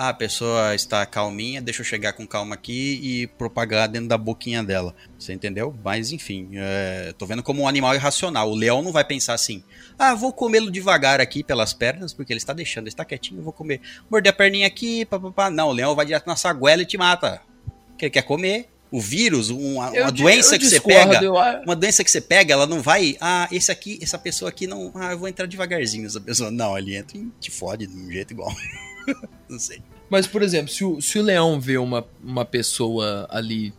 Ah, 0.00 0.10
a 0.10 0.14
pessoa 0.14 0.76
está 0.76 1.04
calminha, 1.04 1.60
deixa 1.60 1.80
eu 1.80 1.84
chegar 1.84 2.12
com 2.12 2.24
calma 2.24 2.54
aqui 2.54 3.00
e 3.02 3.26
propagar 3.26 3.88
dentro 3.88 4.06
da 4.06 4.16
boquinha 4.16 4.62
dela. 4.62 4.94
Você 5.18 5.32
entendeu? 5.32 5.74
Mas 5.82 6.12
enfim, 6.12 6.50
é, 6.54 7.12
tô 7.18 7.26
vendo 7.26 7.42
como 7.42 7.62
um 7.62 7.66
animal 7.66 7.96
irracional. 7.96 8.48
O 8.48 8.54
leão 8.54 8.80
não 8.80 8.92
vai 8.92 9.02
pensar 9.02 9.34
assim: 9.34 9.60
ah, 9.98 10.14
vou 10.14 10.32
comê-lo 10.32 10.70
devagar 10.70 11.20
aqui 11.20 11.42
pelas 11.42 11.72
pernas, 11.72 12.12
porque 12.12 12.32
ele 12.32 12.38
está 12.38 12.52
deixando, 12.52 12.84
ele 12.84 12.90
está 12.90 13.04
quietinho, 13.04 13.40
eu 13.40 13.42
vou 13.42 13.52
comer. 13.52 13.80
Morder 14.08 14.30
a 14.30 14.32
perninha 14.32 14.68
aqui, 14.68 15.04
papapá. 15.04 15.50
Não, 15.50 15.70
o 15.70 15.72
leão 15.72 15.96
vai 15.96 16.06
direto 16.06 16.28
na 16.28 16.36
sua 16.36 16.52
goela 16.52 16.82
e 16.82 16.86
te 16.86 16.96
mata. 16.96 17.42
Que 17.98 18.04
ele 18.04 18.10
quer 18.10 18.22
comer. 18.22 18.68
O 18.92 19.00
vírus, 19.00 19.50
uma, 19.50 19.90
uma 19.90 20.12
doença 20.12 20.56
que 20.56 20.64
você 20.64 20.76
discordo, 20.76 21.10
pega. 21.10 21.24
eu 21.24 21.34
Uma 21.34 21.74
doença 21.74 22.04
que 22.04 22.10
você 22.10 22.20
pega, 22.20 22.54
ela 22.54 22.68
não 22.68 22.80
vai. 22.80 23.16
Ah, 23.20 23.48
esse 23.50 23.72
aqui, 23.72 23.98
essa 24.00 24.16
pessoa 24.16 24.48
aqui 24.48 24.68
não. 24.68 24.92
Ah, 24.94 25.10
eu 25.10 25.18
vou 25.18 25.26
entrar 25.26 25.46
devagarzinho 25.46 26.06
essa 26.06 26.20
pessoa. 26.20 26.52
Não, 26.52 26.78
ele 26.78 26.96
entra 26.96 27.18
e 27.18 27.28
te 27.40 27.50
fode 27.50 27.88
de 27.88 27.96
um 27.96 28.08
jeito 28.12 28.32
igual. 28.32 28.54
não 29.48 29.58
sei. 29.58 29.80
Mas, 30.10 30.26
por 30.26 30.42
exemplo, 30.42 30.72
se 30.72 30.84
o, 30.84 31.00
se 31.00 31.18
o 31.18 31.22
leão 31.22 31.60
vê 31.60 31.76
uma, 31.78 32.04
uma 32.24 32.44
pessoa 32.44 33.26
ali 33.30 33.72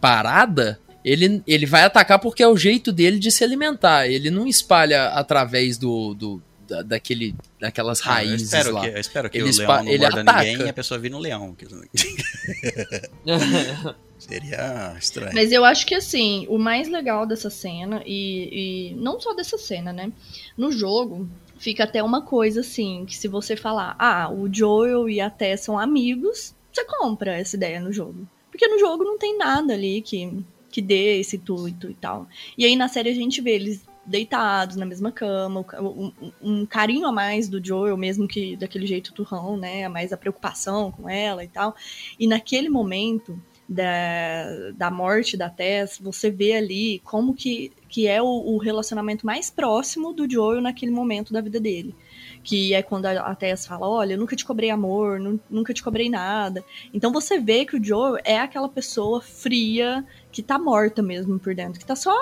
parada, 0.00 0.78
ele, 1.04 1.42
ele 1.46 1.66
vai 1.66 1.82
atacar 1.82 2.20
porque 2.20 2.42
é 2.42 2.48
o 2.48 2.56
jeito 2.56 2.92
dele 2.92 3.18
de 3.18 3.30
se 3.32 3.42
alimentar. 3.42 4.06
Ele 4.06 4.30
não 4.30 4.46
espalha 4.46 5.06
através 5.08 5.76
do, 5.76 6.14
do 6.14 6.42
da- 6.68 6.82
daquele, 6.82 7.34
daquelas 7.60 8.00
Ah, 8.02 8.22
eu 8.22 8.28
raízes 8.28 8.42
espero 8.52 8.72
lá. 8.72 8.82
Que, 8.82 8.86
eu 8.88 8.98
espero 9.00 9.28
que 9.30 9.38
Ele 9.38 9.50
o 9.50 9.56
leão 9.56 9.82
não 9.84 9.88
ele 9.90 9.98
morda 10.04 10.20
ataca. 10.20 10.44
ninguém 10.44 10.66
e 10.66 10.68
a 10.68 10.72
pessoa 10.72 11.00
vira 11.00 11.16
um 11.16 11.18
leão. 11.18 11.54
que- 11.54 11.66
Seria 14.18 14.94
estranho. 14.98 15.32
Mas 15.34 15.50
eu 15.50 15.64
acho 15.64 15.84
que 15.84 15.96
assim, 15.96 16.46
o 16.48 16.56
mais 16.58 16.88
legal 16.88 17.26
dessa 17.26 17.50
cena, 17.50 18.02
e, 18.06 18.92
e 18.92 18.94
não 18.94 19.20
só 19.20 19.34
dessa 19.34 19.58
cena, 19.58 19.92
né? 19.92 20.12
No 20.56 20.70
jogo, 20.70 21.28
fica 21.62 21.84
até 21.84 22.02
uma 22.02 22.22
coisa 22.22 22.58
assim, 22.60 23.04
que 23.06 23.16
se 23.16 23.28
você 23.28 23.54
falar, 23.54 23.94
ah, 23.96 24.28
o 24.28 24.52
Joel 24.52 25.08
e 25.08 25.20
a 25.20 25.30
Tess 25.30 25.60
são 25.60 25.78
amigos, 25.78 26.56
você 26.72 26.84
compra 26.84 27.36
essa 27.38 27.54
ideia 27.54 27.78
no 27.78 27.92
jogo. 27.92 28.26
Porque 28.50 28.66
no 28.66 28.80
jogo 28.80 29.04
não 29.04 29.16
tem 29.16 29.38
nada 29.38 29.72
ali 29.72 30.02
que, 30.02 30.44
que 30.68 30.82
dê 30.82 31.20
esse 31.20 31.36
intuito 31.36 31.88
e 31.88 31.94
tal. 31.94 32.26
E 32.58 32.64
aí 32.64 32.74
na 32.74 32.88
série 32.88 33.10
a 33.10 33.14
gente 33.14 33.40
vê 33.40 33.52
eles 33.52 33.84
deitados 34.04 34.74
na 34.74 34.84
mesma 34.84 35.12
cama, 35.12 35.64
um, 35.80 36.12
um- 36.42 36.66
carinho 36.66 37.06
a 37.06 37.12
mais 37.12 37.48
do 37.48 37.64
Joel, 37.64 37.96
mesmo 37.96 38.26
que 38.26 38.56
daquele 38.56 38.84
jeito 38.84 39.12
turrão, 39.12 39.56
né? 39.56 39.88
Mais 39.88 40.12
a 40.12 40.16
preocupação 40.16 40.90
com 40.90 41.08
ela 41.08 41.44
e 41.44 41.48
tal. 41.48 41.76
E 42.18 42.26
naquele 42.26 42.68
momento 42.68 43.40
da, 43.68 44.70
da 44.74 44.90
morte 44.90 45.36
da 45.36 45.48
Tess, 45.48 45.96
você 46.00 46.28
vê 46.28 46.54
ali 46.54 46.98
como 47.04 47.32
que, 47.34 47.70
que 47.92 48.06
é 48.08 48.22
o, 48.22 48.26
o 48.26 48.56
relacionamento 48.56 49.26
mais 49.26 49.50
próximo 49.50 50.14
do 50.14 50.28
Joel 50.28 50.62
naquele 50.62 50.90
momento 50.90 51.30
da 51.30 51.42
vida 51.42 51.60
dele. 51.60 51.94
Que 52.42 52.72
é 52.72 52.82
quando 52.82 53.04
a, 53.04 53.34
Tess 53.34 53.66
fala, 53.66 53.86
olha, 53.86 54.14
eu 54.14 54.18
nunca 54.18 54.34
te 54.34 54.46
cobrei 54.46 54.70
amor, 54.70 55.20
nu- 55.20 55.38
nunca 55.50 55.74
te 55.74 55.82
cobrei 55.82 56.08
nada. 56.08 56.64
Então 56.94 57.12
você 57.12 57.38
vê 57.38 57.66
que 57.66 57.76
o 57.76 57.84
Joel 57.84 58.16
é 58.24 58.38
aquela 58.38 58.66
pessoa 58.68 59.20
fria, 59.20 60.02
que 60.32 60.42
tá 60.42 60.58
morta 60.58 61.02
mesmo 61.02 61.38
por 61.38 61.54
dentro, 61.54 61.78
que 61.78 61.84
tá 61.84 61.94
só, 61.94 62.16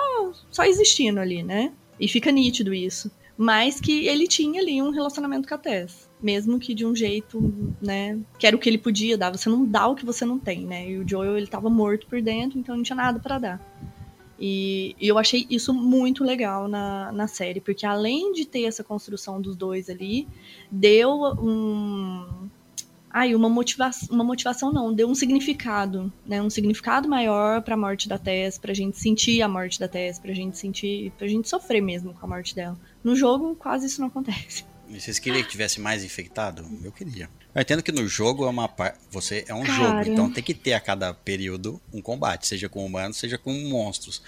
só 0.51 0.65
existindo 0.65 1.21
ali, 1.21 1.41
né? 1.41 1.71
E 1.97 2.05
fica 2.05 2.33
nítido 2.33 2.73
isso. 2.73 3.09
Mas 3.37 3.79
que 3.79 4.05
ele 4.07 4.27
tinha 4.27 4.59
ali 4.61 4.81
um 4.81 4.89
relacionamento 4.91 5.47
com 5.47 5.55
a 5.55 5.57
Tess. 5.57 6.09
Mesmo 6.21 6.59
que 6.59 6.75
de 6.75 6.85
um 6.85 6.93
jeito, 6.93 7.73
né? 7.81 8.19
Que 8.37 8.45
era 8.45 8.57
o 8.57 8.59
que 8.59 8.67
ele 8.67 8.77
podia 8.77 9.17
dar. 9.17 9.31
Você 9.31 9.47
não 9.49 9.65
dá 9.65 9.87
o 9.87 9.95
que 9.95 10.05
você 10.05 10.25
não 10.25 10.37
tem, 10.37 10.65
né? 10.65 10.89
E 10.89 10.97
o 10.97 11.07
Joel, 11.07 11.37
ele 11.37 11.47
tava 11.47 11.69
morto 11.69 12.05
por 12.07 12.21
dentro, 12.21 12.59
então 12.59 12.75
não 12.75 12.83
tinha 12.83 12.97
nada 12.97 13.19
pra 13.21 13.39
dar. 13.39 13.90
E, 14.43 14.95
e 14.99 15.07
eu 15.07 15.19
achei 15.19 15.45
isso 15.51 15.71
muito 15.71 16.23
legal 16.23 16.67
na, 16.67 17.11
na 17.11 17.27
série, 17.27 17.61
porque 17.61 17.85
além 17.85 18.33
de 18.33 18.43
ter 18.43 18.63
essa 18.63 18.83
construção 18.83 19.39
dos 19.39 19.55
dois 19.55 19.87
ali, 19.87 20.27
deu 20.71 21.11
um. 21.39 22.49
Ai, 23.13 23.35
uma 23.35 23.49
motivação, 23.49 24.07
uma 24.09 24.23
motivação 24.23 24.73
não, 24.73 24.91
deu 24.91 25.07
um 25.07 25.13
significado, 25.13 26.11
né? 26.25 26.41
Um 26.41 26.49
significado 26.49 27.07
maior 27.07 27.61
pra 27.61 27.77
morte 27.77 28.09
da 28.09 28.17
Tess, 28.17 28.57
pra 28.57 28.73
gente 28.73 28.97
sentir 28.97 29.43
a 29.43 29.47
morte 29.47 29.79
da 29.79 29.87
Tess, 29.87 30.17
pra 30.17 30.33
gente 30.33 30.57
sentir, 30.57 31.11
pra 31.19 31.27
gente 31.27 31.47
sofrer 31.47 31.81
mesmo 31.81 32.11
com 32.13 32.25
a 32.25 32.29
morte 32.29 32.55
dela. 32.55 32.79
No 33.03 33.15
jogo, 33.15 33.53
quase 33.53 33.85
isso 33.85 34.01
não 34.01 34.07
acontece. 34.07 34.65
Vocês 34.89 35.19
queriam 35.19 35.43
que 35.43 35.49
tivesse 35.49 35.79
mais 35.79 36.03
infectado? 36.03 36.65
Eu 36.83 36.91
queria. 36.91 37.29
Eu 37.53 37.61
entendo 37.61 37.83
que 37.83 37.91
no 37.91 38.07
jogo 38.07 38.45
é 38.45 38.49
uma 38.49 38.67
par... 38.67 38.95
você 39.09 39.43
é 39.47 39.53
um 39.53 39.63
Cara. 39.63 39.73
jogo, 40.03 40.09
então 40.11 40.31
tem 40.31 40.41
que 40.43 40.53
ter 40.53 40.73
a 40.73 40.79
cada 40.79 41.13
período 41.13 41.81
um 41.93 42.01
combate, 42.01 42.47
seja 42.47 42.69
com 42.69 42.85
humanos, 42.85 43.17
seja 43.17 43.37
com 43.37 43.51
monstros. 43.69 44.21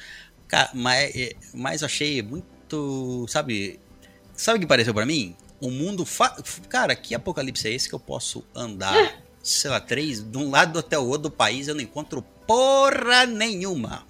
Cara, 0.47 0.69
mas, 0.73 1.15
é- 1.15 1.33
mas 1.53 1.81
eu 1.81 1.85
achei 1.85 2.21
muito, 2.21 3.25
sabe, 3.29 3.79
sabe 4.35 4.57
o 4.57 4.61
que 4.61 4.67
pareceu 4.67 4.93
pra 4.93 5.05
mim? 5.05 5.35
Um 5.61 5.71
mundo, 5.71 6.05
fa... 6.05 6.35
cara, 6.67 6.95
que 6.95 7.15
apocalipse 7.15 7.67
é 7.67 7.71
esse 7.73 7.87
que 7.87 7.95
eu 7.95 7.99
posso 7.99 8.43
andar, 8.53 8.93
sei 9.41 9.69
lá, 9.71 9.79
três, 9.79 10.21
de 10.21 10.37
um 10.37 10.49
lado 10.49 10.77
até 10.79 10.99
o 10.99 11.05
outro 11.05 11.23
do 11.23 11.31
país, 11.31 11.69
eu 11.69 11.75
não 11.75 11.81
encontro 11.81 12.21
porra 12.45 13.25
nenhuma. 13.25 14.05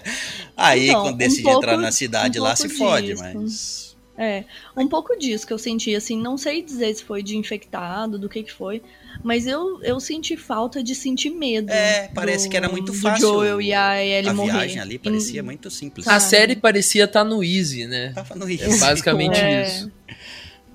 Aí 0.56 0.88
Então, 0.88 1.02
quando 1.02 1.14
um 1.14 1.18
decide 1.18 1.42
pouco- 1.42 1.58
entrar 1.58 1.76
na 1.76 1.92
cidade 1.92 2.40
um 2.40 2.42
lá 2.42 2.56
se 2.56 2.68
fode, 2.70 3.08
disso. 3.08 3.22
mas 3.22 3.85
É, 4.18 4.44
um 4.76 4.88
pouco 4.88 5.14
disso 5.18 5.46
que 5.46 5.52
eu 5.52 5.58
senti, 5.58 5.94
assim, 5.94 6.18
não 6.20 6.38
sei 6.38 6.62
dizer 6.62 6.94
se 6.94 7.04
foi 7.04 7.22
de 7.22 7.36
infectado, 7.36 8.18
do 8.18 8.28
que 8.30 8.42
que 8.42 8.52
foi, 8.52 8.82
mas 9.22 9.46
eu, 9.46 9.82
eu 9.82 10.00
senti 10.00 10.36
falta 10.38 10.82
de 10.82 10.94
sentir 10.94 11.28
medo. 11.30 11.70
É, 11.70 12.08
parece 12.14 12.46
do- 12.46 12.50
que 12.50 12.56
era 12.56 12.68
muito 12.68 12.92
do 12.92 12.98
fácil 12.98 13.28
Joel 13.28 13.60
e 13.60 13.74
a 13.74 14.02
Ellie 14.02 14.30
a 14.30 14.34
morrer. 14.34 14.52
viagem 14.52 14.80
ali 14.80 14.98
parecia 14.98 15.40
Em- 15.40 15.44
muito 15.44 15.70
simples. 15.70 16.06
A 16.08 16.18
Sabe? 16.18 16.30
série 16.30 16.56
parecia 16.56 17.04
estar 17.04 17.24
no 17.24 17.44
Easy, 17.44 17.86
né? 17.86 18.12
Tava 18.14 18.34
no 18.36 18.48
É 18.48 18.54
isso. 18.54 18.80
basicamente 18.80 19.38
É. 19.38 19.66
isso. 19.66 19.92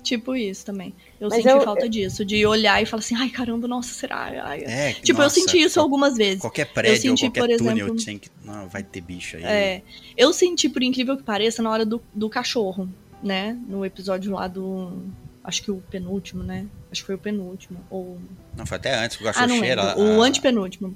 Tipo 0.02 0.34
isso 0.34 0.64
também. 0.66 0.92
Eu 1.20 1.28
Mas 1.28 1.42
senti 1.42 1.48
eu- 1.54 1.60
falta 1.60 1.88
disso, 1.88 2.24
de 2.24 2.44
olhar 2.44 2.82
e 2.82 2.86
falar 2.86 2.98
assim, 3.00 3.14
ai 3.14 3.28
caramba, 3.28 3.68
nossa, 3.68 3.94
será? 3.94 4.42
Ai. 4.44 4.62
É, 4.64 4.92
Tipo, 4.94 5.20
nossa, 5.22 5.38
eu 5.38 5.42
senti 5.44 5.58
isso 5.62 5.78
algumas 5.78 6.16
vezes. 6.16 6.40
Qualquer 6.40 6.66
prédio 6.72 7.00
senti, 7.00 7.24
ou 7.26 7.30
qualquer 7.30 7.40
por 7.56 7.58
túnel 7.58 7.76
exemplo- 7.86 7.96
tinha 7.96 8.18
que. 8.18 8.28
Não, 8.44 8.68
vai 8.68 8.82
ter 8.82 9.00
bicho 9.00 9.36
aí. 9.36 9.44
É, 9.44 9.82
eu 10.16 10.32
senti, 10.32 10.68
por 10.68 10.82
incrível 10.82 11.16
que 11.16 11.22
pareça, 11.22 11.62
na 11.62 11.70
hora 11.70 11.86
do, 11.86 12.02
do 12.12 12.28
cachorro, 12.28 12.88
né? 13.22 13.58
No 13.68 13.84
episódio 13.84 14.32
lá 14.32 14.48
do. 14.48 15.02
Acho 15.44 15.62
que 15.62 15.70
o 15.70 15.82
penúltimo, 15.90 16.42
né? 16.42 16.66
Acho 16.90 17.02
que 17.02 17.06
foi 17.06 17.14
o 17.14 17.18
penúltimo. 17.18 17.80
Ou. 17.90 18.18
Não, 18.56 18.64
foi 18.66 18.76
até 18.76 18.94
antes, 18.94 19.16
o 19.18 19.20
Ah, 19.20 19.32
cachorro 19.32 19.46
não 19.48 19.58
cheira. 19.58 19.94
lembro. 19.94 20.18
O 20.18 20.22
antepenúltimo. 20.22 20.94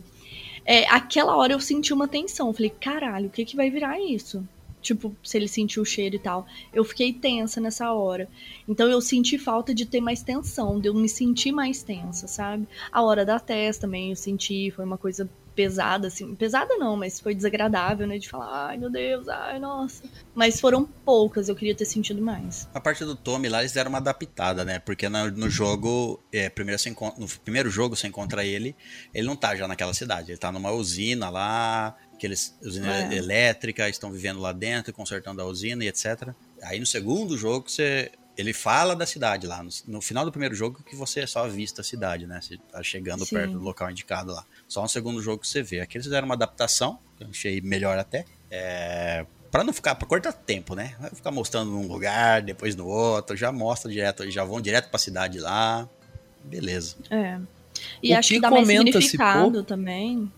É, 0.64 0.86
aquela 0.88 1.36
hora 1.36 1.52
eu 1.52 1.60
senti 1.60 1.92
uma 1.92 2.08
tensão. 2.08 2.52
Falei, 2.52 2.70
caralho, 2.70 3.26
o 3.28 3.30
que, 3.30 3.44
que 3.44 3.56
vai 3.56 3.70
virar 3.70 4.00
isso? 4.00 4.46
Tipo, 4.82 5.16
se 5.22 5.36
ele 5.36 5.48
sentiu 5.48 5.82
o 5.82 5.86
cheiro 5.86 6.14
e 6.14 6.18
tal. 6.18 6.46
Eu 6.72 6.84
fiquei 6.84 7.12
tensa 7.12 7.60
nessa 7.60 7.92
hora. 7.92 8.28
Então 8.68 8.88
eu 8.88 9.00
senti 9.00 9.36
falta 9.38 9.74
de 9.74 9.84
ter 9.86 10.00
mais 10.00 10.22
tensão, 10.22 10.78
de 10.80 10.88
eu 10.88 10.94
me 10.94 11.08
sentir 11.08 11.50
mais 11.50 11.82
tensa, 11.82 12.28
sabe? 12.28 12.68
A 12.92 13.02
hora 13.02 13.24
da 13.24 13.40
testa 13.40 13.82
também 13.86 14.10
eu 14.10 14.16
senti, 14.16 14.70
foi 14.70 14.84
uma 14.84 14.98
coisa 14.98 15.28
pesada, 15.56 16.06
assim. 16.08 16.34
Pesada 16.34 16.76
não, 16.76 16.96
mas 16.96 17.18
foi 17.18 17.34
desagradável, 17.34 18.06
né? 18.06 18.18
De 18.18 18.28
falar, 18.28 18.68
ai 18.68 18.76
meu 18.76 18.90
Deus, 18.90 19.26
ai 19.28 19.58
nossa. 19.58 20.04
Mas 20.34 20.60
foram 20.60 20.84
poucas, 20.84 21.48
eu 21.48 21.56
queria 21.56 21.74
ter 21.74 21.86
sentido 21.86 22.20
mais. 22.20 22.68
A 22.74 22.78
parte 22.78 23.04
do 23.04 23.16
Tommy 23.16 23.48
lá, 23.48 23.60
eles 23.60 23.72
deram 23.72 23.88
uma 23.88 23.98
adaptada, 23.98 24.64
né? 24.64 24.78
Porque 24.78 25.08
no, 25.08 25.30
no 25.30 25.48
jogo, 25.50 26.22
é, 26.30 26.48
primeiro 26.50 26.78
você 26.78 26.90
encontra, 26.90 27.18
no 27.18 27.26
primeiro 27.40 27.70
jogo 27.70 27.96
você 27.96 28.06
encontra 28.06 28.44
ele, 28.44 28.76
ele 29.14 29.26
não 29.26 29.34
tá 29.34 29.56
já 29.56 29.66
naquela 29.66 29.94
cidade, 29.94 30.30
ele 30.30 30.38
tá 30.38 30.52
numa 30.52 30.70
usina 30.70 31.30
lá, 31.30 31.96
aqueles 32.12 32.56
usina 32.62 33.12
É. 33.12 33.16
elétrica, 33.16 33.88
estão 33.88 34.12
vivendo 34.12 34.38
lá 34.40 34.52
dentro, 34.52 34.92
consertando 34.92 35.40
a 35.40 35.46
usina 35.46 35.82
e 35.82 35.88
etc. 35.88 36.34
Aí 36.62 36.78
no 36.78 36.86
segundo 36.86 37.36
jogo 37.38 37.70
você 37.70 38.12
ele 38.36 38.52
fala 38.52 38.94
da 38.94 39.06
cidade 39.06 39.46
lá. 39.46 39.62
No, 39.62 39.70
no 39.88 40.00
final 40.02 40.24
do 40.24 40.30
primeiro 40.30 40.54
jogo 40.54 40.82
que 40.82 40.94
você 40.94 41.26
só 41.26 41.44
avista 41.46 41.80
a 41.80 41.84
cidade, 41.84 42.26
né? 42.26 42.40
Você 42.42 42.58
tá 42.70 42.82
chegando 42.82 43.24
Sim. 43.24 43.36
perto 43.36 43.52
do 43.52 43.60
local 43.60 43.90
indicado 43.90 44.32
lá. 44.32 44.44
Só 44.68 44.82
no 44.82 44.88
segundo 44.88 45.22
jogo 45.22 45.38
que 45.42 45.48
você 45.48 45.62
vê. 45.62 45.80
Aqui 45.80 45.96
eles 45.96 46.06
fizeram 46.06 46.26
uma 46.26 46.34
adaptação, 46.34 46.98
que 47.16 47.24
eu 47.24 47.28
achei 47.30 47.60
melhor 47.60 47.98
até. 47.98 48.24
É, 48.50 49.24
para 49.50 49.64
não 49.64 49.72
ficar, 49.72 49.94
para 49.94 50.06
cortar 50.06 50.32
tempo, 50.32 50.74
né? 50.74 50.94
Vai 51.00 51.10
ficar 51.10 51.30
mostrando 51.30 51.70
num 51.70 51.86
lugar, 51.88 52.42
depois 52.42 52.76
no 52.76 52.86
outro, 52.86 53.36
já 53.36 53.50
mostra 53.50 53.90
direto, 53.90 54.30
já 54.30 54.44
vão 54.44 54.60
direto 54.60 54.90
pra 54.90 54.98
cidade 54.98 55.38
lá. 55.38 55.88
Beleza. 56.44 56.96
É. 57.10 57.38
E 58.02 58.12
O 58.14 58.18
acho 58.18 58.28
que 58.28 58.34
que 58.36 58.40
dá 58.40 58.50
mais 58.50 58.62
comenta-se 58.62 58.92
significado 59.02 59.50
pouco- 59.52 59.62
também. 59.62 60.30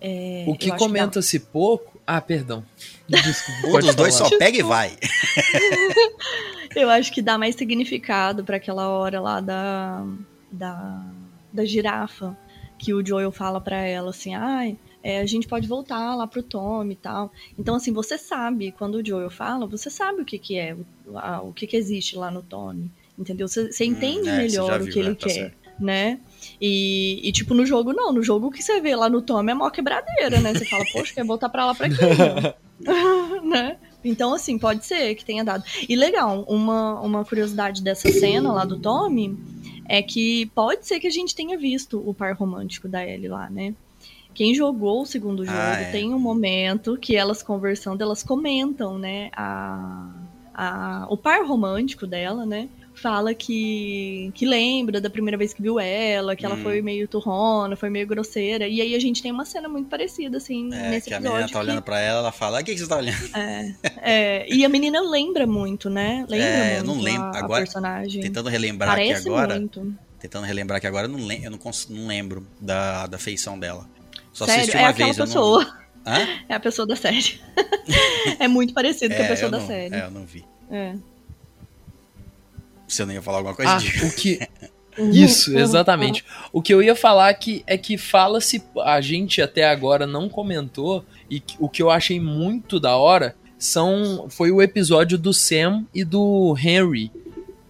É, 0.00 0.44
O 0.46 0.54
que 0.56 0.66
acho 0.66 0.72
dá- 0.72 0.78
comenta-se 0.78 1.38
pouco. 1.40 1.93
Ah, 2.06 2.20
perdão. 2.20 2.64
Desculpa, 3.08 3.68
Um 3.78 3.80
dos 3.80 3.94
dois 3.94 4.16
falar. 4.18 4.30
só 4.30 4.38
pega 4.38 4.58
e 4.58 4.62
vai. 4.62 4.96
Eu 6.74 6.90
acho 6.90 7.12
que 7.12 7.22
dá 7.22 7.38
mais 7.38 7.54
significado 7.54 8.44
pra 8.44 8.56
aquela 8.56 8.88
hora 8.88 9.20
lá 9.20 9.40
da, 9.40 10.04
da, 10.50 11.04
da 11.52 11.64
girafa, 11.64 12.36
que 12.78 12.92
o 12.92 13.04
Joel 13.06 13.30
fala 13.30 13.60
pra 13.60 13.76
ela 13.82 14.10
assim, 14.10 14.34
ai, 14.34 14.76
é, 15.02 15.20
a 15.20 15.26
gente 15.26 15.46
pode 15.46 15.68
voltar 15.68 16.14
lá 16.16 16.26
pro 16.26 16.42
Tom 16.42 16.84
e 16.90 16.96
tal. 16.96 17.32
Então, 17.58 17.76
assim, 17.76 17.92
você 17.92 18.18
sabe, 18.18 18.72
quando 18.72 18.96
o 18.96 19.06
Joel 19.06 19.30
fala, 19.30 19.66
você 19.66 19.88
sabe 19.88 20.22
o 20.22 20.24
que 20.24 20.38
que 20.38 20.58
é, 20.58 20.76
o, 21.06 21.16
a- 21.18 21.42
o 21.42 21.52
que 21.52 21.66
que 21.66 21.76
existe 21.76 22.16
lá 22.16 22.30
no 22.30 22.42
Tommy, 22.42 22.90
entendeu? 23.18 23.46
Você, 23.46 23.70
você 23.70 23.84
entende 23.84 24.28
é, 24.28 24.32
você 24.32 24.38
melhor 24.42 24.82
o 24.82 24.86
que 24.86 24.98
ele 24.98 25.10
né? 25.10 25.14
Tá 25.14 25.26
quer, 25.26 25.32
certo. 25.32 25.56
né? 25.78 26.20
E, 26.60 27.20
e, 27.28 27.32
tipo, 27.32 27.54
no 27.54 27.66
jogo, 27.66 27.92
não. 27.92 28.12
No 28.12 28.22
jogo, 28.22 28.46
o 28.46 28.50
que 28.50 28.62
você 28.62 28.80
vê 28.80 28.94
lá 28.94 29.08
no 29.08 29.22
Tommy 29.22 29.52
é 29.52 29.54
mó 29.54 29.70
quebradeira, 29.70 30.40
né? 30.40 30.54
Você 30.54 30.64
fala, 30.64 30.84
poxa, 30.92 31.14
quer 31.14 31.24
voltar 31.24 31.48
pra 31.48 31.66
lá 31.66 31.74
pra 31.74 31.88
quê? 31.88 31.96
né? 33.44 33.76
Então, 34.04 34.34
assim, 34.34 34.58
pode 34.58 34.84
ser 34.84 35.14
que 35.14 35.24
tenha 35.24 35.44
dado. 35.44 35.64
E 35.88 35.96
legal, 35.96 36.44
uma, 36.48 37.00
uma 37.00 37.24
curiosidade 37.24 37.82
dessa 37.82 38.10
cena 38.12 38.52
lá 38.52 38.64
do 38.64 38.78
Tommy 38.78 39.36
é 39.88 40.02
que 40.02 40.46
pode 40.54 40.86
ser 40.86 41.00
que 41.00 41.06
a 41.06 41.10
gente 41.10 41.34
tenha 41.34 41.58
visto 41.58 42.02
o 42.06 42.12
par 42.14 42.34
romântico 42.34 42.88
da 42.88 43.06
Ellie 43.06 43.28
lá, 43.28 43.48
né? 43.48 43.74
Quem 44.34 44.52
jogou 44.54 45.02
o 45.02 45.06
segundo 45.06 45.44
jogo 45.44 45.56
Ah, 45.56 45.80
é. 45.80 45.90
tem 45.92 46.12
um 46.12 46.18
momento 46.18 46.98
que 46.98 47.14
elas 47.14 47.42
conversando, 47.42 48.02
elas 48.02 48.22
comentam, 48.22 48.98
né? 48.98 49.30
A, 49.34 50.10
a, 50.52 51.06
o 51.08 51.16
par 51.16 51.46
romântico 51.46 52.06
dela, 52.06 52.44
né? 52.44 52.68
Fala 52.94 53.34
que, 53.34 54.30
que 54.34 54.46
lembra 54.46 55.00
da 55.00 55.10
primeira 55.10 55.36
vez 55.36 55.52
que 55.52 55.60
viu 55.60 55.80
ela, 55.80 56.36
que 56.36 56.46
ela 56.46 56.54
Hum. 56.54 56.62
foi 56.62 56.80
meio 56.80 57.08
turrona, 57.08 57.74
foi 57.76 57.90
meio 57.90 58.06
grosseira. 58.06 58.68
E 58.68 58.80
aí 58.80 58.94
a 58.94 58.98
gente 59.00 59.20
tem 59.20 59.32
uma 59.32 59.44
cena 59.44 59.68
muito 59.68 59.88
parecida, 59.88 60.36
assim, 60.38 60.72
É, 60.72 60.90
nesse 60.90 61.08
que 61.08 61.14
a 61.14 61.20
menina 61.20 61.40
tá 61.42 61.48
que- 61.48 61.56
olhando 61.56 61.82
pra 61.82 61.98
ela, 62.00 62.20
ela 62.20 62.32
fala: 62.32 62.58
"Ah, 62.58 62.62
O 62.62 62.64
que, 62.64 62.72
que 62.72 62.78
você 62.80 62.86
tá 62.86 62.96
olhando? 62.96 63.18
é, 64.00 64.46
e 64.48 64.64
a 64.64 64.68
menina 64.68 65.00
lembra 65.00 65.46
muito, 65.46 65.90
né? 65.90 66.24
Lembra 66.28 66.46
É, 66.46 66.78
eu 66.78 66.84
muito 66.84 66.96
não 66.96 67.02
lembro. 67.04 67.22
a, 67.26 67.30
a 67.30 67.38
Agora, 67.38 67.64
personagem. 67.64 68.22
Tentando 68.22 68.48
relembrar 68.48 68.90
Parece 68.90 69.20
aqui 69.20 69.28
agora. 69.28 69.54
muito. 69.58 69.94
Tentando 70.20 70.46
relembrar 70.46 70.76
aqui 70.78 70.86
agora, 70.86 71.06
eu 71.06 71.10
não, 71.10 71.26
lem 71.26 71.44
eu 71.44 71.50
não, 71.50 71.58
não 71.90 72.06
lembro 72.06 72.46
da, 72.60 73.06
da 73.06 73.18
feição 73.18 73.58
dela. 73.58 73.86
Só 74.32 74.46
Sério, 74.46 74.60
assisti 74.62 74.76
é 74.76 74.80
uma 74.80 74.88
aquela 74.90 75.06
vez. 75.08 75.18
eu 75.18 75.26
pessoa. 75.26 75.64
Não... 76.06 76.12
É 76.48 76.54
a 76.54 76.60
pessoa 76.60 76.86
da 76.86 76.96
série. 76.96 77.40
é 78.38 78.46
muito 78.48 78.72
parecido 78.74 79.14
com 79.14 79.22
a 79.22 79.24
É, 79.24 79.28
pessoa 79.28 79.50
da 79.50 79.58
não, 79.58 79.66
série. 79.66 79.94
É, 79.94 80.04
eu 80.04 80.10
não 80.10 80.24
vi. 80.24 80.44
É. 80.70 80.94
Você 82.94 83.04
não 83.04 83.12
ia 83.12 83.22
falar 83.22 83.38
alguma 83.38 83.54
coisa 83.54 83.72
Ah, 83.74 83.78
de. 83.78 83.88
o 84.04 84.14
que. 84.14 84.38
Isso, 85.12 85.56
exatamente. 85.58 86.24
O 86.52 86.62
que 86.62 86.72
eu 86.72 86.80
ia 86.80 86.94
falar 86.94 87.34
que 87.34 87.64
é 87.66 87.76
que 87.76 87.98
fala-se, 87.98 88.62
a 88.84 89.00
gente 89.00 89.42
até 89.42 89.64
agora 89.68 90.06
não 90.06 90.28
comentou, 90.28 91.04
e 91.28 91.40
que- 91.40 91.56
o 91.58 91.68
que 91.68 91.82
eu 91.82 91.90
achei 91.90 92.20
muito 92.20 92.78
da 92.78 92.96
hora 92.96 93.34
são 93.58 94.26
foi 94.30 94.52
o 94.52 94.62
episódio 94.62 95.18
do 95.18 95.32
Sam 95.34 95.84
e 95.92 96.04
do 96.04 96.54
Henry, 96.56 97.10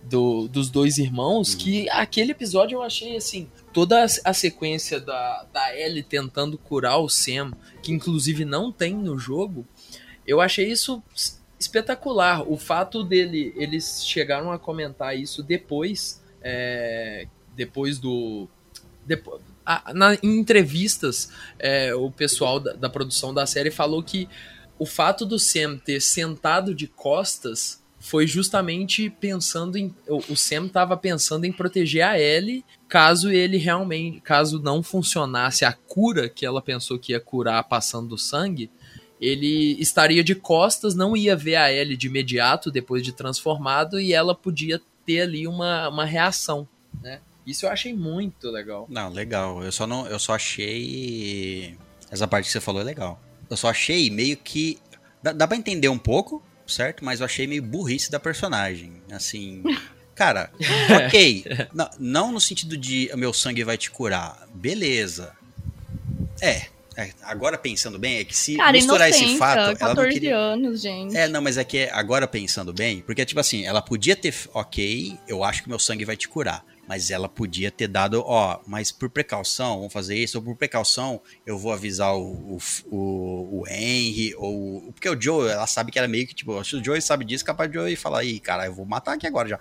do- 0.03 0.47
dos 0.49 0.69
dois 0.69 0.99
irmãos, 0.99 1.55
que 1.55 1.89
aquele 1.89 2.33
episódio 2.33 2.77
eu 2.77 2.83
achei 2.83 3.17
assim, 3.17 3.49
toda 3.73 4.05
a, 4.23 4.33
sequência 4.35 5.01
da, 5.01 5.47
da 5.51 5.75
Ellie 5.75 6.03
tentando 6.03 6.59
curar 6.59 6.99
o 6.99 7.09
Sam, 7.09 7.53
que 7.83 7.91
inclusive 7.91 8.45
não 8.45 8.71
tem 8.71 8.95
no 8.95 9.19
jogo, 9.19 9.67
eu 10.27 10.43
achei 10.43 10.71
isso 10.71 11.03
espetacular. 11.65 12.43
O 12.51 12.57
fato 12.57 13.03
dele, 13.03 13.53
eles 13.57 14.05
chegaram 14.07 14.51
a 14.53 14.59
comentar 14.59 15.17
isso 15.19 15.43
depois 15.43 16.23
é, 16.43 17.27
depois 17.57 17.99
do. 17.99 18.47
depo- 19.07 19.41
a- 19.65 19.93
na, 19.95 20.15
em 20.23 20.39
entrevistas, 20.41 21.31
é, 21.59 21.95
o 21.95 22.11
pessoal 22.11 22.61
da, 22.61 22.75
da 22.75 22.89
produção 22.91 23.33
da 23.33 23.47
série 23.47 23.71
falou 23.71 24.03
que 24.03 24.29
o 24.79 24.85
fato 24.85 25.25
do 25.25 25.39
Sam 25.39 25.79
ter 25.79 26.01
sentado 26.01 26.75
de 26.75 26.87
costas 26.87 27.83
foi 27.99 28.27
justamente 28.27 29.09
pensando 29.09 29.79
em. 29.79 29.95
O, 30.07 30.37
Sam 30.37 30.67
estava 30.67 30.95
pensando 30.99 31.47
em 31.47 31.53
proteger 31.53 32.03
a 32.03 32.21
Ellie 32.21 32.63
caso 32.89 33.31
ele 33.31 33.57
realmente. 33.57 34.21
caso 34.21 34.61
não 34.61 34.83
funcionasse 34.83 35.65
a 35.65 35.73
cura 35.73 36.29
que 36.29 36.45
ela 36.45 36.61
pensou 36.61 36.99
que 36.99 37.13
ia 37.13 37.21
curar 37.21 37.65
passando 37.65 38.19
sangue. 38.19 38.71
Ele 39.21 39.81
estaria 39.81 40.23
de 40.25 40.35
costas, 40.35 40.95
não 40.95 41.17
ia 41.17 41.37
ver 41.37 41.57
a 41.57 41.73
Ellie 41.73 41.97
de 41.97 42.09
imediato 42.09 42.71
depois 42.71 43.03
de 43.03 43.13
transformado 43.13 44.01
e 44.01 44.13
ela 44.13 44.35
podia 44.35 44.81
ter 45.07 45.23
ali 45.23 45.47
uma, 45.47 45.89
uma 45.89 46.05
reação, 46.05 46.69
né? 47.03 47.21
Isso 47.47 47.67
eu 47.67 47.71
achei 47.71 47.93
muito 47.93 48.51
legal. 48.51 48.87
Não, 48.89 49.11
legal. 49.11 49.63
Eu 49.63 49.71
só 49.71 49.87
não, 49.87 50.07
eu 50.07 50.19
só 50.19 50.35
achei 50.35 51.77
essa 52.11 52.27
parte 52.27 52.47
que 52.47 52.53
você 52.53 52.61
falou 52.61 52.81
é 52.81 52.85
legal. 52.85 53.21
Eu 53.51 53.57
só 53.57 53.69
achei 53.69 54.09
meio 54.11 54.37
que 54.37 54.79
dá, 55.23 55.33
dá 55.33 55.47
para 55.47 55.57
entender 55.57 55.89
um 55.89 55.99
pouco, 55.99 56.43
certo? 56.67 57.05
Mas 57.05 57.21
eu 57.21 57.27
achei 57.27 57.47
meio 57.47 57.63
burrice 57.63 58.11
da 58.11 58.19
personagem, 58.19 58.95
assim. 59.11 59.63
Cara, 60.15 60.51
ok. 61.07 61.45
Não, 61.73 61.91
não 61.99 62.33
no 62.33 62.41
sentido 62.41 62.77
de 62.77 63.11
"O 63.13 63.19
meu 63.19 63.33
sangue 63.33 63.65
vai 63.65 63.77
te 63.77 63.91
curar. 63.91 64.47
Beleza. 64.55 65.35
É, 66.41 66.67
é, 66.97 67.11
agora 67.23 67.59
pensando 67.59 67.99
bem, 67.99 68.19
é 68.19 68.25
que 68.25 68.37
se 68.37 68.57
Cara, 68.57 68.73
misturar 68.73 69.09
esse 69.11 69.37
fato, 69.37 69.59
ela 69.59 69.69
não 69.69 69.77
14 69.77 70.11
queria. 70.11 70.37
anos, 70.37 70.81
gente. 70.81 71.17
É, 71.17 71.29
não, 71.29 71.41
mas 71.43 71.59
é 71.59 71.65
que 71.65 71.89
agora 71.93 72.27
pensando 72.27 72.73
bem, 72.73 73.01
porque 73.01 73.25
tipo 73.25 73.41
assim, 73.41 73.65
ela 73.65 73.83
podia 73.83 74.15
ter, 74.15 74.35
ok, 74.53 75.19
eu 75.27 75.43
acho 75.43 75.63
que 75.63 75.69
meu 75.69 75.79
sangue 75.79 76.05
vai 76.05 76.17
te 76.17 76.29
curar. 76.29 76.65
Mas 76.87 77.11
ela 77.11 77.29
podia 77.29 77.71
ter 77.71 77.89
dado, 77.89 78.23
ó, 78.27 78.61
mas 78.67 78.93
por 78.93 79.09
precaução, 79.09 79.79
vamos 79.79 79.93
fazer 79.93 80.17
isso, 80.17 80.39
ou 80.39 80.45
por 80.45 80.57
precaução, 80.57 81.21
eu 81.47 81.59
vou 81.59 81.73
avisar 81.73 82.15
o, 82.15 82.57
o, 82.57 82.59
o, 82.91 83.61
o 83.61 83.69
Henry, 83.69 84.35
ou. 84.37 84.93
Porque 84.93 85.09
o 85.09 85.21
Joe, 85.21 85.51
ela 85.51 85.67
sabe 85.67 85.91
que 85.91 85.99
ela 85.99 86.07
é 86.07 86.09
meio 86.09 86.27
que, 86.27 86.35
tipo, 86.35 86.63
se 86.65 86.77
o 86.77 86.85
Joe 86.85 87.01
sabe 87.01 87.25
disso, 87.25 87.45
capaz 87.45 87.71
de 87.71 87.77
Joe 87.77 87.97
falar, 87.97 88.25
ih, 88.25 88.39
cara, 88.39 88.67
eu 88.67 88.75
vou 88.75 88.85
matar 88.85 89.15
aqui 89.15 89.27
agora 89.27 89.49
já. 89.49 89.59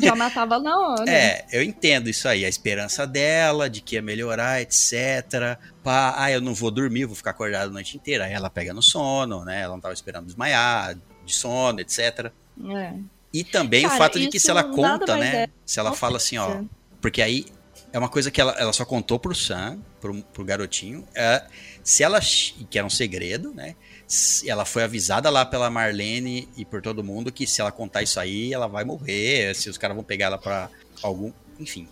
Já 0.00 0.14
matava 0.16 0.58
na 0.58 0.78
hora. 0.78 1.10
É, 1.10 1.46
eu 1.52 1.62
entendo 1.62 2.08
isso 2.08 2.28
aí, 2.28 2.44
a 2.44 2.48
esperança 2.48 3.06
dela 3.06 3.68
de 3.68 3.80
que 3.80 3.96
ia 3.96 4.02
melhorar, 4.02 4.60
etc. 4.62 5.58
Pá, 5.82 6.14
ah, 6.16 6.30
eu 6.30 6.40
não 6.40 6.54
vou 6.54 6.70
dormir, 6.70 7.06
vou 7.06 7.16
ficar 7.16 7.30
acordado 7.30 7.70
a 7.70 7.72
noite 7.72 7.96
inteira. 7.96 8.24
Aí 8.24 8.32
ela 8.32 8.48
pega 8.48 8.72
no 8.72 8.82
sono, 8.82 9.44
né? 9.44 9.62
Ela 9.62 9.74
não 9.74 9.80
tava 9.80 9.94
esperando 9.94 10.26
desmaiar, 10.26 10.96
de 11.24 11.34
sono, 11.34 11.80
etc. 11.80 12.30
É. 12.70 12.94
E 13.32 13.44
também 13.44 13.86
o 13.86 13.88
Cara, 13.88 13.98
fato 13.98 14.18
de 14.18 14.28
que 14.28 14.38
se 14.38 14.50
ela 14.50 14.64
conta, 14.64 15.16
né? 15.16 15.44
é 15.44 15.48
Se 15.64 15.78
ela 15.78 15.92
fala 15.92 16.18
assim, 16.18 16.36
ó. 16.36 16.62
Porque 17.00 17.22
aí 17.22 17.46
é 17.92 17.98
uma 17.98 18.08
coisa 18.08 18.30
que 18.30 18.40
ela, 18.40 18.52
ela 18.58 18.72
só 18.72 18.84
contou 18.84 19.18
pro 19.18 19.34
Sam, 19.34 19.78
pro, 20.00 20.22
pro 20.22 20.44
garotinho. 20.44 21.06
É, 21.14 21.44
se 21.82 22.02
ela. 22.02 22.20
Que 22.20 22.78
era 22.78 22.86
um 22.86 22.90
segredo, 22.90 23.52
né? 23.54 23.74
se 24.12 24.50
ela 24.50 24.66
foi 24.66 24.82
avisada 24.82 25.30
lá 25.30 25.42
pela 25.46 25.70
Marlene 25.70 26.46
e 26.54 26.66
por 26.66 26.82
todo 26.82 27.02
mundo 27.02 27.32
que 27.32 27.46
se 27.46 27.62
ela 27.62 27.72
contar 27.72 28.02
isso 28.02 28.20
aí, 28.20 28.52
ela 28.52 28.66
vai 28.66 28.84
morrer. 28.84 29.54
Se 29.54 29.70
os 29.70 29.78
caras 29.78 29.96
vão 29.96 30.04
pegar 30.04 30.26
ela 30.26 30.36
pra 30.36 30.68
algum. 31.02 31.32
Enfim. 31.58 31.88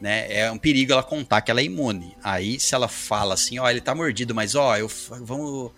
Né? 0.00 0.32
É 0.32 0.52
um 0.52 0.58
perigo 0.58 0.92
ela 0.92 1.02
contar 1.02 1.40
que 1.40 1.50
ela 1.50 1.60
é 1.60 1.64
imune. 1.64 2.16
Aí, 2.22 2.60
se 2.60 2.72
ela 2.72 2.86
fala 2.86 3.34
assim, 3.34 3.58
ó, 3.58 3.68
ele 3.68 3.80
tá 3.80 3.96
mordido, 3.96 4.32
mas 4.32 4.54
ó, 4.54 4.76
eu 4.76 4.88
vamos. 5.20 5.72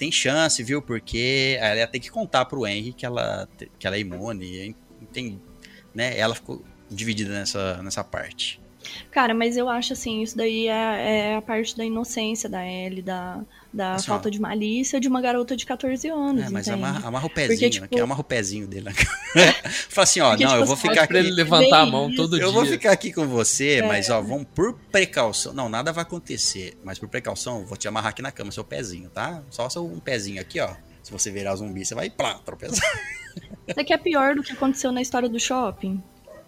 Tem 0.00 0.10
chance, 0.10 0.62
viu? 0.62 0.80
Porque 0.80 1.58
ela 1.60 1.86
ter 1.86 2.00
que 2.00 2.10
contar 2.10 2.46
pro 2.46 2.66
Henry 2.66 2.94
que 2.94 3.04
ela, 3.04 3.46
que 3.78 3.86
ela 3.86 3.96
é 3.96 4.00
imune. 4.00 4.74
Tem, 5.12 5.38
né? 5.94 6.18
Ela 6.18 6.34
ficou 6.34 6.64
dividida 6.90 7.30
nessa, 7.34 7.82
nessa 7.82 8.02
parte. 8.02 8.58
Cara, 9.10 9.34
mas 9.34 9.58
eu 9.58 9.68
acho 9.68 9.92
assim, 9.92 10.22
isso 10.22 10.34
daí 10.34 10.68
é, 10.68 11.32
é 11.32 11.36
a 11.36 11.42
parte 11.42 11.76
da 11.76 11.84
inocência 11.84 12.48
da 12.48 12.66
Ellie, 12.66 13.02
da, 13.02 13.44
da 13.72 13.94
Assim, 13.94 14.10
ó. 14.10 14.14
falta 14.14 14.30
de 14.30 14.40
malícia 14.40 14.98
de 15.00 15.06
uma 15.06 15.20
garota 15.20 15.56
de 15.56 15.64
14 15.64 16.08
anos. 16.08 16.42
É, 16.44 16.48
mas 16.50 16.66
entende? 16.66 16.84
amarra, 16.84 17.08
amarra 17.08 17.26
o 17.26 17.30
pezinho, 17.30 17.58
Porque, 17.60 17.80
né? 17.80 17.86
tipo- 17.88 18.02
amarra 18.02 18.20
o 18.20 18.24
pezinho 18.24 18.66
dele. 18.66 18.86
Né? 18.86 18.92
Fala 19.88 20.02
assim, 20.02 20.20
ó, 20.20 20.30
Porque, 20.30 20.44
não, 20.44 20.50
tipo 20.50 20.62
eu 20.62 20.66
vou 20.66 20.74
assim, 20.74 20.88
ficar 20.88 21.06
Pra 21.06 21.18
ele 21.18 21.28
aqui. 21.28 21.36
levantar 21.36 21.80
a 21.82 21.86
mão 21.86 22.08
isso. 22.08 22.16
todo 22.16 22.36
Eu 22.36 22.46
dia. 22.46 22.50
vou 22.52 22.66
ficar 22.66 22.92
aqui 22.92 23.12
com 23.12 23.26
você, 23.28 23.74
É. 23.74 23.82
mas 23.86 24.10
ó, 24.10 24.20
vamos 24.20 24.46
por 24.54 24.74
precaução. 24.90 25.52
Não, 25.52 25.68
nada 25.68 25.92
vai 25.92 26.02
acontecer, 26.02 26.76
mas 26.84 26.98
por 26.98 27.08
precaução, 27.08 27.60
eu 27.60 27.66
vou 27.66 27.76
te 27.76 27.86
amarrar 27.86 28.10
aqui 28.10 28.22
na 28.22 28.32
cama, 28.32 28.50
seu 28.50 28.64
pezinho, 28.64 29.08
tá? 29.10 29.42
Só 29.50 29.68
seu 29.68 29.84
um 29.86 30.00
pezinho 30.00 30.40
aqui, 30.40 30.58
ó. 30.60 30.74
Se 31.02 31.10
você 31.12 31.30
virar 31.30 31.54
zumbi, 31.56 31.84
você 31.84 31.94
vai 31.94 32.10
plá, 32.10 32.34
tropeçar. 32.44 32.88
Isso 33.66 33.80
aqui 33.80 33.92
é 33.92 33.96
pior 33.98 34.34
do 34.34 34.42
que 34.42 34.52
aconteceu 34.52 34.90
na 34.92 35.00
história 35.00 35.28
do 35.28 35.38
shopping. 35.38 36.02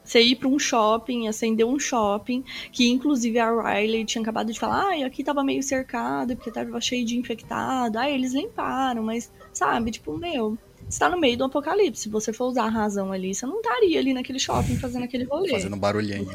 Você 0.04 0.20
ir 0.20 0.36
pra 0.36 0.48
um 0.48 0.58
shopping, 0.58 1.28
acender 1.28 1.66
um 1.66 1.78
shopping, 1.78 2.44
que 2.72 2.90
inclusive 2.90 3.38
a 3.38 3.50
Riley 3.50 4.04
tinha 4.04 4.22
acabado 4.22 4.52
de 4.52 4.58
falar, 4.58 4.88
ai, 4.88 5.04
aqui 5.04 5.22
tava 5.22 5.44
meio 5.44 5.62
cercado, 5.62 6.34
porque 6.34 6.50
tava 6.50 6.80
cheio 6.80 7.04
de 7.04 7.16
infectado. 7.16 7.98
Aí 7.98 8.14
eles 8.14 8.34
limparam, 8.34 9.02
mas, 9.02 9.30
sabe, 9.52 9.92
tipo, 9.92 10.16
meu, 10.18 10.58
você 10.88 10.98
tá 10.98 11.08
no 11.08 11.18
meio 11.18 11.38
do 11.38 11.44
apocalipse. 11.44 12.02
Se 12.02 12.08
você 12.08 12.32
for 12.32 12.46
usar 12.46 12.64
a 12.64 12.68
razão 12.68 13.12
ali, 13.12 13.34
você 13.34 13.46
não 13.46 13.60
estaria 13.60 13.98
ali 13.98 14.12
naquele 14.12 14.38
shopping 14.38 14.76
fazendo 14.76 15.04
aquele 15.04 15.24
rolê. 15.24 15.50
Fazendo 15.50 15.76
um 15.76 15.78
barulhinho. 15.78 16.28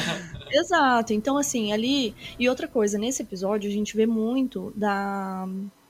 Exato. 0.50 1.12
Então, 1.12 1.36
assim, 1.36 1.72
ali. 1.72 2.14
E 2.38 2.48
outra 2.48 2.66
coisa, 2.66 2.96
nesse 2.96 3.22
episódio 3.22 3.68
a 3.68 3.72
gente 3.72 3.96
vê 3.96 4.06
muito 4.06 4.72
da 4.74 5.46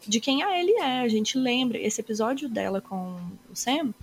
de 0.06 0.20
quem 0.20 0.42
a 0.42 0.58
Ellie 0.58 0.74
é. 0.76 1.00
A 1.00 1.08
gente 1.08 1.38
lembra. 1.38 1.78
Esse 1.78 2.00
episódio 2.00 2.48
dela 2.48 2.80
com 2.80 3.16
o 3.50 3.54
Sam 3.54 3.94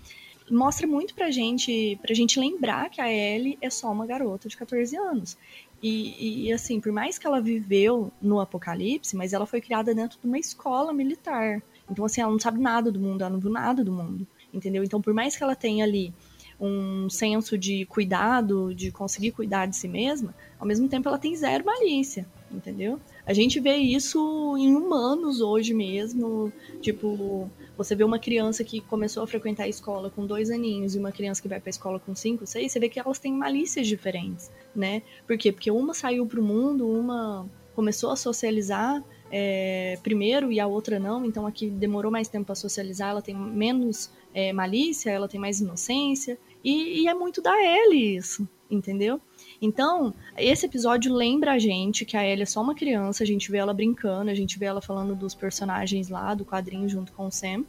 mostra 0.50 0.86
muito 0.86 1.14
pra 1.14 1.32
gente, 1.32 1.98
pra 2.02 2.14
gente 2.14 2.40
lembrar 2.40 2.90
que 2.90 3.02
a 3.02 3.12
Ellie 3.12 3.58
é 3.62 3.70
só 3.70 3.92
uma 3.92 4.06
garota 4.06 4.48
de 4.48 4.56
14 4.56 4.96
anos. 4.96 5.38
E, 5.82 6.48
e, 6.48 6.54
assim, 6.54 6.80
por 6.80 6.92
mais 6.92 7.18
que 7.18 7.28
ela 7.28 7.42
viveu 7.42 8.12
no 8.22 8.40
apocalipse, 8.40 9.16
mas 9.16 9.34
ela 9.34 9.46
foi 9.46 9.62
criada 9.62 9.94
dentro 9.94 10.20
de 10.20 10.26
uma 10.26 10.40
escola 10.40 10.94
militar. 10.94 11.62
Então, 11.90 12.06
assim, 12.06 12.22
ela 12.22 12.32
não 12.32 12.40
sabe 12.40 12.60
nada 12.60 12.92
do 12.92 13.00
mundo, 13.00 13.22
ela 13.22 13.30
não 13.30 13.40
viu 13.40 13.52
nada 13.52 13.84
do 13.84 13.92
mundo. 13.92 14.26
Entendeu? 14.54 14.84
Então, 14.84 15.02
por 15.02 15.14
mais 15.14 15.36
que 15.36 15.44
ela 15.44 15.56
tenha 15.56 15.84
ali 15.84 16.14
um 16.60 17.10
senso 17.10 17.58
de 17.58 17.86
cuidado, 17.86 18.74
de 18.74 18.92
conseguir 18.92 19.32
cuidar 19.32 19.66
de 19.66 19.76
si 19.76 19.88
mesma, 19.88 20.34
ao 20.58 20.66
mesmo 20.66 20.88
tempo 20.88 21.08
ela 21.08 21.18
tem 21.18 21.36
zero 21.36 21.66
malícia, 21.66 22.26
entendeu? 22.50 23.00
A 23.26 23.34
gente 23.34 23.60
vê 23.60 23.76
isso 23.76 24.56
em 24.58 24.74
humanos 24.74 25.42
hoje 25.42 25.74
mesmo, 25.74 26.52
tipo, 26.82 27.50
você 27.78 27.96
vê 27.96 28.04
uma 28.04 28.20
criança 28.20 28.64
que 28.64 28.82
começou 28.82 29.24
a 29.24 29.28
frequentar 29.28 29.64
a 29.64 29.68
escola 29.68 30.10
com 30.10 30.26
dois 30.26 30.50
aninhos 30.50 30.96
e 30.96 31.00
uma 31.00 31.12
criança 31.12 31.42
que 31.42 31.48
vai 31.48 31.60
pra 31.60 31.70
escola 31.70 32.00
com 32.00 32.16
cinco, 32.16 32.46
seis, 32.46 32.72
você 32.72 32.80
vê 32.80 32.90
que 32.90 33.00
elas 33.00 33.20
têm 33.20 33.34
malícias 33.34 33.88
diferentes, 33.88 34.52
né? 34.76 35.02
Por 35.28 35.38
quê? 35.38 35.52
Porque 35.52 35.70
uma 35.72 35.94
saiu 35.94 36.26
pro 36.26 36.42
mundo, 36.42 36.88
uma 36.88 37.50
começou 37.76 38.10
a 38.10 38.16
socializar 38.16 39.04
é, 39.30 40.00
primeiro 40.02 40.52
e 40.52 40.60
a 40.60 40.68
outra 40.68 40.98
não, 40.98 41.26
então 41.26 41.46
a 41.46 41.52
que 41.52 41.70
demorou 41.70 42.12
mais 42.12 42.30
tempo 42.30 42.46
para 42.46 42.56
socializar, 42.56 43.10
ela 43.10 43.22
tem 43.22 43.36
menos 43.36 44.10
é, 44.34 44.54
malícia, 44.54 45.10
ela 45.10 45.28
tem 45.28 45.40
mais 45.40 45.60
inocência, 45.60 46.38
e, 46.64 47.02
e 47.02 47.08
é 47.08 47.14
muito 47.14 47.42
da 47.42 47.54
Ellie 47.62 48.16
isso, 48.16 48.48
entendeu? 48.72 49.20
Então, 49.62 50.14
esse 50.38 50.66
episódio 50.66 51.14
lembra 51.14 51.54
a 51.54 51.60
gente 51.60 52.06
que 52.06 52.18
a 52.18 52.26
Ellie 52.26 52.44
é 52.44 52.46
só 52.46 52.62
uma 52.62 52.76
criança, 52.76 53.24
a 53.24 53.28
gente 53.28 53.50
vê 53.50 53.58
ela 53.58 53.74
brincando, 53.74 54.30
a 54.30 54.36
gente 54.36 54.60
vê 54.60 54.66
ela 54.66 54.82
falando 54.82 55.16
dos 55.16 55.34
personagens 55.34 56.10
lá, 56.10 56.34
do 56.34 56.46
quadrinho 56.46 56.88
junto 56.90 57.12
com 57.14 57.28
o 57.28 57.32
Sam. 57.32 57.64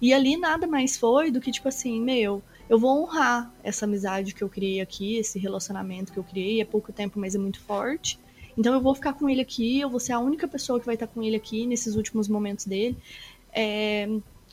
E 0.00 0.12
ali 0.12 0.36
nada 0.36 0.66
mais 0.66 0.96
foi 0.96 1.30
do 1.30 1.40
que, 1.40 1.50
tipo 1.50 1.68
assim, 1.68 2.00
meu, 2.00 2.42
eu 2.68 2.78
vou 2.78 3.02
honrar 3.02 3.52
essa 3.62 3.84
amizade 3.84 4.34
que 4.34 4.42
eu 4.42 4.48
criei 4.48 4.80
aqui, 4.80 5.16
esse 5.16 5.38
relacionamento 5.38 6.12
que 6.12 6.18
eu 6.18 6.24
criei, 6.24 6.60
é 6.60 6.64
pouco 6.64 6.92
tempo, 6.92 7.18
mas 7.18 7.34
é 7.34 7.38
muito 7.38 7.60
forte. 7.60 8.18
Então 8.56 8.72
eu 8.72 8.80
vou 8.80 8.94
ficar 8.94 9.12
com 9.14 9.28
ele 9.28 9.40
aqui, 9.40 9.80
eu 9.80 9.90
vou 9.90 10.00
ser 10.00 10.12
a 10.12 10.18
única 10.18 10.46
pessoa 10.46 10.78
que 10.78 10.86
vai 10.86 10.94
estar 10.94 11.08
com 11.08 11.22
ele 11.22 11.36
aqui 11.36 11.66
nesses 11.66 11.96
últimos 11.96 12.28
momentos 12.28 12.66
dele. 12.66 12.96
É, 13.52 14.08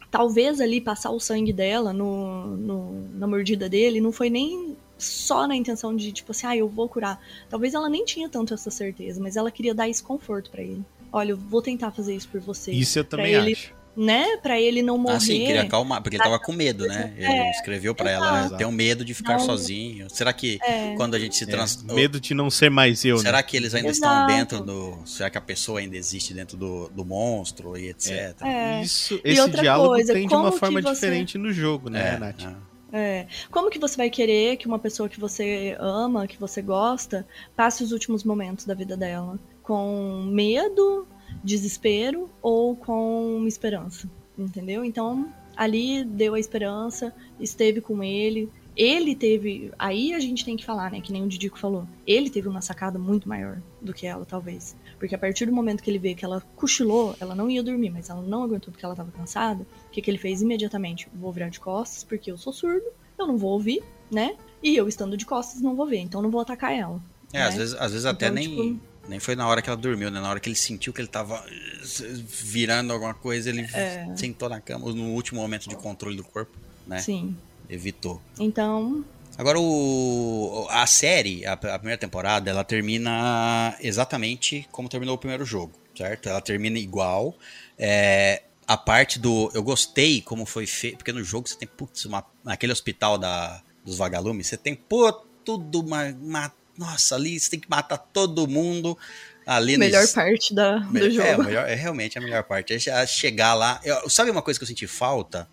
talvez 0.10 0.60
ali 0.60 0.82
passar 0.82 1.12
o 1.12 1.20
sangue 1.20 1.54
dela 1.54 1.94
no, 1.94 2.58
no, 2.58 3.10
na 3.14 3.28
mordida 3.28 3.70
dele 3.70 4.02
não 4.02 4.12
foi 4.12 4.30
nem 4.30 4.76
só 5.02 5.48
na 5.48 5.56
intenção 5.56 5.96
de, 5.96 6.12
tipo 6.12 6.32
assim, 6.32 6.48
ah, 6.48 6.56
eu 6.56 6.68
vou 6.70 6.88
curar. 6.88 7.20
Talvez 7.50 7.74
ela 7.74 7.90
nem 7.90 8.06
tinha 8.06 8.30
tanto 8.30 8.54
essa 8.54 8.70
certeza, 8.72 9.20
mas 9.22 9.36
ela 9.36 9.52
queria 9.52 9.74
dar 9.74 9.90
esse 9.90 10.02
conforto 10.04 10.50
para 10.52 10.62
ele. 10.62 10.84
Olha, 11.12 11.32
eu 11.32 11.38
vou 11.38 11.62
tentar 11.62 11.92
fazer 11.92 12.16
isso 12.16 12.28
por 12.30 12.40
você. 12.40 12.72
Isso 12.72 12.98
eu 13.00 13.04
também 13.04 13.34
ele- 13.34 13.54
acho. 13.54 13.82
Né? 13.94 14.38
Pra 14.38 14.58
ele 14.58 14.82
não 14.82 14.98
morrer. 14.98 15.18
Ah, 15.18 15.20
sim, 15.20 15.40
queria 15.46 15.64
acalmar, 15.64 16.02
porque 16.02 16.16
ele 16.16 16.24
tava 16.24 16.40
com 16.40 16.54
medo, 16.54 16.88
né? 16.88 17.14
Ele 17.18 17.50
escreveu 17.50 17.94
pra 17.94 18.10
ela, 18.10 18.46
eu 18.50 18.56
tenho 18.58 18.72
medo 18.72 19.04
de 19.04 19.14
ficar 19.14 19.34
Não. 19.34 19.40
sozinho. 19.46 20.10
Será 20.10 20.32
que 20.32 20.60
É. 20.64 20.94
quando 20.96 21.14
a 21.16 21.20
gente 21.20 21.36
se 21.36 21.44
É, 21.44 21.48
trans... 21.48 21.84
medo 21.84 22.18
de 22.18 22.34
não 22.34 22.50
ser 22.50 22.70
mais 22.72 23.04
eu, 23.04 23.18
Será 23.18 23.40
né? 23.40 23.44
que 23.44 23.58
eles 23.58 23.76
ainda 23.76 23.90
Exato. 23.90 24.14
estão 24.22 24.28
dentro 24.38 24.62
do. 24.64 25.06
Será 25.06 25.30
que 25.30 25.38
a 25.38 25.42
pessoa 25.42 25.82
ainda 25.82 25.98
existe 25.98 26.34
dentro 26.34 26.56
do, 26.56 26.88
do 26.88 27.04
monstro 27.04 27.78
e 27.78 27.90
etc? 27.90 28.34
É. 28.42 28.82
Isso, 28.82 29.20
E 29.26 29.32
esse 29.32 29.42
outra 29.42 29.62
diálogo 29.62 29.90
coisa, 29.90 30.14
tem 30.14 30.26
de 30.26 30.34
uma 30.36 30.54
forma 30.54 30.82
você- 30.82 30.94
diferente 30.94 31.38
no 31.38 31.52
jogo, 31.52 31.90
né, 31.90 32.14
É, 32.16 32.18
Nath? 32.18 32.46
É. 32.92 33.28
Como 33.50 33.70
que 33.70 33.80
você 33.80 33.96
vai 33.96 34.10
querer 34.10 34.58
que 34.58 34.68
uma 34.68 34.80
pessoa 34.80 35.08
que 35.08 35.20
você 35.20 35.76
ama, 35.80 36.28
que 36.28 36.40
você 36.40 36.62
gosta, 36.62 37.26
passe 37.56 37.84
os 37.84 37.92
últimos 37.92 38.24
momentos 38.24 38.66
da 38.66 38.74
vida 38.74 38.98
dela? 38.98 39.40
Com 39.64 40.24
medo, 40.30 41.08
desespero 41.44 42.30
ou 42.42 42.76
com 42.76 43.46
esperança? 43.48 44.10
Entendeu? 44.38 44.84
Então, 44.84 45.32
ali 45.56 46.04
deu 46.04 46.34
a 46.34 46.40
esperança, 46.40 47.14
esteve 47.40 47.80
com 47.82 48.04
ele. 48.04 48.50
Ele 48.76 49.16
teve. 49.16 49.72
Aí 49.78 50.14
a 50.14 50.20
gente 50.20 50.46
tem 50.46 50.56
que 50.56 50.64
falar, 50.66 50.92
né? 50.92 51.02
Que 51.02 51.12
nem 51.12 51.24
o 51.24 51.28
Didico 51.28 51.60
falou. 51.60 51.86
Ele 52.08 52.30
teve 52.30 52.48
uma 52.48 52.62
sacada 52.62 52.98
muito 52.98 53.28
maior 53.28 53.62
do 53.82 53.94
que 53.94 54.08
ela, 54.08 54.26
talvez. 54.26 54.76
Porque 54.98 55.14
a 55.14 55.18
partir 55.18 55.46
do 55.46 55.52
momento 55.52 55.84
que 55.84 55.90
ele 55.90 56.00
vê 56.00 56.16
que 56.16 56.24
ela 56.24 56.42
cochilou, 56.56 57.16
ela 57.20 57.36
não 57.36 57.50
ia 57.50 57.62
dormir, 57.62 57.90
mas 57.90 58.10
ela 58.10 58.22
não 58.22 58.44
aguentou 58.44 58.72
porque 58.72 58.86
ela 58.86 58.96
tava 58.96 59.12
cansada. 59.12 59.66
O 59.88 59.92
que, 59.92 60.02
que 60.02 60.10
ele 60.10 60.18
fez 60.18 60.42
imediatamente? 60.42 61.08
Vou 61.14 61.32
virar 61.34 61.50
de 61.50 61.60
costas, 61.60 62.04
porque 62.04 62.32
eu 62.32 62.38
sou 62.38 62.54
surdo, 62.54 62.86
eu 63.20 63.28
não 63.28 63.38
vou 63.38 63.52
ouvir, 63.52 63.84
né? 64.10 64.36
E 64.64 64.76
eu 64.76 64.88
estando 64.88 65.18
de 65.18 65.26
costas 65.26 65.62
não 65.62 65.76
vou 65.76 65.86
ver, 65.88 65.98
então 66.00 66.22
não 66.22 66.30
vou 66.32 66.40
atacar 66.42 66.72
ela. 66.74 67.02
É, 67.34 67.40
né? 67.40 67.46
às 67.48 67.56
vezes, 67.56 67.74
às 67.76 67.92
vezes 67.92 68.06
até 68.06 68.28
Então, 68.28 68.36
nem, 68.36 68.48
tipo- 68.76 68.80
nem 69.10 69.20
foi 69.20 69.36
na 69.36 69.48
hora 69.48 69.62
que 69.62 69.70
ela 69.70 69.78
dormiu, 69.78 70.10
né? 70.12 70.20
Na 70.22 70.30
hora 70.30 70.40
que 70.40 70.48
ele 70.48 70.56
sentiu 70.56 70.94
que 70.94 71.02
ele 71.02 71.08
tava 71.10 71.44
eh, 71.48 72.14
virando 72.26 72.94
alguma 72.94 73.14
coisa, 73.14 73.50
ele 73.50 73.62
É. 73.74 74.08
sentou 74.16 74.48
na 74.48 74.62
cama, 74.62 74.92
no 74.94 75.10
último 75.10 75.42
momento 75.42 75.68
de 75.68 75.76
controle 75.76 76.16
do 76.16 76.24
corpo, 76.24 76.56
né? 76.88 77.00
Sim. 77.00 77.36
Evitou. 77.72 78.22
Então, 78.40 79.04
Agora, 79.38 79.58
o, 79.60 80.68
a 80.70 80.86
série, 80.86 81.46
a, 81.46 81.54
a 81.54 81.58
primeira 81.80 81.98
temporada, 81.98 82.50
ela 82.52 82.64
termina 82.64 83.76
exatamente 83.80 84.68
como 84.72 84.90
terminou 84.90 85.16
o 85.16 85.18
primeiro 85.18 85.46
jogo, 85.46 85.74
certo? 85.98 86.28
Ela 86.30 86.42
termina 86.42 86.78
igual. 86.78 87.34
É, 87.80 88.44
a 88.68 88.78
parte 88.78 89.18
do. 89.18 89.50
Eu 89.54 89.64
gostei 89.64 90.22
como 90.22 90.46
foi 90.46 90.68
feito, 90.68 90.98
porque 90.98 91.14
no 91.14 91.24
jogo 91.24 91.48
você 91.48 91.56
tem, 91.56 91.68
putz, 91.68 92.06
uma, 92.06 92.24
naquele 92.44 92.74
hospital 92.74 93.18
da, 93.18 93.64
dos 93.84 93.98
vagalumes, 93.98 94.48
você 94.48 94.58
tem, 94.58 94.76
pô, 94.76 95.12
tudo 95.44 95.80
uma, 95.80 96.06
uma 96.22 96.52
nossa, 96.78 97.16
ali 97.16 97.40
você 97.40 97.50
tem 97.52 97.60
que 97.60 97.70
matar 97.70 97.98
todo 97.98 98.48
mundo. 98.48 98.98
Ali 99.46 99.78
Melhor 99.78 100.02
nos- 100.02 100.12
parte 100.12 100.54
da, 100.54 100.78
do 100.78 100.98
é, 101.06 101.10
jogo. 101.10 101.42
o 101.42 101.46
melhor- 101.46 101.68
é 101.68 101.74
realmente 101.74 102.18
a 102.18 102.22
melhor 102.22 102.44
parte. 102.44 102.74
É 102.90 103.08
chegar 103.08 103.54
lá. 103.56 103.80
Eu- 103.84 104.08
sabe 104.10 104.30
uma 104.30 104.42
coisa 104.42 104.60
que 104.60 104.64
eu 104.64 104.68
senti 104.68 104.86
falta? 104.86 105.50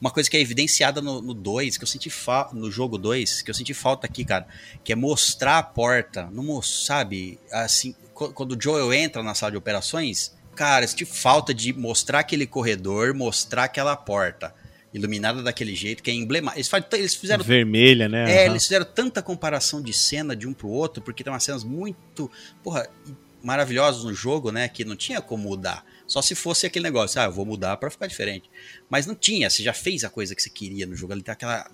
Uma 0.00 0.10
coisa 0.10 0.28
que 0.28 0.36
é 0.36 0.40
evidenciada 0.40 1.00
no 1.00 1.32
2, 1.32 1.78
que 1.78 1.84
eu 1.84 1.88
senti. 1.88 2.12
No 2.52 2.70
jogo 2.70 2.98
2, 2.98 3.40
que 3.42 3.50
eu 3.50 3.54
senti 3.54 3.72
falta 3.72 4.06
aqui, 4.06 4.24
cara. 4.24 4.46
Que 4.84 4.92
é 4.92 4.96
mostrar 4.96 5.58
a 5.58 5.62
porta. 5.62 6.28
Não 6.30 6.60
sabe? 6.60 7.38
Assim, 7.50 7.94
qu- 8.12 8.32
quando 8.32 8.52
o 8.52 8.62
Joel 8.62 8.92
entra 8.92 9.22
na 9.22 9.34
sala 9.34 9.52
de 9.52 9.56
operações, 9.56 10.34
cara, 10.54 10.84
eu 10.84 10.88
senti 10.88 11.04
falta 11.06 11.54
de 11.54 11.72
mostrar 11.72 12.18
aquele 12.20 12.46
corredor, 12.46 13.14
mostrar 13.14 13.64
aquela 13.64 13.96
porta. 13.96 14.54
Iluminada 14.92 15.42
daquele 15.42 15.74
jeito, 15.74 16.02
que 16.02 16.10
é 16.10 16.14
emblemático. 16.14 16.58
Eles, 16.76 16.86
eles 16.92 17.14
fizeram 17.14 17.44
Vermelha, 17.44 18.08
né? 18.08 18.30
é, 18.30 18.38
Aham. 18.44 18.50
eles 18.50 18.62
fizeram 18.64 18.84
tanta 18.86 19.20
comparação 19.22 19.82
de 19.82 19.92
cena 19.92 20.34
de 20.36 20.46
um 20.46 20.52
pro 20.54 20.68
outro, 20.68 21.02
porque 21.02 21.22
tem 21.24 21.30
umas 21.32 21.42
cenas 21.44 21.64
muito, 21.64 22.30
porra, 22.62 22.86
maravilhosas 23.42 24.04
no 24.04 24.14
jogo, 24.14 24.50
né? 24.50 24.68
Que 24.68 24.84
não 24.84 24.96
tinha 24.96 25.20
como 25.20 25.42
mudar. 25.50 25.84
Só 26.06 26.22
se 26.22 26.34
fosse 26.34 26.66
aquele 26.66 26.84
negócio, 26.84 27.20
ah, 27.20 27.24
eu 27.24 27.32
vou 27.32 27.44
mudar 27.44 27.76
pra 27.76 27.90
ficar 27.90 28.06
diferente. 28.06 28.50
Mas 28.88 29.06
não 29.06 29.14
tinha, 29.14 29.50
você 29.50 29.62
já 29.62 29.72
fez 29.72 30.04
a 30.04 30.10
coisa 30.10 30.34
que 30.34 30.42
você 30.42 30.50
queria 30.50 30.86
no 30.86 30.94
jogo. 30.94 31.12
Ali 31.12 31.22
tá 31.22 31.32
aquela 31.32 31.68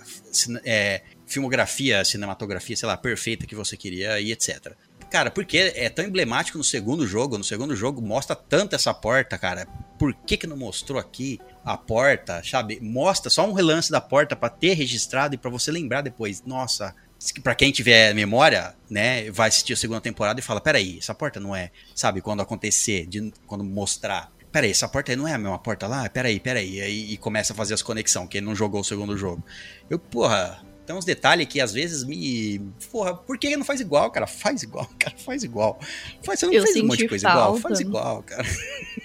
é, 0.65 1.03
filmografia, 1.27 2.05
cinematografia, 2.05 2.77
sei 2.77 2.87
lá, 2.87 2.97
perfeita 2.97 3.47
que 3.47 3.55
você 3.55 3.77
queria 3.77 4.19
e 4.21 4.33
etc. 4.33 4.75
Cara, 5.11 5.31
porque 5.31 5.59
é 5.59 5.91
tão 5.91 6.07
emblemático 6.07 6.57
no 6.57 6.65
segundo 6.65 7.07
jogo. 7.07 7.37
No 7.37 7.45
segundo 7.45 7.77
jogo 7.77 8.01
mostra 8.01 8.35
tanto 8.35 8.75
essa 8.75 8.95
porta, 8.95 9.37
cara. 9.37 9.67
Por 9.99 10.15
que, 10.15 10.39
que 10.39 10.47
não 10.47 10.57
mostrou 10.57 10.99
aqui 10.99 11.39
a 11.63 11.77
porta, 11.77 12.43
sabe? 12.43 12.81
Mostra 12.81 13.29
só 13.31 13.47
um 13.47 13.53
relance 13.53 13.91
da 13.91 14.01
porta 14.01 14.35
pra 14.35 14.49
ter 14.49 14.73
registrado 14.73 15.35
e 15.35 15.39
pra 15.39 15.51
você 15.51 15.71
lembrar 15.71 16.01
depois. 16.01 16.43
Nossa, 16.43 16.95
Pra 17.43 17.55
quem 17.55 17.71
tiver 17.71 18.15
memória, 18.15 18.75
né, 18.91 19.31
vai 19.31 19.49
assistir 19.49 19.73
a 19.73 19.77
segunda 19.77 20.01
temporada 20.01 20.41
e 20.41 20.43
fala: 20.43 20.61
peraí, 20.61 20.99
essa 20.99 21.15
porta 21.15 21.39
não 21.39 21.55
é, 21.55 21.71
sabe, 21.95 22.21
quando 22.21 22.41
acontecer, 22.41 23.07
de, 23.07 23.33
quando 23.47 23.63
mostrar. 23.63 24.33
Peraí, 24.51 24.71
essa 24.71 24.87
porta 24.89 25.13
aí 25.13 25.17
não 25.17 25.27
é 25.27 25.33
a 25.33 25.39
mesma 25.39 25.59
porta 25.59 25.87
lá? 25.87 26.09
Peraí, 26.09 26.39
peraí. 26.39 26.81
Aí 26.81 27.13
e 27.13 27.17
começa 27.17 27.53
a 27.53 27.57
fazer 27.57 27.75
as 27.75 27.83
conexões, 27.83 28.29
quem 28.29 28.41
não 28.41 28.55
jogou 28.55 28.81
o 28.81 28.85
segundo 28.85 29.17
jogo. 29.17 29.43
Eu, 29.89 29.99
porra, 29.99 30.63
tem 30.85 30.95
uns 30.95 31.05
detalhes 31.05 31.47
que 31.47 31.61
às 31.61 31.73
vezes 31.73 32.05
me. 32.05 32.61
Porra, 32.91 33.15
por 33.15 33.39
que 33.39 33.57
não 33.57 33.65
faz 33.65 33.81
igual, 33.81 34.11
cara? 34.11 34.27
Faz 34.27 34.63
igual, 34.63 34.89
cara, 34.99 35.17
faz 35.17 35.45
igual. 35.45 35.79
Faz, 36.23 36.41
você 36.41 36.47
não 36.47 36.53
Eu 36.53 36.63
fez 36.65 36.77
um 36.77 36.87
monte 36.87 36.99
de 36.99 37.09
coisa 37.09 37.29
igual? 37.29 37.53
falta. 37.53 37.61
Faz 37.61 37.81
igual, 37.81 38.23
cara. 38.23 38.49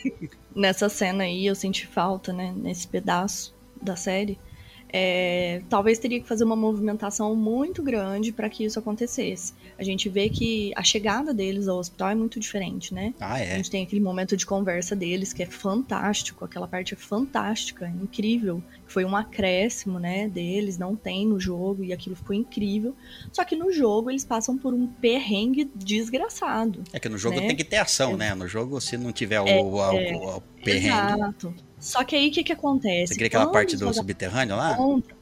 nessa 0.56 0.89
cena 0.89 1.23
aí 1.23 1.45
eu 1.45 1.56
senti 1.56 1.85
falta, 1.85 2.34
né? 2.34 2.53
Nesse 2.57 2.88
pedaço 2.88 3.56
da 3.81 3.95
série. 3.95 4.39
É, 4.91 5.61
talvez 5.69 5.99
teria 5.99 6.19
que 6.19 6.27
fazer 6.27 6.43
uma 6.43 6.55
movimentação 6.55 7.35
muito 7.35 7.84
grande 7.84 8.31
para 8.31 8.49
que 8.49 8.64
isso 8.64 8.80
acontecesse. 8.80 9.53
A 9.77 9.84
gente 9.84 10.07
vê 10.07 10.30
que 10.30 10.72
a 10.76 10.84
chegada 10.84 11.34
deles 11.34 11.68
ao 11.68 11.77
hospital 11.77 12.09
é 12.09 12.15
muito 12.15 12.39
diferente, 12.39 12.93
né? 12.93 13.14
Ah, 13.19 13.34
A 13.34 13.39
é. 13.41 13.55
gente 13.57 13.69
tem 13.69 13.84
aquele 13.84 14.01
momento 14.01 14.38
de 14.38 14.45
conversa 14.45 14.95
deles 14.95 15.34
que 15.34 15.43
é 15.43 15.45
fantástico, 15.45 16.45
aquela 16.45 16.68
parte 16.68 16.93
é 16.93 16.97
fantástica, 16.97 17.93
incrível. 18.01 18.64
Foi 18.85 19.03
um 19.03 19.15
acréscimo, 19.15 19.99
né, 19.99 20.30
deles, 20.30 20.77
não 20.77 20.95
tem 20.95 21.27
no 21.27 21.39
jogo 21.39 21.84
e 21.84 21.91
aquilo 21.91 22.15
ficou 22.15 22.34
incrível. 22.35 22.95
Só 23.34 23.43
que 23.43 23.55
no 23.55 23.72
jogo 23.72 24.09
eles 24.09 24.23
passam 24.23 24.57
por 24.57 24.73
um 24.73 24.88
perrengue 24.88 25.69
desgraçado. 25.76 26.84
É 26.93 26.99
que 26.99 27.09
no 27.09 27.18
jogo 27.18 27.39
né? 27.41 27.47
tem 27.47 27.55
que 27.55 27.64
ter 27.65 27.77
ação, 27.77 28.15
né? 28.15 28.34
No 28.34 28.47
jogo, 28.47 28.80
se 28.80 28.97
não 28.97 29.11
tiver 29.11 29.41
o, 29.41 29.45
o, 29.45 29.76
o- 29.76 30.38
o 30.38 30.41
perrengue. 30.64 30.88
Exato. 30.88 31.53
Só 31.79 32.03
que 32.03 32.15
aí 32.15 32.29
o 32.29 32.31
que 32.31 32.43
que 32.43 32.53
acontece? 32.53 33.07
Você 33.07 33.13
queria 33.13 33.27
aquela 33.27 33.45
Quando 33.45 33.53
parte 33.53 33.77
do 33.77 33.93
subterrâneo 33.93 34.55
lá? 34.55 34.75
contra. 34.75 35.17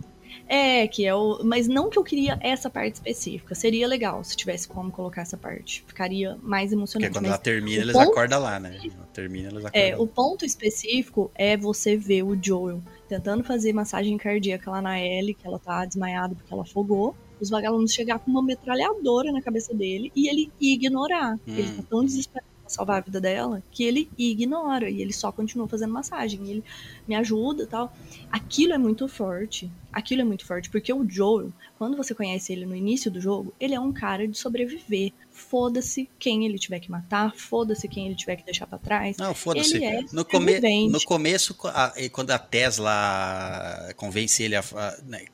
É, 0.48 0.88
que 0.88 1.06
é 1.06 1.16
o. 1.16 1.42
Mas 1.44 1.68
não 1.68 1.90
que 1.90 1.98
eu 1.98 2.04
queria 2.04 2.38
essa 2.40 2.70
parte 2.70 2.96
específica. 2.96 3.56
Seria 3.56 3.88
legal 3.88 4.24
se 4.24 4.36
tivesse 4.36 4.68
como 4.68 4.92
colocar 4.92 5.22
essa 5.22 5.38
parte. 5.38 5.84
Ficaria 5.88 6.38
mais 6.42 6.70
Porque 6.70 6.76
emocionante. 6.76 7.14
quando 7.14 7.24
mas 7.24 7.32
ela 7.32 7.38
termina, 7.40 7.82
eles 7.82 7.94
ponto 7.94 8.12
acordam 8.12 8.42
lá, 8.42 8.60
né? 8.60 8.80
Ela 8.84 9.08
termina, 9.12 9.50
eles 9.50 9.66
acordam. 9.66 9.82
É, 9.82 9.98
o 9.98 10.06
ponto 10.06 10.46
específico 10.46 11.32
é 11.34 11.58
você 11.58 11.98
ver 11.98 12.24
o 12.24 12.38
Joel 12.40 12.82
tentando 13.10 13.44
fazer 13.44 13.74
massagem 13.74 14.18
cardíaca 14.18 14.70
lá 14.70 14.82
na 14.82 15.00
Ellie, 15.00 15.34
que 15.34 15.48
ela 15.48 15.60
tá 15.60 15.84
desmaiada 15.86 16.36
porque 16.36 16.54
ela 16.54 16.64
afogou. 16.64 17.16
Os 17.40 17.50
vagalumes 17.50 17.94
chegar 17.94 18.20
com 18.20 18.32
uma 18.32 18.42
metralhadora 18.42 19.32
na 19.32 19.42
cabeça 19.42 19.74
dele 19.74 20.12
e 20.16 20.30
ele 20.30 20.52
ignorar. 20.62 21.36
Hum. 21.48 21.56
Ele 21.58 21.72
tá 21.72 21.84
tão 21.90 22.06
desesperado 22.06 22.55
salvar 22.68 22.98
a 22.98 23.02
vida 23.02 23.22
dela 23.22 23.62
que 23.72 23.84
ele 23.84 24.10
ignora 24.18 24.90
e 24.90 25.02
ele 25.02 25.14
só 25.14 25.32
continua 25.32 25.68
fazendo 25.68 25.94
massagem. 25.94 26.40
Ele 26.50 26.64
me 27.08 27.16
ajuda 27.16 27.64
e 27.64 27.68
tal. 27.68 27.94
Aquilo 28.32 28.74
é 28.74 28.78
muito 28.78 29.08
forte. 29.08 29.70
Aquilo 29.94 30.22
é 30.22 30.26
muito 30.26 30.46
forte, 30.46 30.70
porque 30.70 30.92
o 30.92 31.10
Joel, 31.10 31.54
quando 31.78 31.96
você 31.96 32.14
conhece 32.14 32.52
ele 32.52 32.66
no 32.66 32.76
início 32.76 33.10
do 33.10 33.22
jogo, 33.22 33.54
ele 33.60 33.74
é 33.74 33.80
um 33.80 33.94
cara 33.94 34.28
de 34.28 34.38
sobreviver. 34.38 35.14
Foda-se 35.32 36.10
quem 36.20 36.46
ele 36.46 36.58
tiver 36.60 36.80
que 36.80 36.90
matar, 36.92 37.34
foda-se 37.36 37.88
quem 37.88 38.08
ele 38.08 38.16
tiver 38.16 38.36
que 38.38 38.44
deixar 38.46 38.68
pra 38.68 38.78
trás. 38.78 39.16
Não, 39.18 39.34
foda-se. 39.34 39.76
Ele 39.76 39.86
é 39.86 40.02
no, 40.12 40.26
come 40.26 40.60
no 40.90 41.02
começo, 41.04 41.54
co- 41.54 41.68
a- 41.70 41.94
e 41.98 42.10
quando 42.10 42.32
a 42.32 42.40
Tesla 42.40 43.94
convence 43.96 44.42
ele 44.44 44.56
a. 44.56 44.60
a- 44.60 44.98
né, 45.06 45.26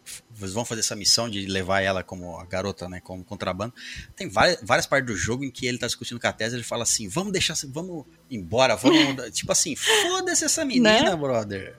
eles 0.46 0.54
vão 0.54 0.66
fazer 0.66 0.82
essa 0.82 0.96
missão 0.96 1.30
de 1.30 1.46
levar 1.46 1.82
ela 1.82 2.04
como 2.04 2.38
a 2.38 2.46
garota, 2.46 2.88
né? 2.90 3.00
Como 3.02 3.24
contrabando. 3.24 3.74
Tem 4.16 4.28
várias, 4.30 4.60
várias 4.62 4.86
partes 4.86 5.14
do 5.14 5.18
jogo 5.18 5.44
em 5.44 5.52
que 5.52 5.66
ele 5.66 5.78
tá 5.78 5.88
discutindo 5.88 6.20
com 6.20 6.28
a 6.28 6.34
Tesla 6.34 6.58
ele 6.58 6.64
fala 6.64 6.84
assim: 6.84 7.08
vamos 7.08 7.32
deixar. 7.32 7.56
Vamos 7.70 8.06
embora, 8.30 8.76
vamos. 8.76 9.00
tipo 9.32 9.52
assim, 9.52 9.76
foda-se 9.76 10.46
essa 10.46 10.64
menina, 10.66 11.04
Né? 11.04 11.16
brother. 11.16 11.78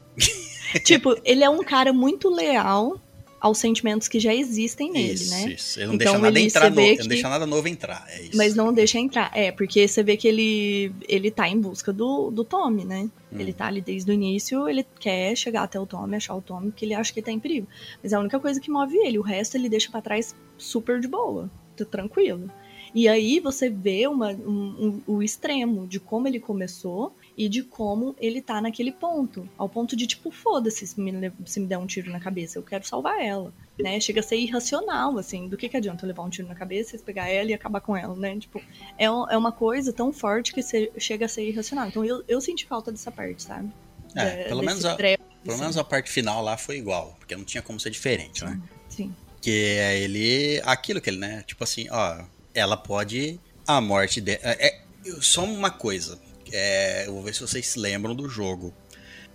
tipo, 0.85 1.15
ele 1.25 1.43
é 1.45 1.51
um 1.51 1.63
cara 1.63 1.93
muito 1.93 2.29
leal 2.31 3.01
aos 3.43 3.59
sentimentos 3.59 4.07
que 4.07 4.21
já 4.21 4.33
existem 4.33 4.93
nele, 4.93 5.15
isso, 5.15 5.31
né? 5.33 5.53
isso. 5.53 5.81
Ele 5.81 5.87
não 5.89 5.95
Então, 5.97 6.07
deixa 6.07 6.19
nada 6.23 6.39
ele- 6.39 6.47
entrar 6.47 6.71
no, 6.71 6.77
que- 6.77 6.99
não 7.01 7.07
deixa 7.09 7.29
nada 7.29 7.47
novo 7.47 7.67
entrar. 7.69 8.07
É 8.09 8.23
isso. 8.23 8.37
Mas 8.37 8.55
não 8.55 8.73
deixa 8.73 8.99
entrar. 9.01 9.33
É, 9.35 9.51
porque 9.51 9.89
você 9.89 10.01
vê 10.03 10.17
que 10.17 10.29
ele, 10.29 10.93
ele 11.09 11.29
tá 11.29 11.49
em 11.49 11.61
busca 11.61 11.93
do, 11.93 12.31
do 12.31 12.45
Tommy, 12.45 12.85
né? 12.85 13.11
Hum. 13.33 13.41
Ele 13.41 13.53
tá 13.53 13.67
ali 13.67 13.81
desde 13.81 14.09
o 14.11 14.15
início, 14.15 14.69
ele 14.69 14.87
quer 15.01 15.37
chegar 15.37 15.65
até 15.65 15.81
o 15.81 15.85
Tommy, 15.87 16.15
achar 16.17 16.37
o 16.37 16.41
Tommy, 16.41 16.71
porque 16.71 16.85
ele 16.85 16.95
acha 16.95 17.13
que 17.13 17.21
tá 17.21 17.33
em 17.33 17.41
perigo. 17.41 17.67
Mas 18.01 18.13
é 18.13 18.17
a 18.17 18.21
única 18.21 18.39
coisa 18.39 18.61
que 18.61 18.71
move 18.71 18.97
ele. 18.97 19.19
O 19.19 19.23
resto 19.23 19.57
ele 19.57 19.69
deixa 19.69 19.91
pra 19.91 20.01
trás 20.01 20.37
super 20.57 21.01
de 21.01 21.09
boa. 21.09 21.51
Tá 21.77 21.85
tranquilo. 21.85 22.49
E 22.95 23.09
aí 23.09 23.41
você 23.41 23.69
vê 23.69 24.07
uma, 24.07 24.31
um- 24.33 25.01
um- 25.07 25.15
o 25.17 25.23
extremo 25.23 25.87
de 25.87 25.99
como 25.99 26.29
ele 26.29 26.39
começou 26.39 27.13
e 27.37 27.49
de 27.49 27.63
como 27.63 28.15
ele 28.19 28.41
tá 28.43 28.61
naquele 28.61 28.93
ponto. 28.93 29.49
Ao 29.57 29.69
ponto 29.69 29.97
de, 29.97 30.07
tipo, 30.07 30.31
foda-se 30.31 30.87
se 30.87 31.01
me, 31.01 31.33
se 31.47 31.61
me 31.61 31.67
der 31.67 31.79
um 31.79 31.87
tiro 31.87 32.11
na 32.11 32.21
cabeça, 32.21 32.59
eu 32.59 32.63
quero 32.63 32.87
salvar 32.87 33.21
ela. 33.21 33.53
Né? 33.81 33.99
Chega 34.01 34.21
a 34.21 34.23
ser 34.23 34.37
irracional, 34.37 35.17
assim. 35.19 35.49
Do 35.49 35.57
que, 35.57 35.69
que 35.69 35.77
adianta 35.77 36.05
eu 36.05 36.09
levar 36.09 36.23
um 36.23 36.29
tiro 36.31 36.47
na 36.49 36.55
cabeça, 36.55 36.99
pegar 36.99 37.29
ela 37.29 37.51
e 37.51 37.55
acabar 37.55 37.81
com 37.81 37.97
ela, 37.97 38.15
né? 38.15 38.39
Tipo, 38.39 38.61
é, 38.99 39.05
é 39.07 39.09
uma 39.37 39.51
coisa 39.53 39.93
tão 39.93 40.13
forte 40.13 40.53
que 40.53 40.61
chega 41.01 41.25
a 41.25 41.29
ser 41.29 41.49
irracional. 41.49 41.89
Então 41.89 42.05
eu, 42.05 42.23
eu 42.29 42.41
senti 42.41 42.67
falta 42.67 42.93
dessa 42.93 43.11
parte, 43.11 43.43
sabe? 43.43 43.73
É, 44.15 44.43
Da- 44.43 44.49
pelo 44.49 44.63
menos 44.63 44.85
a- 44.85 44.95
trevo, 44.95 45.23
Pelo 45.43 45.55
assim. 45.55 45.61
menos 45.63 45.77
a 45.79 45.85
parte 45.85 46.11
final 46.11 46.43
lá 46.43 46.57
foi 46.59 46.77
igual, 46.77 47.17
porque 47.19 47.35
não 47.35 47.45
tinha 47.45 47.63
como 47.63 47.81
ser 47.81 47.89
diferente, 47.91 48.45
né? 48.45 48.61
Sim. 48.91 49.15
Que 49.41 49.51
é 49.79 49.99
ele. 50.01 50.61
Aquilo 50.65 51.01
que 51.01 51.09
ele, 51.11 51.19
né? 51.19 51.43
Tipo 51.47 51.65
assim, 51.65 51.87
ó. 51.91 52.23
Ela 52.55 52.77
pode. 52.77 53.41
A 53.67 53.81
morte 53.81 54.21
dela. 54.21 54.39
É, 54.43 54.67
é- 54.67 54.83
só 55.21 55.43
uma 55.45 55.71
coisa. 55.71 56.21
É, 56.53 57.05
eu 57.07 57.15
vou 57.15 57.23
ver 57.23 57.35
se 57.35 57.41
vocês 57.41 57.67
se 57.67 57.79
lembram 57.79 58.15
do 58.15 58.29
jogo. 58.29 58.75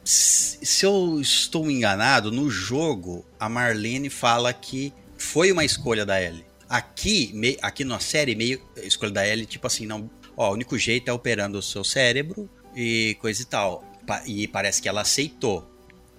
Se 0.03 0.85
eu 0.85 1.19
estou 1.19 1.69
enganado, 1.69 2.31
no 2.31 2.49
jogo, 2.49 3.25
a 3.39 3.49
Marlene 3.49 4.09
fala 4.09 4.53
que 4.53 4.93
foi 5.17 5.51
uma 5.51 5.65
escolha 5.65 6.05
da 6.05 6.21
Ellie. 6.21 6.45
Aqui, 6.69 7.31
me- 7.33 7.57
aqui 7.61 7.83
na 7.83 7.99
série, 7.99 8.35
meio. 8.35 8.61
Escolha 8.77 9.11
da 9.11 9.27
Ellie, 9.27 9.45
tipo 9.45 9.67
assim, 9.67 9.85
não. 9.85 10.09
Ó, 10.35 10.49
o 10.49 10.53
único 10.53 10.77
jeito 10.77 11.09
é 11.09 11.13
operando 11.13 11.57
o 11.57 11.61
seu 11.61 11.83
cérebro 11.83 12.49
e 12.75 13.17
coisa 13.19 13.41
e 13.41 13.45
tal. 13.45 13.83
E 14.25 14.47
parece 14.47 14.81
que 14.81 14.87
ela 14.87 15.01
aceitou 15.01 15.69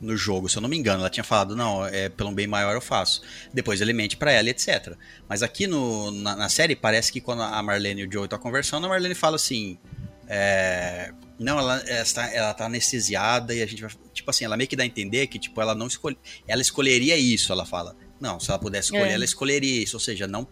no 0.00 0.16
jogo, 0.16 0.48
se 0.48 0.58
eu 0.58 0.62
não 0.62 0.68
me 0.68 0.76
engano. 0.76 1.00
Ela 1.00 1.10
tinha 1.10 1.24
falado, 1.24 1.56
não, 1.56 1.86
é 1.86 2.08
pelo 2.08 2.30
bem 2.32 2.46
maior 2.46 2.74
eu 2.74 2.80
faço. 2.80 3.22
Depois 3.54 3.80
ele 3.80 3.92
mente 3.92 4.16
pra 4.16 4.32
ela, 4.32 4.50
etc. 4.50 4.94
Mas 5.28 5.42
aqui 5.42 5.66
no, 5.66 6.10
na, 6.10 6.36
na 6.36 6.48
série, 6.48 6.76
parece 6.76 7.10
que 7.12 7.20
quando 7.20 7.42
a 7.42 7.62
Marlene 7.62 8.02
e 8.02 8.06
o 8.06 8.12
Joe 8.12 8.24
estão 8.24 8.38
conversando, 8.38 8.84
a 8.86 8.88
Marlene 8.90 9.14
fala 9.14 9.36
assim. 9.36 9.78
É, 10.28 11.10
não, 11.38 11.58
ela, 11.58 11.78
ela, 11.86 12.02
está, 12.02 12.32
ela 12.32 12.52
tá 12.54 12.66
anestesiada 12.66 13.54
e 13.54 13.62
a 13.62 13.66
gente 13.66 13.80
vai. 13.82 13.90
Tipo 14.12 14.30
assim, 14.30 14.44
ela 14.44 14.56
meio 14.56 14.68
que 14.68 14.76
dá 14.76 14.82
a 14.82 14.86
entender 14.86 15.26
que, 15.28 15.38
tipo, 15.38 15.60
ela 15.60 15.74
não 15.74 15.86
escolhe. 15.86 16.18
Ela 16.46 16.60
escolheria 16.60 17.16
isso, 17.16 17.52
ela 17.52 17.64
fala. 17.64 17.96
Não, 18.20 18.40
se 18.40 18.50
ela 18.50 18.58
pudesse 18.58 18.86
escolher, 18.88 19.10
É. 19.10 19.14
ela 19.14 19.24
escolheria 19.24 19.80
isso. 19.82 19.96
Ou 19.96 20.00
seja, 20.00 20.26
não 20.26 20.46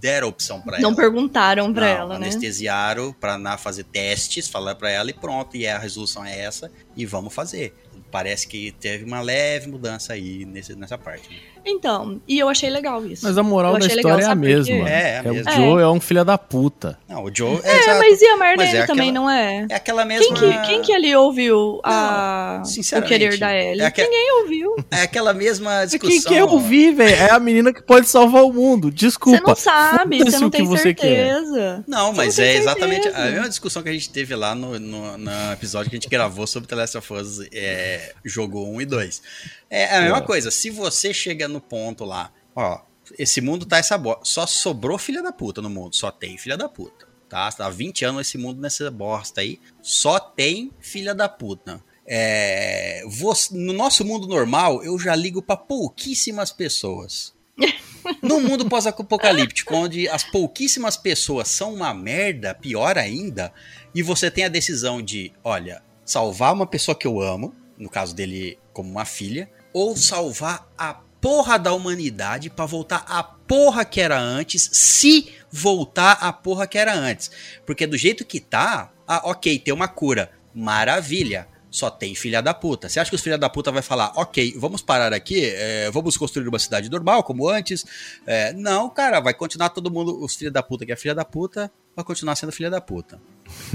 deram 0.00 0.28
opção 0.28 0.62
Não 0.64 0.74
ela. 0.90 0.94
perguntaram 0.94 1.74
pra 1.74 1.86
Não, 1.86 1.92
ela, 2.00 2.18
né? 2.18 2.26
anestesiaram 2.26 3.12
pra 3.12 3.36
na, 3.36 3.58
fazer 3.58 3.82
testes, 3.84 4.46
falar 4.48 4.76
pra 4.76 4.88
ela 4.88 5.10
e 5.10 5.12
pronto. 5.12 5.56
E 5.56 5.66
a 5.66 5.78
resolução 5.78 6.24
é 6.24 6.38
essa 6.38 6.70
e 6.96 7.04
vamos 7.04 7.34
fazer. 7.34 7.74
Parece 8.12 8.46
que 8.46 8.70
teve 8.70 9.04
uma 9.04 9.20
leve 9.20 9.66
mudança 9.68 10.12
aí 10.12 10.44
nesse, 10.46 10.76
nessa 10.76 10.96
parte. 10.96 11.28
né? 11.28 11.36
Então, 11.64 12.20
e 12.26 12.38
eu 12.38 12.48
achei 12.48 12.70
legal 12.70 13.04
isso. 13.06 13.24
Mas 13.26 13.36
a 13.38 13.42
moral 13.42 13.74
Eu 13.74 13.78
da 13.80 13.86
achei 13.86 13.96
história 13.96 14.16
legal, 14.16 14.30
é 14.30 14.32
a 14.32 14.34
mesma. 14.34 14.88
É, 14.88 15.02
é 15.14 15.18
a 15.18 15.22
o 15.30 15.34
mesma. 15.34 15.52
Joe 15.52 15.82
é 15.82 15.88
um 15.88 16.00
filho 16.00 16.24
da 16.24 16.38
puta. 16.38 16.98
Não, 17.08 17.24
o 17.24 17.34
Joe 17.34 17.60
É, 17.64 17.78
exato. 17.78 17.98
mas 17.98 18.20
e 18.22 18.26
a 18.26 18.36
Marlene 18.36 18.76
é 18.76 18.86
também, 18.86 19.10
aquela- 19.10 19.12
não 19.12 19.30
é? 19.30 19.66
É 19.70 19.74
aquela 19.74 20.04
mesma. 20.04 20.24
Quem 20.24 20.34
que, 20.34 20.58
quem 20.66 20.82
que 20.82 20.92
ali 20.92 21.14
ouviu 21.16 21.80
a, 21.84 22.62
Não, 22.92 22.98
o 23.00 23.02
querer 23.02 23.38
da 23.38 23.54
Ellie? 23.56 23.82
é 23.82 23.86
aque- 23.86 24.02
Ninguém 24.02 24.32
ouviu. 24.42 24.76
É 24.90 25.02
aquela 25.02 25.32
mesma 25.34 25.84
discussão. 25.84 26.08
Quem 26.10 26.22
que 26.22 26.34
eu 26.34 26.48
ouvi, 26.48 26.92
velho? 26.92 27.14
É 27.16 27.30
a 27.30 27.38
menina 27.38 27.72
que 27.72 27.82
pode 27.82 28.08
salvar 28.08 28.44
o 28.44 28.52
mundo. 28.52 28.88
Você 28.88 28.94
Desculpa. 29.08 29.42
não 29.48 29.56
sabe, 29.56 30.18
você 30.18 30.38
não 30.38 30.48
o 30.48 30.50
que 30.50 30.58
tem 30.58 30.66
você 30.66 30.94
quer. 30.94 31.34
certeza. 31.34 31.84
Não, 31.86 32.10
Você 32.12 32.16
mas 32.16 32.38
não 32.38 32.44
é 32.44 32.54
exatamente 32.56 33.02
certeza. 33.04 33.24
a 33.26 33.30
mesma 33.30 33.48
discussão 33.48 33.82
que 33.82 33.88
a 33.88 33.92
gente 33.92 34.10
teve 34.10 34.34
lá 34.34 34.54
no, 34.54 34.78
no, 34.78 35.18
no 35.18 35.52
episódio 35.52 35.90
que 35.90 35.96
a 35.96 35.98
gente 36.00 36.08
gravou 36.08 36.46
sobre 36.46 36.68
The 36.68 36.74
Last 36.76 36.98
of 36.98 37.12
Us 37.12 37.40
é, 37.52 38.12
jogo 38.24 38.64
1 38.64 38.80
e 38.82 38.86
2. 38.86 39.22
É 39.70 39.96
a 39.96 40.00
mesma 40.02 40.18
É. 40.18 40.22
coisa, 40.22 40.50
se 40.50 40.70
você 40.70 41.12
chega 41.12 41.46
no 41.48 41.60
ponto 41.60 42.04
lá, 42.04 42.32
ó, 42.56 42.80
esse 43.18 43.40
mundo 43.40 43.66
tá 43.66 43.78
essa 43.78 43.96
bosta, 43.98 44.22
só 44.24 44.46
sobrou 44.46 44.98
filha 44.98 45.22
da 45.22 45.32
puta 45.32 45.60
no 45.62 45.68
mundo, 45.70 45.94
só 45.96 46.10
tem 46.10 46.36
filha 46.38 46.56
da 46.56 46.68
puta, 46.68 47.06
tá? 47.28 47.48
Há 47.58 47.68
20 47.70 48.04
anos 48.04 48.26
esse 48.26 48.38
mundo 48.38 48.60
nessa 48.60 48.90
bosta 48.90 49.40
aí, 49.40 49.60
só 49.82 50.18
tem 50.18 50.70
filha 50.80 51.14
da 51.14 51.28
puta. 51.28 51.82
É, 52.06 53.02
você- 53.06 53.54
no 53.54 53.72
nosso 53.74 54.04
mundo 54.04 54.26
normal, 54.26 54.82
eu 54.82 54.98
já 54.98 55.14
ligo 55.14 55.42
pra 55.42 55.56
pouquíssimas 55.56 56.50
pessoas. 56.52 57.34
No 58.22 58.40
mundo 58.40 58.66
pós-apocalíptico, 58.66 59.74
onde 59.74 60.08
as 60.08 60.22
pouquíssimas 60.24 60.96
pessoas 60.96 61.48
são 61.48 61.74
uma 61.74 61.92
merda, 61.92 62.54
pior 62.54 62.96
ainda, 62.96 63.52
e 63.94 64.02
você 64.02 64.30
tem 64.30 64.44
a 64.44 64.48
decisão 64.48 65.02
de, 65.02 65.30
olha, 65.44 65.82
salvar 66.06 66.54
uma 66.54 66.66
pessoa 66.66 66.94
que 66.94 67.06
eu 67.06 67.20
amo, 67.20 67.54
no 67.76 67.90
caso 67.90 68.14
dele 68.14 68.58
como 68.72 68.88
uma 68.90 69.04
filha, 69.04 69.50
ou 69.78 69.96
salvar 69.96 70.68
a 70.76 70.92
porra 71.20 71.56
da 71.56 71.72
humanidade 71.72 72.50
pra 72.50 72.66
voltar 72.66 73.04
a 73.08 73.22
porra 73.22 73.84
que 73.84 74.00
era 74.00 74.18
antes, 74.18 74.68
se 74.72 75.32
voltar 75.52 76.18
a 76.20 76.32
porra 76.32 76.66
que 76.66 76.76
era 76.76 76.92
antes. 76.92 77.30
Porque 77.64 77.86
do 77.86 77.96
jeito 77.96 78.24
que 78.24 78.40
tá, 78.40 78.90
ah, 79.06 79.22
ok, 79.24 79.56
tem 79.58 79.72
uma 79.72 79.86
cura, 79.86 80.32
maravilha. 80.52 81.46
Só 81.70 81.90
tem 81.90 82.14
filha 82.14 82.40
da 82.40 82.54
puta. 82.54 82.88
Você 82.88 82.98
acha 82.98 83.10
que 83.10 83.14
os 83.14 83.22
filha 83.22 83.36
da 83.36 83.48
puta 83.48 83.70
vai 83.70 83.82
falar, 83.82 84.10
ok, 84.16 84.54
vamos 84.56 84.80
parar 84.80 85.12
aqui, 85.12 85.44
é, 85.44 85.90
vamos 85.90 86.16
construir 86.16 86.48
uma 86.48 86.58
cidade 86.58 86.88
normal, 86.88 87.22
como 87.22 87.46
antes? 87.46 87.84
É, 88.26 88.54
não, 88.54 88.88
cara, 88.88 89.20
vai 89.20 89.34
continuar 89.34 89.68
todo 89.68 89.90
mundo, 89.90 90.18
os 90.24 90.34
filha 90.34 90.50
da 90.50 90.62
puta 90.62 90.86
que 90.86 90.92
é 90.92 90.96
filha 90.96 91.14
da 91.14 91.26
puta, 91.26 91.70
vai 91.94 92.04
continuar 92.04 92.36
sendo 92.36 92.52
filha 92.52 92.70
da 92.70 92.80
puta. 92.80 93.20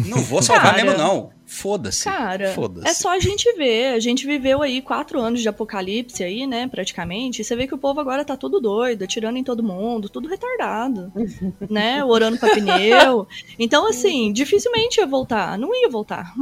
Não 0.05 0.19
vou 0.19 0.41
salvar 0.41 0.75
Cara. 0.75 0.83
mesmo, 0.83 0.97
não. 0.97 1.31
Foda-se. 1.45 2.05
Cara, 2.05 2.51
Foda-se. 2.53 2.87
é 2.87 2.93
só 2.93 3.11
a 3.11 3.19
gente 3.19 3.51
ver. 3.53 3.93
A 3.93 3.99
gente 3.99 4.25
viveu 4.25 4.63
aí 4.63 4.81
quatro 4.81 5.19
anos 5.19 5.41
de 5.41 5.47
apocalipse 5.47 6.23
aí, 6.23 6.47
né, 6.47 6.67
praticamente. 6.67 7.41
E 7.41 7.45
você 7.45 7.55
vê 7.55 7.67
que 7.67 7.75
o 7.75 7.77
povo 7.77 7.99
agora 7.99 8.25
tá 8.25 8.35
tudo 8.35 8.59
doido, 8.59 9.03
atirando 9.03 9.37
em 9.37 9.43
todo 9.43 9.61
mundo, 9.61 10.09
tudo 10.09 10.27
retardado, 10.27 11.11
né, 11.69 12.03
orando 12.03 12.37
pra 12.39 12.55
pneu. 12.55 13.27
Então, 13.59 13.87
assim, 13.87 14.33
dificilmente 14.33 14.99
ia 14.99 15.05
voltar. 15.05 15.57
Não 15.57 15.75
ia 15.75 15.89
voltar. 15.89 16.33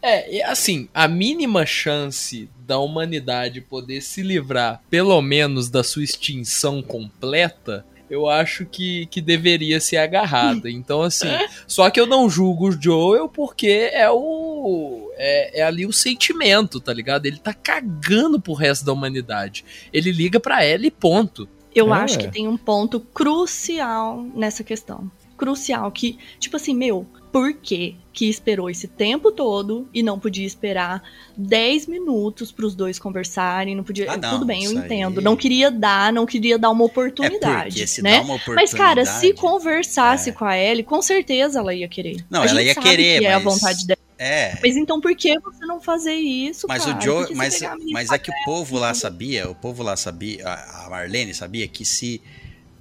É, 0.00 0.36
e 0.36 0.42
assim, 0.42 0.88
a 0.94 1.08
mínima 1.08 1.66
chance 1.66 2.48
da 2.60 2.78
humanidade 2.78 3.60
poder 3.60 4.00
se 4.00 4.22
livrar, 4.22 4.80
pelo 4.88 5.20
menos, 5.20 5.68
da 5.68 5.82
sua 5.82 6.04
extinção 6.04 6.80
completa, 6.80 7.84
eu 8.10 8.28
acho 8.28 8.64
que, 8.66 9.06
que 9.06 9.20
deveria 9.20 9.80
ser 9.80 9.96
agarrada. 9.98 10.68
Então, 10.78 11.02
assim, 11.02 11.28
só 11.66 11.90
que 11.90 11.98
eu 12.00 12.06
não 12.06 12.28
julgo 12.30 12.68
o 12.68 12.72
Joel 12.82 13.28
porque 13.28 13.90
é 13.92 14.10
o. 14.10 15.10
É, 15.16 15.60
é 15.60 15.62
ali 15.62 15.84
o 15.86 15.92
sentimento, 15.92 16.80
tá 16.80 16.92
ligado? 16.92 17.26
Ele 17.26 17.38
tá 17.38 17.52
cagando 17.52 18.40
pro 18.40 18.52
resto 18.54 18.84
da 18.84 18.92
humanidade. 18.92 19.64
Ele 19.92 20.10
liga 20.12 20.38
pra 20.40 20.64
ela 20.64 20.86
e 20.86 20.90
ponto. 20.90 21.48
Eu 21.74 21.94
É. 21.94 21.98
acho 21.98 22.18
que 22.18 22.28
tem 22.28 22.48
um 22.48 22.56
ponto 22.56 22.98
crucial 23.00 24.22
nessa 24.34 24.64
questão. 24.64 25.10
Crucial, 25.36 25.90
que, 25.92 26.18
tipo 26.40 26.56
assim, 26.56 26.74
meu, 26.74 27.06
por 27.30 27.52
que 27.54 27.94
que 28.18 28.28
esperou 28.28 28.68
esse 28.68 28.88
tempo 28.88 29.30
todo 29.30 29.88
e 29.94 30.02
não 30.02 30.18
podia 30.18 30.44
esperar 30.44 31.00
10 31.36 31.86
minutos 31.86 32.50
pros 32.50 32.74
dois 32.74 32.98
conversarem? 32.98 33.76
Não 33.76 33.84
podia. 33.84 34.10
Ah, 34.10 34.16
não, 34.16 34.30
Tudo 34.30 34.44
bem, 34.44 34.64
eu 34.64 34.72
entendo. 34.72 35.20
aí- 35.20 35.24
Não 35.24 35.36
queria 35.36 35.70
dar, 35.70 36.12
não 36.12 36.26
queria 36.26 36.58
dar 36.58 36.70
uma 36.70 36.82
É 36.82 36.86
oportunidade. 36.86 37.68
porque 37.76 37.86
se 37.86 38.02
né? 38.02 38.16
dá 38.16 38.22
uma 38.22 38.40
Mas, 38.48 38.74
cara, 38.74 39.04
se 39.04 39.10
oportunidade- 39.28 39.40
conversasse 39.40 40.30
É. 40.30 40.32
com 40.32 40.44
a 40.44 40.58
Ellie, 40.58 40.82
com 40.82 41.00
certeza 41.00 41.60
ela 41.60 41.72
ia 41.72 41.86
querer. 41.86 42.24
Não, 42.28 42.42
a 42.42 42.46
ela 42.46 42.60
ia 42.60 42.74
sabe 42.74 42.88
querer, 42.88 43.20
que 43.20 43.26
é 43.26 43.32
a 43.34 43.38
mas- 43.38 43.54
vontade 43.54 43.86
dela. 43.86 43.98
É. 44.18 44.58
Mas 44.60 44.76
então 44.76 45.00
por 45.00 45.14
que 45.14 45.38
você 45.38 45.64
não 45.64 45.80
fazer 45.80 46.14
isso, 46.16 46.66
Mas 46.68 46.84
cara? 46.84 46.98
o 46.98 47.00
Joe, 47.00 47.34
mas, 47.36 47.60
menina 47.60 47.76
mas 47.92 48.10
é 48.10 48.18
que 48.18 48.32
o 48.32 48.34
povo 48.44 48.76
lá 48.76 48.92
sabia, 48.94 49.48
o 49.48 49.54
povo 49.54 49.84
lá 49.84 49.94
sabia, 49.96 50.44
a 50.44 50.88
Marlene 50.90 51.32
sabia 51.32 51.68
que 51.68 51.84
se 51.84 52.20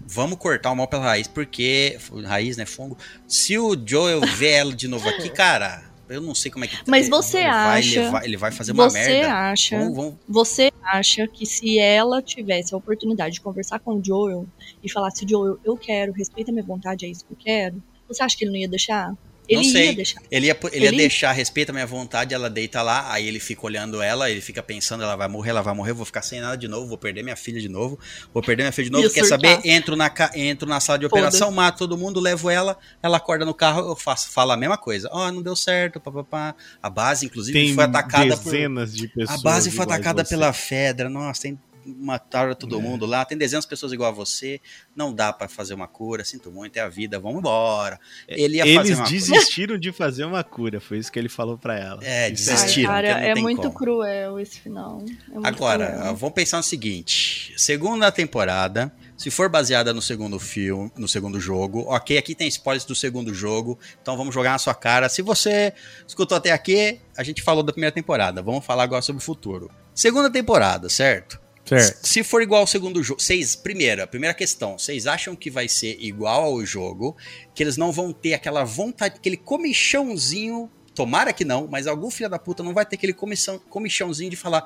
vamos 0.08 0.38
cortar 0.40 0.72
o 0.72 0.76
mal 0.76 0.88
pela 0.88 1.04
raiz, 1.04 1.28
porque 1.28 1.98
raiz, 2.26 2.56
né, 2.58 2.66
fungo. 2.66 2.98
Se 3.28 3.58
o 3.58 3.76
Joel 3.86 4.22
vê 4.22 4.52
ela 4.52 4.74
de 4.74 4.88
novo 4.88 5.08
aqui, 5.10 5.30
cara, 5.30 5.84
eu 6.10 6.22
não 6.22 6.34
sei 6.34 6.50
como 6.50 6.64
é 6.64 6.68
que 6.70 6.78
Mas 6.88 7.08
ele 7.08 7.10
você 7.16 7.44
vai 7.44 7.80
acha- 7.80 8.02
levar- 8.02 8.24
ele 8.26 8.38
vai 8.38 8.52
fazer 8.52 8.72
uma 8.72 8.90
Você 8.90 8.98
merda. 9.00 9.34
acha 9.34 9.78
Vamos- 9.78 9.96
vamos- 9.96 10.16
Você 10.28 10.72
acha 10.84 11.28
que 11.28 11.46
se 11.46 11.78
ela 11.78 12.22
tivesse 12.22 12.74
a 12.74 12.78
oportunidade 12.78 13.36
de 13.36 13.42
conversar 13.42 13.80
com 13.80 13.96
o 13.96 14.04
Joel 14.04 14.48
e 14.82 14.90
falasse, 14.90 15.26
Joel, 15.28 15.60
eu 15.66 15.76
quero, 15.76 16.14
respeita 16.14 16.50
a 16.50 16.54
minha 16.54 16.66
vontade, 16.66 17.06
é 17.06 17.10
isso 17.10 17.26
que 17.26 17.34
eu 17.34 17.38
quero, 17.38 17.84
você 18.08 18.24
acha 18.24 18.38
que 18.38 18.46
ele 18.46 18.52
não 18.52 18.58
ia 18.58 18.70
deixar? 18.70 19.14
Ele 19.48 19.64
Não 19.64 19.72
sei. 19.72 19.86
ia 19.88 19.96
deixar. 19.96 20.22
Ele 20.30 20.48
ia, 20.48 20.58
ele 20.74 20.84
ia 20.84 20.88
Ele- 20.90 20.98
deixar, 20.98 21.32
respeita 21.32 21.72
a 21.72 21.74
minha 21.74 21.86
vontade, 21.86 22.34
ela 22.34 22.50
deita 22.50 22.82
lá, 22.82 23.12
aí 23.12 23.28
ele 23.28 23.40
fica 23.40 23.66
olhando 23.66 24.02
ela, 24.02 24.30
ele 24.30 24.42
fica 24.42 24.62
pensando, 24.62 25.04
ela 25.04 25.16
vai 25.16 25.28
morrer, 25.28 25.52
ela 25.52 25.62
vai 25.62 25.74
morrer, 25.74 25.94
vou 25.94 26.06
ficar 26.06 26.22
sem 26.22 26.42
nada 26.42 26.58
de 26.58 26.68
novo, 26.68 26.88
vou 26.88 26.98
perder 26.98 27.24
minha 27.24 27.36
filha 27.36 27.62
de 27.62 27.70
novo, 27.70 27.98
vou 28.34 28.44
perder 28.44 28.64
minha 28.64 28.72
filha 28.72 28.86
de 28.86 28.92
novo, 28.92 29.04
Ia 29.06 29.10
quer 29.10 29.26
surtar. 29.26 29.40
saber? 29.56 29.68
Entro 29.70 29.96
na, 29.96 30.12
entro 30.36 30.68
na 30.68 30.80
sala 30.80 31.00
de 31.00 31.06
operação, 31.06 31.50
mato 31.52 31.78
todo 31.80 31.98
mundo, 31.98 32.20
levo 32.20 32.50
ela, 32.50 32.78
ela 33.02 33.18
acorda 33.18 33.46
no 33.46 33.54
carro, 33.54 33.88
eu 33.90 33.96
faço, 33.96 34.30
falo 34.30 34.52
a 34.52 34.58
mesma 34.58 34.78
coisa. 34.78 35.08
Ó, 35.12 35.32
não 35.32 35.42
deu 35.42 35.56
certo, 35.56 36.00
papapá. 36.00 36.54
A 36.84 36.90
base, 36.90 37.26
inclusive, 37.26 37.58
Tem 37.58 37.74
foi 37.74 37.84
atacada 37.84 38.36
por... 38.36 38.44
dezenas 38.52 38.94
de 38.94 39.08
pessoas. 39.08 39.40
A 39.40 39.42
base 39.44 39.72
foi 39.72 39.86
atacada 39.86 40.26
pela 40.26 40.52
Fedra, 40.52 41.10
nossa, 41.10 41.44
tem 41.44 41.60
mataram 41.88 42.54
todo 42.56 42.80
mundo 42.82 43.06
lá, 43.06 43.24
tem 43.26 43.38
dezenas 43.38 43.66
de 43.66 43.70
pessoas 43.70 43.92
igual 43.94 44.10
a 44.10 44.14
você, 44.14 44.60
não 44.96 45.14
dá 45.14 45.32
pra 45.32 45.48
fazer 45.48 45.74
uma 45.74 45.88
cura, 45.88 46.24
sinto 46.26 46.52
muito, 46.52 46.78
é 46.78 46.82
a 46.82 46.90
vida, 46.90 47.20
vamos 47.20 47.40
embora. 47.40 48.00
Ele 48.28 48.58
ia 48.58 48.64
fazer 48.66 48.80
Eles 48.80 48.90
uma 49.00 49.06
cura. 49.06 49.10
desistiram 49.18 49.78
de 49.78 49.92
fazer 49.92 50.26
uma 50.26 50.44
cura, 50.44 50.80
foi 50.80 50.98
isso 50.98 51.12
que 51.12 51.18
ele 51.20 51.30
falou 51.30 51.58
pra 51.58 51.78
ela. 51.80 52.04
É, 52.04 52.30
Isso 52.30 52.50
desistiram. 52.50 52.92
Ai, 52.92 53.04
cara, 53.04 53.20
não 53.22 53.28
é 53.28 53.34
tem 53.34 53.44
muito 53.44 53.62
como. 53.64 53.74
cruel 53.74 54.40
esse 54.40 54.60
final. 54.60 55.00
É 55.30 55.34
muito 55.34 55.46
Agora, 55.48 55.88
cruel. 55.88 56.16
vamos 56.16 56.34
pensar 56.36 56.58
no 56.58 56.64
seguinte: 56.64 57.54
segunda 57.58 58.12
temporada, 58.12 58.92
se 59.16 59.32
for 59.32 59.50
baseada 59.50 59.94
no 59.94 60.02
segundo 60.02 60.40
filme, 60.40 60.92
no 60.98 61.08
segundo 61.08 61.40
jogo, 61.40 61.86
ok, 61.88 62.18
aqui 62.18 62.36
tem 62.36 62.48
spoilers 62.48 62.86
do 62.86 62.94
segundo 62.96 63.34
jogo, 63.34 63.80
então 64.02 64.16
vamos 64.18 64.34
jogar 64.34 64.52
na 64.52 64.58
sua 64.60 64.76
cara. 64.76 65.10
Se 65.10 65.22
você 65.22 65.74
escutou 66.08 66.38
até 66.38 66.52
aqui, 66.52 67.00
a 67.18 67.24
gente 67.24 67.42
falou 67.42 67.64
da 67.64 67.72
primeira 67.72 67.94
temporada, 67.94 68.42
vamos 68.42 68.66
falar 68.66 68.84
agora 68.84 69.02
sobre 69.02 69.22
o 69.22 69.26
futuro. 69.26 69.70
Segunda 69.94 70.30
temporada, 70.30 70.90
certo? 70.90 71.40
Certo. 71.68 72.08
Se 72.08 72.24
for 72.24 72.42
igual 72.42 72.62
ao 72.62 72.68
segundo 72.68 73.04
jogo, 73.04 73.22
vocês, 73.22 73.56
primeira, 73.56 74.08
primeira 74.08 74.34
questão, 74.34 74.78
vocês 74.78 75.06
acham 75.06 75.36
que 75.36 75.50
vai 75.50 75.68
ser 75.68 75.98
igual 76.00 76.46
ao 76.46 76.66
jogo, 76.66 77.16
que 77.54 77.62
eles 77.62 77.76
não 77.76 77.92
vão 77.92 78.14
ter 78.14 78.34
aquela 78.34 78.64
vontade, 78.64 79.16
aquele 79.18 79.38
comichãozinho, 79.38 80.72
tomara 80.98 81.32
que 81.32 81.46
não, 81.46 81.68
mas 81.70 81.86
algum 81.86 82.10
filho 82.10 82.28
da 82.30 82.40
puta 82.40 82.64
não 82.64 82.74
vai 82.74 82.84
ter 82.84 82.96
aquele 82.96 83.14
comichão, 83.14 83.60
comichãozinho 83.70 84.32
de 84.32 84.36
falar, 84.36 84.64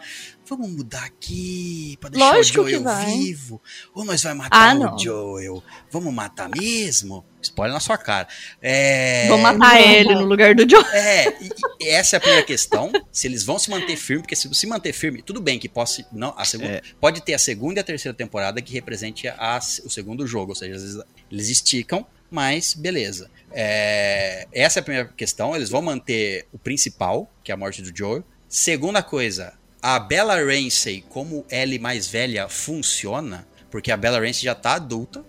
vamos 0.48 0.70
mudar 0.70 1.04
aqui 1.04 1.98
pra 2.00 2.10
deixar 2.10 2.34
Lógico 2.34 2.62
o 2.62 2.70
Joel 2.70 2.84
vivo, 3.06 3.62
ou 3.94 4.06
nós 4.06 4.24
vai 4.24 4.34
matar 4.34 4.72
Ah, 4.72 4.74
o 4.74 4.80
não. 4.80 4.98
Joel, 4.98 5.62
vamos 5.92 6.14
matar 6.14 6.50
mesmo? 6.50 7.26
Spoiler 7.42 7.74
na 7.74 7.80
sua 7.82 7.98
cara. 7.98 8.28
É... 8.62 9.28
Vou 9.28 9.38
matar 9.40 9.82
ele 9.82 10.14
no 10.16 10.24
lugar 10.26 10.56
do 10.56 10.70
Joel. 10.70 10.86
É, 10.94 11.28
e- 11.44 11.50
e 11.82 11.88
essa 11.90 12.16
é 12.16 12.18
a 12.18 12.20
primeira 12.22 12.46
questão. 12.46 12.92
Se 13.12 13.28
eles 13.28 13.44
vão 13.44 13.60
se 13.60 13.70
manter 13.70 13.98
firme, 13.98 14.22
porque 14.22 14.36
se 14.36 14.48
se 14.54 14.68
manter 14.68 14.94
firme, 14.94 15.22
tudo 15.22 15.42
bem 15.42 15.60
que 15.60 15.68
possa, 15.68 16.06
não, 16.14 16.34
a 16.38 16.46
segunda, 16.46 16.74
É. 16.76 16.82
pode 17.00 17.22
ter 17.22 17.34
a 17.34 17.40
segunda 17.40 17.80
e 17.80 17.82
a 17.82 17.84
terceira 17.84 18.16
temporada 18.16 18.62
que 18.62 18.72
represente 18.72 19.28
a- 19.28 19.60
o 19.84 19.90
segundo 19.90 20.26
jogo, 20.26 20.52
ou 20.52 20.56
seja, 20.56 20.76
às 20.76 20.82
vezes 20.84 21.04
eles 21.30 21.50
esticam, 21.50 22.06
mas 22.32 22.74
beleza. 22.74 23.30
É, 23.52 24.48
essa 24.54 24.80
é 24.80 24.82
a 24.82 24.84
primeira 24.84 25.10
questão. 25.10 25.56
Eles 25.56 25.70
vão 25.70 25.82
manter 25.82 26.48
o 26.54 26.58
principal, 26.58 27.30
que 27.44 27.52
é 27.52 27.54
a 27.54 27.58
morte 27.58 27.82
do 27.82 27.96
Joel. 27.96 28.24
Segunda 28.48 29.04
coisa, 29.04 29.54
a 29.82 30.00
Bella 30.00 30.36
Ramsey 30.38 31.04
como 31.10 31.46
Ellie 31.52 31.78
mais 31.80 32.08
velha 32.08 32.48
funciona, 32.48 33.46
porque 33.70 33.92
a 33.92 33.98
Bella 33.98 34.20
Ramsey 34.20 34.44
já 34.44 34.56
tá 34.56 34.76
adulta. 34.76 35.24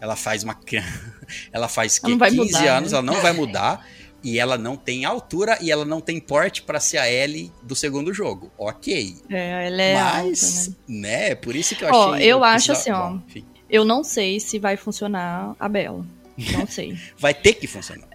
Ela 0.00 0.16
faz 0.16 0.42
uma 0.44 0.58
ela 1.52 1.68
faz 1.68 2.00
Ela 2.02 2.10
não 2.10 2.18
vai 2.18 2.30
15 2.30 2.42
mudar, 2.44 2.76
anos, 2.76 2.92
né? 2.92 2.98
ela 2.98 3.06
não 3.06 3.20
vai 3.20 3.32
mudar 3.32 3.88
e 4.24 4.38
ela 4.38 4.58
não 4.58 4.76
tem 4.76 5.04
altura 5.04 5.58
e 5.60 5.70
ela 5.70 5.84
não 5.84 6.00
tem 6.00 6.20
porte 6.20 6.62
pra 6.62 6.78
ser 6.80 6.98
a 6.98 7.10
Ellie 7.10 7.52
do 7.62 7.74
segundo 7.74 8.12
jogo. 8.12 8.50
OK. 8.58 9.16
É, 9.30 9.66
ela 9.66 9.82
é 9.82 9.94
Mas, 9.94 10.68
alta, 10.68 10.78
né? 10.88 11.28
né? 11.28 11.34
Por 11.36 11.54
isso 11.56 11.74
que 11.76 11.84
eu 11.84 11.88
Ó, 11.92 12.14
achei 12.14 12.26
eu 12.26 12.44
acho 12.44 12.72
assim, 12.72 12.90
ó. 12.90 13.10
Bom, 13.10 13.22
Eu 13.70 13.84
não 13.84 14.02
sei 14.04 14.38
se 14.40 14.58
vai 14.58 14.76
funcionar 14.76 15.54
a 15.58 15.68
Bela. 15.68 16.04
Não 16.52 16.66
sei. 16.68 16.96
vai 17.18 17.34
ter 17.34 17.54
que 17.54 17.66
funcionar. 17.66 18.08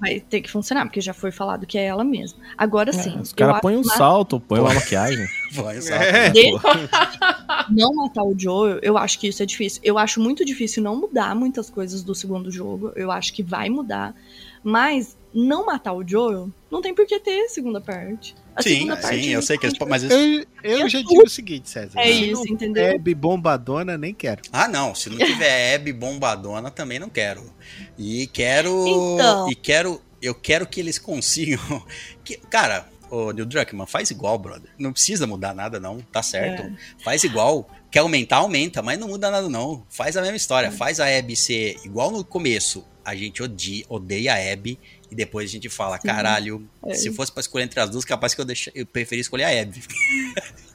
Vai 0.00 0.20
ter 0.20 0.40
que 0.42 0.48
funcionar, 0.50 0.84
porque 0.84 1.00
já 1.00 1.12
foi 1.12 1.32
falado 1.32 1.66
que 1.66 1.76
é 1.76 1.84
ela 1.86 2.04
mesma. 2.04 2.38
Agora 2.56 2.92
sim. 2.92 3.18
Os 3.18 3.32
caras 3.32 3.60
põem 3.60 3.76
um 3.76 3.80
uma- 3.80 3.96
salto, 3.96 4.38
põem 4.38 4.60
uma 4.60 4.72
maquiagem. 4.72 5.26
Vai, 5.52 5.76
exato. 5.76 6.04
É, 6.04 6.30
De- 6.30 6.52
pô. 6.52 6.58
não 7.70 7.92
matar 7.94 8.22
o 8.22 8.32
Joel, 8.38 8.78
eu 8.80 8.96
acho 8.96 9.18
que 9.18 9.26
isso 9.26 9.42
é 9.42 9.46
difícil. 9.46 9.80
Eu 9.84 9.98
acho 9.98 10.20
muito 10.20 10.44
difícil 10.44 10.82
não 10.84 10.94
mudar 10.94 11.34
muitas 11.34 11.68
coisas 11.68 12.02
do 12.04 12.14
segundo 12.14 12.48
jogo. 12.50 12.92
Eu 12.94 13.10
acho 13.10 13.32
que 13.32 13.42
vai 13.42 13.68
mudar. 13.68 14.14
Mas 14.62 15.16
não 15.34 15.66
matar 15.66 15.92
o 15.94 16.06
Joel, 16.06 16.48
não 16.70 16.80
tem 16.80 16.94
por 16.94 17.04
que 17.06 17.18
ter 17.18 17.48
segunda 17.48 17.80
parte. 17.80 18.36
A 18.58 18.62
sim, 18.62 18.88
sim, 19.02 19.28
eu 19.28 19.42
sei 19.42 19.56
que 19.56 19.66
eles. 19.66 19.78
Mas 19.88 20.02
isso- 20.02 20.14
Eu, 20.14 20.46
eu 20.80 20.88
já 20.88 20.98
digo 20.98 21.22
o 21.24 21.28
seguinte, 21.28 21.70
César. 21.70 21.98
É 22.00 22.12
se 22.12 22.30
isso, 22.30 22.44
não 22.44 22.52
entendeu? 22.52 22.84
Hebe 22.84 23.14
bombadona, 23.14 23.96
nem 23.96 24.12
quero. 24.12 24.42
Ah, 24.52 24.66
não. 24.68 24.94
Se 24.94 25.08
não 25.08 25.16
tiver 25.18 25.74
Abby 25.74 25.92
bombadona, 25.92 26.70
também 26.70 26.98
não 26.98 27.08
quero. 27.08 27.52
E 27.96 28.26
quero. 28.28 28.86
Então. 28.86 29.50
E 29.50 29.54
quero. 29.54 30.02
Eu 30.20 30.34
quero 30.34 30.66
que 30.66 30.80
eles 30.80 30.98
consigam. 30.98 31.60
Que, 32.24 32.36
cara, 32.36 32.86
o 33.10 33.32
Neil 33.32 33.46
Druckmann, 33.46 33.86
faz 33.86 34.10
igual, 34.10 34.38
brother. 34.38 34.68
Não 34.78 34.92
precisa 34.92 35.26
mudar 35.26 35.54
nada, 35.54 35.80
não. 35.80 35.98
Tá 36.12 36.22
certo. 36.22 36.62
É. 36.62 36.72
Faz 37.02 37.24
igual. 37.24 37.66
Quer 37.90 38.00
aumentar, 38.00 38.36
aumenta, 38.38 38.82
mas 38.82 38.98
não 38.98 39.08
muda 39.08 39.30
nada, 39.30 39.48
não. 39.48 39.82
Faz 39.88 40.14
a 40.16 40.20
mesma 40.20 40.36
história. 40.36 40.70
Faz 40.70 41.00
a 41.00 41.06
Abby 41.06 41.34
ser 41.36 41.76
igual 41.84 42.10
no 42.10 42.22
começo. 42.22 42.84
A 43.02 43.14
gente 43.14 43.42
odia, 43.42 43.82
odeia 43.88 44.34
a 44.34 44.52
Abby. 44.52 44.78
E 45.10 45.14
depois 45.14 45.48
a 45.48 45.52
gente 45.52 45.68
fala, 45.68 45.98
Sim. 46.00 46.06
caralho, 46.08 46.68
É. 46.84 46.94
se 46.94 47.10
fosse 47.12 47.32
pra 47.32 47.40
escolher 47.40 47.64
entre 47.64 47.80
as 47.80 47.88
duas, 47.90 48.04
capaz 48.04 48.34
que 48.34 48.40
eu, 48.40 48.44
deixa, 48.44 48.70
eu 48.74 48.84
preferi 48.86 49.20
escolher 49.20 49.44
a 49.44 49.62
Abby. 49.62 49.80
Sim, 49.80 49.88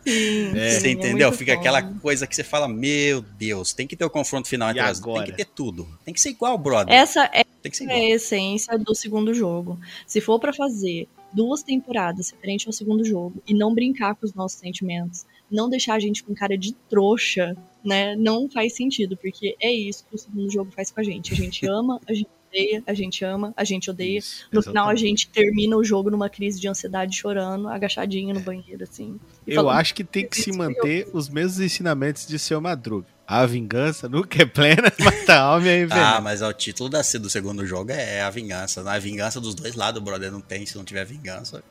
Você 0.54 0.88
é 0.88 0.92
entendeu? 0.92 1.28
muito 1.30 1.38
Fica 1.38 1.54
bom. 1.54 1.60
aquela 1.60 1.82
coisa 1.82 2.28
que 2.28 2.36
você 2.36 2.44
fala, 2.44 2.68
meu 2.68 3.22
Deus, 3.22 3.74
tem 3.74 3.88
que 3.88 3.96
ter 3.96 4.06
o 4.06 4.10
confronto 4.10 4.48
final 4.48 4.70
entre 4.70 4.82
E 4.82 4.86
as 4.86 5.00
duas. 5.00 5.24
Tem 5.24 5.32
que 5.32 5.38
ter 5.38 5.46
tudo. 5.46 5.88
Tem 6.04 6.14
que 6.14 6.20
ser 6.22 6.30
igual, 6.30 6.58
brother. 6.58 6.94
Essa 6.94 7.26
é 7.34 7.44
Tem 7.62 7.72
que 7.72 7.78
ser 7.78 7.86
é 7.90 7.94
a 7.94 8.10
essência 8.10 8.78
do 8.78 8.94
segundo 8.96 9.34
jogo. 9.34 9.80
Se 10.06 10.20
for 10.20 10.40
pra 10.40 10.52
fazer 10.52 11.08
duas 11.32 11.64
temporadas 11.64 12.30
referente 12.32 12.68
ao 12.68 12.74
segundo 12.74 13.04
jogo 13.06 13.42
e 13.48 13.54
não 13.54 13.74
brincar 13.74 14.16
com 14.16 14.26
os 14.26 14.34
nossos 14.34 14.60
sentimentos, 14.60 15.26
não 15.50 15.70
deixar 15.70 15.96
a 15.96 16.00
gente 16.00 16.24
com 16.24 16.34
cara 16.36 16.58
de 16.58 16.74
trouxa, 16.90 17.56
né? 17.84 18.16
Não 18.16 18.50
faz 18.50 18.76
sentido, 18.76 19.16
porque 19.18 19.56
é 19.62 19.72
isso 19.72 20.06
que 20.10 20.16
o 20.16 20.18
segundo 20.18 20.52
jogo 20.52 20.72
faz 20.76 20.92
com 20.92 21.00
a 21.00 21.04
gente. 21.04 21.34
A 21.34 21.36
gente 21.38 21.66
ama, 21.70 22.00
a 22.08 22.14
gente 22.14 22.28
odeia, 22.54 22.84
a 22.86 22.94
gente 22.94 23.26
ama, 23.26 23.54
a 23.58 23.64
gente 23.64 23.90
odeia. 23.90 24.20
Isso, 24.20 24.46
No 24.52 24.62
final 24.62 24.88
a 24.88 24.94
exatamente. 24.94 25.10
gente 25.10 25.30
termina 25.30 25.76
o 25.76 25.84
jogo 25.84 26.10
numa 26.12 26.30
crise 26.30 26.60
de 26.60 26.68
ansiedade, 26.68 27.16
chorando, 27.18 27.68
agachadinho 27.68 28.34
no 28.34 28.40
banheiro, 28.40 28.84
assim. 28.84 29.20
Eu 29.48 29.56
falando, 29.56 29.78
acho 29.78 29.94
que 29.96 30.04
tem 30.04 30.28
que 30.28 30.40
se 30.40 30.52
manter 30.52 31.08
os 31.14 31.30
mesmos 31.30 31.60
ensinamentos 31.60 32.28
de 32.28 32.38
seu 32.38 32.62
Madruga. 32.62 33.08
A 33.26 33.46
vingança 33.46 34.10
nunca 34.10 34.44
é 34.44 34.46
plena, 34.46 34.92
mata 35.00 35.34
a 35.34 35.40
alma 35.42 35.66
e 35.66 35.70
aí 35.70 35.86
vem. 35.86 35.98
Ah, 35.98 36.20
mas 36.22 36.42
é 36.42 36.48
o 36.48 36.54
título 36.54 36.90
da, 36.90 37.02
do 37.02 37.30
segundo 37.30 37.66
jogo 37.66 37.92
é 37.92 38.22
a 38.22 38.30
vingança. 38.30 38.84
né? 38.84 38.92
A 38.92 39.00
vingança 39.00 39.40
dos 39.40 39.56
dois 39.56 39.76
lados, 39.76 40.04
brother. 40.04 40.30
Não 40.32 40.42
tem 40.42 40.66
se 40.66 40.76
não 40.76 40.84
tiver 40.84 41.06
vingança. 41.06 41.64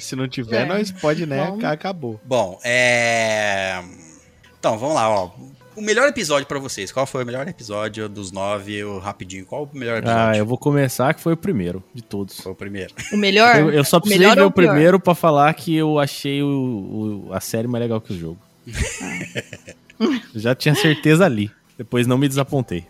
Se 0.00 0.16
não 0.16 0.28
tiver, 0.28 0.62
É. 0.62 0.64
nós 0.66 0.90
pode, 0.90 1.24
né? 1.24 1.46
Vamos. 1.46 1.64
Acabou. 1.64 2.20
Bom, 2.24 2.58
é. 2.64 3.80
Então, 4.58 4.76
vamos 4.76 4.96
lá, 4.96 5.08
ó. 5.08 5.30
O 5.78 5.82
melhor 5.82 6.08
episódio 6.08 6.46
pra 6.46 6.58
vocês. 6.58 6.90
Qual 6.90 7.06
foi 7.06 7.22
o 7.22 7.26
melhor 7.26 7.46
episódio 7.46 8.08
dos 8.08 8.32
nove? 8.32 8.82
O 8.84 8.98
rapidinho. 8.98 9.46
Qual 9.46 9.68
o 9.72 9.78
melhor 9.78 9.98
episódio? 9.98 10.22
Ah, 10.22 10.36
eu 10.36 10.44
vou 10.44 10.58
começar 10.58 11.14
que 11.14 11.20
foi 11.20 11.32
o 11.34 11.36
primeiro 11.36 11.82
de 11.94 12.02
todos. 12.02 12.40
Foi 12.40 12.52
o 12.52 12.54
primeiro. 12.54 12.92
O 13.12 13.16
melhor? 13.16 13.56
Eu, 13.56 13.70
eu 13.70 13.84
só 13.84 13.98
o 13.98 14.00
precisei 14.00 14.26
melhor 14.26 14.34
ver 14.34 14.46
o 14.46 14.50
pior? 14.50 14.66
primeiro 14.72 15.00
pra 15.00 15.14
falar 15.14 15.52
que 15.54 15.74
eu 15.76 15.98
achei 15.98 16.42
o, 16.42 17.26
o- 17.28 17.32
a 17.32 17.40
série 17.40 17.68
mais 17.68 17.82
legal 17.82 18.00
que 18.00 18.12
o 18.12 18.18
jogo. 18.18 18.38
Eu 20.00 20.10
já 20.40 20.54
tinha 20.54 20.74
certeza 20.74 21.24
ali. 21.24 21.50
Depois 21.76 22.06
não 22.06 22.18
me 22.18 22.28
desapontei. 22.28 22.84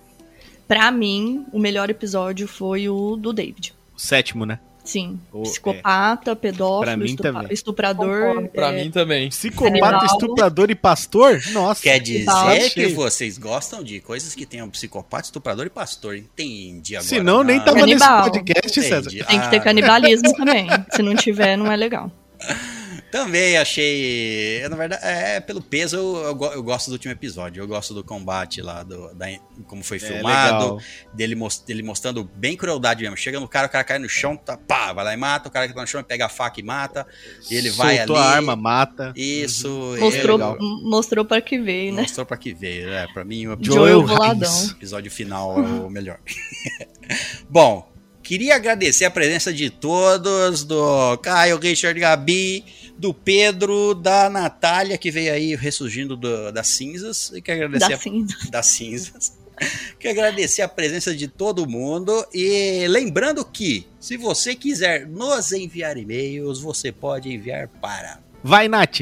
Pra 0.66 0.90
mim, 0.90 1.44
o 1.52 1.58
melhor 1.58 1.88
episódio 1.90 2.48
foi 2.48 2.88
o 2.88 3.16
do 3.16 3.32
David. 3.32 3.74
O 3.96 4.00
sétimo, 4.00 4.44
né? 4.46 4.58
Sim. 4.88 5.20
O- 5.30 5.42
Psicopata, 5.42 6.34
pedófilo, 6.34 6.80
Pra 6.80 6.96
mim 6.96 7.04
estupa- 7.04 7.22
também. 7.32 7.48
estuprador. 7.52 8.26
Concordo. 8.28 8.48
Pra 8.48 8.68
é, 8.72 8.82
mim 8.84 8.90
também. 8.90 9.28
Psicopata, 9.28 9.70
Canibal. 9.80 10.06
estuprador 10.06 10.70
e 10.70 10.74
pastor? 10.74 11.42
Nossa. 11.52 11.82
Quer 11.82 11.98
dizer 12.00 12.70
que 12.72 12.86
vocês 12.94 13.36
gostam 13.36 13.82
de 13.84 14.00
coisas 14.00 14.34
que 14.34 14.46
tenham 14.46 14.70
psicopata, 14.70 15.24
estuprador 15.24 15.66
e 15.66 15.70
pastor. 15.70 16.16
Entendi 16.16 16.96
agora. 16.96 17.06
Se 17.08 17.20
não, 17.20 17.44
nem 17.44 17.58
Não, 17.58 17.64
tava 17.66 17.84
nesse 17.84 17.98
Canibal. 17.98 18.30
podcast, 18.30 18.80
César. 18.82 18.98
entendi. 19.10 19.24
Tem 19.24 19.40
que 19.40 19.50
ter 19.50 19.56
Ah, 19.58 19.60
canibalismo 19.60 20.32
também. 20.34 20.66
Se 20.90 21.02
não 21.02 21.14
tiver, 21.14 21.54
não 21.58 21.70
é 21.70 21.76
legal. 21.76 22.10
Também 23.10 23.56
achei. 23.56 24.66
Na 24.68 24.76
verdade, 24.76 25.02
é 25.04 25.40
pelo 25.40 25.62
peso 25.62 25.96
eu, 25.96 26.16
eu, 26.26 26.34
go- 26.34 26.52
eu 26.52 26.62
gosto 26.62 26.88
do 26.88 26.92
último 26.92 27.12
episódio. 27.12 27.62
Eu 27.62 27.66
gosto 27.66 27.94
do 27.94 28.04
combate 28.04 28.60
lá, 28.60 28.82
do, 28.82 29.14
da, 29.14 29.26
como 29.66 29.82
foi 29.82 29.96
É, 29.96 30.00
filmado, 30.00 30.64
legal. 30.64 30.80
dele, 31.14 31.34
mos- 31.34 31.60
dele 31.60 31.82
mostrando 31.82 32.22
bem 32.34 32.56
crueldade 32.56 33.02
mesmo. 33.02 33.16
Chega 33.16 33.40
no 33.40 33.48
cara, 33.48 33.66
o 33.66 33.70
cara 33.70 33.82
cai 33.84 33.98
no 33.98 34.08
chão, 34.08 34.36
tá, 34.36 34.56
pá, 34.56 34.92
vai 34.92 35.04
lá 35.04 35.14
e 35.14 35.16
mata. 35.16 35.48
O 35.48 35.52
cara 35.52 35.66
que 35.66 35.74
tá 35.74 35.80
no 35.80 35.86
chão 35.86 36.02
pega 36.02 36.26
a 36.26 36.28
faca 36.28 36.60
e 36.60 36.62
mata. 36.62 37.06
E 37.50 37.54
ele 37.54 37.70
vai 37.70 37.96
Soltou 37.98 38.16
ali. 38.16 38.24
a 38.26 38.28
arma, 38.30 38.56
mata. 38.56 39.12
Isso. 39.16 39.96
Mostrou, 39.98 40.38
é 40.40 40.56
mostrou 40.88 41.24
pra 41.24 41.40
que 41.40 41.58
veio, 41.58 41.94
né? 41.94 42.02
Mostrou 42.02 42.26
pra 42.26 42.36
que 42.36 42.52
veio. 42.52 42.90
É, 42.92 43.06
pra 43.12 43.24
mim, 43.24 43.46
o 43.46 43.56
Joel 43.60 44.06
Joel 44.06 44.42
episódio 44.72 45.10
final 45.10 45.58
é 45.58 45.62
o 45.62 45.88
melhor. 45.90 46.18
Bom, 47.48 47.88
queria 48.28 48.56
agradecer 48.56 49.06
a 49.06 49.10
presença 49.10 49.50
de 49.54 49.70
todos, 49.70 50.62
do 50.62 51.16
Caio, 51.22 51.58
Richard, 51.58 51.98
Gabi, 51.98 52.62
do 52.98 53.14
Pedro, 53.14 53.94
da 53.94 54.28
Natália, 54.28 54.98
que 54.98 55.10
veio 55.10 55.32
aí 55.32 55.54
ressurgindo 55.54 56.14
do- 56.14 56.52
das 56.52 56.68
cinzas. 56.68 57.32
E 57.34 57.40
quero 57.40 57.64
agradecer 57.64 57.88
Da 57.88 57.94
a- 57.94 57.98
cinza. 57.98 58.36
das 58.52 58.66
cinzas. 58.66 59.32
Quero 59.98 60.20
agradecer 60.20 60.60
a 60.62 60.68
presença 60.68 61.14
de 61.14 61.26
todo 61.26 61.66
mundo 61.68 62.24
e 62.34 62.86
lembrando 62.86 63.42
que, 63.44 63.86
se 63.98 64.16
você 64.18 64.54
quiser 64.54 65.06
nos 65.06 65.50
enviar 65.52 65.96
e-mails, 65.96 66.60
você 66.60 66.92
pode 66.92 67.32
enviar 67.32 67.66
para. 67.80 68.20
Vai, 68.44 68.68
Nath. 68.68 69.00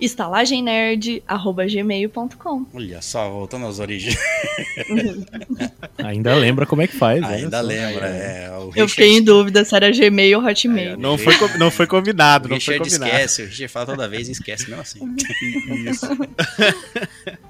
estalagemnerd.gmail.com 0.00 2.66
Olha 2.74 3.00
só, 3.02 3.30
voltando 3.30 3.66
às 3.66 3.78
origens. 3.78 4.16
Ainda 5.98 6.34
lembra 6.34 6.66
como 6.66 6.82
é 6.82 6.86
que 6.86 6.96
faz. 6.96 7.22
Ainda 7.24 7.60
lembra. 7.60 8.06
É, 8.06 8.50
o 8.50 8.54
Eu 8.54 8.66
Richard- 8.70 8.90
fiquei 8.90 9.16
em 9.16 9.22
dúvida 9.22 9.64
se 9.64 9.74
era 9.74 9.90
Gmail 9.90 10.38
ou 10.40 10.46
Hotmail. 10.46 10.96
Não 10.98 11.16
foi, 11.18 11.34
não 11.58 11.70
foi 11.70 11.86
combinado, 11.86 12.46
O 12.46 12.50
não 12.50 12.60
foi 12.60 12.78
combinado. 12.78 13.04
esquece, 13.06 13.42
o 13.42 13.46
Richard 13.46 13.68
fala 13.68 13.86
toda 13.86 14.08
vez 14.08 14.28
e 14.28 14.32
esquece 14.32 14.66
mesmo 14.68 14.82
assim. 14.82 15.00
Isso. 15.90 16.06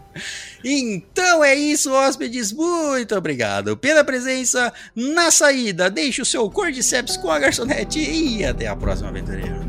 Então 0.64 1.42
é 1.42 1.56
isso, 1.56 1.92
hóspedes. 1.92 2.52
Muito 2.52 3.16
obrigado 3.16 3.76
pela 3.76 4.04
presença. 4.04 4.72
Na 4.94 5.28
saída, 5.32 5.90
deixe 5.90 6.22
o 6.22 6.24
seu 6.24 6.48
Cordyceps 6.48 7.16
com 7.16 7.28
a 7.32 7.38
garçonete 7.40 7.98
e 7.98 8.44
até 8.44 8.68
a 8.68 8.76
próxima 8.76 9.08
aventureira. 9.08 9.60